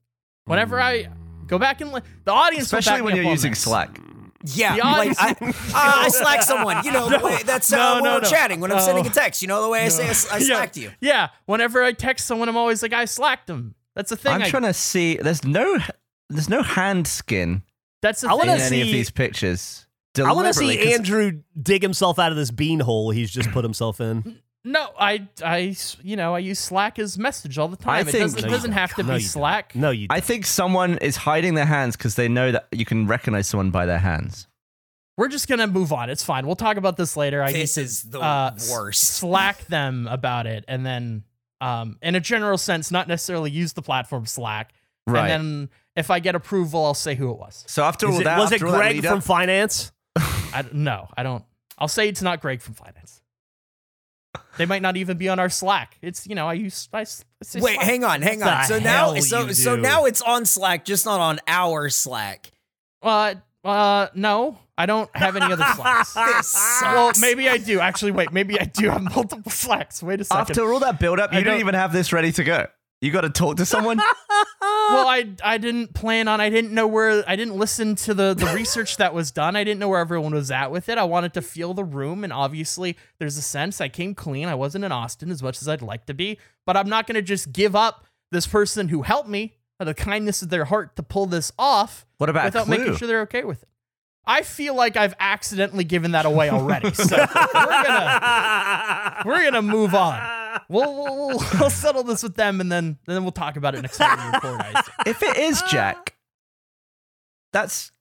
Whenever 0.44 0.78
I 0.80 1.08
go 1.46 1.58
back 1.58 1.80
and 1.80 1.92
li- 1.92 2.02
the 2.24 2.32
audience, 2.32 2.64
Especially 2.66 3.02
when 3.02 3.16
you're 3.16 3.24
using 3.24 3.52
this. 3.52 3.60
Slack. 3.60 3.98
Yeah, 4.54 4.74
like 4.76 5.16
I, 5.18 5.30
uh, 5.40 5.52
I 5.74 6.08
slack 6.08 6.42
someone. 6.42 6.84
You 6.84 6.92
know, 6.92 7.08
the 7.08 7.18
way 7.24 7.38
that's 7.44 7.72
uh, 7.72 7.76
No, 7.76 7.94
when 7.96 8.04
no, 8.04 8.14
we're 8.16 8.20
no. 8.20 8.28
chatting 8.30 8.60
when 8.60 8.70
I'm 8.70 8.80
sending 8.80 9.06
a 9.06 9.10
text. 9.10 9.42
You 9.42 9.48
know 9.48 9.62
the 9.62 9.68
way 9.68 9.84
I 9.84 9.88
say 9.88 10.06
I, 10.06 10.10
s- 10.10 10.30
I 10.30 10.36
Yeah. 10.38 10.44
slacked 10.46 10.76
you. 10.76 10.90
Yeah, 11.00 11.28
whenever 11.46 11.82
I 11.82 11.92
text 11.92 12.26
someone, 12.26 12.48
I'm 12.48 12.56
always 12.56 12.80
like, 12.82 12.92
I 12.92 13.06
slacked 13.06 13.48
them. 13.48 13.74
That's 13.96 14.10
the 14.10 14.16
thing. 14.16 14.32
I'm 14.34 14.42
I, 14.42 14.48
trying 14.50 14.62
to 14.64 14.72
see. 14.74 15.16
There's 15.16 15.42
no, 15.44 15.78
there's 16.28 16.48
no 16.48 16.62
hand 16.62 17.08
skin 17.08 17.62
that's 18.02 18.20
the 18.20 18.28
I 18.28 18.30
thing. 18.30 18.38
wanna 18.38 18.52
in 18.54 18.60
any 18.60 18.80
of 18.82 18.86
see- 18.88 18.92
these 18.92 19.10
pictures. 19.10 19.82
I 20.18 20.32
want 20.32 20.46
to 20.46 20.54
see 20.54 20.94
Andrew 20.94 21.40
dig 21.60 21.82
himself 21.82 22.18
out 22.18 22.30
of 22.30 22.36
this 22.38 22.50
bean 22.50 22.80
hole 22.80 23.10
he's 23.10 23.30
just 23.30 23.50
put 23.50 23.64
himself 23.64 24.00
in. 24.00 24.38
No, 24.68 24.88
I, 24.98 25.28
I, 25.44 25.76
you 26.02 26.16
know, 26.16 26.34
I 26.34 26.40
use 26.40 26.58
Slack 26.58 26.98
as 26.98 27.16
message 27.16 27.56
all 27.56 27.68
the 27.68 27.76
time. 27.76 27.94
I 27.94 28.00
it 28.00 28.04
think- 28.06 28.18
doesn't, 28.24 28.40
No, 28.40 28.46
it 28.46 28.50
you 28.50 28.54
doesn't 28.56 28.70
don't. 28.70 28.78
have 28.78 28.94
to 28.96 29.02
No, 29.04 29.08
be 29.08 29.14
you 29.14 29.18
don't. 29.20 29.28
Slack. 29.28 29.74
No, 29.76 29.90
you. 29.90 30.08
I 30.10 30.18
think 30.20 30.44
someone 30.44 30.98
is 30.98 31.16
hiding 31.16 31.54
their 31.54 31.66
hands 31.66 31.96
because 31.96 32.16
they 32.16 32.26
know 32.28 32.50
that 32.50 32.66
you 32.72 32.84
can 32.84 33.06
recognize 33.06 33.46
someone 33.46 33.70
by 33.70 33.86
their 33.86 33.98
hands. 34.00 34.48
We're 35.16 35.28
just 35.28 35.48
gonna 35.48 35.66
move 35.68 35.92
on. 35.92 36.10
It's 36.10 36.22
fine. 36.24 36.46
We'll 36.46 36.56
talk 36.56 36.76
about 36.76 36.96
this 36.96 37.16
later. 37.16 37.42
I 37.42 37.52
This 37.52 37.76
need 37.76 37.80
to, 37.82 37.86
is 37.86 38.02
the 38.02 38.20
uh, 38.20 38.50
s- 38.56 38.70
worst. 38.70 39.02
Slack 39.02 39.64
them 39.66 40.08
about 40.08 40.46
it, 40.46 40.64
and 40.68 40.84
then, 40.84 41.22
um, 41.62 41.96
in 42.02 42.14
a 42.16 42.20
general 42.20 42.58
sense, 42.58 42.90
not 42.90 43.08
necessarily 43.08 43.50
use 43.50 43.72
the 43.72 43.82
platform 43.82 44.26
Slack. 44.26 44.74
Right. 45.06 45.30
And 45.30 45.30
then 45.30 45.68
if 45.94 46.10
I 46.10 46.18
get 46.18 46.34
approval, 46.34 46.84
I'll 46.84 46.92
say 46.92 47.14
who 47.14 47.30
it 47.30 47.38
was. 47.38 47.64
so 47.66 47.84
after 47.84 48.08
Is 48.08 48.14
all 48.16 48.20
it- 48.20 48.24
that, 48.24 48.38
was 48.38 48.50
it 48.52 48.54
after 48.56 48.66
all 48.66 48.72
that 48.72 48.78
Greg 48.78 48.96
lead 48.96 49.06
from 49.06 49.20
finance? 49.22 49.92
I 50.16 50.64
no, 50.72 51.08
I 51.16 51.22
don't. 51.22 51.44
I'll 51.78 51.88
say 51.88 52.08
it's 52.08 52.20
not 52.20 52.40
Greg 52.42 52.60
from 52.60 52.74
finance. 52.74 53.22
They 54.58 54.66
might 54.66 54.82
not 54.82 54.96
even 54.96 55.16
be 55.18 55.28
on 55.28 55.38
our 55.38 55.48
Slack. 55.48 55.98
It's 56.02 56.26
you 56.26 56.34
know 56.34 56.46
I 56.48 56.54
use 56.54 56.88
I, 56.92 57.02
s- 57.02 57.24
I 57.42 57.44
say 57.44 57.60
Wait, 57.60 57.74
Slack. 57.74 57.86
hang 57.86 58.04
on, 58.04 58.22
hang 58.22 58.42
on. 58.42 58.48
the 58.48 58.62
So 58.64 58.78
now, 58.78 59.14
so 59.16 59.52
so 59.52 59.76
now 59.76 60.04
it's 60.06 60.22
on 60.22 60.44
Slack, 60.46 60.84
just 60.84 61.04
not 61.06 61.20
on 61.20 61.38
our 61.46 61.88
Slack. 61.90 62.50
Uh, 63.02 63.34
uh, 63.64 64.08
no, 64.14 64.58
I 64.78 64.86
don't 64.86 65.10
have 65.16 65.36
any 65.36 65.52
other 65.52 65.64
Slacks. 65.74 66.14
This 66.36 66.54
well, 66.82 67.12
maybe 67.20 67.48
I 67.48 67.58
do. 67.58 67.80
Actually, 67.80 68.12
wait, 68.12 68.32
maybe 68.32 68.58
I 68.60 68.64
do 68.64 68.90
have 68.90 69.02
multiple 69.02 69.50
Slacks. 69.50 70.02
Wait 70.02 70.20
a 70.20 70.24
second. 70.24 70.40
after 70.50 70.72
all 70.72 70.80
that 70.80 70.98
build 71.00 71.18
up, 71.20 71.30
I 71.32 71.38
you 71.38 71.44
didn't 71.44 71.54
don't- 71.54 71.60
even 71.60 71.74
have 71.74 71.92
this 71.92 72.12
ready 72.12 72.32
to 72.32 72.44
go. 72.44 72.66
You 73.06 73.12
got 73.12 73.20
to 73.20 73.30
talk 73.30 73.56
to 73.58 73.64
someone. 73.64 73.98
well, 74.60 75.06
I 75.06 75.28
I 75.44 75.58
didn't 75.58 75.94
plan 75.94 76.26
on. 76.26 76.40
I 76.40 76.50
didn't 76.50 76.72
know 76.72 76.88
where. 76.88 77.22
I 77.28 77.36
didn't 77.36 77.54
listen 77.54 77.94
to 77.94 78.14
the 78.14 78.34
the 78.34 78.46
research 78.46 78.96
that 78.96 79.14
was 79.14 79.30
done. 79.30 79.54
I 79.54 79.62
didn't 79.62 79.78
know 79.78 79.88
where 79.88 80.00
everyone 80.00 80.34
was 80.34 80.50
at 80.50 80.72
with 80.72 80.88
it. 80.88 80.98
I 80.98 81.04
wanted 81.04 81.32
to 81.34 81.42
feel 81.42 81.72
the 81.72 81.84
room, 81.84 82.24
and 82.24 82.32
obviously, 82.32 82.96
there's 83.20 83.36
a 83.36 83.42
sense 83.42 83.80
I 83.80 83.88
came 83.88 84.14
clean. 84.14 84.48
I 84.48 84.56
wasn't 84.56 84.84
in 84.84 84.90
Austin 84.90 85.30
as 85.30 85.40
much 85.40 85.62
as 85.62 85.68
I'd 85.68 85.82
like 85.82 86.06
to 86.06 86.14
be, 86.14 86.38
but 86.66 86.76
I'm 86.76 86.88
not 86.88 87.06
going 87.06 87.14
to 87.14 87.22
just 87.22 87.52
give 87.52 87.76
up 87.76 88.04
this 88.32 88.48
person 88.48 88.88
who 88.88 89.02
helped 89.02 89.28
me, 89.28 89.54
the 89.78 89.94
kindness 89.94 90.42
of 90.42 90.48
their 90.48 90.64
heart, 90.64 90.96
to 90.96 91.04
pull 91.04 91.26
this 91.26 91.52
off 91.56 92.06
What 92.18 92.28
about 92.28 92.42
a 92.42 92.46
without 92.48 92.66
making 92.68 92.96
sure 92.96 93.06
they're 93.06 93.22
okay 93.22 93.44
with 93.44 93.62
it. 93.62 93.68
I 94.26 94.42
feel 94.42 94.74
like 94.74 94.96
I've 94.96 95.14
accidentally 95.20 95.84
given 95.84 96.10
that 96.12 96.26
away 96.26 96.50
already. 96.50 96.92
So 96.92 97.16
we're 97.54 97.82
gonna 97.84 99.22
we're 99.24 99.44
gonna 99.44 99.62
move 99.62 99.94
on. 99.94 100.45
We'll, 100.68 100.94
we'll, 100.94 101.16
we'll, 101.28 101.38
we'll 101.60 101.70
settle 101.70 102.02
this 102.04 102.22
with 102.22 102.34
them, 102.36 102.60
and 102.60 102.70
then 102.70 102.98
then 103.06 103.22
we'll 103.22 103.32
talk 103.32 103.56
about 103.56 103.74
it 103.74 103.82
next 103.82 103.98
time 103.98 104.18
we 104.18 104.34
record. 104.34 104.60
I 104.62 104.82
if 105.06 105.22
it 105.22 105.36
is 105.36 105.62
Jack, 105.70 106.16
that's 107.52 107.92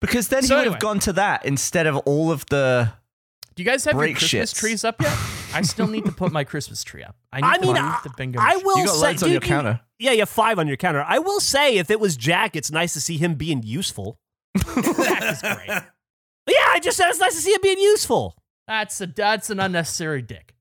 because 0.00 0.28
then 0.28 0.42
So 0.42 0.54
he 0.54 0.54
would 0.54 0.60
anyway. 0.60 0.72
have 0.74 0.80
gone 0.80 0.98
to 1.00 1.12
that 1.14 1.44
instead 1.44 1.86
of 1.86 1.96
all 1.98 2.30
of 2.32 2.46
the. 2.46 2.92
Do 3.54 3.62
you 3.62 3.68
guys 3.68 3.84
have 3.84 3.94
your 3.96 4.04
Christmas 4.14 4.54
shits. 4.54 4.56
trees 4.58 4.84
up 4.84 5.02
yet? 5.02 5.16
I 5.52 5.62
still 5.62 5.88
need 5.88 6.06
to 6.06 6.12
put 6.12 6.32
my 6.32 6.44
Christmas 6.44 6.82
tree 6.84 7.02
up. 7.02 7.16
I 7.32 7.40
need 7.40 7.46
I 7.46 7.58
mean, 7.58 7.74
leave 7.74 7.82
I, 7.82 8.00
the 8.04 8.10
bingo. 8.16 8.40
I 8.40 8.56
will 8.64 8.78
You 8.78 8.86
got 8.86 8.94
say, 8.94 9.06
loads 9.08 9.22
on 9.24 9.28
your 9.30 9.34
you- 9.34 9.40
counter. 9.48 9.80
Yeah, 9.98 10.12
you 10.12 10.20
have 10.20 10.30
five 10.30 10.58
on 10.58 10.66
your 10.66 10.78
counter. 10.78 11.04
I 11.06 11.18
will 11.18 11.40
say, 11.40 11.76
if 11.76 11.90
it 11.90 12.00
was 12.00 12.16
Jack, 12.16 12.56
it's 12.56 12.70
nice 12.70 12.94
to 12.94 13.00
see 13.02 13.18
him 13.18 13.34
being 13.34 13.62
useful. 13.62 14.18
That 14.54 15.22
is 15.24 15.42
great. 15.42 15.82
Yeah, 16.48 16.66
I 16.70 16.80
just 16.80 16.96
said 16.96 17.10
it's 17.10 17.20
nice 17.20 17.34
to 17.34 17.40
see 17.42 17.52
him 17.52 17.60
being 17.62 17.78
useful. 17.78 18.34
That's 18.66 18.98
a 19.02 19.06
that's 19.08 19.50
an 19.50 19.60
unnecessary 19.60 20.22
dick. 20.22 20.54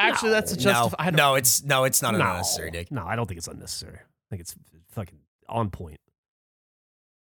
Actually, 0.00 0.30
that's 0.32 0.52
a 0.52 0.56
No, 0.56 0.62
justified. 0.62 1.14
no, 1.16 1.34
it's 1.34 1.62
no, 1.64 1.84
it's 1.84 2.02
not 2.02 2.14
an 2.14 2.20
no, 2.20 2.30
unnecessary 2.30 2.70
dick. 2.70 2.90
No, 2.90 3.04
I 3.06 3.16
don't 3.16 3.26
think 3.26 3.38
it's 3.38 3.48
unnecessary. 3.48 3.98
I 3.98 4.26
think 4.30 4.40
it's 4.40 4.54
fucking 4.92 5.18
on 5.48 5.70
point. 5.70 5.98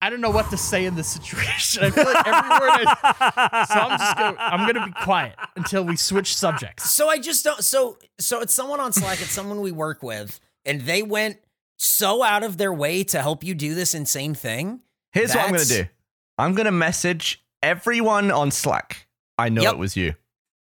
I 0.02 0.10
don't 0.10 0.20
know 0.20 0.30
what 0.30 0.50
to 0.50 0.56
say 0.58 0.84
in 0.84 0.96
this 0.96 1.08
situation. 1.08 1.82
I 1.82 1.90
feel 1.90 2.04
like 2.04 2.26
every 2.26 2.50
word 2.50 2.86
I 3.02 3.64
so 3.72 3.74
I'm 3.80 3.98
just 3.98 4.16
gonna 4.18 4.36
I'm 4.38 4.66
gonna 4.72 4.86
be 4.86 4.92
quiet 5.02 5.34
until 5.56 5.82
we 5.84 5.96
switch 5.96 6.36
subjects. 6.36 6.90
So 6.90 7.08
I 7.08 7.18
just 7.18 7.42
don't. 7.44 7.64
So 7.64 7.98
so 8.18 8.40
it's 8.40 8.52
someone 8.52 8.80
on 8.80 8.92
Slack. 8.92 9.20
It's 9.22 9.30
someone 9.30 9.60
we 9.62 9.72
work 9.72 10.02
with, 10.02 10.40
and 10.66 10.82
they 10.82 11.02
went 11.02 11.38
so 11.78 12.22
out 12.22 12.42
of 12.42 12.58
their 12.58 12.72
way 12.72 13.02
to 13.04 13.22
help 13.22 13.42
you 13.42 13.54
do 13.54 13.74
this 13.74 13.94
insane 13.94 14.34
thing. 14.34 14.82
Here's 15.12 15.30
what 15.30 15.38
I'm 15.44 15.52
gonna 15.52 15.58
That's- 15.64 15.86
do. 15.86 15.88
I'm 16.36 16.54
gonna 16.54 16.70
message 16.72 17.42
everyone 17.62 18.30
on 18.30 18.50
Slack. 18.50 19.06
I 19.38 19.48
know 19.48 19.62
Yep. 19.62 19.72
it 19.74 19.78
was 19.78 19.96
you, 19.96 20.14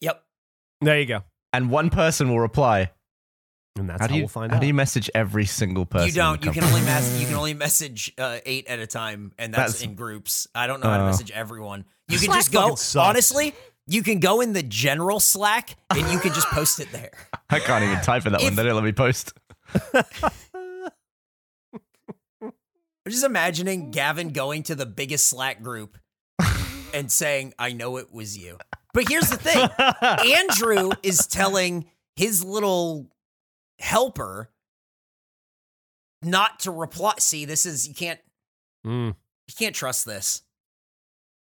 Yep. 0.03 0.23
There 0.83 1.01
you 1.01 1.07
go. 1.07 1.25
And 1.53 1.71
one 1.71 1.91
person 1.91 2.29
will 2.29 2.41
reply. 2.41 2.91
And 3.77 3.89
that's 3.89 4.01
how 4.01 4.05
how, 4.05 4.09
do 4.09 4.15
you 4.17 4.23
we'll 4.23 4.29
find 4.29 4.51
out. 4.53 4.55
how 4.55 4.57
out. 4.59 4.61
do 4.61 4.67
you 4.67 4.75
message 4.75 5.11
every 5.15 5.47
single 5.47 5.87
person? 5.87 6.09
You 6.09 6.13
don't. 6.13 6.45
You 6.45 6.51
can 6.51 6.65
only 6.65 6.83
mess. 6.83 7.19
You 7.19 7.27
can 7.27 7.37
only 7.37 7.55
message 7.55 8.13
uh, 8.19 8.39
eight 8.45 8.67
at 8.67 8.79
a 8.81 8.87
time, 8.87 9.33
and 9.39 9.55
that's, 9.55 9.73
That's- 9.73 9.89
in 9.89 9.95
groups. 9.95 10.47
I 10.55 10.67
don't 10.67 10.83
know 10.83 10.91
how 10.91 10.99
to 10.99 11.03
Oh. 11.05 11.07
message 11.07 11.31
everyone. 11.31 11.87
You 12.09 12.19
can 12.19 12.33
just 12.33 12.53
go. 12.53 12.77
Honestly, 13.01 13.55
you 13.87 14.03
can 14.03 14.21
go 14.21 14.43
in 14.43 14.53
the 14.53 14.63
general 14.63 15.21
Slack, 15.21 15.77
and 15.91 16.11
you 16.13 16.19
can 16.19 16.35
just 16.35 16.49
post 16.49 16.81
it 16.81 16.93
there. 16.93 17.13
I 17.51 17.61
can't 17.61 17.83
even 17.83 18.01
type 18.03 18.27
in 18.27 18.33
that 18.33 18.43
one. 18.43 18.55
They 18.55 18.63
don't 18.63 18.75
let 18.75 18.85
me 18.85 18.93
post. 18.93 19.33
I'm 23.05 23.11
just 23.11 23.25
imagining 23.25 23.91
Gavin 23.91 24.29
going 24.29 24.63
to 24.65 24.75
the 24.75 24.87
biggest 24.87 25.29
Slack 25.29 25.63
group 25.63 25.99
and 26.93 27.11
saying, 27.11 27.55
"I 27.59 27.73
know 27.73 27.97
it 27.97 28.13
was 28.13 28.37
you." 28.37 28.59
But 28.95 29.09
here's 29.09 29.29
the 29.31 29.37
thing: 29.39 29.69
Andrew 30.37 30.91
is 31.03 31.27
telling 31.27 31.87
his 32.17 32.45
little 32.45 33.09
helper 33.79 34.51
not 36.23 36.61
to 36.61 36.71
reply. 36.71 37.15
See, 37.19 37.45
this 37.45 37.67
is 37.67 37.89
you 37.89 37.95
can't 37.95 38.21
Mm. 38.87 39.15
you 39.49 39.55
can't 39.57 39.75
trust 39.77 40.05
this. 40.07 40.43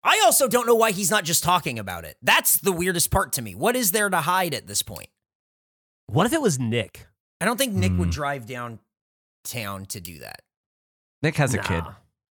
I 0.05 0.21
also 0.25 0.47
don't 0.47 0.67
know 0.67 0.75
why 0.75 0.93
he's 0.93 1.11
not 1.11 1.25
just 1.25 1.43
talking 1.43 1.79
about 1.79 2.05
it. 2.05 2.17
That's 2.23 2.59
the 2.59 2.73
weirdest 2.73 3.11
part 3.11 3.33
to 3.35 3.43
me. 3.43 3.55
What 3.55 3.75
is 3.75 3.91
there 3.93 4.09
to 4.11 4.19
hide 4.19 4.55
at 4.55 4.67
this 4.67 4.83
point? 4.83 5.09
What 6.07 6.27
if 6.27 6.33
it 6.33 6.41
was 6.43 6.59
Nick? 6.59 7.07
I 7.41 7.45
don't 7.47 7.57
think 7.57 7.73
Nick 7.73 7.93
would 7.93 8.09
Hmm. 8.09 8.11
drive 8.11 8.47
downtown 8.47 9.87
to 9.87 10.01
do 10.01 10.19
that. 10.21 10.43
Nick 11.23 11.37
has 11.37 11.55
a 11.55 11.59
kid. 11.59 11.83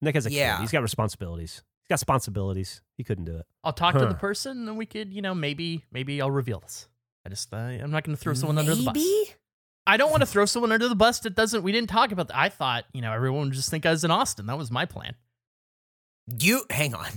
Nick 0.01 0.15
has 0.15 0.25
a 0.25 0.31
Yeah. 0.31 0.57
kid. 0.57 0.61
He's 0.63 0.71
got 0.71 0.81
responsibilities. 0.83 1.63
He's 1.91 1.97
got 1.97 2.03
responsibilities. 2.03 2.81
He 2.95 3.03
couldn't 3.03 3.25
do 3.25 3.35
it. 3.35 3.45
I'll 3.65 3.73
talk 3.73 3.95
to 3.95 4.05
the 4.05 4.13
person, 4.13 4.69
and 4.69 4.77
we 4.77 4.85
could, 4.85 5.11
you 5.11 5.21
know, 5.21 5.35
maybe 5.35 5.83
maybe 5.91 6.21
I'll 6.21 6.31
reveal 6.31 6.61
this. 6.61 6.87
I 7.25 7.29
just 7.29 7.53
uh, 7.53 7.57
I'm 7.57 7.91
not 7.91 8.05
gonna 8.05 8.15
throw 8.15 8.33
someone 8.33 8.57
under 8.57 8.73
the 8.73 8.83
bus. 8.83 9.35
I 9.85 9.97
don't 9.97 10.09
want 10.09 10.21
to 10.21 10.27
throw 10.27 10.45
someone 10.45 10.71
under 10.71 10.87
the 10.87 10.95
bus 10.95 11.19
that 11.19 11.35
doesn't. 11.35 11.63
We 11.63 11.73
didn't 11.73 11.89
talk 11.89 12.13
about 12.13 12.29
that. 12.29 12.37
I 12.37 12.47
thought, 12.47 12.85
you 12.93 13.01
know, 13.01 13.11
everyone 13.11 13.45
would 13.45 13.53
just 13.53 13.69
think 13.69 13.85
I 13.85 13.91
was 13.91 14.05
in 14.05 14.11
Austin. 14.11 14.45
That 14.45 14.57
was 14.57 14.71
my 14.71 14.85
plan. 14.85 15.15
You 16.39 16.63
hang 16.69 16.93
on. 16.93 17.09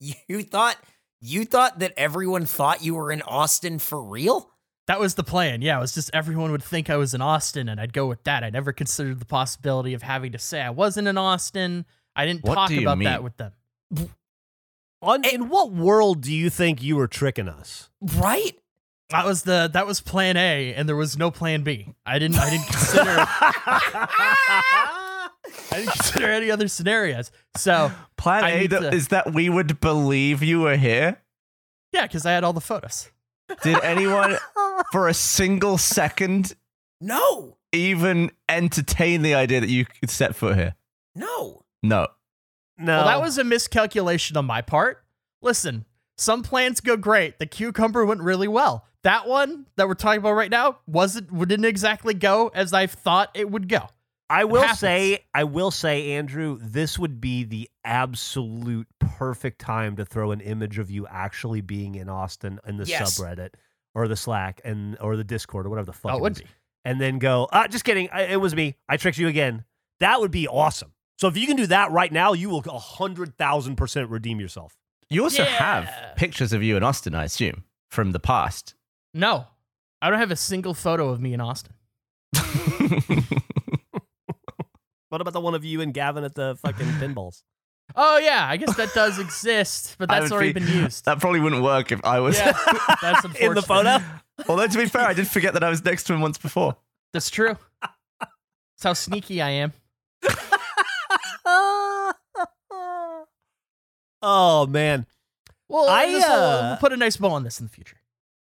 you 0.28 0.42
thought 0.44 0.78
you 1.20 1.44
thought 1.44 1.80
that 1.80 1.92
everyone 1.96 2.46
thought 2.46 2.82
you 2.82 2.94
were 2.94 3.12
in 3.12 3.20
Austin 3.22 3.78
for 3.78 4.02
real? 4.02 4.50
That 4.86 5.00
was 5.00 5.14
the 5.14 5.24
plan. 5.24 5.62
Yeah, 5.62 5.78
it 5.78 5.80
was 5.80 5.94
just 5.94 6.10
everyone 6.14 6.52
would 6.52 6.62
think 6.62 6.88
I 6.88 6.96
was 6.96 7.12
in 7.12 7.20
Austin, 7.20 7.68
and 7.68 7.80
I'd 7.80 7.92
go 7.92 8.06
with 8.06 8.24
that. 8.24 8.44
I 8.44 8.50
never 8.50 8.72
considered 8.72 9.20
the 9.20 9.26
possibility 9.26 9.94
of 9.94 10.02
having 10.02 10.32
to 10.32 10.38
say 10.38 10.60
I 10.62 10.70
wasn't 10.70 11.08
in 11.08 11.18
Austin. 11.18 11.86
I 12.16 12.26
didn't 12.26 12.44
What 12.44 12.54
talk 12.54 12.70
about 12.72 12.98
mean? 12.98 13.06
that 13.06 13.22
with 13.22 13.36
them. 13.36 13.52
On, 15.02 15.24
eh 15.24 15.30
in 15.34 15.48
what 15.48 15.70
world 15.72 16.20
do 16.22 16.32
you 16.32 16.48
think 16.50 16.82
you 16.82 16.96
were 16.96 17.08
tricking 17.08 17.48
us? 17.48 17.90
Right? 18.00 18.58
That 19.10 19.26
was 19.26 19.42
the 19.42 19.68
that 19.72 19.86
was 19.86 20.00
plan 20.00 20.36
A, 20.36 20.72
and 20.74 20.88
there 20.88 20.96
was 20.96 21.18
no 21.18 21.30
plan 21.30 21.62
B. 21.62 21.94
I 22.06 22.18
didn't 22.18 22.38
I 22.38 22.50
didn't 22.50 22.66
consider 22.66 23.26
I 24.46 25.28
didn't 25.72 25.92
consider 25.92 26.30
any 26.30 26.50
other 26.50 26.68
scenarios. 26.68 27.30
So 27.56 27.92
Plan 28.16 28.44
I 28.44 28.50
A 28.50 28.60
need 28.60 28.70
that- 28.70 28.80
to- 28.80 28.92
is 28.94 29.08
that 29.08 29.32
we 29.32 29.48
would 29.48 29.80
believe 29.80 30.42
you 30.42 30.60
were 30.60 30.76
here. 30.76 31.20
yeah, 31.92 32.02
because 32.06 32.24
I 32.26 32.32
had 32.32 32.44
all 32.44 32.52
the 32.52 32.60
photos. 32.60 33.10
Did 33.62 33.78
anyone 33.84 34.36
for 34.90 35.06
a 35.08 35.14
single 35.14 35.76
second 35.76 36.54
No. 37.00 37.58
even 37.72 38.30
entertain 38.48 39.20
the 39.22 39.34
idea 39.34 39.60
that 39.60 39.68
you 39.68 39.84
could 39.84 40.08
set 40.10 40.34
foot 40.34 40.56
here? 40.56 40.74
No. 41.14 41.63
No. 41.84 42.08
No. 42.78 42.96
Well, 42.96 43.06
that 43.06 43.20
was 43.20 43.38
a 43.38 43.44
miscalculation 43.44 44.36
on 44.36 44.44
my 44.46 44.62
part. 44.62 45.04
Listen, 45.42 45.84
some 46.16 46.42
plans 46.42 46.80
go 46.80 46.96
great. 46.96 47.38
The 47.38 47.46
cucumber 47.46 48.04
went 48.04 48.20
really 48.22 48.48
well. 48.48 48.86
That 49.02 49.28
one 49.28 49.66
that 49.76 49.86
we're 49.86 49.94
talking 49.94 50.18
about 50.18 50.32
right 50.32 50.50
now 50.50 50.78
wasn't 50.86 51.36
didn't 51.46 51.66
exactly 51.66 52.14
go 52.14 52.48
as 52.54 52.72
I 52.72 52.86
thought 52.86 53.30
it 53.34 53.50
would 53.50 53.68
go. 53.68 53.88
I 54.30 54.44
will 54.44 54.66
say, 54.74 55.18
I 55.34 55.44
will 55.44 55.70
say, 55.70 56.12
Andrew, 56.12 56.58
this 56.60 56.98
would 56.98 57.20
be 57.20 57.44
the 57.44 57.68
absolute 57.84 58.88
perfect 58.98 59.60
time 59.60 59.96
to 59.96 60.06
throw 60.06 60.32
an 60.32 60.40
image 60.40 60.78
of 60.78 60.90
you 60.90 61.06
actually 61.06 61.60
being 61.60 61.94
in 61.94 62.08
Austin 62.08 62.58
in 62.66 62.78
the 62.78 62.86
Yes. 62.86 63.20
subreddit 63.20 63.50
or 63.94 64.08
the 64.08 64.16
Slack 64.16 64.62
and 64.64 64.96
or 65.00 65.16
the 65.16 65.22
Discord 65.24 65.66
or 65.66 65.68
whatever 65.68 65.86
the 65.86 65.92
fuck. 65.92 66.12
Oh, 66.12 66.14
it 66.14 66.18
it 66.18 66.22
would 66.22 66.34
be. 66.36 66.46
And 66.86 66.98
then 67.00 67.18
go, 67.18 67.46
ah, 67.52 67.66
just 67.68 67.84
kidding. 67.84 68.08
I, 68.10 68.22
it 68.22 68.40
was 68.40 68.54
me. 68.54 68.76
I 68.88 68.96
tricked 68.96 69.18
you 69.18 69.28
again. 69.28 69.64
That 70.00 70.20
would 70.20 70.30
be 70.30 70.48
awesome. 70.48 70.93
So 71.18 71.28
if 71.28 71.36
you 71.36 71.46
can 71.46 71.56
do 71.56 71.66
that 71.68 71.90
right 71.92 72.10
now, 72.12 72.32
you 72.32 72.50
will 72.50 72.62
a 72.66 72.78
hundred 72.78 73.36
thousand 73.38 73.76
percent 73.76 74.10
redeem 74.10 74.40
yourself. 74.40 74.76
You 75.10 75.22
also 75.24 75.42
Yeah. 75.44 75.48
have 75.48 76.16
pictures 76.16 76.52
of 76.52 76.62
you 76.62 76.76
in 76.76 76.82
Austin, 76.82 77.14
I 77.14 77.24
assume, 77.24 77.64
from 77.90 78.12
the 78.12 78.18
past. 78.20 78.74
No, 79.12 79.46
I 80.02 80.10
don't 80.10 80.18
have 80.18 80.30
a 80.32 80.36
single 80.36 80.74
photo 80.74 81.10
of 81.10 81.20
me 81.20 81.32
in 81.34 81.40
Austin. 81.40 81.72
What 85.10 85.20
about 85.20 85.32
the 85.32 85.40
one 85.40 85.54
of 85.54 85.64
you 85.64 85.80
and 85.80 85.94
Gavin 85.94 86.24
at 86.24 86.34
the 86.34 86.56
fucking 86.60 86.86
pinballs? 86.98 87.44
Oh 87.94 88.18
yeah, 88.18 88.44
I 88.48 88.56
guess 88.56 88.74
that 88.76 88.92
does 88.94 89.18
exist, 89.20 89.94
but 89.96 90.08
that's 90.08 90.24
would 90.24 90.32
already 90.32 90.52
be- 90.52 90.58
been 90.60 90.68
used. 90.84 91.04
that 91.04 91.20
probably 91.20 91.38
wouldn't 91.38 91.62
work 91.62 91.92
if 91.92 92.04
I 92.04 92.18
was. 92.18 92.36
yeah, 92.36 92.50
that's 93.00 93.24
unfortunate. 93.24 93.46
in 93.48 93.54
the 93.54 93.62
photo? 93.62 93.98
Although 94.48 94.66
to 94.66 94.78
be 94.78 94.86
fair, 94.86 95.02
I 95.02 95.12
did 95.14 95.28
forget 95.28 95.52
that 95.54 95.62
I 95.62 95.68
was 95.70 95.84
next 95.84 96.04
to 96.04 96.14
him 96.14 96.20
once 96.20 96.36
before. 96.36 96.76
That's 97.12 97.30
true. 97.30 97.56
That's 97.80 98.82
how 98.82 98.92
sneaky 98.94 99.40
I 99.40 99.50
am. 99.50 99.72
Oh 104.24 104.66
man. 104.66 105.06
Well, 105.68 105.88
I, 105.88 106.02
I 106.02 106.06
will 106.06 106.22
uh, 106.24 106.68
we'll 106.70 106.76
put 106.78 106.92
a 106.92 106.96
nice 106.96 107.16
bow 107.16 107.30
on 107.30 107.44
this 107.44 107.60
in 107.60 107.66
the 107.66 107.70
future. 107.72 107.96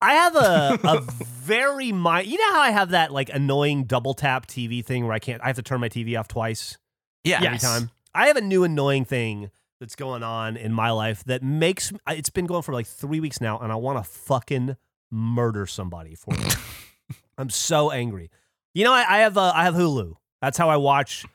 I 0.01 0.13
have 0.15 0.36
a 0.36 0.80
a 0.88 1.01
very 1.01 1.91
mi 1.91 2.24
You 2.24 2.38
know 2.38 2.53
how 2.53 2.61
I 2.61 2.71
have 2.71 2.89
that 2.89 3.11
like 3.11 3.30
annoying 3.30 3.86
double 3.86 4.13
tap 4.13 4.47
TV 4.47 4.84
thing 4.84 5.05
where 5.05 5.13
I 5.13 5.19
can't. 5.19 5.41
I 5.41 5.47
have 5.47 5.55
to 5.57 5.61
turn 5.63 5.80
my 5.80 5.89
TV 5.89 6.19
off 6.19 6.28
twice 6.28 6.78
Yeah. 7.24 7.38
Every 7.38 7.49
Yes. 7.49 7.61
time. 7.61 7.89
I 8.15 8.28
have 8.28 8.38
a 8.38 8.41
new 8.41 8.63
annoying 8.63 9.05
thing 9.05 9.49
that's 9.80 9.95
going 9.95 10.24
on 10.24 10.55
in 10.55 10.71
my 10.74 10.91
life 10.91 11.24
that 11.26 11.41
makes 11.43 11.91
it's 12.09 12.30
been 12.30 12.45
going 12.45 12.61
for 12.61 12.74
like 12.74 12.86
three 12.88 13.19
weeks 13.19 13.41
now, 13.41 13.57
and 13.59 13.71
I 13.71 13.76
want 13.76 13.97
to 14.03 14.09
fucking 14.09 14.76
murder 15.11 15.65
somebody 15.65 16.15
for 16.15 16.34
it. 16.34 16.55
I'm 17.38 17.49
so 17.49 17.91
angry. 17.91 18.30
You 18.74 18.84
know, 18.86 18.93
I, 18.93 19.05
I 19.07 19.17
have 19.19 19.38
uh, 19.38 19.51
I 19.55 19.63
have 19.65 19.76
Hulu. 19.76 20.13
That's 20.41 20.57
how 20.57 20.69
I 20.69 20.78
watch. 20.78 21.26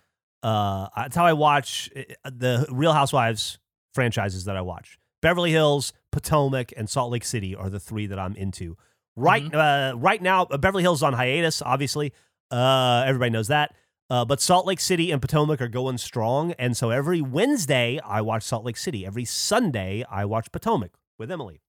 Uh, 0.43 0.89
that's 0.97 1.17
how 1.17 1.25
I 1.27 1.33
watch 1.33 1.91
uh, 1.97 2.31
the 2.31 2.67
Real 2.71 2.93
Housewives 2.93 3.59
franchises 3.99 4.45
that 4.45 4.57
I 4.57 4.61
watch. 4.61 4.97
Beverly 5.21 5.51
Hills, 5.51 5.93
Potomac, 6.13 6.73
and 6.77 6.89
Salt 6.89 7.11
Lake 7.11 7.25
City 7.25 7.57
are 7.57 7.69
the 7.69 7.81
three 7.81 8.07
that 8.07 8.17
I'm 8.17 8.37
into. 8.37 8.77
Right, 9.17 9.53
uh, 9.53 9.95
right 9.97 10.23
now, 10.23 10.43
uh, 10.45 10.57
Beverly 10.57 10.85
Hills 10.85 11.01
is 11.01 11.03
on 11.03 11.15
hiatus. 11.15 11.61
Obviously, 11.63 12.13
uh, 12.53 13.03
everybody 13.05 13.31
knows 13.31 13.49
that. 13.49 13.75
Uh, 14.09 14.25
but 14.25 14.41
Salt 14.41 14.67
Lake 14.67 14.79
City 14.79 15.11
and 15.11 15.21
Potomac 15.21 15.61
are 15.61 15.67
going 15.67 15.99
strong, 15.99 16.53
and 16.53 16.77
so 16.77 16.91
every 16.91 17.21
Wednesday 17.21 17.99
I 18.07 18.21
watch 18.21 18.45
Salt 18.45 18.65
Lake 18.65 18.77
City. 18.77 19.05
Every 19.05 19.25
Sunday 19.25 20.05
I 20.09 20.25
watch 20.27 20.53
Potomac 20.53 20.93
with 21.19 21.33
Emily. 21.33 21.61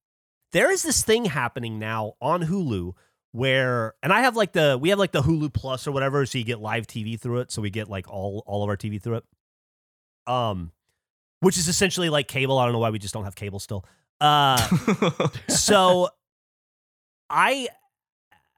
There 0.52 0.72
is 0.72 0.84
this 0.84 1.04
thing 1.04 1.26
happening 1.26 1.80
now 1.80 2.14
on 2.22 2.44
Hulu 2.44 2.94
where, 3.32 3.96
and 4.04 4.14
I 4.14 4.22
have 4.22 4.36
like 4.36 4.52
the 4.52 4.78
we 4.80 4.90
have 4.90 5.00
like 5.00 5.14
the 5.14 5.24
Hulu 5.24 5.52
Plus 5.52 5.88
or 5.88 5.92
whatever, 5.92 6.24
so 6.28 6.38
you 6.38 6.44
get 6.44 6.60
live 6.60 6.86
TV 6.86 7.20
through 7.20 7.40
it. 7.40 7.52
So 7.52 7.64
we 7.64 7.72
get 7.72 7.90
like 7.90 8.08
all 8.08 8.44
all 8.46 8.62
of 8.62 8.70
our 8.70 8.78
TV 8.78 9.02
through 9.02 9.16
it. 9.16 9.24
Um, 10.32 10.72
which 11.42 11.58
is 11.58 11.68
essentially 11.68 12.10
like 12.10 12.28
cable. 12.28 12.58
I 12.58 12.66
don't 12.66 12.74
know 12.74 12.80
why 12.80 12.90
we 12.90 13.00
just 13.00 13.14
don't 13.14 13.24
have 13.24 13.36
cable 13.36 13.60
still. 13.60 13.86
Uh, 14.20 14.58
so 15.48 16.10
I 17.30 17.70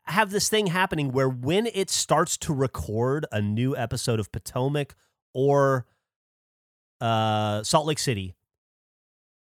have 0.06 0.32
this 0.32 0.50
thing 0.50 0.68
happening 0.68 1.12
where 1.12 1.30
when 1.30 1.68
it 1.68 1.90
starts 1.90 2.38
to 2.38 2.54
record 2.54 3.26
a 3.32 3.42
new 3.42 3.76
episode 3.76 4.20
of 4.20 4.32
Potomac 4.32 4.96
or 5.34 5.86
uh, 7.00 7.64
Salt 7.64 7.86
Lake 7.86 8.00
City, 8.00 8.36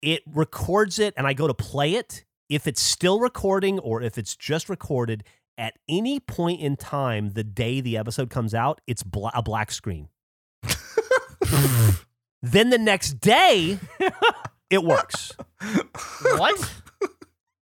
it 0.02 0.22
records 0.28 1.00
it 1.00 1.14
and 1.16 1.26
I 1.26 1.34
go 1.34 1.48
to 1.48 1.54
play 1.54 1.96
it. 1.96 2.26
If 2.50 2.68
it's 2.68 2.82
still 2.82 3.20
recording 3.20 3.80
or 3.80 4.02
if 4.02 4.18
it's 4.18 4.36
just 4.36 4.68
recorded 4.70 5.24
at 5.58 5.78
any 5.88 6.20
point 6.20 6.60
in 6.60 6.76
time, 6.76 7.32
the 7.32 7.44
day 7.44 7.80
the 7.80 7.98
episode 7.98 8.30
comes 8.30 8.54
out, 8.54 8.82
it's 8.86 9.02
bla- 9.02 9.32
a 9.34 9.42
black 9.42 9.72
screen. 9.72 10.10
then 12.44 12.70
the 12.70 12.78
next 12.78 13.14
day, 13.22 13.80
it 14.70 14.84
works. 14.84 15.32
what? 16.22 16.74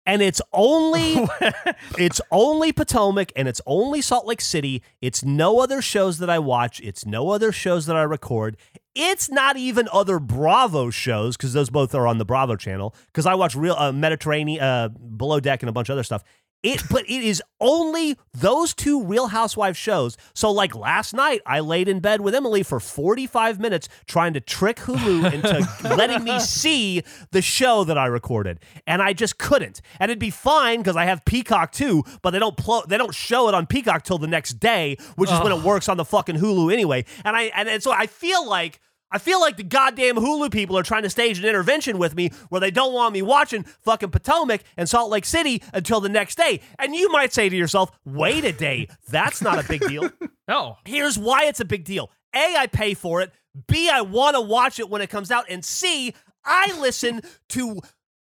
and 0.05 0.21
it's 0.21 0.41
only 0.51 1.15
it's 1.97 2.19
only 2.32 2.74
Potomac 2.74 3.32
and 3.36 3.47
it's 3.47 3.61
only 3.65 4.01
Salt 4.01 4.26
Lake 4.26 4.41
City. 4.41 4.82
It's 4.99 5.24
no 5.24 5.59
other 5.59 5.82
shows 5.82 6.17
that 6.17 6.30
I 6.30 6.39
watch. 6.39 6.82
It's 6.82 7.05
no 7.05 7.30
other 7.30 7.51
shows 7.51 7.86
that 7.86 7.95
I 7.95 8.01
record. 8.01 8.57
It's 8.95 9.30
not 9.30 9.57
even 9.57 9.88
other 9.91 10.19
Bravo 10.19 10.89
shows 10.89 11.38
because 11.38 11.53
those 11.53 11.69
both 11.69 11.95
are 11.95 12.07
on 12.07 12.17
the 12.17 12.26
Bravo 12.26 12.55
channel. 12.55 12.95
Because 13.07 13.26
I 13.26 13.36
watch 13.36 13.55
real 13.55 13.76
uh, 13.76 13.91
Mediterranean, 13.91 14.61
uh, 14.61 14.89
Below 14.89 15.39
Deck, 15.39 15.63
and 15.63 15.69
a 15.69 15.74
bunch 15.74 15.89
of 15.89 15.93
other 15.93 16.03
stuff. 16.03 16.24
It, 16.64 16.82
but 16.89 17.03
it 17.09 17.24
is 17.24 17.43
only 17.59 18.18
those 18.34 18.74
two 18.74 19.03
Real 19.03 19.28
Housewives 19.28 19.78
shows. 19.78 20.16
So, 20.34 20.49
like 20.49 20.74
last 20.74 21.14
night, 21.14 21.41
I 21.45 21.59
laid 21.59 21.89
in 21.89 21.99
bed 21.99 22.22
with 22.22 22.34
Emily 22.34 22.64
for 22.64 22.80
45 22.80 23.59
minutes 23.59 23.89
trying 24.07 24.34
to 24.34 24.39
trick 24.39 24.78
Hulu 24.78 25.32
into 25.34 25.68
letting 25.95 26.24
me 26.24 26.39
see 26.39 27.03
the 27.32 27.41
show 27.41 27.84
that 27.84 27.97
I 27.97 28.05
recorded, 28.05 28.59
and 28.88 29.01
I 29.01 29.11
just 29.11 29.38
couldn't. 29.38 29.82
And 29.99 30.09
it'd 30.09 30.20
be 30.20 30.30
fine 30.30 30.80
because 30.80 30.95
I 30.95 31.03
have 31.03 31.26
Peacock 31.26 31.74
too, 31.74 32.03
but 32.22 32.32
they 32.32 32.39
don't 32.39 32.55
pl- 32.55 32.86
they 32.88 32.97
don't 32.97 33.14
show 33.14 33.49
it 33.49 33.55
on 33.55 33.68
Peacock 33.68 34.03
till 34.03 34.18
the 34.18 34.28
next 34.28 34.53
day, 34.53 34.95
which 35.18 35.32
is 35.32 35.39
when 35.41 35.51
it 35.51 35.64
works 35.64 35.89
on 35.89 35.97
the 35.97 36.05
fucking 36.05 36.38
Hulu 36.38 36.72
anyway. 36.72 37.03
And 37.26 37.36
I 37.36 37.43
and, 37.55 37.68
and 37.68 37.84
so 37.84 37.91
I 37.91 38.07
feel 38.07 38.47
like. 38.47 38.80
I 39.14 39.20
feel 39.20 39.39
like 39.39 39.57
the 39.57 39.64
goddamn 39.64 40.16
Hulu 40.16 40.51
people 40.51 40.76
are 40.78 40.84
trying 40.84 41.03
to 41.03 41.09
stage 41.09 41.38
an 41.38 41.45
intervention 41.45 41.99
with 41.99 42.16
me 42.16 42.32
where 42.49 42.59
they 42.59 42.72
don't 42.72 42.93
want 42.93 43.14
me 43.14 43.22
watching 43.22 43.61
fucking 43.64 44.09
Potomac 44.09 44.64
and 44.76 44.89
Salt 44.89 45.11
Lake 45.11 45.24
City 45.26 45.61
until 45.72 46.01
the 46.01 46.09
next 46.09 46.36
day. 46.36 46.61
And 46.80 46.95
you 46.95 47.11
might 47.11 47.32
say 47.32 47.47
to 47.47 47.55
yourself, 47.55 47.91
wait 48.03 48.43
a 48.43 48.51
day. 48.51 48.88
That's 49.09 49.39
not 49.41 49.64
a 49.64 49.68
big 49.68 49.88
deal. 49.88 50.09
No. 50.45 50.76
Here's 50.84 51.18
why 51.18 51.45
it's 51.45 51.61
a 51.61 51.66
big 51.66 51.86
deal. 51.86 52.11
A, 52.36 52.55
I 52.57 52.68
pay 52.68 52.95
for 52.95 53.22
it. 53.22 53.32
B, 53.68 53.89
I 53.89 54.01
want 54.01 54.36
to 54.36 54.41
watch 54.41 54.78
it 54.78 54.89
when 54.89 55.01
it 55.01 55.09
comes 55.09 55.32
out. 55.32 55.45
And 55.49 55.64
C, 55.64 56.14
I 56.43 56.78
listen 56.82 57.22
to 57.49 57.80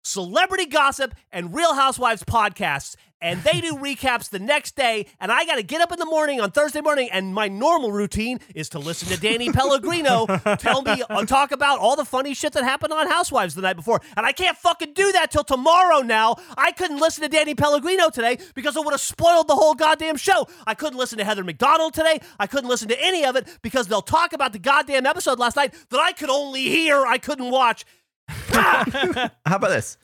celebrity 0.05 0.65
gossip 0.65 1.13
and 1.33 1.53
Real 1.53 1.73
Housewives 1.73 2.23
podcasts. 2.23 2.95
And 3.25 3.41
they 3.41 3.59
do 3.59 3.73
recaps 3.73 4.29
the 4.29 4.37
next 4.37 4.75
day. 4.75 5.07
And 5.19 5.31
I 5.31 5.45
got 5.45 5.55
to 5.55 5.63
get 5.63 5.81
up 5.81 5.91
in 5.91 5.97
the 5.97 6.05
morning 6.05 6.39
on 6.39 6.51
Thursday 6.51 6.79
morning. 6.79 7.09
And 7.11 7.33
my 7.33 7.47
normal 7.47 7.91
routine 7.91 8.39
is 8.53 8.69
to 8.69 8.79
listen 8.79 9.07
to 9.07 9.19
Danny 9.19 9.51
Pellegrino 9.51 10.27
tell 10.59 10.83
me, 10.83 11.01
uh, 11.09 11.25
talk 11.25 11.51
about 11.51 11.79
all 11.79 11.95
the 11.95 12.05
funny 12.05 12.35
shit 12.35 12.53
that 12.53 12.63
happened 12.63 12.93
on 12.93 13.07
Housewives 13.09 13.55
the 13.55 13.63
night 13.63 13.77
before. 13.77 13.99
And 14.15 14.27
I 14.27 14.31
can't 14.31 14.55
fucking 14.55 14.93
do 14.93 15.11
that 15.13 15.31
till 15.31 15.43
tomorrow 15.43 16.01
now. 16.01 16.35
I 16.55 16.71
couldn't 16.71 16.99
listen 16.99 17.23
to 17.23 17.27
Danny 17.27 17.55
Pellegrino 17.55 18.11
today 18.11 18.37
because 18.53 18.75
it 18.75 18.85
would 18.85 18.91
have 18.93 19.01
spoiled 19.01 19.47
the 19.47 19.55
whole 19.55 19.73
goddamn 19.73 20.17
show. 20.17 20.47
I 20.67 20.75
couldn't 20.75 20.99
listen 20.99 21.17
to 21.17 21.23
Heather 21.23 21.43
McDonald 21.43 21.95
today. 21.95 22.21
I 22.37 22.45
couldn't 22.45 22.69
listen 22.69 22.89
to 22.89 23.03
any 23.03 23.25
of 23.25 23.35
it 23.35 23.47
because 23.63 23.87
they'll 23.87 24.03
talk 24.03 24.33
about 24.33 24.53
the 24.53 24.59
goddamn 24.59 25.07
episode 25.07 25.39
last 25.39 25.55
night 25.55 25.73
that 25.89 25.99
I 25.99 26.11
could 26.11 26.29
only 26.29 26.61
hear, 26.61 27.07
I 27.07 27.17
couldn't 27.17 27.49
watch. 27.49 27.85
How 28.27 29.31
about 29.45 29.69
this? 29.69 29.97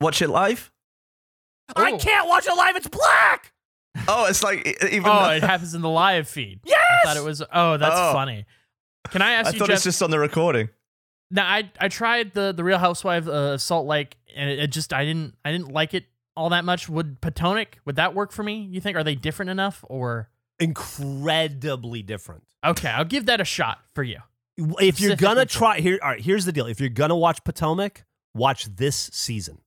Watch 0.00 0.22
it 0.22 0.30
live. 0.30 0.72
I 1.76 1.92
Oh. 1.92 1.98
can't 1.98 2.28
watch 2.28 2.46
it 2.46 2.54
live. 2.54 2.76
It's 2.76 2.88
black. 2.88 3.52
Oh, 4.06 4.26
it's 4.26 4.42
like 4.42 4.66
even. 4.90 5.06
Oh, 5.10 5.24
though- 5.24 5.30
it 5.32 5.42
happens 5.42 5.74
in 5.74 5.82
the 5.82 5.88
live 5.88 6.28
feed. 6.28 6.60
Yes! 6.64 6.78
I 6.80 7.06
thought 7.06 7.16
it 7.16 7.24
was. 7.24 7.42
Oh, 7.52 7.76
that's 7.76 7.94
Oh. 7.96 8.12
funny. 8.12 8.46
Can 9.10 9.22
I 9.22 9.32
ask 9.32 9.48
I 9.48 9.50
you, 9.50 9.56
I 9.56 9.58
thought 9.58 9.66
Geoff? 9.68 9.74
it's 9.76 9.84
just 9.84 10.02
on 10.02 10.10
the 10.10 10.18
recording. 10.18 10.68
Now, 11.30 11.46
I 11.46 11.70
I 11.80 11.88
tried 11.88 12.32
the 12.32 12.52
the 12.52 12.64
Real 12.64 12.78
Housewives 12.78 13.28
uh, 13.28 13.54
of 13.54 13.60
Salt 13.62 13.86
Lake, 13.86 14.16
and 14.36 14.48
it, 14.50 14.58
it 14.60 14.66
just 14.68 14.92
I 14.92 15.04
didn't 15.04 15.34
I 15.44 15.52
didn't 15.52 15.72
like 15.72 15.94
it 15.94 16.04
all 16.36 16.48
that 16.50 16.64
much. 16.64 16.88
Would 16.88 17.20
Potomac 17.20 17.78
would 17.84 17.96
that 17.96 18.14
work 18.14 18.32
for 18.32 18.42
me? 18.42 18.60
You 18.70 18.80
think 18.80 18.96
are 18.96 19.04
they 19.04 19.14
different 19.14 19.50
enough 19.50 19.84
or? 19.88 20.30
Incredibly 20.60 22.02
different. 22.02 22.44
Okay, 22.64 22.88
I'll 22.88 23.04
give 23.04 23.26
that 23.26 23.40
a 23.40 23.44
shot 23.44 23.78
for 23.94 24.02
you. 24.02 24.18
If 24.56 25.00
you're 25.00 25.16
gonna 25.16 25.46
try 25.46 25.80
here, 25.80 25.98
all 26.02 26.10
right. 26.10 26.20
Here's 26.20 26.44
the 26.44 26.52
deal. 26.52 26.66
If 26.66 26.80
you're 26.80 26.88
gonna 26.88 27.16
watch 27.16 27.44
Potomac, 27.44 28.04
watch 28.34 28.64
this 28.64 29.10
season. 29.12 29.58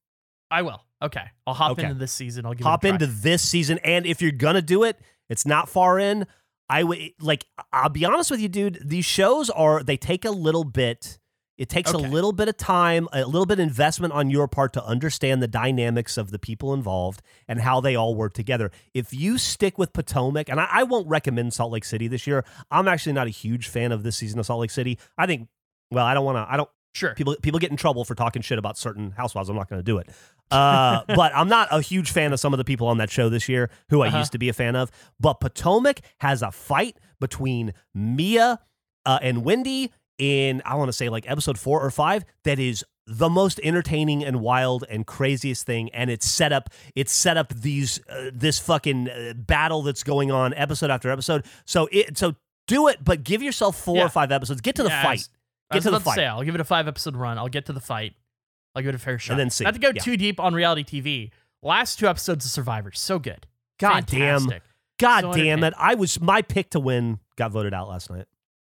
I 0.49 0.62
will. 0.64 0.84
Okay, 1.02 1.24
I'll 1.47 1.54
hop 1.54 1.72
Okay. 1.74 1.84
into 1.84 1.95
this 1.95 2.12
season. 2.12 2.45
I'll 2.45 2.54
give 2.54 2.66
Hop 2.66 2.84
it 2.86 2.89
a 2.89 2.91
try. 2.91 2.95
into 2.95 3.08
this 3.08 3.41
season, 3.47 3.80
and 3.84 4.06
if 4.06 4.22
you're 4.22 4.32
gonna 4.32 4.62
do 4.62 4.84
it, 4.84 4.99
it's 5.30 5.45
not 5.45 5.68
far 5.70 5.97
in. 5.99 6.28
I 6.70 6.84
would 6.84 6.99
like. 7.20 7.45
I'll 7.74 7.89
be 7.89 8.06
honest 8.06 8.32
with 8.32 8.39
you, 8.39 8.47
dude. 8.47 8.80
These 8.84 9.06
shows 9.06 9.49
are 9.49 9.84
they 9.84 9.97
take 9.97 10.24
a 10.26 10.32
little 10.32 10.64
bit. 10.64 11.18
It 11.58 11.70
takes 11.70 11.93
Okay. 11.93 12.04
a 12.04 12.10
little 12.10 12.32
bit 12.32 12.47
of 12.47 12.58
time, 12.58 13.08
a 13.14 13.24
little 13.26 13.45
bit 13.45 13.60
of 13.60 13.68
investment 13.68 14.14
on 14.14 14.32
your 14.32 14.47
part 14.47 14.74
to 14.74 14.84
understand 14.84 15.43
the 15.43 15.47
dynamics 15.47 16.18
of 16.18 16.32
the 16.32 16.39
people 16.39 16.74
involved 16.74 17.22
and 17.47 17.62
how 17.62 17.82
they 17.82 17.95
all 17.95 18.16
work 18.16 18.34
together. 18.34 18.72
If 18.95 19.14
you 19.14 19.38
stick 19.38 19.78
with 19.78 19.93
Potomac, 19.93 20.49
and 20.49 20.60
I, 20.60 20.68
I 20.72 20.84
won't 20.84 21.08
recommend 21.08 21.54
Salt 21.54 21.72
Lake 21.72 21.86
City 21.86 22.08
this 22.08 22.26
year. 22.26 22.43
I'm 22.72 22.88
actually 22.88 23.14
not 23.14 23.28
a 23.28 23.32
huge 23.32 23.68
fan 23.68 23.91
of 23.91 24.02
this 24.02 24.16
season 24.18 24.39
of 24.39 24.45
Salt 24.47 24.62
Lake 24.62 24.72
City. 24.72 24.97
I 25.20 25.28
think, 25.28 25.49
well, 25.91 26.06
I 26.06 26.14
don't 26.16 26.26
want 26.26 26.38
to. 26.38 26.52
I 26.52 26.58
don't 26.58 26.70
Sure. 26.94 27.14
people 27.16 27.36
people 27.42 27.60
get 27.60 27.72
in 27.72 27.78
trouble 27.78 28.04
for 28.06 28.16
talking 28.16 28.42
shit 28.42 28.58
about 28.60 28.78
certain 28.78 29.12
housewives. 29.12 29.48
I'm 29.50 29.56
not 29.56 29.70
going 29.70 29.80
to 29.80 29.84
do 29.84 29.98
it. 29.98 30.10
Uh, 30.52 31.02
but 31.08 31.32
I'm 31.36 31.48
not 31.48 31.70
a 31.72 31.82
huge 31.82 32.12
fan 32.12 32.34
of 32.34 32.39
some 32.39 32.54
of 32.54 32.58
the 32.58 32.66
people 32.66 32.88
on 32.88 32.98
that 32.98 33.10
show 33.10 33.30
this 33.30 33.48
year 33.48 33.70
who 33.89 34.02
I 34.02 34.08
Uh-huh. 34.08 34.18
used 34.20 34.32
to 34.34 34.38
be 34.38 34.50
a 34.50 34.54
fan 34.54 34.76
of. 34.76 34.92
But 35.20 35.36
Potomac 35.39 36.02
has 36.20 36.42
a 36.42 36.52
fight 36.52 36.98
between 37.20 37.74
Mia 37.94 38.60
uh, 39.06 39.20
and 39.22 39.44
Wendy 39.46 39.92
in 40.18 40.62
I 40.66 40.76
want 40.76 40.89
to 40.89 40.94
say 40.94 41.08
like 41.10 41.30
episode 41.30 41.58
four 41.58 41.82
or 41.82 41.89
five 41.92 42.26
that 42.44 42.60
is 42.60 42.84
the 43.08 43.30
most 43.30 43.60
entertaining 43.64 44.24
and 44.24 44.39
wild 44.42 44.84
and 44.89 45.08
craziest 45.08 45.66
thing 45.66 45.89
and 45.94 46.12
it's 46.12 46.28
set 46.30 46.54
up 46.54 46.70
it's 46.96 47.12
set 47.12 47.36
up 47.38 47.52
these 47.54 48.00
uh, 48.08 48.30
this 48.32 48.60
fucking 48.60 49.10
uh, 49.10 49.34
battle 49.36 49.82
that's 49.82 50.04
going 50.04 50.30
on 50.32 50.54
episode 50.54 50.92
after 50.92 51.10
episode 51.10 51.44
so 51.66 51.88
it 51.92 52.16
so 52.18 52.36
do 52.68 52.88
it 52.88 53.04
but 53.04 53.24
give 53.24 53.42
yourself 53.42 53.76
four 53.76 53.98
Yeah. 53.98 54.06
or 54.06 54.10
five 54.10 54.32
episodes 54.32 54.62
get 54.62 54.76
to 54.76 54.84
the 54.84 54.89
fight 54.92 55.28
I 55.34 55.41
get 55.72 55.84
to 55.84 55.92
the 55.92 56.00
fight 56.00 56.16
say, 56.16 56.26
I'll 56.26 56.44
give 56.44 56.56
it 56.56 56.62
a 56.62 56.66
five 56.66 56.88
episode 56.88 57.16
run. 57.16 57.38
I'll 57.38 57.48
get 57.50 57.66
to 57.68 57.74
the 57.74 57.80
fight. 57.80 58.14
I'll 58.76 58.82
give 58.82 58.90
it 58.90 58.96
a 58.96 59.00
fair 59.00 59.20
shot. 59.20 59.34
And 59.34 59.40
then 59.40 59.50
see. 59.50 59.64
Not 59.64 59.74
to 59.74 59.80
go 59.80 59.92
Yeah. 59.94 60.02
too 60.02 60.18
deep 60.18 60.40
on 60.40 60.54
reality 60.54 60.84
TV. 60.84 61.32
Last 61.62 62.00
two 62.00 62.08
episodes 62.08 62.46
of 62.46 62.52
Survivor, 62.52 62.92
so 62.94 63.20
good. 63.20 63.46
God 63.80 64.06
damn. 64.06 64.48
God 65.00 65.22
So 65.22 65.34
damn 65.34 65.64
it. 65.64 65.74
I 65.78 65.96
was 65.96 66.20
my 66.22 66.42
pick 66.42 66.70
to 66.72 66.80
win 66.80 67.20
got 67.36 67.52
voted 67.52 67.74
out 67.74 67.88
last 67.90 68.10
night. 68.10 68.26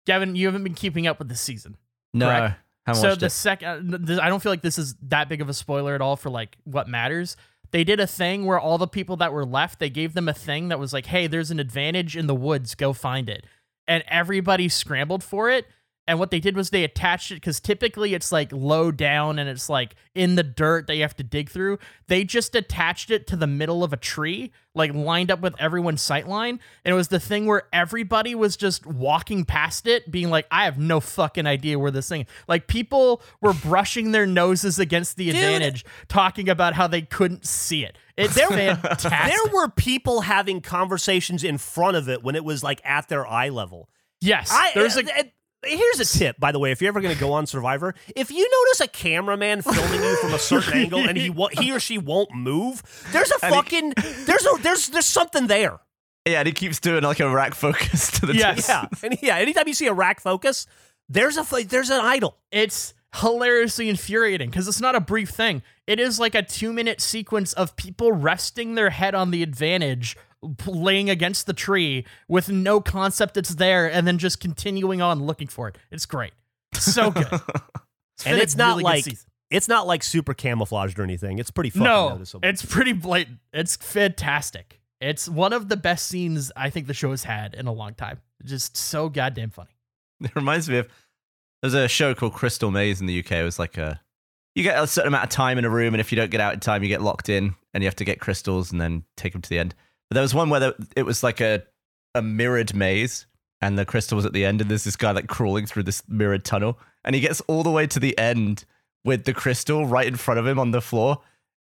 Gavin, 0.06 0.34
you 0.36 0.46
haven't 0.46 0.64
been 0.64 0.74
keeping 0.74 1.06
up 1.06 1.18
with 1.18 1.28
the 1.28 1.36
season. 1.36 1.76
No, 2.14 2.26
Correct. 2.26 2.56
haven't 2.86 3.02
so 3.02 3.08
watched 3.08 3.20
the 3.20 3.30
second, 3.30 4.10
uh, 4.10 4.22
I 4.22 4.28
don't 4.28 4.42
feel 4.42 4.50
like 4.50 4.62
this 4.62 4.78
is 4.78 4.94
that 5.02 5.28
big 5.28 5.40
of 5.40 5.48
a 5.48 5.54
spoiler 5.54 5.94
at 5.94 6.00
all 6.00 6.16
for 6.16 6.30
like 6.30 6.56
what 6.64 6.88
matters. 6.88 7.36
They 7.72 7.84
did 7.84 8.00
a 8.00 8.06
thing 8.06 8.46
where 8.46 8.58
all 8.58 8.78
the 8.78 8.88
people 8.88 9.16
that 9.18 9.32
were 9.32 9.44
left, 9.44 9.78
they 9.78 9.90
gave 9.90 10.14
them 10.14 10.28
a 10.28 10.32
thing 10.34 10.68
that 10.68 10.78
was 10.80 10.92
like, 10.92 11.06
"Hey, 11.06 11.26
there's 11.28 11.52
an 11.52 11.60
advantage 11.60 12.16
in 12.16 12.26
the 12.26 12.34
woods. 12.34 12.74
Go 12.74 12.92
find 12.92 13.28
it," 13.28 13.44
and 13.86 14.02
everybody 14.08 14.68
scrambled 14.68 15.22
for 15.22 15.50
it. 15.50 15.66
And 16.10 16.18
what 16.18 16.32
they 16.32 16.40
did 16.40 16.56
was 16.56 16.70
they 16.70 16.82
attached 16.82 17.30
it 17.30 17.36
because 17.36 17.60
typically 17.60 18.14
it's 18.14 18.32
like 18.32 18.50
low 18.50 18.90
down 18.90 19.38
and 19.38 19.48
it's 19.48 19.68
like 19.68 19.94
in 20.12 20.34
the 20.34 20.42
dirt 20.42 20.88
that 20.88 20.96
you 20.96 21.02
have 21.02 21.14
to 21.18 21.22
dig 21.22 21.48
through. 21.48 21.78
They 22.08 22.24
just 22.24 22.56
attached 22.56 23.12
it 23.12 23.28
to 23.28 23.36
the 23.36 23.46
middle 23.46 23.84
of 23.84 23.92
a 23.92 23.96
tree, 23.96 24.50
like 24.74 24.92
lined 24.92 25.30
up 25.30 25.38
with 25.38 25.54
everyone's 25.60 26.02
sight 26.02 26.26
line. 26.26 26.58
And 26.84 26.92
it 26.92 26.96
was 26.96 27.06
the 27.06 27.20
thing 27.20 27.46
where 27.46 27.62
everybody 27.72 28.34
was 28.34 28.56
just 28.56 28.84
walking 28.86 29.44
past 29.44 29.86
it, 29.86 30.10
being 30.10 30.30
like, 30.30 30.48
I 30.50 30.64
have 30.64 30.80
no 30.80 30.98
fucking 30.98 31.46
idea 31.46 31.78
where 31.78 31.92
this 31.92 32.08
thing 32.08 32.26
Like 32.48 32.66
people 32.66 33.22
were 33.40 33.54
brushing 33.54 34.10
their 34.10 34.26
noses 34.26 34.80
against 34.80 35.16
the 35.16 35.30
advantage, 35.30 35.84
talking 36.08 36.48
about 36.48 36.74
how 36.74 36.88
they 36.88 37.02
couldn't 37.02 37.46
see 37.46 37.84
it. 37.84 37.96
It's 38.16 38.34
fantastic. 38.48 39.10
There 39.10 39.54
were 39.54 39.68
people 39.68 40.22
having 40.22 40.60
conversations 40.60 41.44
in 41.44 41.56
front 41.56 41.96
of 41.96 42.08
it 42.08 42.24
when 42.24 42.34
it 42.34 42.44
was 42.44 42.64
like 42.64 42.80
at 42.82 43.08
their 43.08 43.24
eye 43.24 43.50
level. 43.50 43.88
yes, 44.20 44.50
I 44.52 44.72
there's 44.74 44.96
a 44.96 45.04
uh, 45.04 45.22
Here's 45.64 46.00
a 46.00 46.04
tip, 46.18 46.40
by 46.40 46.52
the 46.52 46.58
way, 46.58 46.72
if 46.72 46.80
you're 46.80 46.88
ever 46.88 47.00
going 47.02 47.14
to 47.14 47.20
go 47.20 47.32
on 47.34 47.46
Survivor, 47.46 47.94
if 48.16 48.30
you 48.30 48.48
notice 48.50 48.80
a 48.80 48.88
cameraman 48.88 49.60
filming 49.60 50.02
you 50.02 50.16
from 50.16 50.32
a 50.32 50.38
certain 50.38 50.72
angle 50.84 51.00
and 51.00 51.18
he 51.18 51.28
wa- 51.28 51.50
he 51.52 51.70
or 51.70 51.78
she 51.78 51.98
won't 51.98 52.34
move, 52.34 52.82
there's 53.12 53.30
a 53.30 53.44
And 53.44 53.54
he- 53.54 53.60
fucking 53.60 53.92
there's 54.26 54.46
a 54.46 54.62
there's 54.62 54.88
there's 54.88 55.06
something 55.06 55.48
there. 55.48 55.78
yeah, 56.26 56.38
and 56.38 56.46
he 56.46 56.52
keeps 56.54 56.80
doing 56.80 57.02
like 57.02 57.20
a 57.20 57.28
rack 57.28 57.54
focus 57.54 58.10
to 58.20 58.26
the 58.26 58.34
Yes. 58.36 58.68
Yeah, 58.68 58.86
and 59.02 59.18
yeah. 59.22 59.36
Anytime 59.36 59.68
you 59.68 59.74
see 59.74 59.86
a 59.86 59.92
rack 59.92 60.20
focus, 60.20 60.66
there's 61.10 61.36
a 61.36 61.42
there's 61.64 61.90
an 61.90 62.00
idol. 62.00 62.38
it's 62.50 62.94
hilariously 63.16 63.88
infuriating 63.88 64.48
because 64.50 64.68
it's 64.68 64.80
not 64.80 64.94
a 64.94 65.00
brief 65.00 65.30
thing. 65.30 65.62
It 65.86 65.98
is 65.98 66.20
like 66.20 66.34
a 66.36 66.42
two 66.42 66.72
minute 66.72 67.00
sequence 67.00 67.52
of 67.52 67.74
people 67.76 68.12
resting 68.12 68.76
their 68.76 68.90
head 68.90 69.14
on 69.16 69.30
the 69.32 69.42
advantage, 69.42 70.14
p- 70.14 70.20
laying 70.66 71.10
against 71.10 71.46
the 71.46 71.52
tree 71.52 72.04
with 72.28 72.48
no 72.48 72.80
concept 72.80 73.36
it's 73.36 73.56
there, 73.56 73.90
and 73.90 74.06
then 74.06 74.18
just 74.18 74.40
continuing 74.40 75.02
on 75.02 75.24
looking 75.24 75.48
for 75.48 75.68
it. 75.68 75.78
It's 75.90 76.06
great. 76.06 76.32
So 76.74 77.10
good. 77.10 77.26
It's 78.20 78.26
And 78.26 78.38
it's 78.38 78.54
not 78.54 78.76
really 78.76 78.82
like 78.84 79.06
it's 79.50 79.66
not 79.66 79.86
like 79.86 80.02
super 80.02 80.34
camouflaged 80.34 80.98
or 80.98 81.02
anything. 81.02 81.38
It's 81.38 81.50
pretty 81.50 81.70
fucking 81.70 81.84
no, 81.84 82.10
noticeable. 82.10 82.46
it's 82.46 82.62
pretty 82.62 82.92
blatant. 82.92 83.38
It's 83.54 83.76
fantastic. 83.76 84.80
It's 85.00 85.26
one 85.26 85.54
of 85.54 85.70
the 85.70 85.76
best 85.78 86.06
scenes 86.06 86.52
I 86.54 86.68
think 86.68 86.86
the 86.86 86.92
show 86.92 87.10
has 87.10 87.24
had 87.24 87.54
in 87.54 87.66
a 87.66 87.72
long 87.72 87.94
time. 87.94 88.20
Just 88.44 88.76
so 88.76 89.08
goddamn 89.08 89.50
funny. 89.50 89.70
It 90.22 90.36
reminds 90.36 90.68
me 90.68 90.76
of 90.76 90.88
there's 91.62 91.72
a 91.72 91.88
show 91.88 92.14
called 92.14 92.34
Crystal 92.34 92.70
Maze 92.70 93.00
in 93.00 93.06
the 93.06 93.20
UK. 93.20 93.32
It 93.32 93.42
was 93.42 93.58
like 93.58 93.78
a 93.78 94.02
you 94.54 94.62
get 94.62 94.82
a 94.82 94.86
certain 94.86 95.08
amount 95.08 95.24
of 95.24 95.30
time 95.30 95.56
in 95.56 95.64
a 95.64 95.70
room, 95.70 95.94
and 95.94 96.00
if 96.00 96.12
you 96.12 96.16
don't 96.16 96.30
get 96.30 96.42
out 96.42 96.52
in 96.52 96.60
time, 96.60 96.82
you 96.82 96.90
get 96.90 97.00
locked 97.00 97.30
in, 97.30 97.54
and 97.72 97.82
you 97.82 97.86
have 97.86 97.96
to 97.96 98.04
get 98.04 98.20
crystals 98.20 98.70
and 98.70 98.78
then 98.78 99.04
take 99.16 99.32
them 99.32 99.40
to 99.40 99.48
the 99.48 99.58
end. 99.58 99.74
There 100.10 100.22
was 100.22 100.34
one 100.34 100.50
where 100.50 100.60
the, 100.60 100.88
it 100.96 101.04
was 101.04 101.22
like 101.22 101.40
a 101.40 101.62
a 102.14 102.22
mirrored 102.22 102.74
maze, 102.74 103.26
and 103.60 103.78
the 103.78 103.84
crystal 103.84 104.16
was 104.16 104.26
at 104.26 104.32
the 104.32 104.44
end, 104.44 104.60
and 104.60 104.70
there's 104.70 104.84
this 104.84 104.96
guy 104.96 105.12
like 105.12 105.28
crawling 105.28 105.66
through 105.66 105.84
this 105.84 106.02
mirrored 106.08 106.44
tunnel, 106.44 106.78
and 107.04 107.14
he 107.14 107.20
gets 107.20 107.40
all 107.42 107.62
the 107.62 107.70
way 107.70 107.86
to 107.86 108.00
the 108.00 108.16
end 108.18 108.64
with 109.04 109.24
the 109.24 109.34
crystal 109.34 109.86
right 109.86 110.06
in 110.06 110.16
front 110.16 110.40
of 110.40 110.46
him 110.46 110.58
on 110.58 110.72
the 110.72 110.80
floor, 110.80 111.18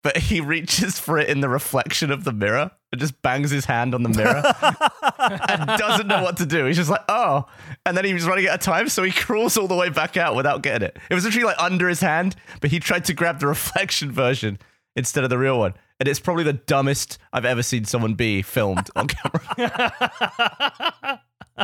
but 0.03 0.17
he 0.17 0.41
reaches 0.43 0.99
for 0.99 1.19
it 1.19 1.29
in 1.29 1.41
the 1.41 1.49
reflection 1.49 2.11
of 2.11 2.25
the 2.25 2.33
mirror 2.33 2.71
and 2.93 3.01
just 3.01 3.21
bangs 3.23 3.51
his 3.51 3.65
hand 3.65 3.95
on 3.95 4.03
the 4.03 4.09
mirror 4.09 4.43
and 5.49 5.67
doesn't 5.79 6.07
know 6.07 6.23
what 6.23 6.37
to 6.37 6.47
do. 6.47 6.67
He's 6.67 6.77
just 6.77 6.91
like, 6.91 7.03
oh. 7.09 7.47
And 7.85 7.97
then 7.97 8.05
he 8.05 8.15
was 8.15 8.25
running 8.25 8.47
out 8.47 8.55
of 8.55 8.61
time, 8.61 8.89
so 8.89 9.03
he 9.03 9.11
crawls 9.11 9.57
all 9.57 9.67
the 9.67 9.75
way 9.75 9.89
back 9.89 10.17
out 10.17 10.37
without 10.37 10.63
getting 10.63 10.87
it. 10.87 10.99
It 11.11 11.15
was 11.15 11.25
literally 11.25 11.47
like 11.47 11.61
under 11.61 11.89
his 11.89 12.01
hand, 12.01 12.37
but 12.61 12.71
he 12.71 12.79
tried 12.79 13.05
to 13.07 13.15
grab 13.15 13.41
the 13.41 13.47
reflection 13.49 14.13
version 14.13 14.59
instead 14.95 15.25
of 15.25 15.31
the 15.31 15.39
real 15.39 15.59
one. 15.59 15.75
And 15.99 16.09
it's 16.09 16.21
probably 16.21 16.45
the 16.45 16.53
dumbest 16.53 17.19
I've 17.33 17.47
ever 17.47 17.63
seen 17.63 17.85
someone 17.85 18.15
be 18.15 18.43
filmed 18.43 18.91
on 18.97 19.09
camera. 19.09 21.21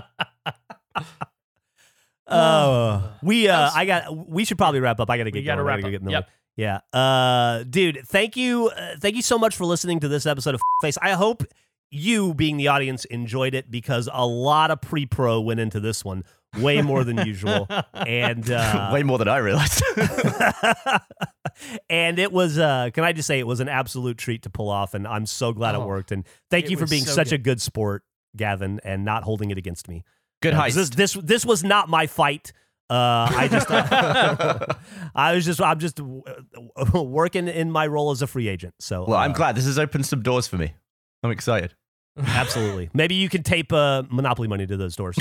Oh, 2.34 3.12
we 3.22 3.48
uh, 3.48 3.70
I 3.74 3.84
got. 3.84 4.28
We 4.28 4.44
should 4.46 4.56
probably 4.56 4.80
wrap 4.80 4.98
up. 5.00 5.10
I 5.10 5.18
got 5.18 5.24
to 5.24 5.30
get. 5.30 5.40
We 5.40 5.44
gotta 5.44 5.58
going. 5.58 5.66
Wrap 5.66 5.80
gotta 5.80 5.88
up. 5.88 5.92
Get 5.92 6.04
the 6.04 6.10
Yep. 6.12 6.28
Yeah, 6.56 6.80
uh, 6.92 7.64
dude, 7.64 8.00
thank 8.06 8.36
you, 8.36 8.68
uh, 8.68 8.96
thank 9.00 9.16
you 9.16 9.22
so 9.22 9.38
much 9.38 9.56
for 9.56 9.64
listening 9.64 10.00
to 10.00 10.08
this 10.08 10.26
episode 10.26 10.54
of 10.54 10.60
Face. 10.82 10.98
I 11.00 11.12
hope 11.12 11.42
you, 11.90 12.34
being 12.34 12.58
the 12.58 12.68
audience, 12.68 13.06
enjoyed 13.06 13.54
it 13.54 13.70
because 13.70 14.06
a 14.12 14.26
lot 14.26 14.70
of 14.70 14.82
pre-pro 14.82 15.40
went 15.40 15.60
into 15.60 15.80
this 15.80 16.04
one, 16.04 16.24
way 16.60 16.82
more 16.82 17.04
than 17.04 17.18
usual, 17.26 17.66
and 17.94 18.50
uh, 18.50 18.90
Way 18.92 19.02
more 19.02 19.18
than 19.18 19.28
I 19.28 19.38
realized. 19.38 19.82
and 21.90 22.18
it 22.18 22.32
was. 22.32 22.58
Uh, 22.58 22.90
can 22.92 23.04
I 23.04 23.12
just 23.12 23.26
say 23.26 23.38
it 23.38 23.46
was 23.46 23.60
an 23.60 23.68
absolute 23.68 24.18
treat 24.18 24.42
to 24.42 24.50
pull 24.50 24.68
off, 24.70 24.94
and 24.94 25.06
I'm 25.06 25.26
so 25.26 25.52
glad 25.52 25.74
it 25.74 25.78
Oh, 25.78 25.86
worked. 25.86 26.12
And 26.12 26.24
thank 26.50 26.70
you 26.70 26.76
for 26.76 26.86
being 26.86 27.04
so 27.04 27.12
such 27.12 27.28
a 27.32 27.38
good. 27.38 27.44
good 27.44 27.60
sport, 27.60 28.02
Gavin, 28.36 28.80
and 28.84 29.04
not 29.04 29.22
holding 29.22 29.50
it 29.50 29.58
against 29.58 29.88
me. 29.88 30.04
Good 30.42 30.54
Uh, 30.54 30.62
heist. 30.62 30.74
This, 30.74 30.90
this 30.90 31.12
this 31.14 31.46
was 31.46 31.62
not 31.64 31.88
my 31.88 32.06
fight. 32.06 32.52
Uh, 32.90 33.26
I 33.30 33.48
just 33.48 33.66
I 35.14 35.34
was 35.34 35.44
just 35.46 35.62
I'm 35.62 35.78
just 35.78 35.98
uh, 36.00 37.02
working 37.02 37.48
in 37.48 37.70
my 37.70 37.86
role 37.86 38.10
as 38.10 38.20
a 38.22 38.26
free 38.26 38.48
agent. 38.48 38.74
So 38.80 39.04
well, 39.06 39.18
I'm 39.18 39.30
uh, 39.30 39.34
glad 39.34 39.56
this 39.56 39.64
has 39.66 39.78
opened 39.78 40.04
some 40.06 40.22
doors 40.22 40.46
for 40.46 40.56
me. 40.58 40.74
I'm 41.22 41.30
excited. 41.30 41.74
Absolutely. 42.18 42.90
Maybe 42.92 43.14
you 43.14 43.28
can 43.28 43.42
tape 43.42 43.72
uh, 43.72 44.02
Monopoly 44.10 44.48
money 44.48 44.66
to 44.66 44.76
those 44.76 44.96
doors. 44.96 45.16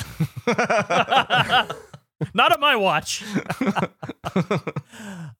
Not 2.34 2.52
at 2.52 2.60
my 2.60 2.76
watch. 2.76 3.24
all 4.36 4.44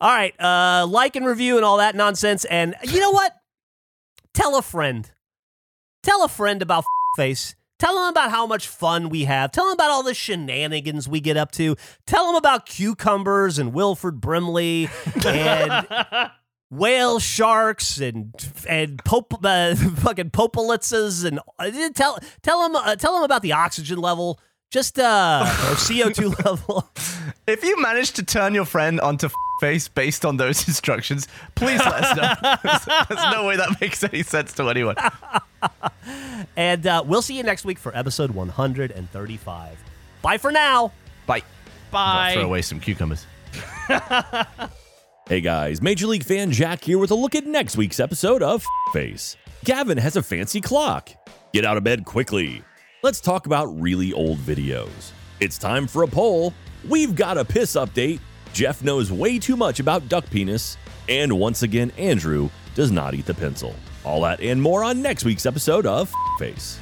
right, 0.02 0.34
uh, 0.40 0.88
like 0.88 1.16
and 1.16 1.26
review 1.26 1.58
and 1.58 1.66
all 1.66 1.78
that 1.78 1.96
nonsense. 1.96 2.46
And 2.46 2.76
you 2.84 3.00
know 3.00 3.12
what? 3.12 3.36
Tell 4.34 4.58
a 4.58 4.62
friend. 4.62 5.10
Tell 6.04 6.24
a 6.24 6.28
friend 6.28 6.62
about 6.62 6.84
face. 7.16 7.56
Tell 7.78 7.96
them 7.96 8.10
about 8.10 8.30
how 8.30 8.46
much 8.46 8.68
fun 8.68 9.10
we 9.10 9.26
have. 9.26 9.52
Tell 9.52 9.66
them 9.66 9.74
about 9.74 9.90
all 9.90 10.04
the 10.04 10.14
shenanigans 10.14 11.08
we 11.08 11.20
get 11.20 11.36
up 11.36 11.52
to. 11.54 11.76
Tell 12.06 12.28
them 12.28 12.36
about 12.36 12.68
cucumbers 12.68 13.58
and 13.58 13.74
Wilford 13.74 14.22
Brimley 14.22 14.88
and 15.26 15.88
whale 16.72 17.20
sharks 17.20 18.00
and 18.00 18.34
and 18.68 19.04
pop, 19.04 19.34
uh, 19.44 19.76
fucking 19.76 20.32
popolitzes 20.32 21.24
and 21.26 21.40
uh, 21.60 21.70
tell 21.94 22.18
tell 22.42 22.64
them 22.64 22.76
uh, 22.76 22.96
tell 22.96 23.14
them 23.14 23.24
about 23.24 23.44
the 23.44 23.54
oxygen 23.54 24.00
level. 24.00 24.40
Just 24.72 24.98
uh, 24.98 25.46
or 25.70 25.76
CO 25.76 26.10
two 26.10 26.34
level. 26.46 26.90
If 27.46 27.64
you 27.64 27.80
manage 27.82 28.14
to 28.14 28.24
turn 28.24 28.56
your 28.56 28.64
friend 28.64 29.02
onto 29.02 29.30
face 29.60 29.90
based 29.90 30.26
on 30.26 30.38
those 30.38 30.66
instructions, 30.68 31.28
please 31.56 31.80
let 31.80 31.94
us 32.06 32.18
know. 32.18 32.58
there's, 32.64 33.08
there's 33.10 33.34
no 33.34 33.46
way 33.46 33.58
that 33.58 33.82
makes 33.82 34.02
any 34.04 34.24
sense 34.24 34.54
to 34.54 34.70
anyone. 34.70 34.96
And 36.56 36.88
uh, 36.88 37.04
we'll 37.06 37.22
see 37.22 37.36
you 37.36 37.44
next 37.44 37.66
week 37.66 37.78
for 37.80 37.96
episode 37.96 38.32
135. 38.32 39.78
Bye 40.22 40.38
for 40.38 40.52
now. 40.52 40.94
Bye. 41.26 41.44
Bye. 41.92 42.32
Throw 42.34 42.44
away 42.44 42.62
some 42.62 42.80
cucumbers. 42.80 43.26
Hey 45.32 45.40
guys, 45.40 45.82
Major 45.82 46.08
League 46.08 46.26
fan 46.26 46.52
Jack 46.52 46.84
here 46.84 46.98
with 46.98 47.10
a 47.12 47.16
look 47.16 47.36
at 47.36 47.48
next 47.48 47.78
week's 47.78 48.02
episode 48.02 48.44
of 48.44 48.66
Face. 48.92 49.38
Gavin 49.64 49.98
has 49.98 50.18
a 50.18 50.22
fancy 50.22 50.60
clock. 50.60 51.10
Get 51.54 51.64
out 51.64 51.78
of 51.78 51.86
bed 51.86 52.04
quickly. 52.04 52.62
Let's 53.02 53.22
talk 53.22 53.46
about 53.46 53.68
really 53.80 54.12
old 54.12 54.40
videos. 54.40 55.14
It's 55.40 55.58
time 55.58 55.88
for 55.88 56.04
a 56.04 56.08
poll. 56.08 56.54
We've 56.86 57.16
got 57.16 57.38
a 57.38 57.46
piss 57.46 57.78
update. 57.78 58.20
Geoff 58.52 58.84
knows 58.84 59.10
way 59.10 59.40
too 59.40 59.56
much 59.56 59.80
about 59.80 60.10
duck 60.10 60.30
penis. 60.30 60.76
And 61.08 61.32
once 61.40 61.64
again, 61.64 61.92
Andrew 61.92 62.50
does 62.76 62.92
not 62.92 63.14
eat 63.14 63.26
the 63.26 63.34
pencil. 63.34 63.74
All 64.04 64.20
that 64.24 64.42
and 64.42 64.62
more 64.62 64.84
on 64.84 65.02
next 65.02 65.24
week's 65.24 65.46
episode 65.46 65.86
of 65.86 66.14
Face. 66.40 66.78